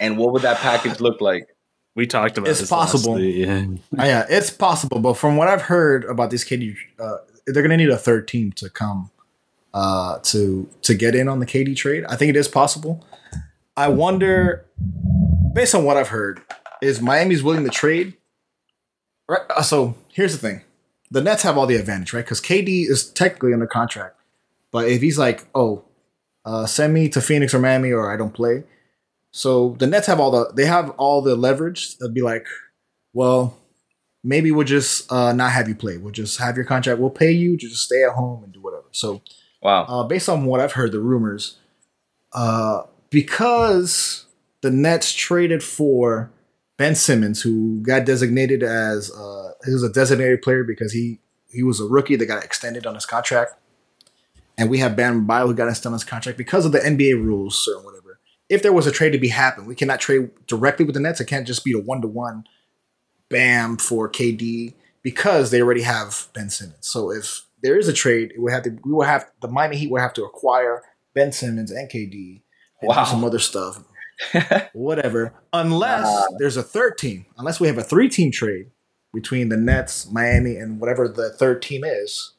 And 0.00 0.18
what 0.18 0.32
would 0.32 0.42
that 0.42 0.58
package 0.58 1.00
look 1.00 1.20
like? 1.20 1.48
We 1.96 2.08
talked 2.08 2.36
about 2.36 2.50
it's 2.50 2.68
possible. 2.68 3.20
yeah. 3.20 3.66
Uh, 3.96 4.02
yeah, 4.04 4.26
it's 4.28 4.50
possible. 4.50 4.98
But 4.98 5.14
from 5.14 5.36
what 5.36 5.46
I've 5.46 5.62
heard 5.62 6.04
about 6.06 6.30
these 6.32 6.44
KD, 6.44 6.74
uh, 6.98 7.18
they're 7.46 7.62
going 7.62 7.70
to 7.70 7.76
need 7.76 7.88
a 7.88 7.96
third 7.96 8.26
team 8.26 8.50
to 8.54 8.68
come 8.68 9.12
uh, 9.74 10.18
to 10.24 10.68
to 10.82 10.94
get 10.94 11.14
in 11.14 11.28
on 11.28 11.38
the 11.38 11.46
KD 11.46 11.76
trade. 11.76 12.04
I 12.08 12.16
think 12.16 12.30
it 12.30 12.36
is 12.36 12.48
possible. 12.48 13.06
I 13.76 13.88
wonder, 13.88 14.64
based 15.52 15.74
on 15.74 15.84
what 15.84 15.96
I've 15.96 16.08
heard, 16.08 16.40
is 16.80 17.00
Miami's 17.00 17.44
willing 17.44 17.62
to 17.62 17.70
trade? 17.70 18.14
Right. 19.28 19.42
Uh, 19.50 19.62
so 19.62 19.96
here's 20.12 20.32
the 20.32 20.38
thing: 20.38 20.62
the 21.14 21.22
Nets 21.22 21.44
have 21.44 21.56
all 21.56 21.66
the 21.66 21.76
advantage, 21.76 22.12
right? 22.12 22.24
Because 22.24 22.40
KD 22.40 22.90
is 22.90 23.08
technically 23.08 23.52
under 23.52 23.68
contract, 23.68 24.16
but 24.72 24.88
if 24.88 25.00
he's 25.00 25.16
like, 25.16 25.46
"Oh, 25.54 25.84
uh, 26.44 26.66
send 26.66 26.92
me 26.92 27.08
to 27.10 27.20
Phoenix 27.20 27.54
or 27.54 27.60
Miami, 27.60 27.92
or 27.92 28.12
I 28.12 28.16
don't 28.16 28.34
play," 28.34 28.64
so 29.30 29.76
the 29.78 29.86
Nets 29.86 30.08
have 30.08 30.18
all 30.18 30.32
the 30.32 30.52
they 30.52 30.66
have 30.66 30.90
all 30.90 31.22
the 31.22 31.36
leverage. 31.36 31.96
They'd 31.98 32.12
be 32.12 32.20
like, 32.20 32.46
"Well, 33.12 33.56
maybe 34.24 34.50
we'll 34.50 34.66
just 34.66 35.10
uh, 35.12 35.32
not 35.32 35.52
have 35.52 35.68
you 35.68 35.76
play. 35.76 35.98
We'll 35.98 36.10
just 36.12 36.38
have 36.40 36.56
your 36.56 36.64
contract. 36.64 36.98
We'll 36.98 37.10
pay 37.10 37.30
you 37.30 37.56
to 37.58 37.68
just 37.68 37.84
stay 37.84 38.02
at 38.02 38.14
home 38.14 38.42
and 38.42 38.52
do 38.52 38.60
whatever." 38.60 38.86
So, 38.90 39.22
wow. 39.62 39.84
Uh, 39.84 40.02
based 40.02 40.28
on 40.28 40.46
what 40.46 40.58
I've 40.58 40.72
heard, 40.72 40.90
the 40.90 40.98
rumors, 40.98 41.58
uh, 42.32 42.82
because 43.10 44.26
the 44.62 44.72
Nets 44.72 45.12
traded 45.12 45.62
for 45.62 46.32
Ben 46.76 46.94
Simmons, 46.94 47.42
who 47.42 47.80
got 47.82 48.04
designated 48.04 48.62
as 48.62 49.10
uh, 49.12 49.52
he 49.64 49.72
was 49.72 49.82
a 49.82 49.92
designated 49.92 50.42
player 50.42 50.64
because 50.64 50.92
he 50.92 51.20
he 51.50 51.62
was 51.62 51.80
a 51.80 51.84
rookie 51.84 52.16
that 52.16 52.26
got 52.26 52.44
extended 52.44 52.86
on 52.86 52.94
his 52.94 53.06
contract, 53.06 53.54
and 54.58 54.68
we 54.68 54.78
have 54.78 54.96
Bam 54.96 55.26
Adebayo 55.26 55.46
who 55.46 55.54
got 55.54 55.68
extended 55.68 55.94
on 55.94 56.00
his 56.00 56.04
contract 56.04 56.38
because 56.38 56.66
of 56.66 56.72
the 56.72 56.80
NBA 56.80 57.14
rules 57.22 57.68
or 57.68 57.82
whatever. 57.82 58.18
If 58.48 58.62
there 58.62 58.72
was 58.72 58.86
a 58.86 58.92
trade 58.92 59.12
to 59.12 59.18
be 59.18 59.28
happen, 59.28 59.66
we 59.66 59.74
cannot 59.74 60.00
trade 60.00 60.30
directly 60.46 60.84
with 60.84 60.94
the 60.94 61.00
Nets. 61.00 61.20
It 61.20 61.26
can't 61.26 61.46
just 61.46 61.64
be 61.64 61.72
a 61.72 61.78
one 61.78 62.02
to 62.02 62.08
one 62.08 62.44
Bam 63.30 63.78
for 63.78 64.10
KD 64.10 64.74
because 65.02 65.50
they 65.50 65.62
already 65.62 65.82
have 65.82 66.28
Ben 66.34 66.50
Simmons. 66.50 66.88
So 66.88 67.10
if 67.10 67.46
there 67.62 67.78
is 67.78 67.88
a 67.88 67.92
trade, 67.92 68.32
it 68.34 68.40
would 68.40 68.52
have 68.52 68.64
to 68.64 68.70
we 68.84 68.92
would 68.92 69.06
have 69.06 69.30
the 69.40 69.48
Miami 69.48 69.76
Heat 69.76 69.90
would 69.90 70.00
have 70.00 70.14
to 70.14 70.24
acquire 70.24 70.82
Ben 71.14 71.30
Simmons 71.30 71.70
and 71.70 71.88
KD 71.88 72.42
wow. 72.82 73.04
some 73.04 73.24
other 73.24 73.38
stuff. 73.38 73.80
Whatever. 74.72 75.34
Unless 75.52 76.06
uh, 76.06 76.26
there's 76.38 76.56
a 76.56 76.62
third 76.62 76.98
team. 76.98 77.26
Unless 77.38 77.60
we 77.60 77.66
have 77.66 77.78
a 77.78 77.82
three 77.82 78.08
team 78.08 78.30
trade 78.30 78.70
between 79.12 79.48
the 79.48 79.56
Nets, 79.56 80.10
Miami, 80.10 80.56
and 80.56 80.80
whatever 80.80 81.08
the 81.08 81.30
third 81.30 81.62
team 81.62 81.84
is, 81.84 82.32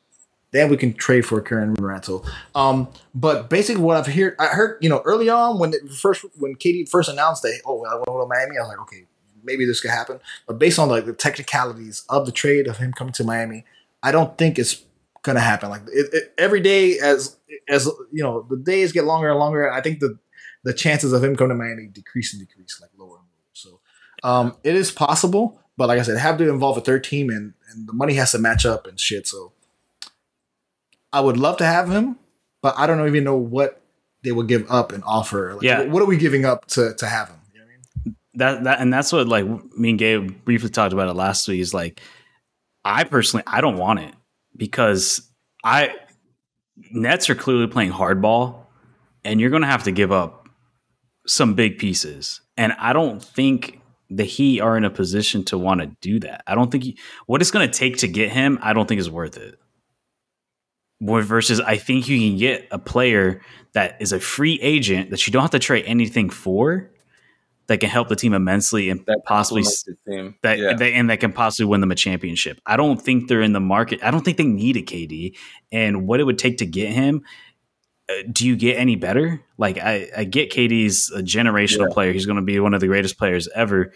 then 0.51 0.69
we 0.69 0.77
can 0.77 0.93
trade 0.93 1.25
for 1.25 1.41
Karen 1.41 1.73
Rental. 1.75 2.25
Um, 2.53 2.89
but 3.13 3.49
basically, 3.49 3.81
what 3.81 3.97
I've 3.97 4.13
heard, 4.13 4.35
I 4.39 4.47
heard, 4.47 4.77
you 4.81 4.89
know, 4.89 5.01
early 5.05 5.29
on 5.29 5.59
when 5.59 5.73
it 5.73 5.89
first 5.89 6.25
when 6.37 6.55
KD 6.55 6.89
first 6.89 7.09
announced 7.09 7.41
that, 7.43 7.61
oh, 7.65 7.83
I 7.85 7.95
want 7.95 8.05
to 8.05 8.11
go 8.11 8.21
to 8.21 8.27
Miami, 8.27 8.57
I 8.57 8.61
was 8.61 8.69
like, 8.69 8.79
okay, 8.81 9.05
maybe 9.43 9.65
this 9.65 9.81
could 9.81 9.91
happen. 9.91 10.19
But 10.47 10.59
based 10.59 10.79
on 10.79 10.89
like 10.89 11.05
the 11.05 11.13
technicalities 11.13 12.03
of 12.09 12.25
the 12.25 12.31
trade 12.31 12.67
of 12.67 12.77
him 12.77 12.93
coming 12.93 13.13
to 13.13 13.23
Miami, 13.23 13.65
I 14.03 14.11
don't 14.11 14.37
think 14.37 14.59
it's 14.59 14.83
gonna 15.23 15.39
happen. 15.39 15.69
Like 15.69 15.81
it, 15.91 16.13
it, 16.13 16.33
every 16.37 16.61
day, 16.61 16.99
as 16.99 17.37
as 17.67 17.89
you 18.11 18.23
know, 18.23 18.45
the 18.49 18.57
days 18.57 18.91
get 18.91 19.05
longer 19.05 19.29
and 19.29 19.39
longer. 19.39 19.71
I 19.71 19.81
think 19.81 19.99
the 19.99 20.17
the 20.65 20.73
chances 20.73 21.13
of 21.13 21.23
him 21.23 21.35
coming 21.35 21.57
to 21.57 21.63
Miami 21.63 21.85
decrease 21.85 22.33
and 22.33 22.45
decrease, 22.45 22.81
like 22.81 22.89
lower 22.97 23.17
and 23.17 23.27
lower. 23.27 23.53
So 23.53 23.79
um, 24.23 24.57
it 24.63 24.75
is 24.75 24.91
possible, 24.91 25.61
but 25.77 25.87
like 25.87 25.99
I 25.99 26.01
said, 26.01 26.17
have 26.17 26.37
to 26.39 26.49
involve 26.49 26.77
a 26.77 26.81
third 26.81 27.03
team, 27.03 27.29
and 27.29 27.53
and 27.71 27.87
the 27.87 27.93
money 27.93 28.15
has 28.15 28.31
to 28.33 28.39
match 28.39 28.65
up 28.65 28.87
and 28.87 28.99
shit. 28.99 29.27
So 29.27 29.53
I 31.13 31.21
would 31.21 31.37
love 31.37 31.57
to 31.57 31.65
have 31.65 31.89
him, 31.89 32.17
but 32.61 32.73
I 32.77 32.87
don't 32.87 33.07
even 33.07 33.23
know 33.23 33.37
what 33.37 33.81
they 34.23 34.31
would 34.31 34.47
give 34.47 34.69
up 34.69 34.91
and 34.91 35.03
offer. 35.05 35.53
Like, 35.53 35.63
yeah. 35.63 35.83
what 35.83 36.01
are 36.01 36.07
we 36.07 36.17
giving 36.17 36.45
up 36.45 36.65
to 36.67 36.95
to 36.95 37.07
have 37.07 37.29
him? 37.29 37.39
You 37.53 37.59
know 37.59 37.65
I 37.65 37.69
mean? 37.69 38.15
That 38.33 38.63
that 38.63 38.81
and 38.81 38.91
that's 38.91 39.13
what 39.13 39.27
like 39.27 39.45
me 39.77 39.91
and 39.91 39.99
Gabe 39.99 40.43
briefly 40.43 40.69
talked 40.69 40.93
about 40.93 41.07
it 41.07 41.13
last 41.13 41.47
week. 41.47 41.59
Is 41.59 41.75
like 41.75 42.01
I 42.83 43.03
personally 43.03 43.43
I 43.45 43.61
don't 43.61 43.77
want 43.77 43.99
it 43.99 44.15
because 44.57 45.29
I 45.63 45.93
Nets 46.91 47.29
are 47.29 47.35
clearly 47.35 47.67
playing 47.67 47.91
hardball, 47.91 48.65
and 49.23 49.39
you're 49.39 49.51
going 49.51 49.61
to 49.61 49.67
have 49.67 49.83
to 49.83 49.91
give 49.91 50.11
up 50.11 50.44
some 51.25 51.53
big 51.53 51.77
pieces. 51.77 52.41
And 52.57 52.73
I 52.73 52.93
don't 52.93 53.21
think 53.21 53.81
the 54.09 54.23
Heat 54.23 54.61
are 54.61 54.77
in 54.77 54.83
a 54.83 54.89
position 54.89 55.43
to 55.45 55.57
want 55.57 55.81
to 55.81 55.87
do 56.01 56.19
that. 56.19 56.43
I 56.47 56.55
don't 56.55 56.71
think 56.71 56.83
he, 56.83 56.97
what 57.25 57.41
it's 57.41 57.51
going 57.51 57.69
to 57.69 57.73
take 57.73 57.97
to 57.97 58.07
get 58.07 58.31
him. 58.31 58.59
I 58.61 58.73
don't 58.73 58.87
think 58.87 58.99
is 58.99 59.09
worth 59.09 59.37
it. 59.37 59.59
Versus, 61.01 61.59
I 61.59 61.77
think 61.77 62.07
you 62.07 62.17
can 62.17 62.37
get 62.37 62.67
a 62.71 62.79
player 62.79 63.41
that 63.73 63.97
is 63.99 64.13
a 64.13 64.19
free 64.19 64.59
agent 64.61 65.09
that 65.09 65.27
you 65.27 65.33
don't 65.33 65.41
have 65.41 65.51
to 65.51 65.59
trade 65.59 65.83
anything 65.85 66.29
for, 66.29 66.89
that 67.67 67.79
can 67.79 67.89
help 67.89 68.09
the 68.09 68.15
team 68.15 68.33
immensely 68.33 68.89
and 68.89 69.05
that 69.07 69.21
possibly 69.25 69.63
that, 70.43 70.59
yeah. 70.59 70.73
that, 70.73 70.85
and 70.85 71.09
that 71.09 71.19
can 71.19 71.33
possibly 71.33 71.65
win 71.65 71.81
them 71.81 71.91
a 71.91 71.95
championship. 71.95 72.59
I 72.65 72.77
don't 72.77 73.01
think 73.01 73.27
they're 73.27 73.41
in 73.41 73.53
the 73.53 73.59
market. 73.59 74.03
I 74.03 74.11
don't 74.11 74.23
think 74.23 74.37
they 74.37 74.45
need 74.45 74.77
a 74.77 74.81
KD, 74.81 75.35
and 75.71 76.07
what 76.07 76.19
it 76.19 76.23
would 76.23 76.37
take 76.37 76.57
to 76.59 76.65
get 76.65 76.91
him. 76.91 77.23
Uh, 78.07 78.13
do 78.31 78.47
you 78.47 78.55
get 78.55 78.77
any 78.77 78.95
better? 78.95 79.41
Like 79.57 79.77
I, 79.77 80.09
I 80.15 80.23
get 80.25 80.51
KD's 80.51 81.11
a 81.11 81.21
generational 81.21 81.87
yeah. 81.87 81.93
player. 81.93 82.13
He's 82.13 82.25
going 82.25 82.37
to 82.37 82.41
be 82.41 82.59
one 82.59 82.73
of 82.73 82.81
the 82.81 82.87
greatest 82.87 83.17
players 83.17 83.47
ever, 83.55 83.93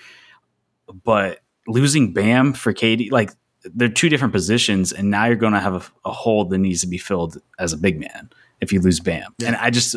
but 1.03 1.39
losing 1.68 2.14
Bam 2.14 2.53
for 2.53 2.74
KD, 2.74 3.12
like 3.12 3.32
they're 3.64 3.89
two 3.89 4.10
different 4.10 4.34
positions, 4.34 4.91
and 4.91 5.10
now 5.10 5.26
you're 5.26 5.36
going 5.36 5.53
to 5.53 5.60
have 5.60 5.74
a, 5.76 6.10
a, 6.10 6.12
hole 6.12 6.45
that 6.45 6.57
needs 6.57 6.82
to 6.82 6.88
be 6.88 6.97
filled 6.97 7.38
as 7.60 7.74
a 7.74 7.78
big 7.78 7.99
man 7.99 8.30
if 8.62 8.72
you 8.72 8.80
lose 8.82 8.99
Bam. 8.99 9.36
Yeah. 9.38 9.49
And 9.49 9.55
I 9.57 9.70
just, 9.70 9.95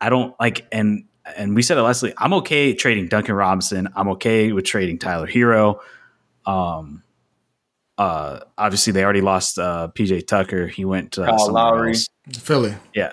I 0.00 0.08
don't 0.08 0.34
like, 0.40 0.66
and 0.72 1.04
and 1.36 1.54
we 1.54 1.62
said 1.62 1.78
it 1.78 1.82
lastly. 1.82 2.12
I'm 2.18 2.32
okay 2.34 2.74
trading 2.74 3.08
Duncan 3.08 3.34
Robinson. 3.34 3.88
I'm 3.94 4.08
okay 4.10 4.52
with 4.52 4.64
trading 4.64 4.98
Tyler 4.98 5.28
Herro. 5.28 5.78
Um, 6.46 7.02
uh, 7.98 8.40
obviously 8.58 8.92
they 8.92 9.04
already 9.04 9.20
lost 9.20 9.58
uh, 9.58 9.88
PJ 9.94 10.26
Tucker. 10.26 10.66
He 10.66 10.84
went 10.84 11.12
to 11.12 11.24
Kyle 11.24 11.52
Lowry, 11.52 11.90
else. 11.90 12.08
Philly. 12.32 12.74
Yeah. 12.94 13.12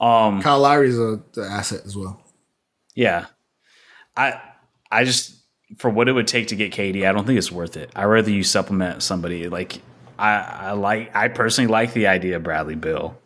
Um, 0.00 0.42
Kyle 0.42 0.60
Lowry's 0.60 0.98
a 0.98 1.20
asset 1.36 1.82
as 1.84 1.96
well. 1.96 2.22
Yeah. 2.94 3.26
I 4.16 4.40
I 4.90 5.04
just 5.04 5.34
for 5.76 5.90
what 5.90 6.08
it 6.08 6.12
would 6.12 6.26
take 6.26 6.48
to 6.48 6.56
get 6.56 6.72
KD, 6.72 7.08
I 7.08 7.12
don't 7.12 7.26
think 7.26 7.38
it's 7.38 7.52
worth 7.52 7.76
it. 7.76 7.90
I 7.94 8.04
rather 8.04 8.30
you 8.30 8.42
supplement 8.42 9.02
somebody 9.02 9.48
like 9.48 9.80
I, 10.18 10.36
I 10.38 10.72
like 10.72 11.14
I 11.14 11.28
personally 11.28 11.68
like 11.70 11.92
the 11.92 12.06
idea 12.06 12.36
of 12.36 12.42
Bradley 12.42 12.74
Beal. 12.74 13.18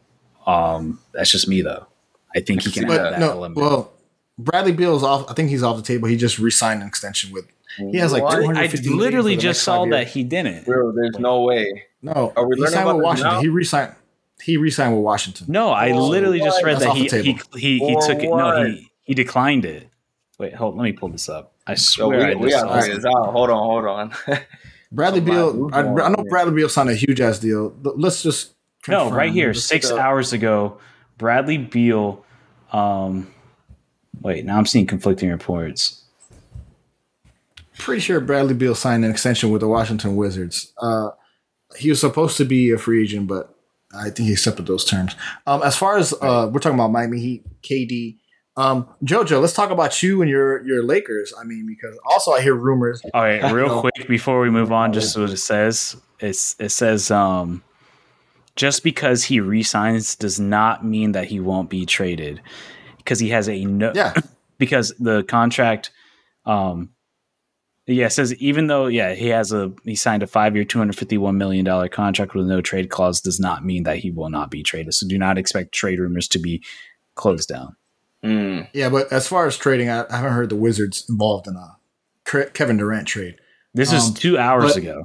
Um, 0.46 0.98
that's 1.12 1.30
just 1.30 1.48
me 1.48 1.62
though. 1.62 1.86
I 2.34 2.40
think 2.40 2.62
he 2.62 2.70
can 2.70 2.86
but 2.86 3.00
add 3.00 3.12
that 3.14 3.20
no, 3.20 3.30
element. 3.30 3.56
Well, 3.56 3.92
Bradley 4.38 4.72
Beal 4.72 4.96
is 4.96 5.02
off. 5.02 5.30
I 5.30 5.34
think 5.34 5.50
he's 5.50 5.62
off 5.62 5.76
the 5.76 5.82
table. 5.82 6.08
He 6.08 6.16
just 6.16 6.38
re-signed 6.38 6.82
an 6.82 6.88
extension 6.88 7.32
with. 7.32 7.46
He 7.76 7.96
has 7.98 8.12
like 8.12 8.22
two 8.30 8.44
hundred 8.44 8.70
fifty. 8.70 8.90
I 8.90 8.92
literally 8.92 9.36
just 9.36 9.62
saw 9.62 9.86
that 9.86 10.08
he 10.08 10.24
didn't. 10.24 10.66
Bro, 10.66 10.92
there's 10.92 11.18
no 11.18 11.42
way. 11.42 11.84
No, 12.02 12.32
Are 12.36 12.46
we 12.46 12.56
he 12.56 12.66
signed 12.66 12.86
with 12.88 13.04
Washington. 13.04 13.40
He 13.40 13.48
re-signed. 13.48 13.94
He 14.42 14.56
re-signed 14.56 14.94
with 14.94 15.02
Washington. 15.02 15.46
No, 15.48 15.70
I 15.70 15.90
oh, 15.90 16.06
literally 16.06 16.40
what? 16.40 16.46
just 16.46 16.62
read 16.64 16.78
That's 16.78 17.10
that 17.10 17.24
he, 17.24 17.32
he 17.32 17.38
he 17.58 17.78
he, 17.78 17.96
took 18.06 18.22
it. 18.22 18.28
No, 18.28 18.64
he 18.64 18.90
he 19.02 19.14
declined 19.14 19.64
it. 19.64 19.88
Wait, 20.38 20.54
hold. 20.54 20.76
Let 20.76 20.84
me 20.84 20.92
pull 20.92 21.08
this 21.08 21.28
up. 21.28 21.54
I 21.66 21.74
swear 21.74 22.18
Yo, 22.18 22.26
we, 22.26 22.32
I 22.32 22.34
we 22.36 22.50
got 22.50 22.84
this 22.84 23.04
out. 23.04 23.32
Hold 23.32 23.50
on, 23.50 23.58
hold 23.58 23.84
on. 23.84 24.12
Bradley 24.92 25.20
Beal. 25.20 25.70
I, 25.72 25.80
I, 25.80 26.08
know 26.08 26.24
Bradley 26.28 26.54
Beal 26.54 26.68
signed 26.68 26.90
a 26.90 26.94
huge 26.94 27.20
ass 27.20 27.38
deal. 27.38 27.74
Let's 27.82 28.22
just 28.22 28.54
no 28.88 29.10
right 29.10 29.32
here. 29.32 29.54
Six 29.54 29.90
hours 29.90 30.32
ago, 30.32 30.78
Bradley 31.18 31.58
Beal. 31.58 32.24
Um, 32.72 33.32
wait, 34.20 34.44
now 34.44 34.58
I'm 34.58 34.66
seeing 34.66 34.86
conflicting 34.86 35.30
reports. 35.30 36.04
Pretty 37.78 38.00
sure 38.00 38.20
Bradley 38.20 38.54
Beal 38.54 38.74
signed 38.74 39.04
an 39.04 39.10
extension 39.10 39.50
with 39.50 39.60
the 39.60 39.68
Washington 39.68 40.16
Wizards. 40.16 40.72
Uh, 40.78 41.10
he 41.76 41.88
was 41.88 42.00
supposed 42.00 42.36
to 42.36 42.44
be 42.44 42.70
a 42.70 42.78
free 42.78 43.02
agent, 43.02 43.28
but 43.28 43.54
I 43.94 44.04
think 44.10 44.28
he 44.28 44.32
accepted 44.32 44.66
those 44.66 44.84
terms. 44.84 45.14
Um, 45.46 45.62
as 45.62 45.76
far 45.76 45.98
as 45.98 46.12
uh, 46.14 46.50
we're 46.52 46.60
talking 46.60 46.78
about 46.78 46.92
Miami 46.92 47.20
Heat, 47.20 47.44
KD, 47.62 48.18
um, 48.56 48.88
Jojo, 49.04 49.40
let's 49.40 49.54
talk 49.54 49.70
about 49.70 50.02
you 50.02 50.20
and 50.20 50.30
your 50.30 50.66
your 50.66 50.82
Lakers. 50.82 51.32
I 51.38 51.44
mean, 51.44 51.66
because 51.66 51.98
also 52.04 52.32
I 52.32 52.42
hear 52.42 52.54
rumors. 52.54 53.00
All 53.14 53.22
right, 53.22 53.50
real 53.52 53.80
quick 53.80 54.08
before 54.08 54.40
we 54.40 54.50
move 54.50 54.72
on, 54.72 54.92
just 54.92 55.16
what 55.16 55.30
it 55.30 55.38
says. 55.38 55.96
It's 56.20 56.54
it 56.58 56.68
says 56.68 57.10
um, 57.10 57.62
just 58.56 58.84
because 58.84 59.24
he 59.24 59.40
resigns 59.40 60.14
does 60.14 60.38
not 60.38 60.84
mean 60.84 61.12
that 61.12 61.26
he 61.26 61.40
won't 61.40 61.70
be 61.70 61.86
traded 61.86 62.40
because 62.98 63.18
he 63.18 63.30
has 63.30 63.48
a 63.48 63.64
no. 63.64 63.92
Yeah. 63.94 64.14
because 64.58 64.92
the 64.98 65.24
contract, 65.24 65.90
um, 66.46 66.90
yeah, 67.86 68.08
says 68.08 68.34
even 68.36 68.68
though 68.68 68.86
yeah 68.86 69.14
he 69.14 69.28
has 69.28 69.52
a 69.52 69.72
he 69.84 69.96
signed 69.96 70.22
a 70.22 70.26
five 70.26 70.54
year 70.54 70.64
two 70.64 70.78
hundred 70.78 70.96
fifty 70.96 71.18
one 71.18 71.36
million 71.36 71.64
dollar 71.64 71.88
contract 71.88 72.34
with 72.34 72.46
no 72.46 72.60
trade 72.60 72.90
clause 72.90 73.20
does 73.20 73.40
not 73.40 73.64
mean 73.64 73.82
that 73.82 73.98
he 73.98 74.10
will 74.10 74.30
not 74.30 74.50
be 74.50 74.62
traded. 74.62 74.94
So 74.94 75.06
do 75.08 75.18
not 75.18 75.38
expect 75.38 75.72
trade 75.72 75.98
rumors 75.98 76.28
to 76.28 76.38
be 76.38 76.62
closed 77.14 77.48
down. 77.48 77.76
Mm. 78.24 78.68
Yeah, 78.72 78.88
but 78.88 79.12
as 79.12 79.26
far 79.26 79.46
as 79.46 79.56
trading, 79.56 79.88
I, 79.88 80.04
I, 80.08 80.16
haven't 80.16 80.32
heard 80.32 80.48
the 80.48 80.56
Wizards 80.56 81.04
involved 81.10 81.48
in 81.48 81.56
a 81.56 81.76
Kevin 82.50 82.76
Durant 82.76 83.08
trade. 83.08 83.34
This 83.74 83.90
um, 83.90 83.96
is 83.96 84.12
two 84.12 84.38
hours 84.38 84.74
but, 84.74 84.76
ago. 84.76 85.04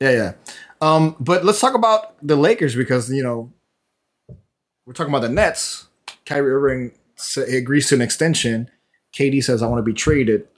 Yeah, 0.00 0.10
yeah. 0.10 0.32
Um, 0.80 1.14
but 1.20 1.44
let's 1.44 1.60
talk 1.60 1.74
about 1.74 2.16
the 2.26 2.34
Lakers 2.34 2.74
because 2.74 3.12
you 3.12 3.22
know 3.22 3.52
we're 4.86 4.92
talking 4.92 5.12
about 5.12 5.22
the 5.22 5.28
Nets. 5.28 5.86
Kyrie 6.26 6.52
Irving 6.52 6.92
agrees 7.36 7.88
to 7.88 7.94
an 7.94 8.02
extension. 8.02 8.68
KD 9.16 9.44
says, 9.44 9.62
"I 9.62 9.68
want 9.68 9.78
to 9.78 9.84
be 9.84 9.92
traded." 9.94 10.48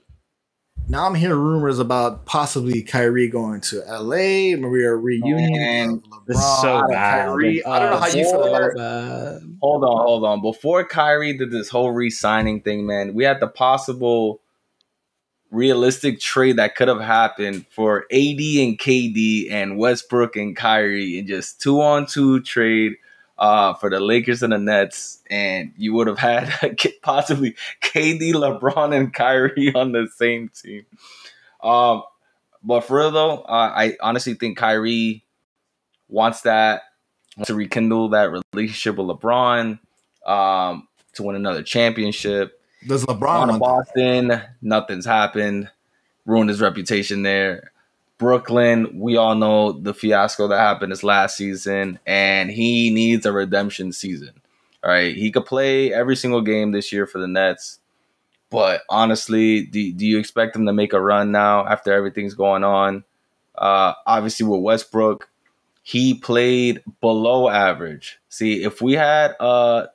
Now 0.87 1.07
I'm 1.07 1.15
hearing 1.15 1.39
rumors 1.39 1.79
about 1.79 2.25
possibly 2.25 2.83
Kyrie 2.83 3.27
going 3.27 3.61
to 3.61 3.77
LA, 3.87 4.55
Maria 4.55 4.93
reunion. 4.93 6.03
Oh, 6.11 6.23
is 6.27 6.61
so 6.61 6.87
bad. 6.87 7.25
Kyrie. 7.25 7.65
I 7.65 7.79
don't 7.79 7.89
know 7.89 7.97
how 7.97 8.07
you 8.07 8.23
feel 8.23 8.43
about 8.43 8.61
it. 8.61 8.77
Hold 9.61 9.83
on, 9.83 10.05
hold 10.05 10.25
on. 10.25 10.41
Before 10.41 10.85
Kyrie 10.85 11.35
did 11.37 11.49
this 11.49 11.69
whole 11.69 11.91
re-signing 11.91 12.61
thing, 12.61 12.85
man, 12.85 13.15
we 13.15 13.23
had 13.23 13.39
the 13.39 13.47
possible 13.47 14.41
realistic 15.49 16.19
trade 16.19 16.57
that 16.57 16.75
could 16.75 16.87
have 16.87 17.01
happened 17.01 17.65
for 17.71 18.05
AD 18.11 18.39
and 18.39 18.77
KD 18.77 19.51
and 19.51 19.79
Westbrook 19.79 20.35
and 20.35 20.55
Kyrie 20.55 21.17
in 21.17 21.25
just 21.25 21.59
two 21.61 21.81
on 21.81 22.05
two 22.05 22.41
trade 22.41 22.93
uh, 23.37 23.73
for 23.73 23.89
the 23.89 23.99
Lakers 23.99 24.43
and 24.43 24.53
the 24.53 24.57
Nets, 24.57 25.21
and 25.29 25.73
you 25.77 25.93
would 25.93 26.07
have 26.07 26.19
had 26.19 26.49
possibly 27.01 27.55
KD, 27.81 28.33
LeBron, 28.33 28.95
and 28.95 29.13
Kyrie 29.13 29.73
on 29.75 29.91
the 29.91 30.07
same 30.15 30.49
team. 30.49 30.85
Um, 31.61 32.03
but 32.63 32.81
for 32.81 32.97
real 32.97 33.11
though, 33.11 33.37
uh, 33.41 33.71
I 33.75 33.97
honestly 34.01 34.33
think 34.33 34.57
Kyrie 34.57 35.23
wants 36.07 36.41
that 36.41 36.83
wants 37.37 37.47
to 37.47 37.55
rekindle 37.55 38.09
that 38.09 38.31
relationship 38.53 38.95
with 38.95 39.07
LeBron, 39.07 39.79
um, 40.25 40.87
to 41.13 41.23
win 41.23 41.35
another 41.35 41.63
championship. 41.63 42.59
Does 42.87 43.05
LeBron 43.05 43.53
on 43.53 43.59
Boston? 43.59 44.27
That? 44.29 44.55
Nothing's 44.61 45.05
happened. 45.05 45.69
Ruined 46.25 46.49
his 46.49 46.61
reputation 46.61 47.23
there. 47.23 47.71
Brooklyn, 48.17 48.99
we 48.99 49.17
all 49.17 49.35
know 49.35 49.73
the 49.73 49.93
fiasco 49.93 50.47
that 50.47 50.57
happened 50.57 50.91
this 50.91 51.03
last 51.03 51.35
season, 51.35 51.99
and 52.05 52.49
he 52.49 52.89
needs 52.89 53.25
a 53.25 53.31
redemption 53.31 53.91
season. 53.91 54.31
All 54.83 54.91
right, 54.91 55.15
he 55.15 55.31
could 55.31 55.45
play 55.45 55.93
every 55.93 56.15
single 56.15 56.41
game 56.41 56.71
this 56.71 56.93
year 56.93 57.07
for 57.07 57.17
the 57.17 57.27
Nets, 57.27 57.79
but 58.49 58.83
honestly, 58.89 59.65
do, 59.65 59.91
do 59.91 60.05
you 60.05 60.17
expect 60.17 60.55
him 60.55 60.65
to 60.65 60.73
make 60.73 60.93
a 60.93 61.01
run 61.01 61.31
now 61.31 61.65
after 61.67 61.91
everything's 61.91 62.35
going 62.35 62.63
on? 62.63 63.03
Uh, 63.57 63.93
obviously, 64.05 64.45
with 64.45 64.61
Westbrook, 64.61 65.29
he 65.81 66.13
played 66.13 66.83
below 67.01 67.49
average. 67.49 68.17
See, 68.29 68.63
if 68.63 68.81
we 68.81 68.93
had 68.93 69.35
uh, 69.39 69.87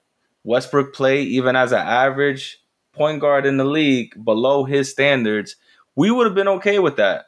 Westbrook 0.44 0.94
play 0.94 1.22
even 1.22 1.56
as 1.56 1.72
an 1.72 1.86
average 1.86 2.60
point 2.92 3.20
guard 3.20 3.46
in 3.46 3.56
the 3.56 3.64
league 3.64 4.12
below 4.24 4.64
his 4.64 4.90
standards, 4.90 5.56
we 5.96 6.10
would 6.10 6.26
have 6.26 6.34
been 6.34 6.48
okay 6.48 6.78
with 6.78 6.96
that. 6.96 7.26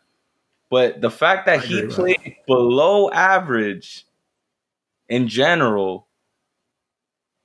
But 0.72 1.02
the 1.02 1.10
fact 1.10 1.44
that 1.44 1.62
he 1.62 1.86
played 1.88 2.36
below 2.46 3.10
average 3.10 4.06
in 5.06 5.28
general 5.28 6.06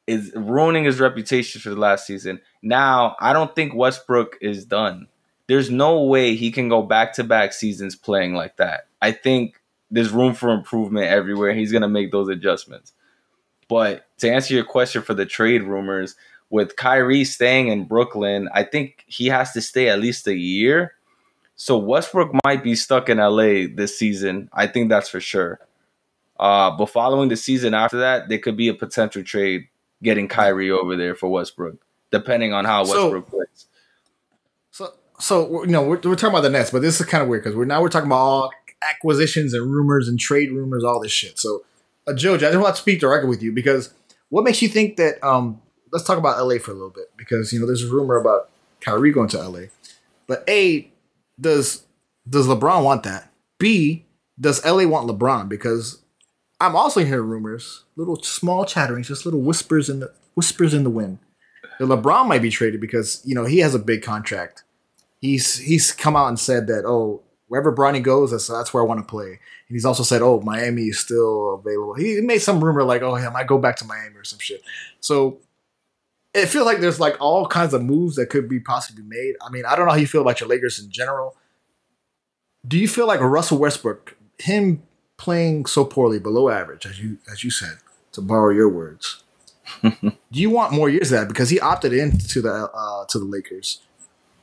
is 0.08 0.32
ruining 0.34 0.86
his 0.86 1.02
reputation 1.02 1.60
for 1.60 1.72
the 1.72 1.76
last 1.76 2.08
season. 2.08 2.40
Now, 2.62 3.18
I 3.20 3.34
don't 3.34 3.54
think 3.54 3.76
Westbrook 3.76 4.38
is 4.40 4.64
done. 4.64 5.10
There's 5.48 5.70
no 5.70 6.04
way 6.04 6.36
he 6.36 6.52
can 6.52 6.70
go 6.70 6.82
back 6.82 7.12
to 7.16 7.26
back 7.26 7.52
seasons 7.52 7.98
playing 7.98 8.34
like 8.34 8.56
that. 8.56 8.88
I 9.02 9.12
think 9.12 9.62
there's 9.92 10.12
room 10.12 10.34
for 10.34 10.52
improvement 10.52 11.08
everywhere. 11.08 11.54
He's 11.54 11.74
going 11.74 11.82
to 11.82 11.90
make 11.90 12.14
those 12.14 12.30
adjustments. 12.30 12.94
But 13.68 14.08
to 14.20 14.32
answer 14.32 14.54
your 14.54 14.64
question 14.64 15.02
for 15.02 15.14
the 15.14 15.26
trade 15.26 15.64
rumors, 15.64 16.16
with 16.50 16.78
Kyrie 16.78 17.26
staying 17.26 17.68
in 17.68 17.90
Brooklyn, 17.90 18.48
I 18.54 18.64
think 18.64 19.04
he 19.06 19.26
has 19.26 19.52
to 19.52 19.62
stay 19.62 19.90
at 19.90 20.00
least 20.00 20.28
a 20.28 20.34
year 20.34 20.94
so 21.58 21.78
Westbrook 21.80 22.32
might 22.46 22.64
be 22.64 22.76
stuck 22.76 23.10
in 23.10 23.18
LA 23.18 23.66
this 23.74 23.98
season. 23.98 24.48
I 24.54 24.68
think 24.68 24.90
that's 24.90 25.10
for 25.10 25.20
sure. 25.20 25.60
Uh, 26.40 26.70
but 26.78 26.86
following 26.86 27.30
the 27.30 27.36
season 27.36 27.74
after 27.74 27.98
that, 27.98 28.30
there 28.30 28.38
could 28.38 28.56
be 28.56 28.68
a 28.68 28.76
potential 28.76 29.24
trade 29.24 29.68
getting 30.04 30.28
Kyrie 30.28 30.70
over 30.70 30.96
there 30.96 31.16
for 31.16 31.30
Westbrook, 31.30 31.78
depending 32.12 32.54
on 32.54 32.66
how 32.66 32.82
Westbrook 32.82 33.26
so, 33.26 33.32
plays. 33.32 33.66
So, 34.70 34.94
so 35.20 35.64
you 35.64 35.72
know, 35.72 35.82
we're, 35.82 36.00
we're 36.04 36.16
talking 36.16 36.30
about 36.30 36.42
the 36.42 36.52
Nets, 36.52 36.70
but 36.70 36.84
this 36.84 37.02
is 37.02 37.08
kind 37.08 37.24
of 37.24 37.28
weird 37.28 37.44
because 37.44 37.58
we're 37.58 37.66
now 37.66 37.82
we're 37.82 37.90
talking 37.90 38.08
about 38.08 38.18
all 38.18 38.52
acquisitions 38.88 39.56
and 39.56 39.66
rumors 39.66 40.08
and 40.08 40.20
trade 40.20 40.52
rumors, 40.52 40.84
all 40.84 41.00
this 41.00 41.12
shit. 41.12 41.40
So, 41.40 41.66
uh, 42.06 42.14
George, 42.14 42.44
I 42.44 42.52
just 42.52 42.62
want 42.62 42.76
to 42.76 42.82
speak 42.82 43.00
directly 43.00 43.30
with 43.30 43.42
you 43.42 43.52
because 43.52 43.96
what 44.30 44.44
makes 44.44 44.62
you 44.62 44.68
think 44.68 44.98
that? 44.98 45.24
Um, 45.26 45.60
let's 45.92 46.06
talk 46.06 46.20
about 46.20 46.38
LA 46.40 46.60
for 46.60 46.70
a 46.70 46.76
little 46.76 46.92
bit 46.92 47.12
because 47.18 47.52
you 47.52 47.60
know 47.60 47.66
there's 47.66 47.84
a 47.84 47.92
rumor 47.92 48.18
about 48.18 48.52
Kyrie 48.80 49.12
going 49.12 49.30
to 49.30 49.42
LA, 49.42 49.62
but 50.28 50.48
a 50.48 50.92
does 51.40 51.84
does 52.30 52.48
LeBron 52.48 52.84
want 52.84 53.04
that? 53.04 53.32
B, 53.60 54.06
does 54.40 54.64
LA 54.66 54.86
want 54.86 55.10
LeBron? 55.10 55.50
Because 55.50 56.02
I'm 56.60 56.76
also 56.76 57.04
hearing 57.04 57.28
rumors, 57.28 57.84
little 57.96 58.22
small 58.22 58.66
chatterings, 58.66 59.08
just 59.08 59.26
little 59.26 59.42
whispers 59.42 59.90
in 59.90 60.00
the 60.00 60.14
whispers 60.36 60.74
in 60.74 60.84
the 60.84 60.90
wind. 60.90 61.20
That 61.80 61.86
LeBron 61.86 62.28
might 62.28 62.42
be 62.42 62.50
traded 62.50 62.82
because 62.82 63.22
you 63.26 63.36
know 63.36 63.46
he 63.46 63.60
has 63.60 63.76
a 63.76 63.80
big 63.80 64.02
contract. 64.02 64.64
He's 65.20 65.58
he's 65.58 65.92
come 65.92 66.16
out 66.16 66.28
and 66.28 66.40
said 66.40 66.68
that 66.68 66.86
oh 66.86 67.22
wherever 67.48 67.74
Bronny 67.74 68.02
goes, 68.02 68.32
that's 68.32 68.48
that's 68.48 68.74
where 68.74 68.84
I 68.84 68.86
want 68.86 69.00
to 69.00 69.10
play. 69.10 69.28
And 69.28 69.76
he's 69.76 69.86
also 69.86 70.04
said 70.04 70.22
oh 70.22 70.42
Miami 70.42 70.84
is 70.84 71.00
still 71.00 71.56
available. 71.56 71.94
He 71.94 72.20
made 72.22 72.40
some 72.40 72.64
rumor 72.64 72.84
like 72.84 73.02
oh 73.02 73.16
I 73.16 73.30
might 73.30 73.48
go 73.48 73.58
back 73.58 73.76
to 73.78 73.86
Miami 73.86 74.16
or 74.16 74.24
some 74.24 74.40
shit. 74.40 74.62
So 75.00 75.40
it 76.34 76.48
feels 76.48 76.66
like 76.66 76.80
there's 76.80 77.00
like 77.00 77.18
all 77.20 77.48
kinds 77.48 77.74
of 77.74 77.84
moves 77.84 78.16
that 78.16 78.30
could 78.30 78.48
be 78.48 78.60
possibly 78.60 79.04
made. 79.04 79.36
I 79.42 79.50
mean 79.50 79.66
I 79.66 79.76
don't 79.76 79.86
know 79.86 79.92
how 79.92 79.98
you 79.98 80.08
feel 80.08 80.22
about 80.22 80.40
your 80.40 80.50
Lakers 80.50 80.80
in 80.80 80.90
general. 80.90 81.36
Do 82.68 82.78
you 82.78 82.88
feel 82.88 83.08
like 83.08 83.22
Russell 83.22 83.60
Westbrook, 83.60 84.18
him 84.40 84.84
playing 85.18 85.66
so 85.66 85.84
poorly, 85.84 86.20
below 86.20 86.50
average, 86.50 86.86
as 86.86 87.02
you 87.02 87.18
as 87.32 87.44
you 87.44 87.52
said, 87.52 87.78
to 88.14 88.22
borrow 88.22 88.54
your 88.54 88.70
words. 88.70 89.24
do 89.82 90.14
you 90.32 90.50
want 90.50 90.72
more 90.72 90.90
years 90.90 91.12
of 91.12 91.20
that 91.20 91.28
because 91.28 91.50
he 91.50 91.60
opted 91.60 91.92
into 91.92 92.42
the 92.42 92.70
uh, 92.74 93.06
to 93.10 93.20
the 93.20 93.26
Lakers? 93.26 93.82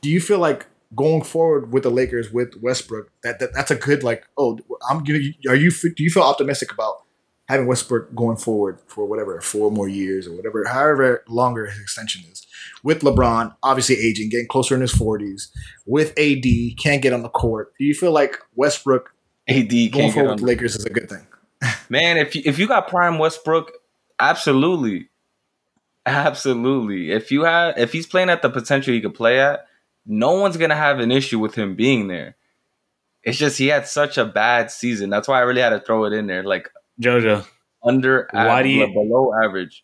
Do 0.01 0.09
you 0.09 0.21
feel 0.21 0.39
like 0.39 0.67
going 0.95 1.23
forward 1.23 1.73
with 1.73 1.83
the 1.83 1.89
Lakers 1.89 2.31
with 2.31 2.61
Westbrook 2.61 3.09
that, 3.23 3.39
that 3.39 3.53
that's 3.53 3.71
a 3.71 3.75
good 3.75 4.03
like 4.03 4.27
oh 4.37 4.59
I'm 4.87 5.03
gonna 5.03 5.19
are 5.49 5.55
you 5.55 5.71
do 5.71 6.03
you 6.03 6.09
feel 6.09 6.23
optimistic 6.23 6.71
about 6.71 7.03
having 7.47 7.67
Westbrook 7.67 8.13
going 8.15 8.37
forward 8.37 8.79
for 8.87 9.05
whatever 9.05 9.39
four 9.41 9.71
more 9.71 9.87
years 9.87 10.27
or 10.27 10.35
whatever 10.35 10.65
however 10.67 11.23
longer 11.27 11.67
his 11.67 11.79
extension 11.79 12.23
is 12.31 12.45
with 12.83 13.01
LeBron 13.01 13.55
obviously 13.63 13.95
aging 13.97 14.29
getting 14.29 14.47
closer 14.47 14.75
in 14.75 14.81
his 14.81 14.93
40s 14.93 15.49
with 15.85 16.09
AD 16.17 16.45
can't 16.81 17.01
get 17.01 17.13
on 17.13 17.23
the 17.23 17.29
court 17.29 17.73
do 17.77 17.85
you 17.85 17.93
feel 17.93 18.11
like 18.11 18.39
Westbrook 18.55 19.15
AD 19.47 19.91
going 19.91 20.11
forward 20.11 20.31
with 20.33 20.41
Lakers 20.41 20.75
is 20.75 20.85
a 20.85 20.89
good 20.89 21.09
thing. 21.09 21.25
Man, 21.89 22.17
if 22.17 22.35
you, 22.35 22.41
if 22.45 22.57
you 22.57 22.67
got 22.67 22.87
prime 22.87 23.19
Westbrook, 23.19 23.71
absolutely, 24.19 25.09
absolutely. 26.05 27.11
If 27.11 27.31
you 27.31 27.43
have 27.43 27.77
if 27.77 27.93
he's 27.93 28.07
playing 28.07 28.29
at 28.29 28.41
the 28.41 28.49
potential 28.49 28.93
he 28.93 29.01
could 29.01 29.13
play 29.13 29.39
at, 29.39 29.67
no 30.05 30.39
one's 30.39 30.57
gonna 30.57 30.75
have 30.75 30.99
an 30.99 31.11
issue 31.11 31.39
with 31.39 31.55
him 31.55 31.75
being 31.75 32.07
there. 32.07 32.35
It's 33.23 33.37
just 33.37 33.57
he 33.57 33.67
had 33.67 33.87
such 33.87 34.17
a 34.17 34.25
bad 34.25 34.71
season. 34.71 35.09
That's 35.09 35.27
why 35.27 35.39
I 35.39 35.43
really 35.43 35.61
had 35.61 35.69
to 35.69 35.79
throw 35.79 36.05
it 36.05 36.13
in 36.13 36.27
there. 36.27 36.43
Like 36.43 36.69
Jojo, 37.01 37.45
under 37.83 38.27
why 38.31 38.63
do 38.63 38.69
you, 38.69 38.87
below 38.87 39.33
average. 39.43 39.83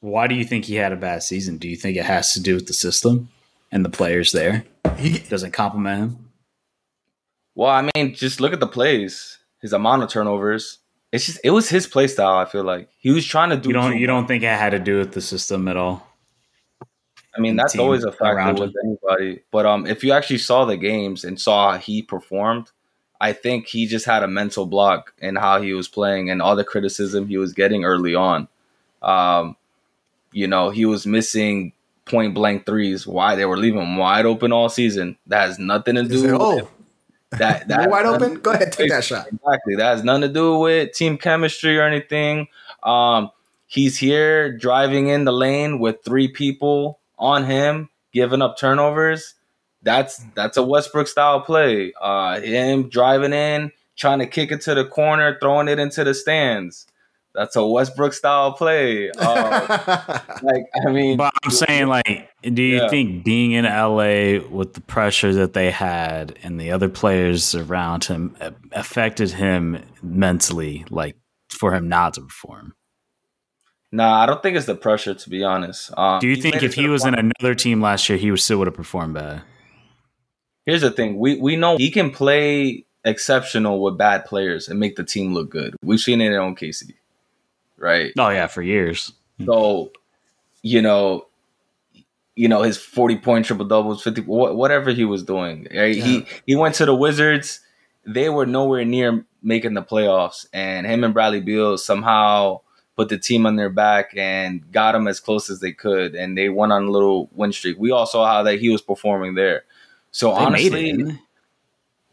Why 0.00 0.26
do 0.26 0.34
you 0.34 0.44
think 0.44 0.66
he 0.66 0.74
had 0.74 0.92
a 0.92 0.96
bad 0.96 1.22
season? 1.22 1.56
Do 1.58 1.68
you 1.68 1.76
think 1.76 1.96
it 1.96 2.04
has 2.04 2.32
to 2.34 2.42
do 2.42 2.54
with 2.54 2.66
the 2.66 2.74
system 2.74 3.30
and 3.72 3.84
the 3.84 3.90
players 3.90 4.32
there? 4.32 4.64
He 4.98 5.18
doesn't 5.18 5.52
compliment 5.52 6.00
him. 6.00 6.30
Well, 7.54 7.70
I 7.70 7.90
mean, 7.94 8.14
just 8.14 8.40
look 8.40 8.52
at 8.52 8.60
the 8.60 8.66
plays. 8.66 9.38
His 9.62 9.72
amount 9.72 10.02
of 10.02 10.10
turnovers. 10.10 10.78
It's 11.10 11.26
just 11.26 11.40
it 11.42 11.50
was 11.50 11.68
his 11.68 11.86
play 11.86 12.06
style. 12.06 12.36
I 12.36 12.44
feel 12.44 12.64
like 12.64 12.90
he 12.98 13.12
was 13.12 13.24
trying 13.24 13.50
to 13.50 13.56
do. 13.56 13.68
You 13.68 13.72
don't 13.72 13.96
you 13.96 14.06
don't 14.06 14.26
think 14.26 14.42
it 14.42 14.48
had 14.48 14.70
to 14.70 14.78
do 14.78 14.98
with 14.98 15.12
the 15.12 15.22
system 15.22 15.68
at 15.68 15.76
all? 15.76 16.06
I 17.36 17.40
mean, 17.40 17.56
that's 17.56 17.76
always 17.76 18.04
a 18.04 18.12
factor 18.12 18.62
with 18.62 18.74
anybody. 18.84 19.42
But 19.50 19.64
um, 19.66 19.86
if 19.86 20.04
you 20.04 20.12
actually 20.12 20.38
saw 20.38 20.64
the 20.64 20.76
games 20.76 21.24
and 21.24 21.40
saw 21.40 21.72
how 21.72 21.78
he 21.78 22.02
performed, 22.02 22.70
I 23.20 23.32
think 23.32 23.66
he 23.66 23.86
just 23.86 24.06
had 24.06 24.22
a 24.22 24.28
mental 24.28 24.66
block 24.66 25.14
in 25.18 25.36
how 25.36 25.60
he 25.62 25.72
was 25.72 25.88
playing 25.88 26.30
and 26.30 26.42
all 26.42 26.56
the 26.56 26.64
criticism 26.64 27.28
he 27.28 27.38
was 27.38 27.52
getting 27.52 27.84
early 27.84 28.14
on. 28.14 28.48
Um, 29.02 29.56
you 30.32 30.46
know, 30.46 30.70
he 30.70 30.84
was 30.84 31.06
missing 31.06 31.72
point 32.04 32.34
blank 32.34 32.66
threes. 32.66 33.06
Why 33.06 33.34
they 33.34 33.44
were 33.44 33.56
leaving 33.56 33.80
him 33.80 33.96
wide 33.96 34.26
open 34.26 34.52
all 34.52 34.68
season. 34.68 35.16
That 35.26 35.48
has 35.48 35.58
nothing 35.58 35.94
to 35.94 36.04
do. 36.04 36.22
With 36.22 36.40
oh, 36.40 36.68
that 37.38 37.68
that 37.68 37.90
wide 37.90 38.06
open. 38.06 38.40
Go 38.40 38.52
ahead, 38.52 38.72
take 38.72 38.90
that 38.90 39.04
shot. 39.04 39.28
Exactly. 39.28 39.76
That 39.76 39.96
has 39.96 40.04
nothing 40.04 40.22
to 40.22 40.28
do 40.28 40.58
with 40.58 40.92
team 40.92 41.18
chemistry 41.18 41.78
or 41.78 41.82
anything. 41.82 42.48
Um, 42.82 43.30
he's 43.66 43.98
here 43.98 44.56
driving 44.56 45.08
in 45.08 45.24
the 45.24 45.32
lane 45.32 45.78
with 45.78 46.04
three 46.04 46.28
people 46.28 46.98
on 47.18 47.44
him, 47.44 47.88
giving 48.12 48.42
up 48.42 48.58
turnovers. 48.58 49.34
That's 49.84 50.24
that's 50.34 50.56
a 50.56 50.62
Westbrook 50.62 51.06
style 51.06 51.40
play. 51.42 51.92
Uh, 52.00 52.40
him 52.40 52.88
driving 52.88 53.32
in, 53.32 53.70
trying 53.96 54.18
to 54.18 54.26
kick 54.26 54.50
it 54.50 54.62
to 54.62 54.74
the 54.74 54.84
corner, 54.84 55.38
throwing 55.40 55.68
it 55.68 55.78
into 55.78 56.02
the 56.04 56.14
stands. 56.14 56.86
That's 57.34 57.56
a 57.56 57.66
Westbrook 57.66 58.12
style 58.12 58.52
play. 58.52 59.10
Um, 59.24 59.68
like 60.42 60.64
I 60.86 60.90
mean, 60.90 61.16
but 61.16 61.32
I'm 61.42 61.50
saying, 61.50 61.86
like, 61.88 62.30
do 62.42 62.62
you 62.62 62.76
yeah. 62.76 62.88
think 62.88 63.24
being 63.24 63.52
in 63.52 63.64
LA 63.64 64.46
with 64.48 64.74
the 64.74 64.80
pressure 64.80 65.32
that 65.34 65.52
they 65.52 65.70
had 65.70 66.38
and 66.42 66.60
the 66.60 66.70
other 66.70 66.88
players 66.88 67.54
around 67.54 68.04
him 68.04 68.36
affected 68.72 69.30
him 69.32 69.82
mentally, 70.02 70.84
like 70.90 71.16
for 71.48 71.74
him 71.74 71.88
not 71.88 72.14
to 72.14 72.22
perform? 72.22 72.74
Nah, 73.92 74.22
I 74.22 74.26
don't 74.26 74.42
think 74.42 74.56
it's 74.56 74.66
the 74.66 74.74
pressure. 74.74 75.14
To 75.14 75.30
be 75.30 75.42
honest, 75.42 75.96
um, 75.96 76.20
do 76.20 76.28
you 76.28 76.36
think 76.36 76.62
if 76.62 76.74
he 76.74 76.88
was 76.88 77.02
point. 77.02 77.18
in 77.18 77.32
another 77.40 77.54
team 77.54 77.80
last 77.80 78.08
year, 78.08 78.18
he 78.18 78.30
would 78.30 78.40
still 78.40 78.58
would 78.58 78.66
have 78.66 78.74
performed 78.74 79.14
bad? 79.14 79.42
Here's 80.66 80.82
the 80.82 80.90
thing: 80.90 81.18
we 81.18 81.38
we 81.40 81.56
know 81.56 81.76
he 81.76 81.90
can 81.90 82.10
play 82.10 82.84
exceptional 83.04 83.82
with 83.82 83.98
bad 83.98 84.24
players 84.24 84.68
and 84.68 84.80
make 84.80 84.96
the 84.96 85.04
team 85.04 85.34
look 85.34 85.50
good. 85.50 85.76
We've 85.82 86.00
seen 86.00 86.20
it 86.20 86.34
on 86.34 86.54
OKC 86.54 86.94
right? 87.84 88.12
Oh 88.18 88.30
yeah, 88.30 88.46
for 88.46 88.62
years. 88.62 89.12
So, 89.44 89.92
you 90.62 90.82
know, 90.82 91.26
you 92.34 92.48
know 92.48 92.62
his 92.62 92.78
forty 92.78 93.16
point 93.16 93.46
triple 93.46 93.66
doubles, 93.66 94.02
fifty 94.02 94.22
whatever 94.22 94.90
he 94.90 95.04
was 95.04 95.22
doing. 95.22 95.68
Right? 95.74 95.96
Yeah. 95.96 96.04
He 96.04 96.26
he 96.46 96.56
went 96.56 96.74
to 96.76 96.86
the 96.86 96.94
Wizards. 96.94 97.60
They 98.06 98.28
were 98.28 98.46
nowhere 98.46 98.84
near 98.84 99.24
making 99.42 99.74
the 99.74 99.82
playoffs, 99.82 100.46
and 100.52 100.86
him 100.86 101.04
and 101.04 101.14
Bradley 101.14 101.40
Beal 101.40 101.78
somehow 101.78 102.60
put 102.96 103.08
the 103.08 103.18
team 103.18 103.44
on 103.44 103.56
their 103.56 103.70
back 103.70 104.12
and 104.16 104.70
got 104.70 104.92
them 104.92 105.08
as 105.08 105.18
close 105.20 105.50
as 105.50 105.60
they 105.60 105.72
could, 105.72 106.14
and 106.14 106.38
they 106.38 106.48
went 106.48 106.72
on 106.72 106.84
a 106.84 106.90
little 106.90 107.28
win 107.34 107.52
streak. 107.52 107.76
We 107.78 107.90
all 107.90 108.06
saw 108.06 108.26
how 108.26 108.42
that 108.44 108.60
he 108.60 108.70
was 108.70 108.82
performing 108.82 109.34
there. 109.34 109.64
So 110.14 110.32
they 110.32 110.44
honestly, 110.44 111.18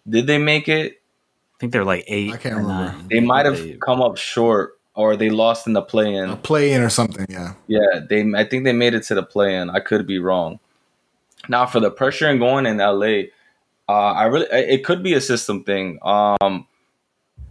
did 0.10 0.26
they 0.26 0.40
make 0.40 0.68
it? 0.68 0.94
I 0.94 1.57
think 1.60 1.72
they're 1.72 1.86
like 1.86 2.03
eight. 2.07 2.34
I 2.34 2.38
can't 2.38 2.56
remember. 2.56 2.95
They 3.11 3.19
might 3.19 3.45
have 3.45 3.80
come 3.80 4.02
up 4.02 4.18
short 4.18 4.80
or 4.95 5.15
they 5.15 5.30
lost 5.30 5.68
in 5.68 5.73
the 5.73 5.84
play-in. 5.84 6.32
A 6.32 6.36
play-in 6.36 6.82
or 6.82 6.90
something, 6.90 7.28
yeah. 7.30 7.53
Yeah, 7.68 7.99
they. 8.10 8.26
I 8.34 8.44
think 8.44 8.64
they 8.64 8.73
made 8.73 8.95
it 8.95 9.03
to 9.03 9.14
the 9.14 9.22
play-in. 9.22 9.69
I 9.69 9.82
could 9.82 10.07
be 10.07 10.18
wrong. 10.18 10.60
Now 11.48 11.68
for 11.68 11.80
the 11.80 11.91
pressure 11.91 12.28
and 12.28 12.40
going 12.40 12.65
in 12.65 12.78
LA, 12.78 13.30
uh, 13.88 14.14
I 14.14 14.23
really 14.23 14.48
it 14.49 14.84
could 14.84 15.03
be 15.03 15.14
a 15.14 15.22
system 15.22 15.64
thing. 15.64 15.99
Um, 16.02 16.65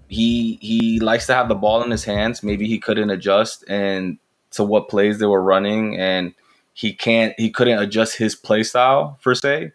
he 0.08 0.58
he 0.60 0.98
likes 0.98 1.26
to 1.26 1.34
have 1.34 1.48
the 1.48 1.54
ball 1.54 1.84
in 1.84 1.92
his 1.92 2.02
hands. 2.02 2.42
Maybe 2.42 2.66
he 2.66 2.80
couldn't 2.80 3.10
adjust 3.10 3.64
and 3.68 4.18
to 4.50 4.64
what 4.64 4.88
plays 4.88 5.20
they 5.20 5.26
were 5.26 5.44
running, 5.44 5.96
and 5.96 6.34
he 6.74 6.92
can't 6.92 7.34
he 7.38 7.50
couldn't 7.50 7.78
adjust 7.78 8.16
his 8.16 8.34
play 8.34 8.64
style 8.64 9.16
per 9.22 9.36
se. 9.36 9.70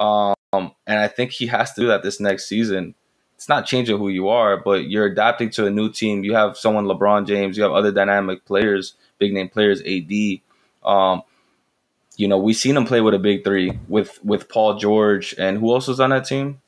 Um, 0.00 0.34
and 0.52 0.98
I 0.98 1.06
think 1.06 1.30
he 1.30 1.46
has 1.46 1.72
to 1.74 1.82
do 1.82 1.86
that 1.88 2.02
this 2.02 2.18
next 2.18 2.48
season 2.48 2.94
it's 3.40 3.48
not 3.48 3.64
changing 3.64 3.96
who 3.96 4.10
you 4.10 4.28
are, 4.28 4.58
but 4.58 4.90
you're 4.90 5.06
adapting 5.06 5.48
to 5.52 5.64
a 5.64 5.70
new 5.70 5.90
team. 5.90 6.24
You 6.24 6.34
have 6.34 6.58
someone 6.58 6.84
LeBron 6.84 7.26
James, 7.26 7.56
you 7.56 7.62
have 7.62 7.72
other 7.72 7.90
dynamic 7.90 8.44
players, 8.44 8.96
big 9.18 9.32
name 9.32 9.48
players, 9.48 9.80
AD. 9.80 10.12
Um, 10.84 11.22
you 12.18 12.28
know, 12.28 12.36
we've 12.36 12.54
seen 12.54 12.76
him 12.76 12.84
play 12.84 13.00
with 13.00 13.14
a 13.14 13.18
big 13.18 13.42
three 13.42 13.78
with 13.88 14.22
with 14.22 14.50
Paul 14.50 14.74
George 14.76 15.34
and 15.38 15.56
who 15.56 15.72
else 15.72 15.88
was 15.88 16.00
on 16.00 16.10
that 16.10 16.26
team 16.26 16.60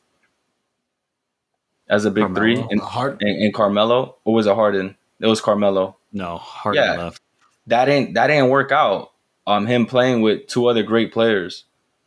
as 1.91 2.07
a 2.07 2.11
big 2.11 2.23
Carmelo. 2.23 2.41
three 2.41 2.67
and, 2.71 2.81
Hard- 2.81 3.21
and, 3.21 3.43
and 3.43 3.53
Carmelo. 3.53 4.17
Or 4.25 4.33
was 4.33 4.47
it 4.47 4.55
Harden? 4.55 4.97
It 5.21 5.27
was 5.27 5.43
Carmelo. 5.43 5.99
No, 6.11 6.39
Harden 6.39 6.83
yeah, 6.83 6.97
left. 6.97 7.21
That 7.67 7.85
didn't 7.85 8.15
that 8.15 8.29
didn't 8.29 8.49
work 8.49 8.73
out. 8.73 9.11
Um, 9.47 9.67
him 9.67 9.85
playing 9.85 10.23
with 10.23 10.47
two 10.47 10.69
other 10.69 10.83
great 10.83 11.13
players. 11.13 11.65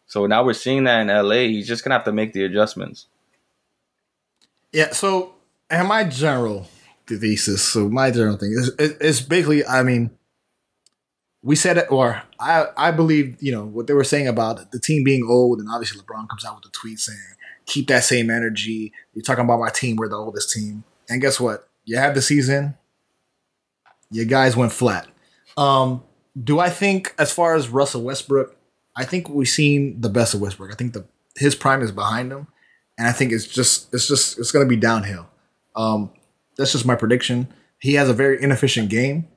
So 0.07 0.25
now 0.27 0.43
we're 0.43 0.53
seeing 0.53 0.83
that 0.85 1.01
in 1.01 1.07
LA. 1.07 1.47
He's 1.47 1.67
just 1.67 1.83
gonna 1.83 1.95
have 1.95 2.05
to 2.05 2.11
make 2.11 2.33
the 2.33 2.43
adjustments. 2.43 3.07
Yeah. 4.71 4.91
So, 4.91 5.35
and 5.69 5.87
my 5.87 6.03
general 6.03 6.67
thesis, 7.07 7.61
so 7.63 7.89
my 7.89 8.11
general 8.11 8.37
thing 8.37 8.51
is, 8.51 8.69
is 8.77 9.21
basically, 9.21 9.65
I 9.65 9.83
mean, 9.83 10.11
we 11.41 11.55
said 11.55 11.77
it, 11.77 11.91
or 11.91 12.23
I, 12.39 12.65
I 12.75 12.91
believe, 12.91 13.37
you 13.39 13.51
know, 13.51 13.65
what 13.65 13.87
they 13.87 13.93
were 13.93 14.03
saying 14.03 14.27
about 14.27 14.71
the 14.71 14.79
team 14.79 15.03
being 15.03 15.23
old, 15.29 15.59
and 15.59 15.69
obviously 15.69 16.01
LeBron 16.01 16.27
comes 16.27 16.43
out 16.43 16.55
with 16.55 16.65
a 16.65 16.71
tweet 16.71 16.99
saying, 16.99 17.19
keep 17.65 17.87
that 17.87 18.03
same 18.03 18.29
energy. 18.29 18.91
You're 19.13 19.23
talking 19.23 19.45
about 19.45 19.59
my 19.59 19.69
team, 19.69 19.95
we're 19.95 20.09
the 20.09 20.15
oldest 20.15 20.51
team. 20.51 20.83
And 21.07 21.21
guess 21.21 21.39
what? 21.39 21.67
You 21.85 21.97
have 21.97 22.15
the 22.15 22.21
season, 22.21 22.75
you 24.09 24.25
guys 24.25 24.55
went 24.55 24.71
flat. 24.71 25.07
Um, 25.55 26.03
do 26.41 26.59
I 26.59 26.69
think, 26.69 27.13
as 27.17 27.31
far 27.31 27.55
as 27.55 27.69
Russell 27.69 28.01
Westbrook, 28.01 28.54
I 28.95 29.05
think 29.05 29.29
we've 29.29 29.47
seen 29.47 30.01
the 30.01 30.09
best 30.09 30.33
of 30.33 30.41
Westbrook. 30.41 30.71
I 30.71 30.75
think 30.75 30.93
the 30.93 31.05
his 31.37 31.55
prime 31.55 31.81
is 31.81 31.91
behind 31.91 32.31
him 32.31 32.47
and 32.97 33.07
I 33.07 33.11
think 33.11 33.31
it's 33.31 33.47
just 33.47 33.93
it's 33.93 34.07
just 34.07 34.39
it's 34.39 34.51
going 34.51 34.65
to 34.65 34.69
be 34.69 34.79
downhill. 34.79 35.27
Um, 35.75 36.11
that's 36.57 36.71
just 36.71 36.85
my 36.85 36.95
prediction. 36.95 37.47
He 37.79 37.95
has 37.95 38.09
a 38.09 38.13
very 38.13 38.41
inefficient 38.41 38.89
game, 38.89 39.27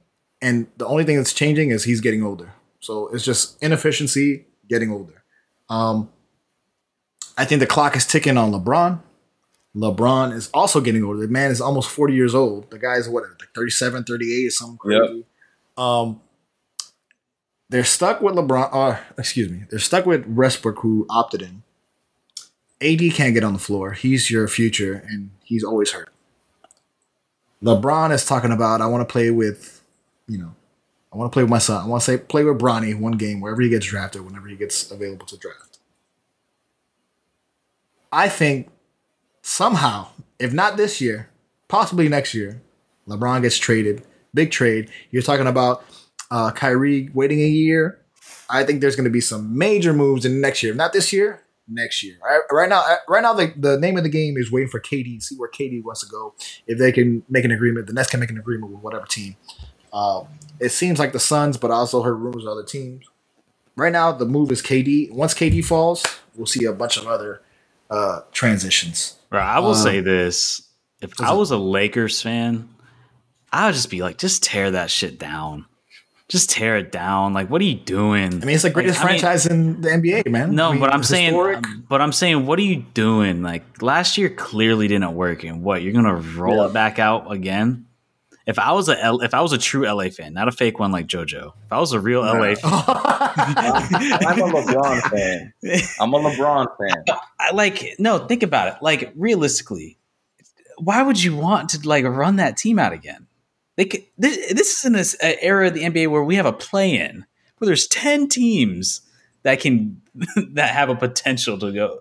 and 0.40 0.68
the 0.76 0.86
only 0.86 1.04
thing 1.04 1.16
that's 1.16 1.32
changing 1.32 1.70
is 1.70 1.84
he's 1.84 2.00
getting 2.00 2.22
older. 2.22 2.54
So 2.80 3.08
it's 3.08 3.24
just 3.24 3.60
inefficiency, 3.62 4.46
getting 4.68 4.92
older. 4.92 5.24
Um, 5.68 6.10
I 7.36 7.44
think 7.44 7.60
the 7.60 7.66
clock 7.66 7.96
is 7.96 8.06
ticking 8.06 8.38
on 8.38 8.52
LeBron. 8.52 9.00
LeBron 9.76 10.32
is 10.32 10.48
also 10.54 10.80
getting 10.80 11.04
older. 11.04 11.20
The 11.20 11.28
man 11.28 11.50
is 11.50 11.60
almost 11.60 11.90
40 11.90 12.14
years 12.14 12.34
old. 12.34 12.70
The 12.70 12.78
guy 12.78 12.94
is 12.94 13.08
what, 13.08 13.24
like 13.24 13.50
37, 13.54 14.04
38 14.04 14.46
or 14.46 14.50
something 14.50 14.78
crazy. 14.78 15.24
Yep. 15.76 15.84
Um, 15.84 16.20
they're 17.68 17.84
stuck 17.84 18.20
with 18.20 18.34
LeBron. 18.34 18.70
Uh, 18.72 19.00
excuse 19.16 19.50
me. 19.50 19.64
They're 19.70 19.78
stuck 19.78 20.06
with 20.06 20.26
Westbrook, 20.26 20.78
who 20.80 21.06
opted 21.10 21.42
in. 21.42 21.62
AD 22.80 23.12
can't 23.14 23.34
get 23.34 23.44
on 23.44 23.52
the 23.52 23.58
floor. 23.58 23.92
He's 23.92 24.30
your 24.30 24.46
future, 24.48 25.04
and 25.08 25.30
he's 25.44 25.64
always 25.64 25.92
hurt. 25.92 26.10
LeBron 27.62 28.12
is 28.12 28.24
talking 28.24 28.52
about 28.52 28.80
I 28.80 28.86
want 28.86 29.06
to 29.06 29.12
play 29.12 29.30
with, 29.30 29.82
you 30.28 30.38
know, 30.38 30.54
I 31.12 31.16
want 31.16 31.30
to 31.32 31.34
play 31.34 31.42
with 31.42 31.50
my 31.50 31.58
son. 31.58 31.82
I 31.84 31.86
want 31.88 32.02
to 32.02 32.12
say 32.12 32.18
play 32.18 32.44
with 32.44 32.58
Bronny 32.58 32.98
one 32.98 33.12
game 33.12 33.40
wherever 33.40 33.60
he 33.60 33.68
gets 33.68 33.86
drafted, 33.86 34.24
whenever 34.24 34.46
he 34.46 34.56
gets 34.56 34.90
available 34.90 35.26
to 35.26 35.36
draft. 35.36 35.78
I 38.12 38.28
think 38.28 38.70
somehow, 39.42 40.08
if 40.38 40.52
not 40.52 40.76
this 40.76 41.00
year, 41.00 41.28
possibly 41.66 42.08
next 42.08 42.32
year, 42.32 42.62
LeBron 43.08 43.42
gets 43.42 43.58
traded. 43.58 44.04
Big 44.32 44.50
trade. 44.50 44.90
You're 45.10 45.22
talking 45.22 45.46
about 45.46 45.84
uh, 46.30 46.50
Kyrie 46.52 47.10
waiting 47.14 47.40
a 47.40 47.46
year. 47.48 48.00
I 48.50 48.64
think 48.64 48.80
there's 48.80 48.96
going 48.96 49.04
to 49.04 49.10
be 49.10 49.20
some 49.20 49.56
major 49.56 49.92
moves 49.92 50.24
in 50.24 50.40
next 50.40 50.62
year. 50.62 50.74
Not 50.74 50.92
this 50.92 51.12
year, 51.12 51.42
next 51.68 52.02
year. 52.02 52.16
Right, 52.24 52.40
right 52.50 52.68
now, 52.68 52.82
right 53.08 53.22
now, 53.22 53.34
the, 53.34 53.52
the 53.56 53.78
name 53.78 53.96
of 53.96 54.04
the 54.04 54.08
game 54.08 54.36
is 54.36 54.50
waiting 54.50 54.70
for 54.70 54.80
KD. 54.80 55.18
To 55.18 55.20
see 55.20 55.36
where 55.36 55.50
KD 55.50 55.82
wants 55.84 56.00
to 56.02 56.10
go. 56.10 56.34
If 56.66 56.78
they 56.78 56.92
can 56.92 57.22
make 57.28 57.44
an 57.44 57.50
agreement, 57.50 57.86
the 57.86 57.92
Nets 57.92 58.10
can 58.10 58.20
make 58.20 58.30
an 58.30 58.38
agreement 58.38 58.72
with 58.72 58.82
whatever 58.82 59.06
team. 59.06 59.36
Uh, 59.92 60.24
it 60.60 60.70
seems 60.70 60.98
like 60.98 61.12
the 61.12 61.20
Suns, 61.20 61.56
but 61.56 61.70
I 61.70 61.74
also 61.74 62.02
heard 62.02 62.14
rumors 62.14 62.44
of 62.44 62.50
other 62.50 62.64
teams. 62.64 63.06
Right 63.76 63.92
now, 63.92 64.12
the 64.12 64.26
move 64.26 64.50
is 64.50 64.60
KD. 64.60 65.10
Once 65.12 65.34
KD 65.34 65.64
falls, 65.64 66.04
we'll 66.34 66.46
see 66.46 66.64
a 66.64 66.72
bunch 66.72 66.96
of 66.96 67.06
other 67.06 67.42
uh, 67.90 68.20
transitions. 68.32 69.16
Right. 69.30 69.42
I 69.42 69.60
will 69.60 69.70
um, 69.70 69.76
say 69.76 70.00
this: 70.00 70.68
if 71.00 71.20
I 71.20 71.32
was 71.32 71.50
a 71.50 71.56
Lakers 71.56 72.20
fan, 72.20 72.68
I 73.52 73.66
would 73.66 73.74
just 73.74 73.90
be 73.90 74.02
like, 74.02 74.18
just 74.18 74.42
tear 74.42 74.72
that 74.72 74.90
shit 74.90 75.18
down. 75.18 75.66
Just 76.28 76.50
tear 76.50 76.76
it 76.76 76.92
down. 76.92 77.32
Like, 77.32 77.48
what 77.48 77.62
are 77.62 77.64
you 77.64 77.74
doing? 77.74 78.42
I 78.42 78.44
mean, 78.44 78.50
it's 78.50 78.62
the 78.62 78.70
greatest 78.70 78.98
like, 78.98 79.20
franchise 79.20 79.48
mean, 79.48 79.76
in 79.76 79.80
the 79.80 79.88
NBA, 79.88 80.28
man. 80.30 80.54
No, 80.54 80.68
I 80.68 80.72
mean, 80.72 80.80
but 80.80 80.92
I'm 80.92 81.00
historic. 81.00 81.64
saying, 81.64 81.84
but 81.88 82.02
I'm 82.02 82.12
saying, 82.12 82.44
what 82.44 82.58
are 82.58 82.62
you 82.62 82.84
doing? 82.92 83.42
Like 83.42 83.80
last 83.80 84.18
year 84.18 84.28
clearly 84.28 84.88
didn't 84.88 85.14
work, 85.14 85.44
and 85.44 85.62
what 85.62 85.82
you're 85.82 85.94
gonna 85.94 86.14
roll 86.14 86.56
yeah. 86.56 86.66
it 86.66 86.74
back 86.74 86.98
out 86.98 87.32
again? 87.32 87.86
If 88.48 88.58
I 88.58 88.72
was 88.72 88.88
a 88.88 89.02
L, 89.02 89.20
if 89.20 89.34
I 89.34 89.42
was 89.42 89.52
a 89.52 89.58
true 89.58 89.86
LA 89.86 90.08
fan, 90.08 90.32
not 90.32 90.48
a 90.48 90.52
fake 90.52 90.78
one 90.78 90.90
like 90.90 91.06
JoJo. 91.06 91.52
If 91.66 91.72
I 91.72 91.80
was 91.80 91.92
a 91.92 92.00
real 92.00 92.22
LA 92.22 92.54
fan, 92.54 92.58
I'm 92.64 94.40
a 94.40 94.50
LeBron 94.50 95.02
fan. 95.10 95.52
I'm 96.00 96.14
a 96.14 96.18
LeBron 96.18 96.66
fan. 96.78 97.04
I 97.40 97.52
like 97.52 97.96
no. 97.98 98.18
Think 98.18 98.42
about 98.42 98.68
it. 98.68 98.82
Like 98.82 99.12
realistically, 99.16 99.98
why 100.78 101.02
would 101.02 101.22
you 101.22 101.36
want 101.36 101.70
to 101.70 101.88
like 101.88 102.04
run 102.04 102.36
that 102.36 102.56
team 102.56 102.78
out 102.78 102.92
again? 102.92 103.27
They 103.78 103.84
could, 103.84 104.02
this, 104.18 104.52
this 104.52 104.76
is 104.76 104.84
in 104.84 104.92
this 104.92 105.16
uh, 105.22 105.34
era 105.40 105.68
of 105.68 105.74
the 105.74 105.82
NBA 105.82 106.10
where 106.10 106.24
we 106.24 106.34
have 106.34 106.46
a 106.46 106.52
play-in 106.52 107.24
where 107.58 107.66
there's 107.66 107.86
ten 107.86 108.28
teams 108.28 109.02
that 109.44 109.60
can 109.60 110.02
that 110.54 110.70
have 110.70 110.88
a 110.88 110.96
potential 110.96 111.56
to 111.60 111.70
go 111.70 111.96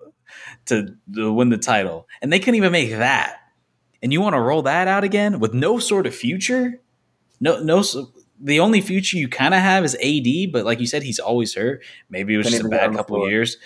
to, 0.66 0.96
to 1.14 1.32
win 1.32 1.50
the 1.50 1.56
title, 1.56 2.08
and 2.20 2.32
they 2.32 2.40
couldn't 2.40 2.56
even 2.56 2.72
make 2.72 2.90
that. 2.90 3.36
And 4.02 4.12
you 4.12 4.20
want 4.20 4.34
to 4.34 4.40
roll 4.40 4.62
that 4.62 4.88
out 4.88 5.04
again 5.04 5.38
with 5.38 5.54
no 5.54 5.78
sort 5.78 6.08
of 6.08 6.16
future? 6.16 6.80
No, 7.40 7.62
no. 7.62 7.84
The 8.40 8.58
only 8.58 8.80
future 8.80 9.16
you 9.16 9.28
kind 9.28 9.54
of 9.54 9.60
have 9.60 9.84
is 9.84 9.94
AD, 9.94 10.52
but 10.52 10.64
like 10.64 10.80
you 10.80 10.86
said, 10.86 11.04
he's 11.04 11.20
always 11.20 11.54
hurt. 11.54 11.84
Maybe 12.10 12.34
it 12.34 12.38
was 12.38 12.50
just 12.50 12.64
a 12.64 12.68
bad 12.68 12.92
couple 12.92 13.22
of 13.22 13.30
years, 13.30 13.56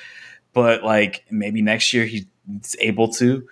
but 0.52 0.82
like 0.82 1.24
maybe 1.30 1.62
next 1.62 1.94
year 1.94 2.05
he's 2.05 2.26
able 2.78 3.09
to. 3.14 3.48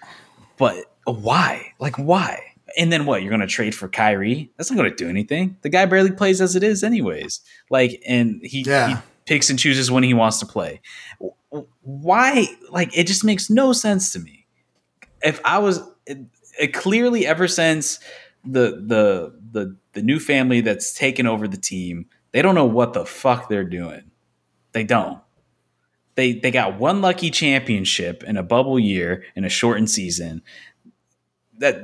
But 0.59 0.85
why? 1.07 1.73
Like 1.79 1.97
why? 1.97 2.50
And 2.77 2.93
then 2.93 3.07
what? 3.07 3.23
You're 3.23 3.31
going 3.31 3.41
to 3.41 3.47
trade 3.47 3.75
for 3.75 3.89
Kyrie? 3.89 4.51
That's 4.57 4.71
not 4.71 4.77
going 4.77 4.91
to 4.91 4.97
do 4.97 5.09
anything. 5.09 5.57
The 5.63 5.69
guy 5.69 5.87
barely 5.87 6.13
plays 6.13 6.41
as 6.41 6.57
it 6.57 6.63
is, 6.63 6.85
anyways. 6.85 7.41
Like, 7.71 8.03
and 8.07 8.41
he, 8.43 8.63
yeah. 8.63 8.89
he 8.89 8.97
picks 9.27 9.51
and 9.51 9.59
chooses 9.59 9.91
when 9.91 10.03
he 10.03 10.15
wants 10.15 10.39
to 10.41 10.47
play. 10.47 10.81
Why? 11.83 12.47
Like, 12.71 12.97
it 12.97 13.07
just 13.07 13.25
makes 13.25 13.51
no 13.51 13.73
sense 13.73 14.13
to 14.13 14.19
me. 14.19 14.47
If 15.23 15.41
I 15.45 15.59
was 15.59 15.83
it, 16.07 16.19
it 16.59 16.75
clearly 16.75 17.27
ever 17.27 17.47
since 17.49 17.99
the 18.45 18.83
the 18.87 19.39
the 19.53 19.77
the 19.93 20.03
new 20.03 20.19
family 20.19 20.61
that's 20.61 20.95
taken 20.95 21.27
over 21.27 21.47
the 21.47 21.57
team, 21.57 22.07
they 22.33 22.43
don't 22.43 22.55
know 22.55 22.65
what 22.65 22.93
the 22.93 23.05
fuck 23.05 23.49
they're 23.49 23.65
doing. 23.65 24.11
They 24.73 24.85
don't. 24.85 25.21
They 26.15 26.33
they 26.33 26.51
got 26.51 26.79
one 26.79 27.01
lucky 27.01 27.31
championship 27.31 28.23
in 28.25 28.37
a 28.37 28.43
bubble 28.43 28.79
year 28.79 29.25
in 29.35 29.45
a 29.45 29.49
shortened 29.49 29.91
season. 29.91 30.43
That 31.59 31.83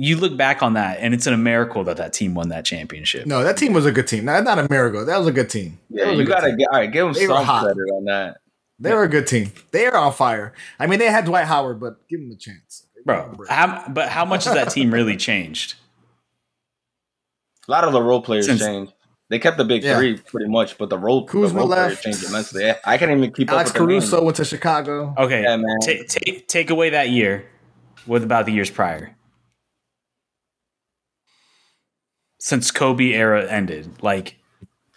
you 0.00 0.16
look 0.16 0.34
back 0.34 0.62
on 0.62 0.74
that, 0.74 0.98
and 1.00 1.12
it's 1.12 1.26
a 1.26 1.36
miracle 1.36 1.84
that 1.84 1.98
that 1.98 2.14
team 2.14 2.34
won 2.34 2.48
that 2.48 2.64
championship. 2.64 3.26
No, 3.26 3.44
that 3.44 3.58
team 3.58 3.74
was 3.74 3.84
a 3.84 3.92
good 3.92 4.08
team. 4.08 4.24
Not, 4.24 4.44
not 4.44 4.58
a 4.58 4.66
miracle. 4.70 5.04
That 5.04 5.18
was 5.18 5.26
a 5.26 5.32
good 5.32 5.50
team. 5.50 5.78
Yeah, 5.90 6.10
you 6.10 6.24
gotta 6.24 6.52
get, 6.52 6.68
all 6.72 6.78
right. 6.78 6.90
Give 6.90 7.04
them 7.04 7.12
they 7.12 7.26
some 7.26 7.44
credit 7.44 7.90
on 7.92 8.04
that. 8.06 8.38
They 8.78 8.94
were 8.94 9.02
a 9.02 9.08
good 9.08 9.26
team. 9.26 9.52
They 9.72 9.84
are 9.86 9.96
on 9.96 10.14
fire. 10.14 10.54
I 10.78 10.86
mean, 10.86 11.00
they 11.00 11.10
had 11.10 11.26
Dwight 11.26 11.44
Howard, 11.44 11.80
but 11.80 12.08
give 12.08 12.20
them 12.20 12.30
a 12.30 12.36
chance, 12.36 12.86
bro. 13.04 13.36
How, 13.50 13.84
but 13.88 14.08
how 14.08 14.24
much 14.24 14.46
has 14.46 14.54
that 14.54 14.70
team 14.70 14.90
really 14.90 15.16
changed? 15.18 15.74
A 17.68 17.70
lot 17.70 17.84
of 17.84 17.92
the 17.92 18.02
role 18.02 18.22
players 18.22 18.46
Since, 18.46 18.60
changed. 18.60 18.94
They 19.28 19.38
kept 19.38 19.58
the 19.58 19.66
big 19.66 19.84
yeah. 19.84 19.98
three 19.98 20.16
pretty 20.16 20.48
much, 20.48 20.78
but 20.78 20.88
the 20.88 20.96
role, 20.96 21.26
Kuzma 21.26 21.48
the 21.48 21.54
role 21.56 21.68
left. 21.68 22.02
players 22.02 22.18
changed 22.18 22.30
immensely. 22.30 22.72
I 22.84 22.96
can't 22.96 23.10
even 23.10 23.30
keep 23.32 23.50
Alex 23.50 23.70
up. 23.70 23.76
Alex 23.76 23.78
Caruso 24.08 24.24
went 24.24 24.36
to 24.38 24.46
Chicago. 24.46 25.14
Okay, 25.18 25.42
yeah, 25.42 25.56
man. 25.56 25.78
Take, 25.82 26.08
take 26.08 26.48
take 26.48 26.70
away 26.70 26.90
that 26.90 27.10
year. 27.10 27.46
What 28.06 28.22
about 28.22 28.46
the 28.46 28.52
years 28.52 28.70
prior? 28.70 29.14
Since 32.40 32.70
Kobe 32.70 33.12
era 33.12 33.48
ended. 33.48 34.02
Like 34.02 34.36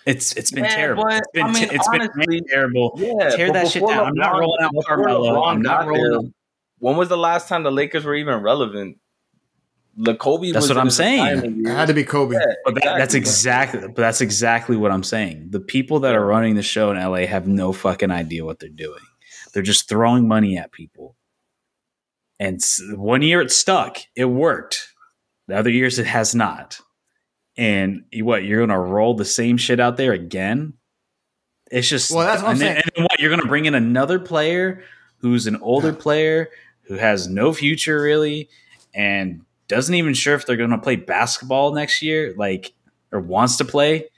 it's 0.06 0.34
it's 0.34 0.52
been 0.52 0.64
Man, 0.64 0.72
terrible. 0.72 1.04
But, 1.04 1.18
it's 1.18 1.32
been, 1.34 1.46
I 1.46 1.52
mean, 1.52 1.70
it's 1.72 1.88
honestly, 1.88 2.26
been 2.26 2.48
terrible. 2.48 2.94
Yeah, 2.98 3.30
Tear 3.36 3.54
that 3.54 3.68
shit 3.68 3.86
down. 3.86 3.98
LeBron, 3.98 4.08
I'm 4.08 4.16
not 4.16 4.32
rolling 4.40 4.64
out 4.64 4.72
Carmelo. 4.86 5.44
I'm 5.44 5.62
not 5.62 5.88
rolling. 5.88 6.34
When 6.80 6.98
was 6.98 7.10
the 7.10 7.18
last 7.18 7.48
time 7.48 7.64
the 7.64 7.72
Lakers 7.72 8.04
were 8.04 8.16
even 8.16 8.42
relevant? 8.42 8.98
The 9.96 10.16
Kobe. 10.16 10.52
That's 10.52 10.68
what 10.68 10.78
I'm 10.78 10.90
saying. 10.90 11.66
It 11.66 11.70
had 11.70 11.88
to 11.88 11.94
be 11.94 12.04
Kobe. 12.04 12.36
Yeah, 12.36 12.46
but 12.66 12.74
that, 12.76 12.98
that's 12.98 13.14
exactly. 13.14 13.82
But 13.82 13.96
that's 13.96 14.22
exactly 14.22 14.76
what 14.76 14.92
I'm 14.92 15.04
saying. 15.04 15.50
The 15.52 15.60
people 15.60 16.00
that 16.00 16.16
are 16.16 16.26
running 16.26 16.56
the 16.56 16.64
show 16.64 16.90
in 16.92 16.98
LA 16.98 17.28
have 17.28 17.48
no 17.48 17.72
fucking 17.72 18.10
idea 18.10 18.44
what 18.44 18.60
they're 18.60 18.70
doing. 18.70 19.04
They're 19.54 19.62
just 19.62 19.88
throwing 19.88 20.28
money 20.28 20.58
at 20.58 20.72
people. 20.72 21.16
And 22.40 22.60
one 22.96 23.22
year 23.22 23.40
it 23.40 23.52
stuck. 23.52 24.00
It 24.16 24.26
worked. 24.26 24.90
The 25.48 25.56
other 25.56 25.70
years 25.70 26.00
it 26.00 26.08
has 26.08 26.34
not 26.34 26.82
and 27.58 28.04
what 28.16 28.44
you're 28.44 28.66
gonna 28.66 28.80
roll 28.80 29.16
the 29.16 29.26
same 29.26 29.58
shit 29.58 29.80
out 29.80 29.98
there 29.98 30.14
again? 30.14 30.74
It's 31.72 31.88
just 31.88 32.12
well, 32.12 32.26
that's 32.26 32.42
what 32.42 32.52
I'm 32.52 32.58
saying. 32.58 32.78
And 32.78 32.92
then 32.96 33.04
what 33.06 33.20
you're 33.20 33.30
gonna 33.30 33.48
bring 33.48 33.66
in 33.66 33.76
another 33.76 34.20
player 34.20 34.84
who's 35.18 35.48
an 35.48 35.58
older 35.58 35.90
yeah. 35.90 35.98
player 36.00 36.50
who 36.84 36.96
has 36.96 37.28
no 37.28 37.54
future 37.54 38.02
really, 38.02 38.50
and 38.94 39.42
doesn't 39.68 39.96
even 39.96 40.14
sure 40.14 40.36
if 40.36 40.46
they're 40.46 40.58
gonna 40.58 40.78
play 40.78 40.96
basketball 40.96 41.74
next 41.74 42.02
year, 42.02 42.34
like 42.38 42.74
or 43.12 43.20
wants 43.20 43.58
to 43.58 43.66
play. 43.66 44.10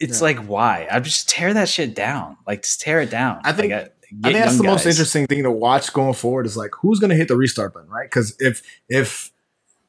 It's 0.00 0.20
yeah. 0.20 0.24
like 0.24 0.38
why? 0.38 0.86
I 0.90 1.00
just 1.00 1.28
tear 1.28 1.54
that 1.54 1.68
shit 1.68 1.94
down. 1.94 2.36
Like 2.46 2.62
just 2.62 2.80
tear 2.80 3.00
it 3.00 3.10
down. 3.10 3.40
I 3.44 3.52
think. 3.52 3.72
Like, 3.72 3.84
I, 3.84 3.90
I 4.10 4.32
think 4.32 4.36
that's 4.36 4.56
the 4.56 4.62
guys. 4.62 4.72
most 4.72 4.86
interesting 4.86 5.26
thing 5.26 5.42
to 5.42 5.50
watch 5.50 5.92
going 5.92 6.14
forward 6.14 6.46
is 6.46 6.56
like 6.56 6.70
who's 6.80 6.98
going 6.98 7.10
to 7.10 7.16
hit 7.16 7.28
the 7.28 7.36
restart 7.36 7.74
button, 7.74 7.90
right? 7.90 8.08
Because 8.08 8.34
if 8.40 8.62
if 8.88 9.30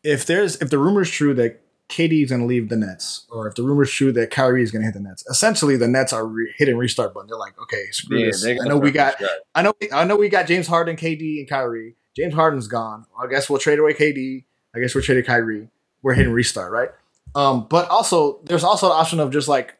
if 0.03 0.25
there's 0.25 0.57
if 0.57 0.69
the 0.69 0.77
rumor 0.77 1.03
is 1.03 1.09
true 1.09 1.33
that 1.35 1.61
KD 1.89 2.23
is 2.23 2.29
going 2.29 2.41
to 2.41 2.47
leave 2.47 2.69
the 2.69 2.75
Nets, 2.75 3.25
or 3.31 3.47
if 3.47 3.55
the 3.55 3.63
rumor's 3.63 3.91
true 3.91 4.11
that 4.11 4.29
Kyrie 4.29 4.61
is 4.61 4.71
going 4.71 4.83
to 4.83 4.85
hit 4.85 4.93
the 4.93 4.99
Nets, 4.99 5.25
essentially 5.27 5.75
the 5.75 5.87
Nets 5.87 6.13
are 6.13 6.25
re- 6.25 6.53
hitting 6.55 6.77
restart 6.77 7.13
button. 7.13 7.27
They're 7.27 7.37
like, 7.37 7.59
okay, 7.63 7.85
screw 7.91 8.19
yeah, 8.19 8.27
this. 8.27 8.45
I 8.45 8.67
know 8.67 8.77
we 8.77 8.91
got, 8.91 9.15
I 9.55 9.63
know, 9.63 9.73
I 9.91 10.03
know 10.03 10.15
we 10.15 10.29
got 10.29 10.45
James 10.45 10.67
Harden, 10.67 10.95
KD, 10.95 11.39
and 11.39 11.49
Kyrie. 11.49 11.95
James 12.15 12.35
Harden's 12.35 12.67
gone. 12.67 13.05
I 13.19 13.27
guess 13.27 13.49
we'll 13.49 13.59
trade 13.59 13.79
away 13.79 13.93
KD. 13.93 14.45
I 14.75 14.79
guess 14.79 14.93
we're 14.93 15.01
trading 15.01 15.23
Kyrie. 15.23 15.69
We're 16.03 16.13
hitting 16.13 16.31
restart, 16.31 16.71
right? 16.71 16.89
Um, 17.33 17.67
but 17.69 17.89
also, 17.89 18.39
there's 18.43 18.63
also 18.63 18.87
the 18.87 18.93
option 18.93 19.19
of 19.19 19.31
just 19.31 19.47
like, 19.47 19.77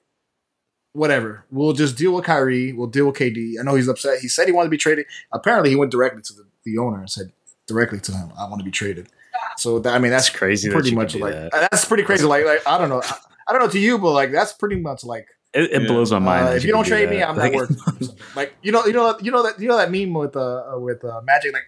whatever. 0.94 1.46
We'll 1.52 1.74
just 1.74 1.96
deal 1.96 2.14
with 2.14 2.26
Kyrie. 2.26 2.74
We'll 2.74 2.88
deal 2.88 3.08
with 3.08 3.16
KD. 3.16 3.54
I 3.60 3.64
know 3.64 3.76
he's 3.76 3.88
upset. 3.88 4.20
He 4.20 4.28
said 4.28 4.48
he 4.48 4.52
wanted 4.52 4.68
to 4.68 4.72
be 4.72 4.78
traded. 4.78 5.06
Apparently, 5.32 5.70
he 5.70 5.76
went 5.76 5.92
directly 5.92 6.22
to 6.24 6.34
the, 6.34 6.46
the 6.66 6.78
owner 6.78 7.00
and 7.00 7.10
said 7.10 7.32
directly 7.68 8.00
to 8.00 8.12
him, 8.12 8.32
"I 8.38 8.50
want 8.50 8.60
to 8.60 8.66
be 8.66 8.72
traded." 8.72 9.10
So 9.60 9.80
that, 9.80 9.94
I 9.94 10.00
mean, 10.00 10.12
that's 10.12 10.30
crazy. 10.30 10.70
Pretty 10.70 10.92
that 10.92 10.96
much 10.96 11.16
like 11.16 11.34
that. 11.34 11.52
that's 11.72 11.86
pretty 11.86 12.04
crazy. 12.04 12.26
Like, 12.26 12.46
like 12.46 12.66
I 12.66 12.78
don't 12.78 12.90
know, 12.90 13.02
I, 13.04 13.16
I, 13.48 13.52
don't 13.52 13.62
know 13.62 13.70
to 13.70 13.80
you, 13.80 13.98
but 13.98 14.12
like 14.12 14.32
that's 14.32 14.54
pretty 14.54 14.78
much 14.78 15.04
like 15.04 15.28
it, 15.54 15.72
it 15.72 15.88
blows 15.88 16.12
my 16.12 16.20
mind. 16.20 16.48
Uh, 16.48 16.52
if 16.52 16.64
you 16.64 16.72
don't 16.72 16.86
trade 16.86 17.10
do 17.10 17.16
me, 17.16 17.24
I'm 17.24 17.36
like, 17.36 17.54
not 17.54 17.70
working. 17.70 18.10
like 18.36 18.54
you 18.62 18.72
know, 18.72 18.86
you 18.86 18.94
know, 18.94 19.18
you 19.22 19.32
know 19.32 19.44
that 19.44 19.60
you 19.60 19.68
know 19.68 19.78
that 19.78 19.92
meme 19.92 20.14
with 20.14 20.36
uh 20.36 20.64
with 20.76 21.04
uh, 21.04 21.22
Magic, 21.24 21.54
like 21.54 21.64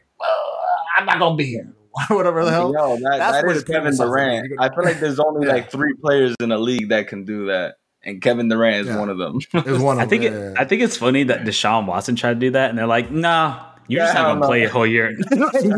I'm 0.98 1.06
not 1.06 1.20
gonna 1.20 1.36
be 1.36 1.46
here. 1.46 1.74
Whatever 2.10 2.46
the 2.46 2.52
hell. 2.52 2.72
Yo, 2.74 2.96
that, 2.98 3.18
that 3.44 3.46
is 3.46 3.64
Kevin 3.66 3.96
Durant. 3.96 4.54
I 4.60 4.70
feel 4.70 4.86
like 4.86 5.02
there's 5.02 5.20
only 5.20 5.48
yeah. 5.48 5.54
like 5.54 5.70
three 5.70 5.94
players 5.96 6.36
in 6.40 6.50
the 6.50 6.58
league 6.58 6.90
that 6.90 7.10
can 7.10 7.26
do 7.26 7.48
that 7.48 7.76
and 8.04 8.22
Kevin 8.22 8.48
Durant 8.48 8.78
is 8.78 8.88
yeah. 8.88 9.00
one 9.00 9.10
of 9.10 9.18
them. 9.18 9.40
is 9.66 9.80
one 9.80 10.00
I 10.00 10.06
think 10.06 10.24
it, 10.24 10.58
I 10.58 10.66
think 10.66 10.82
it's 10.82 10.98
funny 10.98 11.24
that 11.24 11.42
Deshaun 11.42 11.86
Watson 11.86 12.16
tried 12.16 12.36
to 12.36 12.40
do 12.40 12.52
that, 12.52 12.70
and 12.70 12.80
they're 12.80 12.88
like, 12.88 13.12
"Nah, 13.12 13.71
You're 13.92 14.06
just 14.06 14.16
not 14.16 14.34
gonna 14.34 14.46
play 14.48 14.64
a 14.64 14.70
whole 14.70 14.88
year. 14.88 15.12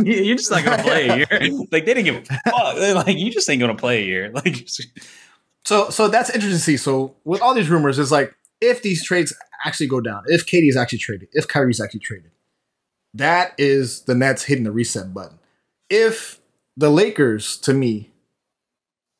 You're 0.03 0.37
just 0.37 0.51
not 0.51 0.63
gonna 0.63 0.83
play 0.83 1.09
a 1.09 1.17
year. 1.17 1.27
Like 1.71 1.85
they 1.85 1.93
didn't 1.93 2.05
give 2.05 2.15
a 2.15 2.21
fuck. 2.21 2.75
They're 2.75 2.93
like 2.93 3.17
you 3.17 3.31
just 3.31 3.49
ain't 3.49 3.59
gonna 3.59 3.75
play 3.75 4.03
a 4.03 4.05
year. 4.05 4.31
Like 4.43 4.67
so, 5.65 5.89
so 5.89 6.07
that's 6.09 6.29
interesting 6.29 6.57
to 6.57 6.63
see. 6.63 6.77
So 6.77 7.15
with 7.23 7.41
all 7.41 7.53
these 7.53 7.69
rumors, 7.69 7.97
it's 7.97 8.11
like 8.11 8.35
if 8.59 8.81
these 8.81 9.03
trades 9.03 9.33
actually 9.65 9.87
go 9.87 10.01
down, 10.01 10.23
if 10.27 10.45
KD 10.45 10.67
is 10.67 10.75
actually 10.75 10.99
traded, 10.99 11.29
if 11.31 11.47
Kyrie's 11.47 11.79
actually 11.79 12.01
traded, 12.01 12.31
that 13.13 13.53
is 13.57 14.01
the 14.01 14.13
Nets 14.13 14.43
hitting 14.43 14.65
the 14.65 14.71
reset 14.71 15.13
button. 15.13 15.39
If 15.89 16.41
the 16.75 16.89
Lakers, 16.89 17.57
to 17.59 17.73
me, 17.73 18.11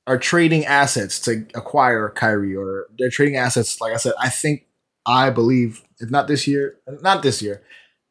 are 0.06 0.18
trading 0.18 0.66
assets 0.66 1.20
to 1.22 1.46
acquire 1.56 2.10
Kyrie, 2.10 2.56
or 2.56 2.88
they're 3.00 3.10
trading 3.10 3.38
assets, 3.38 3.80
like 3.80 3.94
I 3.94 3.98
said, 3.98 4.14
I 4.20 4.30
think, 4.30 4.66
I 5.06 5.30
believe, 5.30 5.84
if 6.00 6.10
not 6.10 6.28
this 6.28 6.46
year, 6.46 6.76
not 7.02 7.24
this 7.24 7.42
year, 7.42 7.62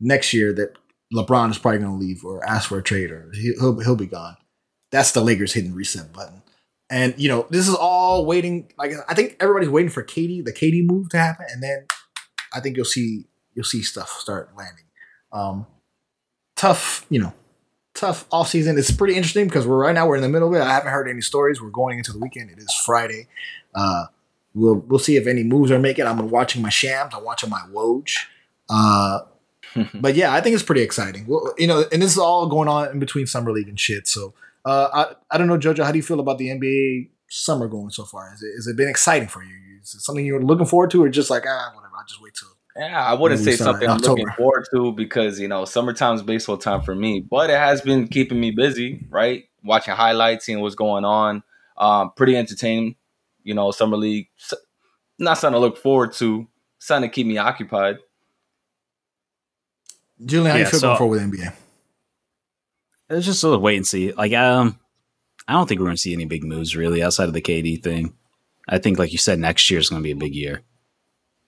next 0.03 0.33
year, 0.33 0.53
that 0.53 0.77
LeBron 1.15 1.51
is 1.51 1.59
probably 1.59 1.81
going 1.81 1.93
to 1.93 1.99
leave 1.99 2.25
or 2.25 2.45
ask 2.47 2.69
for 2.69 2.79
a 2.79 2.83
trade, 2.83 3.11
or 3.11 3.31
he'll 3.35 3.81
he'll 3.81 3.97
be 3.97 4.07
gone. 4.07 4.37
That's 4.91 5.13
the 5.13 5.23
Lakers 5.23 5.53
hitting 5.53 5.75
reset 5.75 6.13
button. 6.13 6.43
And 6.91 7.15
you 7.17 7.29
know, 7.29 7.47
this 7.49 7.69
is 7.69 7.75
all 7.75 8.27
waiting. 8.27 8.71
Like 8.77 8.93
I 9.09 9.15
think 9.15 9.37
everybody's 9.41 9.71
waiting 9.71 9.91
for 9.91 10.03
KD, 10.03 10.45
the 10.45 10.53
KD 10.53 10.85
move 10.85 11.09
to 11.11 11.19
happen, 11.19 11.47
and 11.51 11.63
then 11.63 11.87
I 12.53 12.61
think 12.61 12.77
you'll 12.77 12.85
see 12.85 13.27
you'll 13.55 13.65
see 13.65 13.83
stuff 13.83 14.11
start 14.11 14.51
landing. 14.57 14.85
Um, 15.33 15.67
tough, 16.57 17.07
you 17.09 17.21
know, 17.21 17.33
tough 17.95 18.27
off 18.31 18.49
season. 18.49 18.79
It's 18.79 18.91
pretty 18.91 19.15
interesting 19.15 19.47
because 19.47 19.67
we're 19.67 19.79
right 19.79 19.95
now 19.95 20.07
we're 20.07 20.17
in 20.17 20.23
the 20.23 20.29
middle 20.29 20.49
of 20.49 20.55
it. 20.55 20.65
I 20.65 20.73
haven't 20.73 20.93
heard 20.93 21.09
any 21.09 21.23
stories. 21.23 21.63
We're 21.63 21.71
going 21.71 21.99
into 21.99 22.13
the 22.13 22.19
weekend. 22.19 22.51
It 22.51 22.59
is 22.59 22.75
Friday. 22.85 23.29
Uh, 23.75 24.07
we'll 24.55 24.77
we'll 24.77 24.99
see 24.99 25.17
if 25.17 25.27
any 25.27 25.43
moves 25.43 25.71
are 25.71 25.79
making. 25.79 26.07
I'm 26.07 26.31
watching 26.31 26.63
my 26.63 26.69
shams. 26.69 27.15
I'm 27.15 27.25
watching 27.25 27.51
my 27.51 27.63
Woj. 27.73 28.15
Uh, 28.69 29.21
but 29.95 30.15
yeah, 30.15 30.33
I 30.33 30.41
think 30.41 30.55
it's 30.55 30.63
pretty 30.63 30.83
exciting. 30.83 31.27
Well, 31.27 31.55
you 31.59 31.67
know, 31.67 31.85
and 31.93 32.03
this 32.03 32.13
is 32.13 32.19
all 32.19 32.47
going 32.49 32.69
on 32.69 32.91
in 32.91 32.99
between 32.99 33.27
summer 33.27 33.53
league 33.53 33.69
and 33.69 33.79
shit. 33.79 34.07
So 34.09 34.35
uh, 34.65 34.89
I 34.93 35.35
I 35.35 35.39
don't 35.39 35.47
know, 35.47 35.59
Jojo. 35.59 35.85
How 35.85 35.93
do 35.93 35.99
you 35.99 36.03
feel 36.03 36.21
about 36.21 36.39
the 36.39 36.49
NBA 36.49 37.11
summer 37.29 37.69
going 37.69 37.91
so 37.91 38.05
far? 38.05 38.31
Has 38.31 38.43
it 38.43 38.53
has 38.57 38.67
it 38.67 38.77
been 38.77 38.89
exciting 38.89 39.29
for 39.29 39.43
you? 39.43 39.55
Is 39.83 39.95
it 39.95 40.01
something 40.01 40.25
you're 40.25 40.43
looking 40.43 40.67
forward 40.67 40.91
to, 40.93 41.03
or 41.03 41.09
just 41.09 41.31
like 41.31 41.45
ah 41.47 41.73
whatever? 41.75 41.95
I'll 41.97 42.07
just 42.07 42.23
wait 42.23 42.35
till 42.35 42.49
yeah, 42.77 43.05
I 43.05 43.15
wouldn't 43.15 43.41
say 43.41 43.57
something 43.57 43.89
I'm 43.89 43.99
looking 43.99 44.31
forward 44.31 44.67
to 44.73 44.93
because 44.93 45.39
you 45.39 45.49
know 45.49 45.65
summertime's 45.65 46.23
baseball 46.23 46.57
time 46.57 46.83
for 46.83 46.95
me, 46.95 47.21
but 47.21 47.51
it 47.51 47.59
has 47.59 47.83
been 47.83 48.09
keeping 48.09 48.41
me 48.41 48.51
busy, 48.51 49.05
right? 49.11 49.45
Watching 49.63 49.95
highlights, 49.95 50.47
seeing 50.47 50.61
what's 50.61 50.75
going 50.75 51.05
on. 51.05 51.43
Um, 51.77 52.13
pretty 52.17 52.37
entertaining, 52.37 52.97
you 53.43 53.55
know. 53.55 53.71
Summer 53.73 53.97
league, 53.97 54.29
not 55.19 55.39
something 55.39 55.57
to 55.57 55.61
look 55.61 55.77
forward 55.77 56.13
to, 56.15 56.47
something 56.79 57.11
to 57.11 57.15
keep 57.15 57.27
me 57.27 57.37
occupied. 57.37 57.99
Julian, 60.25 60.51
how 60.51 60.57
yeah, 60.57 60.65
you 60.65 60.71
feel 60.71 60.81
so, 60.81 60.97
forward 60.97 61.21
with 61.21 61.33
NBA? 61.33 61.53
It's 63.11 63.27
just 63.27 63.43
a 63.43 63.49
little 63.49 63.63
wait 63.63 63.77
and 63.77 63.87
see. 63.87 64.13
Like, 64.13 64.33
um, 64.33 64.79
I 65.47 65.53
don't 65.53 65.69
think 65.69 65.81
we're 65.81 65.87
going 65.87 65.97
to 65.97 66.01
see 66.01 66.13
any 66.13 66.25
big 66.25 66.45
moves 66.45 66.77
really 66.77 67.03
outside 67.03 67.29
of 67.29 67.35
the 67.35 67.43
KD 67.43 67.83
thing. 67.83 68.15
I 68.69 68.79
think, 68.79 68.99
like 68.99 69.13
you 69.13 69.19
said, 69.19 69.39
next 69.39 69.71
year 69.71 69.81
is 69.81 69.89
going 69.89 70.03
to 70.03 70.07
be 70.07 70.13
a 70.13 70.17
big 70.17 70.35
year. 70.35 70.63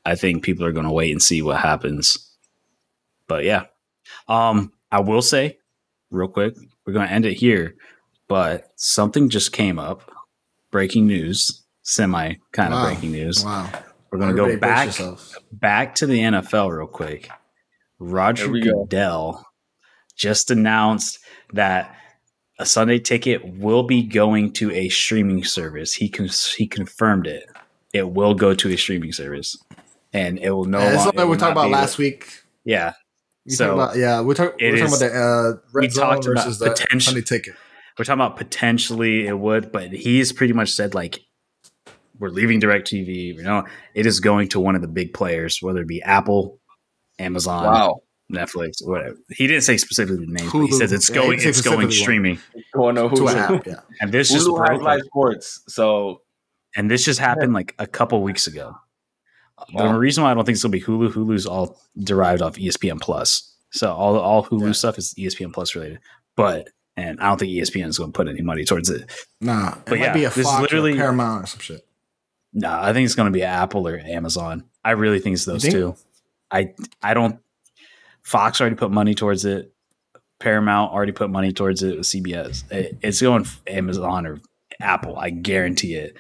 I 0.05 0.16
think 0.16 0.42
people 0.42 0.66
are 0.66 0.72
going 0.72 0.86
to 0.86 0.92
wait 0.92 1.12
and 1.12 1.22
see 1.22 1.40
what 1.42 1.60
happens. 1.60 2.36
But 3.26 3.44
yeah, 3.44 3.64
um, 4.28 4.72
I 4.90 5.01
will 5.01 5.22
say 5.22 5.59
real 6.10 6.28
quick, 6.28 6.56
we're 6.84 6.92
going 6.92 7.06
to 7.06 7.12
end 7.12 7.24
it 7.24 7.34
here. 7.34 7.76
But 8.28 8.68
something 8.76 9.28
just 9.28 9.52
came 9.52 9.78
up. 9.78 10.10
Breaking 10.70 11.06
news, 11.06 11.62
semi 11.82 12.34
kind 12.52 12.74
of 12.74 12.84
breaking 12.84 13.12
news. 13.12 13.44
Wow. 13.44 13.70
We're 14.10 14.18
going 14.18 14.34
to 14.34 14.36
go 14.36 14.56
back 14.59 14.92
back 15.52 15.94
to 15.96 16.06
the 16.06 16.18
NFL 16.18 16.76
real 16.76 16.88
quick. 16.88 17.28
Roger 17.98 18.48
Goodell 18.48 19.32
go. 19.32 19.42
just 20.16 20.50
announced 20.50 21.18
that 21.52 21.94
a 22.58 22.66
Sunday 22.66 22.98
ticket 22.98 23.58
will 23.58 23.82
be 23.82 24.02
going 24.02 24.52
to 24.54 24.70
a 24.72 24.88
streaming 24.88 25.44
service. 25.44 25.94
He 25.94 26.08
con- 26.08 26.28
he 26.56 26.66
confirmed 26.66 27.26
it. 27.26 27.44
It 27.92 28.10
will 28.10 28.34
go 28.34 28.54
to 28.54 28.70
a 28.70 28.76
streaming 28.76 29.12
service 29.12 29.56
and 30.12 30.38
it 30.38 30.50
will 30.50 30.64
no. 30.64 30.78
Yeah, 30.78 30.90
that's 30.90 31.16
what 31.16 31.28
we 31.28 31.36
talked 31.36 31.52
about 31.52 31.70
last 31.70 31.98
week. 31.98 32.42
Yeah. 32.64 32.92
We 33.44 33.52
so 33.52 33.74
about, 33.74 33.96
yeah, 33.96 34.20
we're, 34.20 34.34
talk, 34.34 34.54
we're 34.58 34.78
talking 34.78 34.86
about 34.86 34.98
the 35.00 35.12
uh, 35.14 35.68
red 35.74 35.82
we 35.82 35.88
zone 35.90 36.04
talked 36.14 36.24
versus 36.24 36.62
about 36.62 36.78
the 36.78 37.00
Sunday 37.00 37.20
ticket. 37.20 37.54
We're 37.98 38.04
talking 38.04 38.20
about 38.20 38.36
potentially 38.36 39.26
it 39.26 39.38
would, 39.38 39.70
but 39.70 39.92
he's 39.92 40.32
pretty 40.32 40.54
much 40.54 40.72
said 40.72 40.94
like 40.94 41.20
we're 42.18 42.30
leaving 42.30 42.60
DirecTV. 42.60 43.36
You 43.36 43.42
know, 43.42 43.66
it 43.94 44.06
is 44.06 44.20
going 44.20 44.48
to 44.50 44.60
one 44.60 44.74
of 44.76 44.80
the 44.80 44.88
big 44.88 45.12
players, 45.12 45.58
whether 45.60 45.82
it 45.82 45.88
be 45.88 46.02
Apple, 46.02 46.58
Amazon, 47.19 47.65
wow. 47.65 48.03
Netflix, 48.32 48.86
whatever. 48.86 49.16
He 49.31 49.47
didn't 49.47 49.62
say 49.62 49.77
specifically 49.77 50.24
the 50.24 50.32
names, 50.32 50.51
Hulu. 50.51 50.66
he 50.66 50.73
says 50.73 50.93
it's 50.93 51.09
yeah, 51.09 51.16
going 51.16 51.39
it's 51.41 51.61
going 51.61 51.91
streaming. 51.91 52.39
Going 52.73 52.97
to 52.97 53.03
Hulu. 53.03 53.35
App, 53.35 53.66
yeah. 53.66 53.81
And 54.01 54.12
this 54.12 54.31
Hulu 54.31 54.35
just 54.35 54.47
broke 54.49 54.82
live 54.82 55.01
sports. 55.03 55.62
So 55.69 56.23
and 56.77 56.91
this 56.91 57.05
just 57.05 57.20
happened 57.20 57.53
like 57.53 57.74
a 57.78 57.86
couple 57.86 58.23
weeks 58.23 58.47
ago. 58.47 58.77
Wow. 59.73 59.93
The 59.93 59.99
reason 59.99 60.24
why 60.24 60.32
I 60.32 60.35
don't 60.35 60.45
think 60.45 60.57
it's 60.57 60.62
gonna 60.62 60.73
be 60.73 60.81
Hulu, 60.81 61.12
Hulu's 61.12 61.47
all 61.47 61.81
derived 61.99 62.43
off 62.43 62.57
ESPN 62.57 63.01
Plus. 63.01 63.55
So 63.70 63.93
all 63.93 64.19
all 64.19 64.45
Hulu 64.45 64.66
yeah. 64.66 64.73
stuff 64.73 64.99
is 64.99 65.15
ESPN 65.15 65.53
Plus 65.53 65.74
related. 65.74 66.01
But 66.36 66.70
and 66.97 67.20
I 67.20 67.28
don't 67.28 67.39
think 67.39 67.53
ESPN 67.53 67.89
is 67.89 67.99
going 67.99 68.12
to 68.12 68.16
put 68.16 68.28
any 68.28 68.43
money 68.43 68.65
towards 68.65 68.89
it. 68.89 69.11
Nah, 69.41 69.77
but 69.85 69.99
yeah, 69.99 70.12
be 70.12 70.24
a 70.24 70.31
this 70.31 70.47
Fox 70.47 70.62
literally 70.62 70.95
Paramount 70.95 71.45
or 71.45 71.47
some 71.47 71.61
shit. 71.61 71.86
Nah, 72.53 72.82
I 72.82 72.93
think 72.93 73.05
it's 73.05 73.16
going 73.16 73.27
to 73.27 73.36
be 73.36 73.43
Apple 73.43 73.89
or 73.89 73.99
Amazon. 73.99 74.65
I 74.85 74.93
really 74.93 75.19
think 75.19 75.35
it's 75.35 75.45
those 75.45 75.62
think? 75.62 75.74
two. 75.74 75.97
I 76.55 76.74
I 77.02 77.14
don't. 77.14 77.40
Fox 78.22 78.60
already 78.60 78.76
put 78.76 78.90
money 78.90 79.14
towards 79.14 79.44
it. 79.44 79.72
Paramount 80.39 80.93
already 80.93 81.12
put 81.12 81.31
money 81.31 81.52
towards 81.52 81.82
it 81.82 81.98
with 81.98 82.06
CBS. 82.06 82.70
It, 82.70 82.98
it's 83.02 83.20
going 83.20 83.47
Amazon 83.66 84.26
or 84.26 84.40
Apple. 84.81 85.18
I 85.18 85.31
guarantee 85.31 85.94
it. 85.94 86.16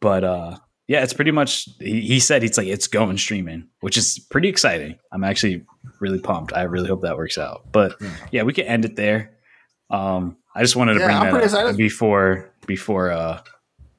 But 0.00 0.24
uh, 0.24 0.56
yeah, 0.86 1.02
it's 1.02 1.12
pretty 1.12 1.30
much. 1.30 1.68
He, 1.80 2.00
he 2.00 2.20
said 2.20 2.44
it's 2.44 2.56
like 2.56 2.68
it's 2.68 2.86
going 2.86 3.18
streaming, 3.18 3.68
which 3.80 3.96
is 3.96 4.18
pretty 4.30 4.48
exciting. 4.48 4.98
I'm 5.10 5.24
actually 5.24 5.64
really 6.00 6.20
pumped. 6.20 6.52
I 6.54 6.62
really 6.62 6.88
hope 6.88 7.02
that 7.02 7.16
works 7.16 7.38
out. 7.38 7.70
But 7.72 7.94
hmm. 7.98 8.08
yeah, 8.30 8.44
we 8.44 8.52
can 8.52 8.66
end 8.66 8.84
it 8.84 8.96
there. 8.96 9.36
Um, 9.90 10.36
I 10.54 10.62
just 10.62 10.76
wanted 10.76 10.94
to 10.94 11.00
yeah, 11.00 11.30
bring 11.30 11.40
that 11.40 11.54
up 11.54 11.76
before 11.76 12.50
before 12.66 13.10
uh, 13.10 13.42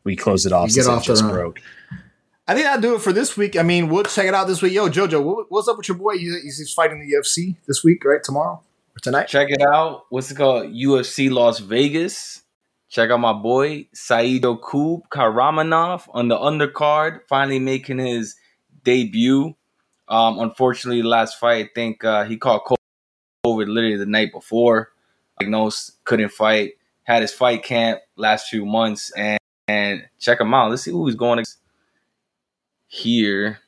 we 0.04 0.16
close 0.16 0.46
it 0.46 0.54
off. 0.54 0.70
You 0.70 0.76
get 0.76 0.88
off 0.88 1.04
just 1.04 1.24
broke. 1.24 1.60
I 2.46 2.56
think 2.56 2.68
I'll 2.68 2.82
do 2.82 2.96
it 2.96 3.02
for 3.02 3.14
this 3.14 3.38
week. 3.38 3.56
I 3.56 3.64
mean, 3.64 3.88
we'll 3.88 4.04
check 4.04 4.26
it 4.26 4.34
out 4.34 4.48
this 4.48 4.62
week. 4.62 4.74
Yo, 4.74 4.90
JoJo, 4.90 5.46
what's 5.48 5.70
up 5.70 5.78
with 5.78 5.88
your 5.88 5.98
boy? 5.98 6.18
He's 6.18 6.74
fighting 6.76 7.00
the 7.00 7.16
UFC 7.16 7.56
this 7.68 7.86
week, 7.86 8.04
right? 8.04 8.22
Tomorrow 8.22 8.56
or 8.56 9.00
tonight? 9.02 9.28
Check 9.28 9.48
it 9.50 9.62
out. 9.62 10.08
What's 10.10 10.30
it 10.30 10.36
called? 10.36 10.74
UFC 10.74 11.32
Las 11.32 11.60
Vegas. 11.60 12.44
Check 12.90 13.12
out 13.12 13.22
my 13.22 13.32
boy 13.32 13.88
Saidyokub 13.96 15.04
Kakhramonov 15.10 16.10
on 16.14 16.28
the 16.28 16.38
undercard, 16.38 17.22
finally 17.30 17.60
making 17.60 18.00
his 18.00 18.36
debut. 18.84 19.56
Um, 20.10 20.40
unfortunately, 20.40 21.02
last 21.02 21.40
fight, 21.40 21.68
I 21.68 21.70
think 21.74 22.04
uh, 22.04 22.26
he 22.26 22.36
caught 22.36 22.66
COVID 22.66 22.78
literally 23.46 23.96
the 23.96 24.06
night 24.06 24.34
before. 24.34 24.92
Diagnosed, 25.40 26.04
couldn't 26.04 26.34
fight. 26.34 26.74
Had 27.04 27.22
his 27.22 27.32
fight 27.32 27.64
camp 27.64 28.02
last 28.18 28.50
few 28.50 28.66
months, 28.66 29.12
and, 29.12 29.40
and 29.70 30.04
check 30.20 30.42
him 30.42 30.54
out. 30.54 30.70
Let's 30.70 30.84
see 30.84 30.92
who 30.92 31.06
he's 31.06 31.16
going 31.16 31.44
here. 32.94 33.60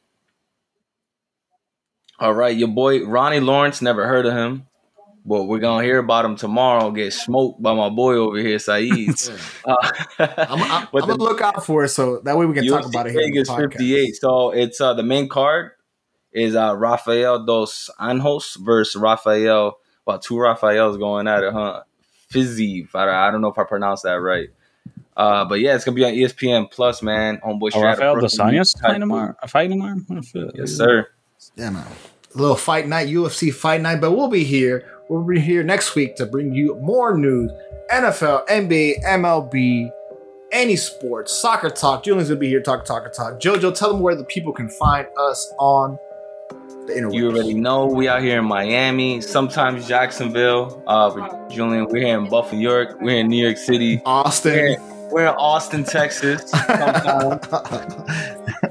All 2.20 2.34
right, 2.34 2.56
your 2.56 2.68
boy 2.68 3.04
Ronnie 3.04 3.40
Lawrence. 3.40 3.82
Never 3.82 4.08
heard 4.08 4.26
of 4.26 4.34
him. 4.34 4.68
But 5.26 5.46
we're 5.46 5.60
gonna 5.60 5.84
hear 5.84 5.98
about 5.98 6.24
him 6.24 6.36
tomorrow. 6.36 6.92
Get 6.92 7.12
smoked 7.12 7.62
by 7.62 7.74
my 7.74 7.90
boy 7.90 8.14
over 8.14 8.38
here, 8.38 8.60
Saeed. 8.60 9.16
uh, 9.66 9.76
I'm, 10.20 10.62
I'm, 10.62 10.88
I'm 10.94 11.08
gonna 11.08 11.16
look 11.16 11.42
out 11.42 11.66
for 11.66 11.84
it, 11.84 11.90
so 11.90 12.20
that 12.20 12.38
way 12.38 12.46
we 12.46 12.54
can 12.54 12.64
UFC 12.64 12.70
talk 12.70 12.86
about 12.86 13.08
it. 13.08 13.14
Vegas 13.14 13.50
58. 13.50 14.16
So 14.16 14.52
it's 14.52 14.80
uh, 14.80 14.94
the 14.94 15.02
main 15.02 15.28
card 15.28 15.72
is 16.32 16.56
uh, 16.56 16.76
Rafael 16.78 17.44
dos 17.44 17.90
Anjos 18.00 18.58
versus 18.64 18.96
Rafael. 19.02 19.80
Well, 20.06 20.20
two 20.20 20.38
Rafaels 20.38 20.98
going 20.98 21.28
at 21.28 21.44
it, 21.44 21.52
huh? 21.52 21.82
I, 22.36 23.28
I 23.28 23.32
don't 23.32 23.42
know 23.42 23.48
if 23.48 23.58
I 23.58 23.64
pronounced 23.64 24.04
that 24.04 24.22
right. 24.22 24.50
Uh, 25.18 25.46
but 25.46 25.60
yeah, 25.60 25.76
it's 25.76 25.86
gonna 25.86 25.96
be 25.96 26.06
on 26.06 26.12
ESPN 26.12 26.70
Plus, 26.70 27.02
man. 27.02 27.40
Homeboy 27.44 27.72
oh, 27.74 27.82
Rafael 27.82 28.20
dos 28.20 28.38
Anjos 28.38 28.80
fighting 28.82 29.02
tomorrow. 29.02 29.36
Fighting 29.48 29.80
tomorrow. 29.80 30.22
Yes, 30.56 30.72
sir. 30.72 31.08
Yeah, 31.56 31.70
man. 31.70 31.88
A 32.34 32.38
little 32.38 32.58
fight 32.58 32.88
night, 32.88 33.08
UFC 33.08 33.54
fight 33.54 33.82
night, 33.82 34.02
but 34.02 34.12
we'll 34.12 34.28
be 34.28 34.44
here 34.44 34.96
We'll 35.08 35.24
be 35.24 35.40
here 35.40 35.64
next 35.64 35.94
week 35.94 36.16
to 36.16 36.26
bring 36.26 36.54
you 36.54 36.76
more 36.82 37.16
news 37.16 37.52
NFL, 37.92 38.48
NBA, 38.48 39.04
MLB, 39.04 39.92
any 40.52 40.76
sports, 40.76 41.32
soccer 41.32 41.70
talk. 41.70 42.04
Julian's 42.04 42.30
gonna 42.30 42.40
be 42.40 42.48
here 42.48 42.62
talk, 42.62 42.86
talk, 42.86 43.12
talk. 43.14 43.40
Jojo, 43.40 43.76
tell 43.78 43.92
them 43.92 44.02
where 44.02 44.16
the 44.16 44.24
people 44.24 44.52
can 44.52 44.68
find 44.68 45.06
us 45.16 45.54
on 45.60 46.00
the 46.88 46.96
internet. 46.96 47.14
You 47.14 47.30
already 47.30 47.54
know 47.54 47.86
we 47.86 48.08
out 48.08 48.24
here 48.24 48.40
in 48.40 48.46
Miami, 48.46 49.22
sometimes 49.22 49.88
Jacksonville. 49.88 50.82
Uh, 50.88 51.48
Julian, 51.50 51.86
we're 51.86 52.04
here 52.04 52.18
in 52.18 52.28
Buffalo, 52.28 52.58
New 52.58 52.68
York. 52.68 52.98
We're 53.00 53.20
in 53.20 53.28
New 53.28 53.44
York 53.44 53.58
City, 53.58 54.02
Austin. 54.06 54.78
We're, 55.06 55.14
we're 55.14 55.28
in 55.28 55.36
Austin, 55.36 55.84
Texas. 55.84 56.52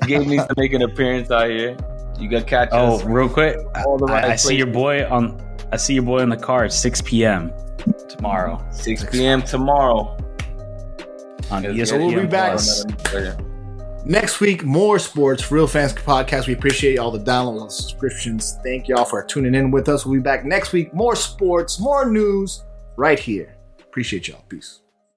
Gabe 0.06 0.26
needs 0.26 0.46
to 0.48 0.54
make 0.56 0.72
an 0.72 0.82
appearance 0.82 1.30
out 1.30 1.50
here. 1.50 1.76
You 2.18 2.28
got 2.28 2.46
catch 2.46 2.68
Oh, 2.72 3.02
real 3.04 3.28
quick, 3.28 3.56
I, 3.74 3.84
I 4.32 4.36
see 4.36 4.56
your 4.56 4.68
boy 4.68 5.06
on 5.06 5.40
I 5.72 5.76
see 5.76 5.94
your 5.94 6.04
boy 6.04 6.20
in 6.20 6.28
the 6.28 6.36
car 6.36 6.64
at 6.64 6.72
6 6.72 7.02
p.m. 7.02 7.52
tomorrow. 8.08 8.64
6 8.70 9.06
p.m. 9.10 9.42
tomorrow. 9.42 10.16
On 11.50 11.62
ESPN 11.62 11.88
so 11.88 11.98
we'll 11.98 12.20
be 12.22 12.26
back 12.26 12.60
next 14.04 14.40
week. 14.40 14.64
More 14.64 14.98
sports, 14.98 15.50
real 15.50 15.66
fans 15.66 15.92
podcast. 15.92 16.46
We 16.46 16.52
appreciate 16.52 16.98
all 16.98 17.10
the 17.10 17.18
downloads 17.18 17.62
and 17.62 17.72
subscriptions. 17.72 18.56
Thank 18.62 18.88
y'all 18.88 19.04
for 19.04 19.24
tuning 19.24 19.54
in 19.54 19.70
with 19.70 19.88
us. 19.88 20.06
We'll 20.06 20.14
be 20.14 20.22
back 20.22 20.44
next 20.44 20.72
week. 20.72 20.94
More 20.94 21.16
sports, 21.16 21.80
more 21.80 22.08
news, 22.08 22.64
right 22.96 23.18
here. 23.18 23.56
Appreciate 23.80 24.28
y'all. 24.28 24.44
Peace. 24.48 24.83